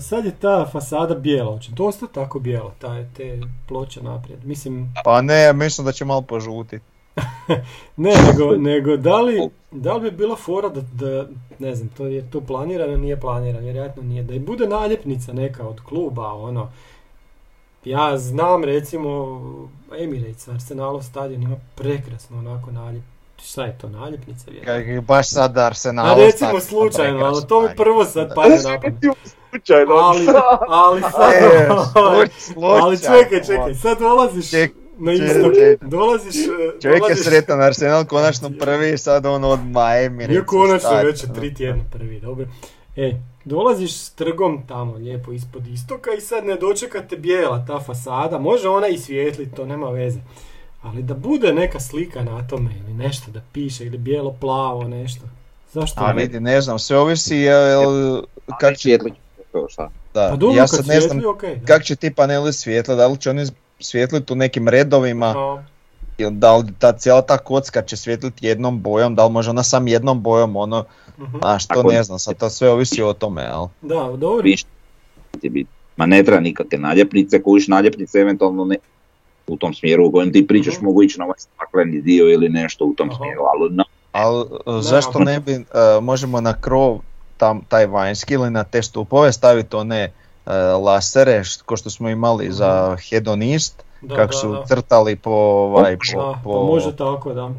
sad 0.01 0.25
je 0.25 0.33
ta 0.41 0.69
fasada 0.73 1.15
bijela, 1.15 1.53
hoće 1.53 1.75
to 1.75 1.87
ostati 1.87 2.15
tako 2.15 2.39
bijela, 2.39 2.73
ta, 2.79 3.05
te 3.17 3.41
ploče 3.69 4.03
naprijed, 4.03 4.45
mislim, 4.45 4.95
Pa 5.05 5.23
ne, 5.23 5.53
mislim 5.53 5.85
da 5.85 5.93
će 5.93 6.05
malo 6.05 6.23
požutit. 6.23 6.83
ne, 7.97 8.13
nego, 8.27 8.57
nego 8.71 8.97
da 8.97 9.21
li, 9.21 9.49
da 9.71 9.95
li 9.95 10.11
bi 10.11 10.17
bila 10.17 10.37
fora 10.37 10.69
da, 10.69 10.81
da, 10.81 11.27
ne 11.59 11.75
znam, 11.75 11.89
to 11.89 12.07
je 12.07 12.31
to 12.31 12.41
planirano, 12.41 12.97
nije 12.97 13.21
planirano, 13.21 13.65
vjerojatno 13.65 14.03
nije, 14.03 14.23
da 14.23 14.35
i 14.35 14.39
bude 14.39 14.69
naljepnica 14.69 15.33
neka 15.33 15.69
od 15.69 15.81
kluba, 15.81 16.33
ono, 16.33 16.71
ja 17.85 18.19
znam 18.19 18.65
recimo 18.65 19.41
Emirates, 19.99 20.49
Arsenalov 20.49 21.03
stadion 21.03 21.43
ima 21.43 21.57
prekrasno 21.75 22.39
onako 22.39 22.71
naljep, 22.71 23.05
šta 23.45 23.65
je 23.65 23.79
to, 23.79 23.89
naljepnica 23.89 24.51
vjerojatno? 24.51 25.03
Baš 25.03 25.29
sad 25.29 25.59
Arsenal. 25.59 26.07
A 26.07 26.15
recimo 26.15 26.61
slučajno, 26.61 27.25
ali 27.25 27.47
to 27.49 27.61
mi 27.61 27.69
prvo 27.77 28.05
sad 28.05 28.35
pada 28.35 28.55
na 28.55 28.81
pamet. 28.81 29.17
Slučajno. 29.51 29.95
Ali, 29.95 30.27
ali 30.69 31.01
sad, 31.01 31.33
E, 31.35 31.69
ali 32.81 32.99
čekaj, 32.99 33.45
čekaj, 33.47 33.75
sad 33.75 33.99
dolaziš 33.99 34.51
Ček- 34.51 34.75
na 34.99 35.13
istok, 35.13 35.53
dolaziš, 35.81 36.37
e, 36.37 36.49
Čovjek 36.83 36.97
je 36.97 36.99
dolaziš, 36.99 37.25
sretan, 37.25 37.63
Arsenal 37.63 38.05
konačno 38.05 38.51
prvi, 38.61 38.99
sad 38.99 39.27
on 39.27 39.45
odmah 39.45 40.05
Emirates. 40.05 40.29
Nije 40.29 40.45
konačno 40.47 41.03
već 41.05 41.23
je 41.23 41.33
tri 41.35 41.55
tjedna 41.55 41.85
prvi, 41.93 42.21
dobro. 42.21 42.47
E, 42.97 43.13
dolaziš 43.45 43.97
s 43.97 44.11
trgom 44.11 44.63
tamo, 44.69 44.95
lijepo 44.95 45.33
ispod 45.33 45.67
istoka 45.67 46.11
i 46.19 46.21
sad 46.21 46.45
ne 46.45 46.57
dočekate 46.57 47.17
bijela 47.17 47.65
ta 47.67 47.81
fasada, 47.81 48.39
može 48.39 48.69
ona 48.69 48.89
i 48.89 48.99
svijetlit, 48.99 49.55
to 49.57 49.67
nema 49.67 49.91
veze. 49.91 50.21
Ali 50.83 51.03
da 51.03 51.15
bude 51.15 51.53
neka 51.53 51.81
slika 51.81 52.23
na 52.23 52.47
tome 52.49 52.71
ili 52.85 52.95
nešto 52.95 53.31
da 53.31 53.41
piše 53.53 53.85
ili 53.87 53.99
bijelo 53.99 54.37
plavo 54.41 54.89
nešto. 54.89 55.25
Zašto 55.73 56.05
A 56.05 56.13
vidi, 56.13 56.41
ne 56.41 56.61
znam, 56.61 56.79
sve 56.79 56.99
ovisi 56.99 57.37
jel, 57.37 58.23
kak 58.61 58.77
će, 58.77 58.99
To 59.53 59.67
šta? 59.69 59.91
da, 60.15 60.29
Pa 60.31 60.37
dobro, 60.37 60.57
ja 60.57 60.67
sad 60.67 60.87
ne 60.87 61.01
znam 61.01 61.21
kak 61.67 61.85
će 61.85 61.97
ti 61.97 62.15
paneli 62.15 62.53
svijetla, 62.53 62.95
da 62.95 63.07
li 63.07 63.19
će 63.19 63.31
oni 63.31 63.47
svijetliti 63.81 64.33
u 64.33 64.37
nekim 64.37 64.69
redovima, 64.69 65.27
A, 65.27 65.63
ili 66.19 66.35
da 66.35 66.57
li 66.57 66.73
ta 66.79 66.93
cijela 66.93 67.23
ta 67.23 67.39
kocka 67.39 67.83
će 67.83 67.97
svjetliti 67.97 68.47
jednom 68.47 68.83
bojom, 68.83 69.15
da 69.15 69.27
li 69.27 69.33
može 69.33 69.51
ona 69.51 69.63
sam 69.63 69.89
jednom 69.89 70.23
bojom, 70.23 70.57
ono, 70.57 70.85
mhm. 71.19 71.39
znaš, 71.39 71.67
to 71.67 71.75
Tako- 71.75 71.93
ne 71.93 72.03
znam, 72.03 72.19
sad 72.19 72.37
to 72.37 72.51
sve 72.51 72.71
ovisi 72.71 73.03
o 73.03 73.13
tome, 73.13 73.43
jel? 73.43 73.67
Da, 73.83 74.17
dobro. 74.17 74.49
Ma 75.97 76.07
ne 76.07 76.23
treba 76.23 76.41
nikakve 76.41 76.79
naljepnice, 76.79 77.43
kojiš 77.43 77.69
naljepnice 77.69 78.19
eventualno 78.19 78.65
ne 78.65 78.77
u 79.47 79.57
tom 79.57 79.75
smjeru 79.75 80.07
u 80.07 80.13
kojem 80.13 80.33
ti 80.33 80.47
pričaš 80.47 80.81
mogu 80.81 81.03
ići 81.03 81.19
na 81.19 81.25
ovaj 81.25 81.39
stakleni 81.39 82.01
dio 82.01 82.29
ili 82.29 82.49
nešto 82.49 82.85
u 82.85 82.95
tom 82.95 83.09
Aha. 83.11 83.17
smjeru, 83.17 83.43
ali 83.43 83.71
na, 83.75 83.85
Ali 84.13 84.45
zašto 84.83 85.19
ne 85.19 85.41
bi, 85.41 85.53
e, 85.53 85.65
možemo 86.03 86.41
na 86.41 86.53
krov 86.53 86.99
tam, 87.37 87.61
taj 87.69 87.87
vanjski 87.87 88.35
ili 88.35 88.51
na 88.51 88.65
te 88.65 88.83
stupove 88.83 89.33
staviti 89.33 89.77
one 89.77 90.13
e, 90.47 90.53
lasere, 90.57 91.39
št- 91.41 91.63
ko 91.63 91.77
što 91.77 91.91
smo 91.91 92.09
imali 92.09 92.53
za 92.53 92.97
hedonist, 93.11 93.83
Da, 94.01 94.17
kako 94.17 94.33
da, 94.33 94.39
su 94.39 94.53
da. 94.53 94.65
crtali 94.67 95.17
po, 95.17 95.31
ovaj, 95.31 95.97
po, 96.15 96.33
pa 96.35 96.41
po- 96.45 96.63
može 96.63 96.97
tako, 96.97 97.33
da. 97.35 97.51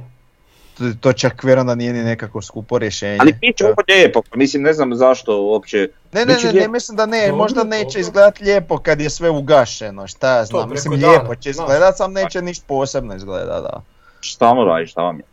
To- 0.78 0.94
to 1.02 1.14
čak 1.14 1.44
vjerujem 1.44 1.68
da 1.68 1.76
nije 1.76 1.94
ni 1.94 2.04
nekako 2.04 2.41
skupo 2.41 2.78
rješenje. 2.78 3.18
ali 3.22 3.34
bit 3.34 3.58
će 3.58 3.66
ovo 3.66 3.76
lijepo, 3.90 4.22
pa 4.22 4.38
mislim 4.38 4.64
ne 4.64 4.74
znam 4.74 4.95
zašto 4.95 5.41
uopće, 5.41 5.90
Ne, 6.14 6.26
ne, 6.26 6.36
će 6.36 6.48
ne, 6.48 6.54
ne, 6.54 6.68
mislim 6.68 6.95
da 6.98 7.06
ne, 7.06 7.22
Dobro, 7.22 7.36
možda 7.36 7.64
neće 7.64 7.86
dobro. 7.86 8.00
izgledat 8.00 8.40
lijepo 8.40 8.78
kad 8.78 9.02
je 9.02 9.10
sve 9.10 9.30
ugašeno, 9.30 10.08
šta 10.08 10.38
ja 10.38 10.45
znam, 10.45 10.70
mislim 10.70 10.94
lijepo 10.94 11.36
će 11.36 11.50
izgledat, 11.50 11.98
sam 11.98 12.14
neće 12.14 12.41
ništa 12.41 12.66
posebno 12.68 13.16
izgledat, 13.16 13.64
da. 13.64 13.82
stalno 14.24 14.64
radiš, 14.64 14.91
šta 14.91 15.02
vam 15.02 15.18
je? 15.18 15.24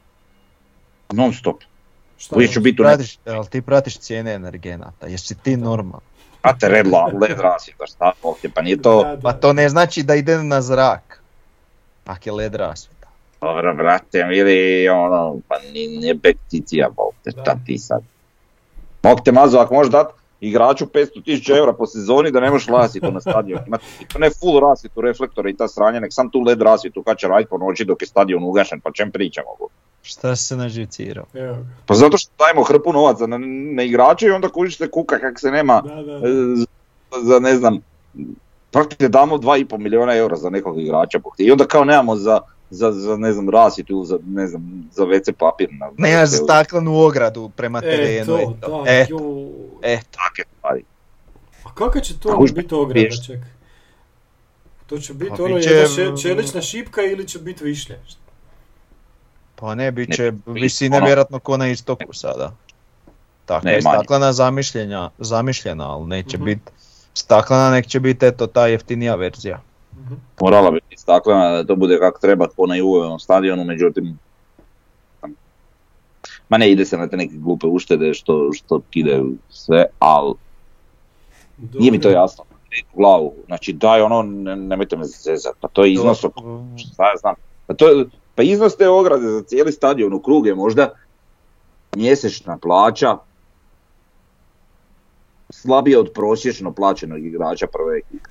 Non 1.13 1.33
stop. 1.33 1.57
Šta 2.19 2.35
Uvijek 2.37 2.51
je? 2.51 2.55
ću 2.55 2.61
biti 2.61 2.83
u 2.83 2.85
nekom, 2.85 2.97
Pratiš, 2.97 3.19
jel 3.27 3.45
ti 3.45 3.63
pratiš 3.63 3.99
cijene 3.99 4.33
energenata, 4.33 5.07
jesi 5.07 5.35
ti 5.35 5.57
normalan? 5.57 6.01
brate, 6.43 6.69
red, 6.69 6.87
la, 6.87 7.05
led 7.21 7.41
rasvjeta, 7.41 7.87
šta 7.87 8.13
ovdje, 8.23 8.51
pa 8.51 8.63
nije 8.63 8.83
to. 8.83 9.17
Pa 9.23 9.33
to 9.33 9.53
ne 9.53 9.69
znači 9.69 10.03
da 10.03 10.15
ide 10.15 10.39
na 10.39 10.63
zrak, 10.63 11.23
ako 12.07 12.21
je 12.25 12.33
led 12.33 12.55
rasvjeta. 12.55 13.00
Dobro, 13.41 13.75
brate, 13.75 14.27
ili 14.33 14.89
ono, 14.89 15.37
pa 15.49 15.55
nije, 15.73 16.01
nije 16.01 16.15
bekticija, 16.15 16.89
bog 16.97 17.15
te, 17.25 17.31
šta 17.31 17.57
ti 17.67 17.79
sad? 17.79 18.03
Mog 19.03 19.21
te 19.25 19.33
mazo, 19.33 19.59
ako 19.59 19.75
možeš 19.75 19.93
dat 19.93 20.13
igraču 20.41 20.87
500.000 20.87 21.59
eura 21.59 21.73
po 21.73 21.87
sezoni 21.87 22.31
da 22.31 22.41
ne 22.41 22.51
možeš 22.51 22.69
rasvjetu 22.69 23.13
na 23.13 23.21
stadion, 23.21 23.61
imati 23.67 23.85
to 24.13 24.19
ne 24.19 24.31
full 24.31 24.61
rasvjetu, 24.61 25.01
reflektore 25.01 25.51
i 25.51 25.57
ta 25.57 25.69
sranja, 25.69 26.01
nek 26.01 26.13
sam 26.13 26.31
tu 26.31 26.41
led 26.41 26.63
rasvjetu 26.63 27.03
kad 27.03 27.19
će 27.19 27.29
raditi 27.29 27.51
po 27.51 27.59
noći 27.59 27.85
dok 27.85 28.03
je 28.03 28.07
stadion 28.07 28.45
ugašen, 28.45 28.81
pa 28.81 28.91
čem 28.93 29.11
pričamo? 29.11 29.49
Šta 30.03 30.37
si 30.37 30.45
se 30.45 30.57
naživcirao? 30.57 31.25
Pa 31.87 31.95
zato 31.95 32.19
što 32.19 32.33
dajemo 32.39 32.63
hrpu 32.63 32.93
novaca 32.93 33.27
na, 33.27 33.39
na 33.75 33.83
igrače 33.83 34.27
i 34.27 34.31
onda 34.31 34.49
kužiš 34.49 34.79
se 34.79 34.91
kuka 34.91 35.19
kak 35.19 35.41
se 35.41 35.51
nema 35.51 35.83
Da, 35.85 35.95
da, 35.95 36.13
e, 36.13 36.21
da. 36.21 36.57
za, 36.57 36.67
za 37.23 37.39
ne 37.39 37.57
znam, 37.57 37.79
praktično 38.71 39.09
damo 39.09 39.37
2,5 39.37 39.79
milijuna 39.79 40.17
eura 40.17 40.37
za 40.37 40.51
nekog 40.51 40.81
igrača 40.81 41.19
i 41.39 41.51
onda 41.51 41.65
kao 41.65 41.85
nemamo 41.85 42.17
za, 42.17 42.41
za, 42.71 42.93
za 42.93 43.17
ne 43.17 43.33
znam 43.33 43.47
ili 43.89 44.07
za 44.07 44.19
ne 44.25 44.47
znam 44.47 44.63
za 44.93 45.05
WC 45.05 45.33
papir. 45.33 45.69
Na, 45.73 45.91
Ne, 45.99 46.27
za 46.27 46.37
staklenu 46.37 46.97
ogradu 46.97 47.51
prema 47.51 47.79
E, 47.79 47.81
terenu. 47.83 48.27
to, 48.27 48.41
eto. 48.41 48.83
da, 48.85 48.91
E, 48.91 49.07
ju. 49.09 49.51
eto. 49.83 50.07
Takve 50.13 50.45
stvari. 50.51 50.85
A 51.65 51.75
kakva 51.75 52.01
će 52.01 52.19
to 52.19 52.47
biti 52.55 52.75
ograda, 52.75 53.17
ček? 53.27 53.41
To 54.87 54.99
će 54.99 55.15
biti 55.15 55.33
Pa 55.37 55.45
ono 55.45 55.55
bit 55.55 55.65
jedna 55.65 55.87
će- 55.87 55.95
še- 56.17 56.23
čelična 56.23 56.61
šipka 56.63 57.03
ili 57.03 57.29
će 57.29 57.39
biti 57.39 57.65
višlje? 57.65 57.99
Pa 59.55 59.75
ne, 59.75 59.93
bit 59.93 60.17
će 60.17 60.23
vi- 60.47 60.61
visine 60.61 60.97
ono- 60.97 61.07
vjerojatno 61.07 61.39
ko 61.39 61.57
na 61.57 61.69
istoku 61.69 62.13
sada. 62.13 62.53
Tako 63.47 63.67
Ne, 63.67 63.73
je 63.73 63.83
staklena 63.83 64.33
zamišljenja, 64.33 65.11
zamišljena, 65.19 65.91
ali 65.91 66.07
neće 66.07 66.37
Mhm. 66.37 66.45
biti 66.45 66.71
staklena, 67.15 67.71
nek 67.71 67.87
će 67.87 68.01
biti 68.01 68.27
eto 68.27 68.47
ta 68.47 68.67
jeftinija 68.67 69.15
verzija. 69.15 69.61
Morala 70.41 70.71
bi 70.71 70.81
biti 70.81 71.03
staklena 71.03 71.51
da 71.51 71.65
to 71.65 71.77
bude 71.77 71.99
kako 71.99 72.21
treba 72.21 72.49
ko 72.49 72.67
na 72.67 72.75
Juvevom 72.75 73.19
stadionu, 73.19 73.65
međutim 73.65 74.19
Ma 76.49 76.59
ne, 76.59 76.71
ide 76.73 76.85
se 76.85 76.97
na 76.97 77.09
te 77.09 77.17
neke 77.17 77.35
glupe 77.35 77.67
uštede 77.67 78.15
što, 78.15 78.53
što 78.53 78.81
kidaju 78.91 79.33
sve, 79.49 79.87
ali 79.99 80.35
nije 81.73 81.93
mi 81.93 82.01
to 82.01 82.09
jasno. 82.11 82.45
U 82.93 82.97
glavu, 82.97 83.35
znači 83.47 83.73
daj 83.73 84.01
ono, 84.03 84.23
ne, 84.23 84.57
nemojte 84.57 84.97
me 84.97 85.05
zezat, 85.05 85.55
pa 85.61 85.69
to 85.69 85.85
je 85.85 85.93
iznos 85.93 86.19
šta 86.77 87.05
ja 87.05 87.17
znam. 87.21 87.35
Pa, 87.67 87.75
to, 87.75 87.89
je- 87.89 88.05
pa 88.35 88.43
iznos 88.43 88.77
te 88.77 88.89
ograde 88.89 89.29
za 89.29 89.43
cijeli 89.43 89.73
stadion 89.73 90.13
u 90.13 90.23
krug 90.23 90.47
je 90.47 90.55
možda 90.55 90.91
mjesečna 91.97 92.59
plaća 92.59 93.19
slabije 95.51 95.99
od 95.99 96.11
prosječno 96.15 96.73
plaćenog 96.73 97.27
igrača 97.27 97.67
prve 97.67 97.99
ekipe. 97.99 98.31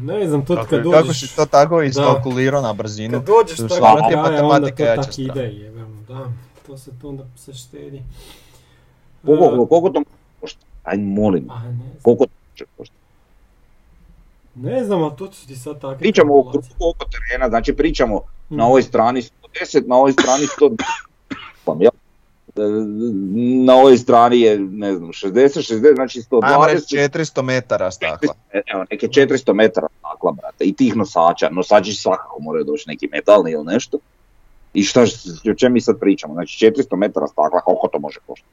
Ne 0.00 0.28
znam, 0.28 0.44
to 0.46 0.54
Kako, 0.54 0.66
kad 0.68 0.82
kako 0.82 1.02
dođeš... 1.02 1.20
si 1.20 1.36
to 1.36 1.46
tako 1.46 1.82
iskalkulirao 1.82 2.62
na 2.62 2.72
brzinu? 2.72 3.12
Kad 3.18 3.26
dođeš 3.26 3.56
tako 3.56 3.96
kraja, 4.22 4.46
onda 4.46 4.70
to 4.70 4.82
jača 4.82 5.02
tak 5.02 5.12
strana. 5.12 5.42
ide, 5.42 5.58
jebemo, 5.58 6.02
da. 6.08 6.26
To 6.66 6.78
se 6.78 6.90
to 7.02 7.08
onda 7.08 7.24
se 7.36 7.54
štedi. 7.54 8.02
Koliko, 9.26 9.66
koliko 9.66 9.90
to 9.90 10.02
košta? 10.40 10.60
Aj 10.84 10.98
molim, 10.98 11.50
A, 11.50 11.62
ne 11.62 11.72
znam. 11.72 11.92
koliko 12.02 12.24
to 12.26 12.64
koštati? 12.76 13.00
Ne 14.54 14.84
znam, 14.84 15.02
ali 15.02 15.12
to 15.18 15.26
ti 15.26 15.56
sad 15.56 15.80
takve 15.80 15.98
Pričamo 15.98 16.38
o 16.38 16.42
krugu 16.50 16.66
oko 16.78 17.04
terena, 17.04 17.48
znači 17.48 17.72
pričamo 17.72 18.20
na 18.48 18.66
ovoj 18.66 18.82
strani 18.82 19.22
110, 19.22 19.86
na 19.86 19.96
ovoj 19.96 20.12
strani 20.12 20.46
100. 20.60 20.76
Pa 21.64 21.76
ja, 21.80 21.90
na 23.66 23.74
ovoj 23.74 23.98
strani 23.98 24.40
je, 24.40 24.58
ne 24.58 24.94
znam, 24.94 25.08
60, 25.08 25.32
60, 25.32 25.94
znači 25.94 26.22
Ajmo 26.42 26.66
reći 26.66 26.96
120, 26.96 27.18
400 27.18 27.42
metara 27.42 27.90
stakla. 27.90 28.34
evo, 28.74 28.84
neke 28.90 29.06
400 29.06 29.54
metara 29.54 29.86
stakla, 29.98 30.32
brate, 30.32 30.64
i 30.64 30.72
tih 30.72 30.96
nosača, 30.96 31.48
nosači 31.50 31.92
svakako 31.92 32.42
moraju 32.42 32.64
doći 32.64 32.84
neki 32.88 33.08
metalni 33.12 33.50
ili 33.50 33.64
nešto. 33.64 33.98
I 34.74 34.82
šta, 34.82 35.02
o 35.50 35.54
čem 35.54 35.72
mi 35.72 35.80
sad 35.80 35.98
pričamo, 36.00 36.34
znači 36.34 36.66
400 36.66 36.96
metara 36.96 37.26
stakla, 37.26 37.60
koliko 37.60 37.88
to 37.88 37.98
može 37.98 38.18
koštati? 38.26 38.52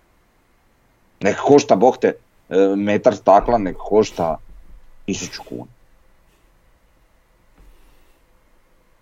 Nek 1.22 1.38
košta, 1.38 1.76
bog 1.76 1.98
te, 1.98 2.14
e, 2.50 2.76
metar 2.76 3.16
stakla, 3.16 3.58
nek 3.58 3.76
košta 3.80 4.38
1000 5.08 5.38
kuna. 5.50 5.72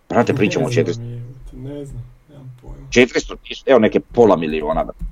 Brate, 0.10 0.34
pričamo 0.34 0.66
o 0.66 0.70
Ne 0.70 0.74
znam, 0.74 0.86
400, 0.86 1.02
jebote, 1.12 1.70
Ne 1.70 1.86
znam. 1.86 2.11
400 2.92 3.36
tisuća, 3.44 3.72
evo 3.72 3.80
neke 3.80 4.00
pola 4.00 4.36
miliona, 4.36 4.84
brate. 4.84 5.06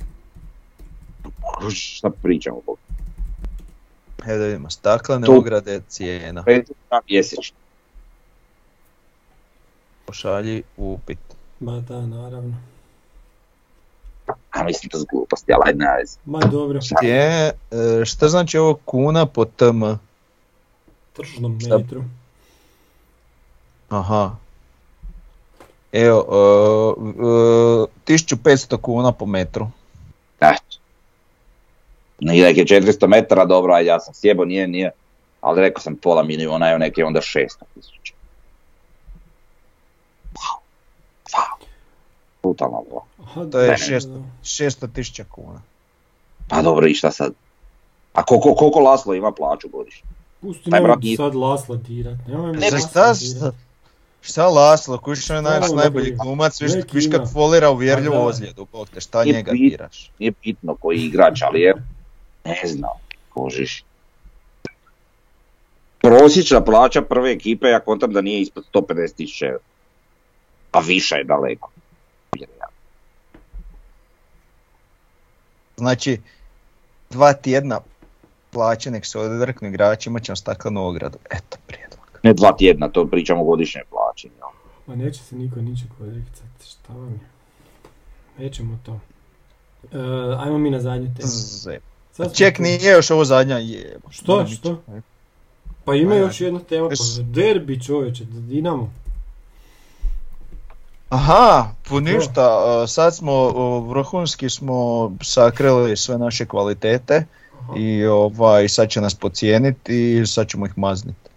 Šta 1.75 2.09
pričamo, 2.09 2.61
bog? 2.65 2.77
Evo 4.27 4.37
da 4.37 4.45
vidimo, 4.45 4.69
staklene 4.69 5.25
Tu. 5.25 5.37
ograde 5.37 5.81
cijena. 5.87 6.43
5 6.43 6.65
kuna 6.67 7.01
mjesečno. 7.09 7.57
Pošalji 10.05 10.63
upit. 10.77 11.19
Ma 11.59 11.79
da, 11.79 12.01
naravno. 12.05 12.55
A 14.51 14.63
mislim 14.63 14.89
to 14.89 14.97
je 14.97 15.03
gluposti, 15.11 15.53
ali 15.53 15.63
ajde. 15.69 15.85
Ma 16.25 16.39
dobro, 16.39 16.79
Je, 17.01 17.51
e, 17.71 18.05
šta 18.05 18.27
znači 18.27 18.57
ovo 18.57 18.79
kuna 18.85 19.25
po 19.25 19.45
tm? 19.45 19.83
tržnom 21.13 21.59
metru. 21.69 22.03
Aha. 23.89 24.35
Evo, 25.91 26.25
e, 26.31 28.11
e, 28.11 28.15
1500 28.15 28.77
kuna 28.77 29.11
po 29.11 29.25
metru. 29.25 29.67
Eto. 30.39 30.77
Nije 32.19 32.43
neke 32.45 32.61
400 32.65 33.07
metara, 33.07 33.45
dobro, 33.45 33.73
ajde, 33.73 33.89
ja 33.89 33.99
sam 33.99 34.13
sjebo, 34.13 34.45
nije, 34.45 34.67
nije. 34.67 34.91
Ali 35.41 35.61
rekao 35.61 35.81
sam 35.81 35.95
pola 35.95 36.23
miliona, 36.23 36.69
evo 36.69 36.77
neke 36.77 37.03
onda 37.05 37.19
600 37.21 37.47
tisuća. 37.73 38.13
Wow. 40.33 40.59
Wow. 41.31 41.65
Brutalno. 42.43 42.83
Aha, 43.23 43.45
To 43.51 43.59
je 43.59 43.67
da, 43.67 43.73
šest- 43.77 44.07
da. 44.07 44.19
600 44.43 44.93
tisuća 44.93 45.23
kuna. 45.31 45.61
Pa 46.47 46.61
dobro, 46.61 46.87
i 46.87 46.93
šta 46.93 47.11
sad? 47.11 47.33
A 48.13 48.23
koliko, 48.23 48.55
koliko 48.55 48.79
Laslo 48.79 49.13
ima 49.13 49.31
plaću 49.31 49.69
godišnje? 49.69 50.09
Pusti 50.41 50.69
nemoj 50.69 50.87
brat, 50.87 50.99
sad 51.17 51.35
Lasla 51.35 51.75
dirat, 51.75 52.17
nemoj 52.27 52.51
Ne, 52.51 52.67
šta, 52.67 53.13
šta 54.21 54.47
Laslo, 54.47 54.97
kuš 54.97 55.29
je 55.29 55.41
naš 55.41 55.63
Šta 55.63 55.71
on 55.71 55.77
najbolji 55.77 56.15
glumac, 56.23 56.61
viš, 56.61 56.71
viš 56.91 57.05
folira 57.33 57.69
uvjerljivu 57.69 58.13
da. 58.13 58.19
ozljedu, 58.19 58.67
bog 58.71 58.89
te, 58.89 59.01
šta 59.01 59.23
Nije 59.23 59.35
njega 59.35 59.51
bit- 59.51 59.69
diraš? 59.69 60.11
Nije 60.19 60.31
bitno 60.43 60.75
koji 60.75 60.97
igrač, 60.97 61.41
ali 61.41 61.61
je, 61.61 61.73
ne 62.45 62.61
znam, 62.65 62.91
kožiš. 63.29 63.83
Prosječna 66.01 66.63
plaća 66.63 67.01
prve 67.01 67.31
ekipe, 67.31 67.67
ja 67.67 67.79
kontam 67.79 68.13
da 68.13 68.21
nije 68.21 68.41
ispod 68.41 68.63
150 68.73 69.15
tisuća 69.15 69.45
eura. 69.45 69.59
A 70.71 70.79
više 70.79 71.15
je 71.15 71.23
daleko. 71.23 71.71
Znači, 75.77 76.21
dva 77.09 77.33
tjedna 77.33 77.79
plaće 78.51 78.91
nek 78.91 79.05
se 79.05 79.19
odrknu 79.19 79.67
igrači, 79.67 80.09
imat 80.09 80.23
ćemo 80.23 80.35
staklenu 80.35 80.87
ogradu. 80.87 81.17
Eto 81.29 81.57
prijedlog. 81.67 82.19
Ne 82.23 82.33
dva 82.33 82.51
tjedna, 82.57 82.89
to 82.89 83.07
pričamo 83.07 83.41
o 83.41 83.43
godišnjoj 83.43 83.83
jel? 84.27 84.49
Ma 84.87 84.95
neće 84.95 85.23
se 85.23 85.35
niko 85.35 85.61
ničeg 85.61 85.87
odricati, 85.99 86.65
šta 86.69 86.93
vam 86.93 87.13
je? 87.13 87.19
Nećemo 88.37 88.79
to. 88.85 88.99
E, 89.91 89.97
ajmo 90.39 90.57
mi 90.57 90.69
na 90.69 90.79
zadnju 90.79 91.15
temu. 91.17 91.29
Sad 92.11 92.35
Ček, 92.35 92.59
nije 92.59 92.91
još 92.91 93.11
ovo 93.11 93.25
zadnja 93.25 93.57
jebo. 93.57 94.11
Što, 94.11 94.47
što? 94.47 94.81
Pa 95.85 95.95
ima 95.95 96.15
još 96.15 96.41
jedna 96.41 96.59
tema, 96.59 96.89
pa 96.89 97.23
derbi 97.23 97.81
čovječe, 97.81 98.25
Dinamo. 98.25 98.93
Aha, 101.09 101.71
pa 101.89 101.99
ništa, 101.99 102.41
a, 102.41 102.87
sad 102.87 103.15
smo, 103.15 103.49
vrhunski 103.79 104.49
smo 104.49 105.11
sakrili 105.21 105.97
sve 105.97 106.17
naše 106.17 106.45
kvalitete 106.45 107.25
Aha, 107.61 107.73
i 107.77 108.05
ovaj, 108.05 108.69
sad 108.69 108.89
će 108.89 109.01
nas 109.01 109.15
pocijeniti 109.15 110.19
i 110.19 110.27
sad 110.27 110.47
ćemo 110.47 110.65
ih 110.65 110.77
mazniti. 110.77 111.29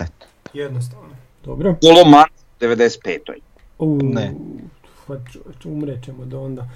Eto. 0.00 0.26
jednostavno. 0.52 1.07
Dobro. 1.48 1.74
Koloman 1.82 2.24
95. 2.60 3.18
U, 3.78 3.98
Ne. 4.02 4.34
Pa 5.06 5.14
umret 5.64 6.04
ćemo 6.04 6.24
do 6.24 6.40
onda. 6.40 6.68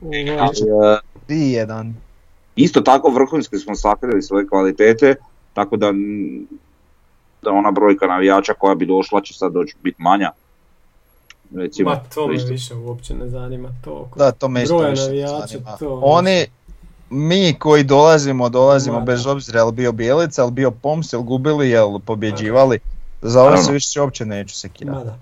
Ovaj, 0.00 0.98
jedan. 1.28 1.94
isto 2.56 2.80
tako 2.80 3.08
vrhunski 3.10 3.58
smo 3.58 3.74
sakrili 3.74 4.22
svoje 4.22 4.46
kvalitete, 4.48 5.14
tako 5.54 5.76
da, 5.76 5.92
da 7.42 7.50
ona 7.50 7.70
brojka 7.70 8.06
navijača 8.06 8.52
koja 8.54 8.74
bi 8.74 8.86
došla 8.86 9.20
će 9.20 9.34
sad 9.34 9.52
doći 9.52 9.76
biti 9.82 10.02
manja. 10.02 10.30
Recimo, 11.54 11.90
Ma 11.90 11.96
to 12.04 12.26
me 12.28 12.34
isto- 12.34 12.48
više 12.48 12.74
uopće 12.76 13.14
ne 13.14 13.28
zanima 13.28 13.68
to. 13.84 14.08
Da, 14.16 14.32
to 14.32 14.48
me 14.48 14.62
isto 14.62 14.78
više 14.80 15.02
navijača, 15.02 15.46
zanima. 15.46 15.76
to- 15.76 16.00
Oni, 16.02 16.46
mi 17.10 17.54
koji 17.54 17.84
dolazimo, 17.84 18.48
dolazimo 18.48 18.98
Ma, 18.98 19.04
bez 19.04 19.26
obzira 19.26 19.60
jel 19.60 19.70
bio 19.70 19.92
Bijelica, 19.92 20.42
jel 20.42 20.50
bio 20.50 20.70
Poms, 20.70 21.12
jel 21.12 21.22
gubili, 21.22 21.70
jel 21.70 21.98
pobjeđivali. 21.98 22.78
Za 23.22 23.42
ovo 23.42 23.56
se 23.56 23.72
više 23.72 24.00
uopće 24.00 24.24
neću 24.24 24.54
se 24.54 24.68
Ma 24.84 25.04
da. 25.04 25.18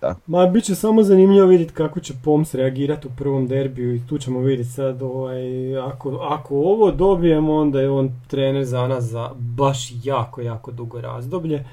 Da. 0.00 0.14
Ma 0.26 0.46
bit 0.46 0.64
će 0.64 0.74
samo 0.74 1.02
zanimljivo 1.02 1.46
vidjeti 1.46 1.72
kako 1.72 2.00
će 2.00 2.14
Poms 2.24 2.54
reagirati 2.54 3.08
u 3.08 3.10
prvom 3.16 3.46
derbiju 3.46 3.94
i 3.94 4.06
tu 4.06 4.18
ćemo 4.18 4.40
vidjeti 4.40 4.70
sad 4.70 5.02
ovaj, 5.02 5.76
ako, 5.78 6.10
ako 6.10 6.54
ovo 6.54 6.90
dobijemo 6.90 7.56
onda 7.56 7.80
je 7.80 7.90
on 7.90 8.20
trener 8.28 8.64
za 8.64 8.88
nas 8.88 9.04
za 9.04 9.30
baš 9.38 9.92
jako, 10.04 10.40
jako 10.40 10.70
dugo 10.70 11.00
razdoblje. 11.00 11.64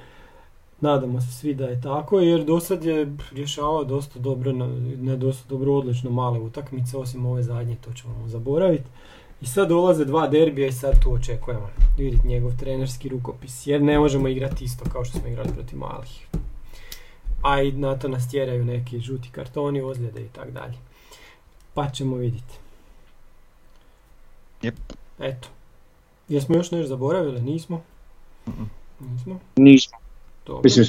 Nadamo 0.81 1.21
se 1.21 1.31
svi 1.31 1.53
da 1.53 1.65
je 1.65 1.81
tako 1.81 2.19
jer 2.19 2.43
do 2.43 2.59
sad 2.59 2.85
je 2.85 3.15
rješavao 3.31 3.83
dosta 3.83 4.19
dobro, 4.19 4.51
na, 4.51 4.67
ne 4.97 5.17
dosta 5.17 5.43
dobro, 5.49 5.73
odlično 5.73 6.11
male 6.11 6.39
utakmice 6.39 6.97
osim 6.97 7.25
ove 7.25 7.43
zadnje, 7.43 7.75
to 7.75 7.93
ćemo 7.93 8.27
zaboraviti. 8.27 8.89
I 9.41 9.45
sad 9.45 9.69
dolaze 9.69 10.05
dva 10.05 10.27
derbija 10.27 10.67
i 10.67 10.71
sad 10.71 11.03
tu 11.03 11.13
očekujemo 11.13 11.69
vidjeti 11.97 12.27
njegov 12.27 12.57
trenerski 12.59 13.09
rukopis 13.09 13.67
jer 13.67 13.81
ne 13.81 13.99
možemo 13.99 14.27
igrati 14.27 14.63
isto 14.63 14.85
kao 14.93 15.05
što 15.05 15.19
smo 15.19 15.27
igrali 15.27 15.49
protiv 15.53 15.79
malih 15.79 16.27
a 17.41 17.61
i 17.61 17.71
na 17.71 17.95
to 17.95 18.07
nas 18.07 18.29
tjeraju 18.29 18.65
neki 18.65 18.99
žuti 18.99 19.29
kartoni, 19.31 19.81
ozljede 19.81 20.21
i 20.21 20.27
tak 20.27 20.51
dalje. 20.51 20.77
Pa 21.73 21.89
ćemo 21.89 22.15
vidjeti. 22.15 22.53
Jep. 24.61 24.75
Eto. 25.19 25.47
Jesmo 26.29 26.55
još 26.55 26.71
nešto 26.71 26.87
zaboravili? 26.87 27.41
Nismo? 27.41 27.81
Mhm. 28.47 28.63
Nismo? 28.99 29.39
Nismo. 29.55 29.97
Dobro. 30.45 30.61
Mislim, 30.63 30.85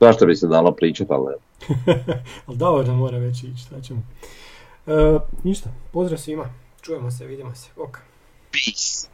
zašto 0.00 0.26
bi 0.26 0.36
se 0.36 0.46
dalo 0.46 0.72
pričati, 0.72 1.12
ali 1.12 1.34
Ali 2.66 2.86
nam 2.86 2.96
mora 2.96 3.18
već 3.18 3.38
ići, 3.44 3.62
šta 3.66 3.80
ćemo. 3.80 4.02
E, 4.86 5.18
ništa, 5.44 5.70
pozdrav 5.92 6.18
svima. 6.18 6.50
Čujemo 6.80 7.10
se, 7.10 7.26
vidimo 7.26 7.54
se. 7.54 7.68
Ok. 7.76 7.98
peace. 8.50 9.08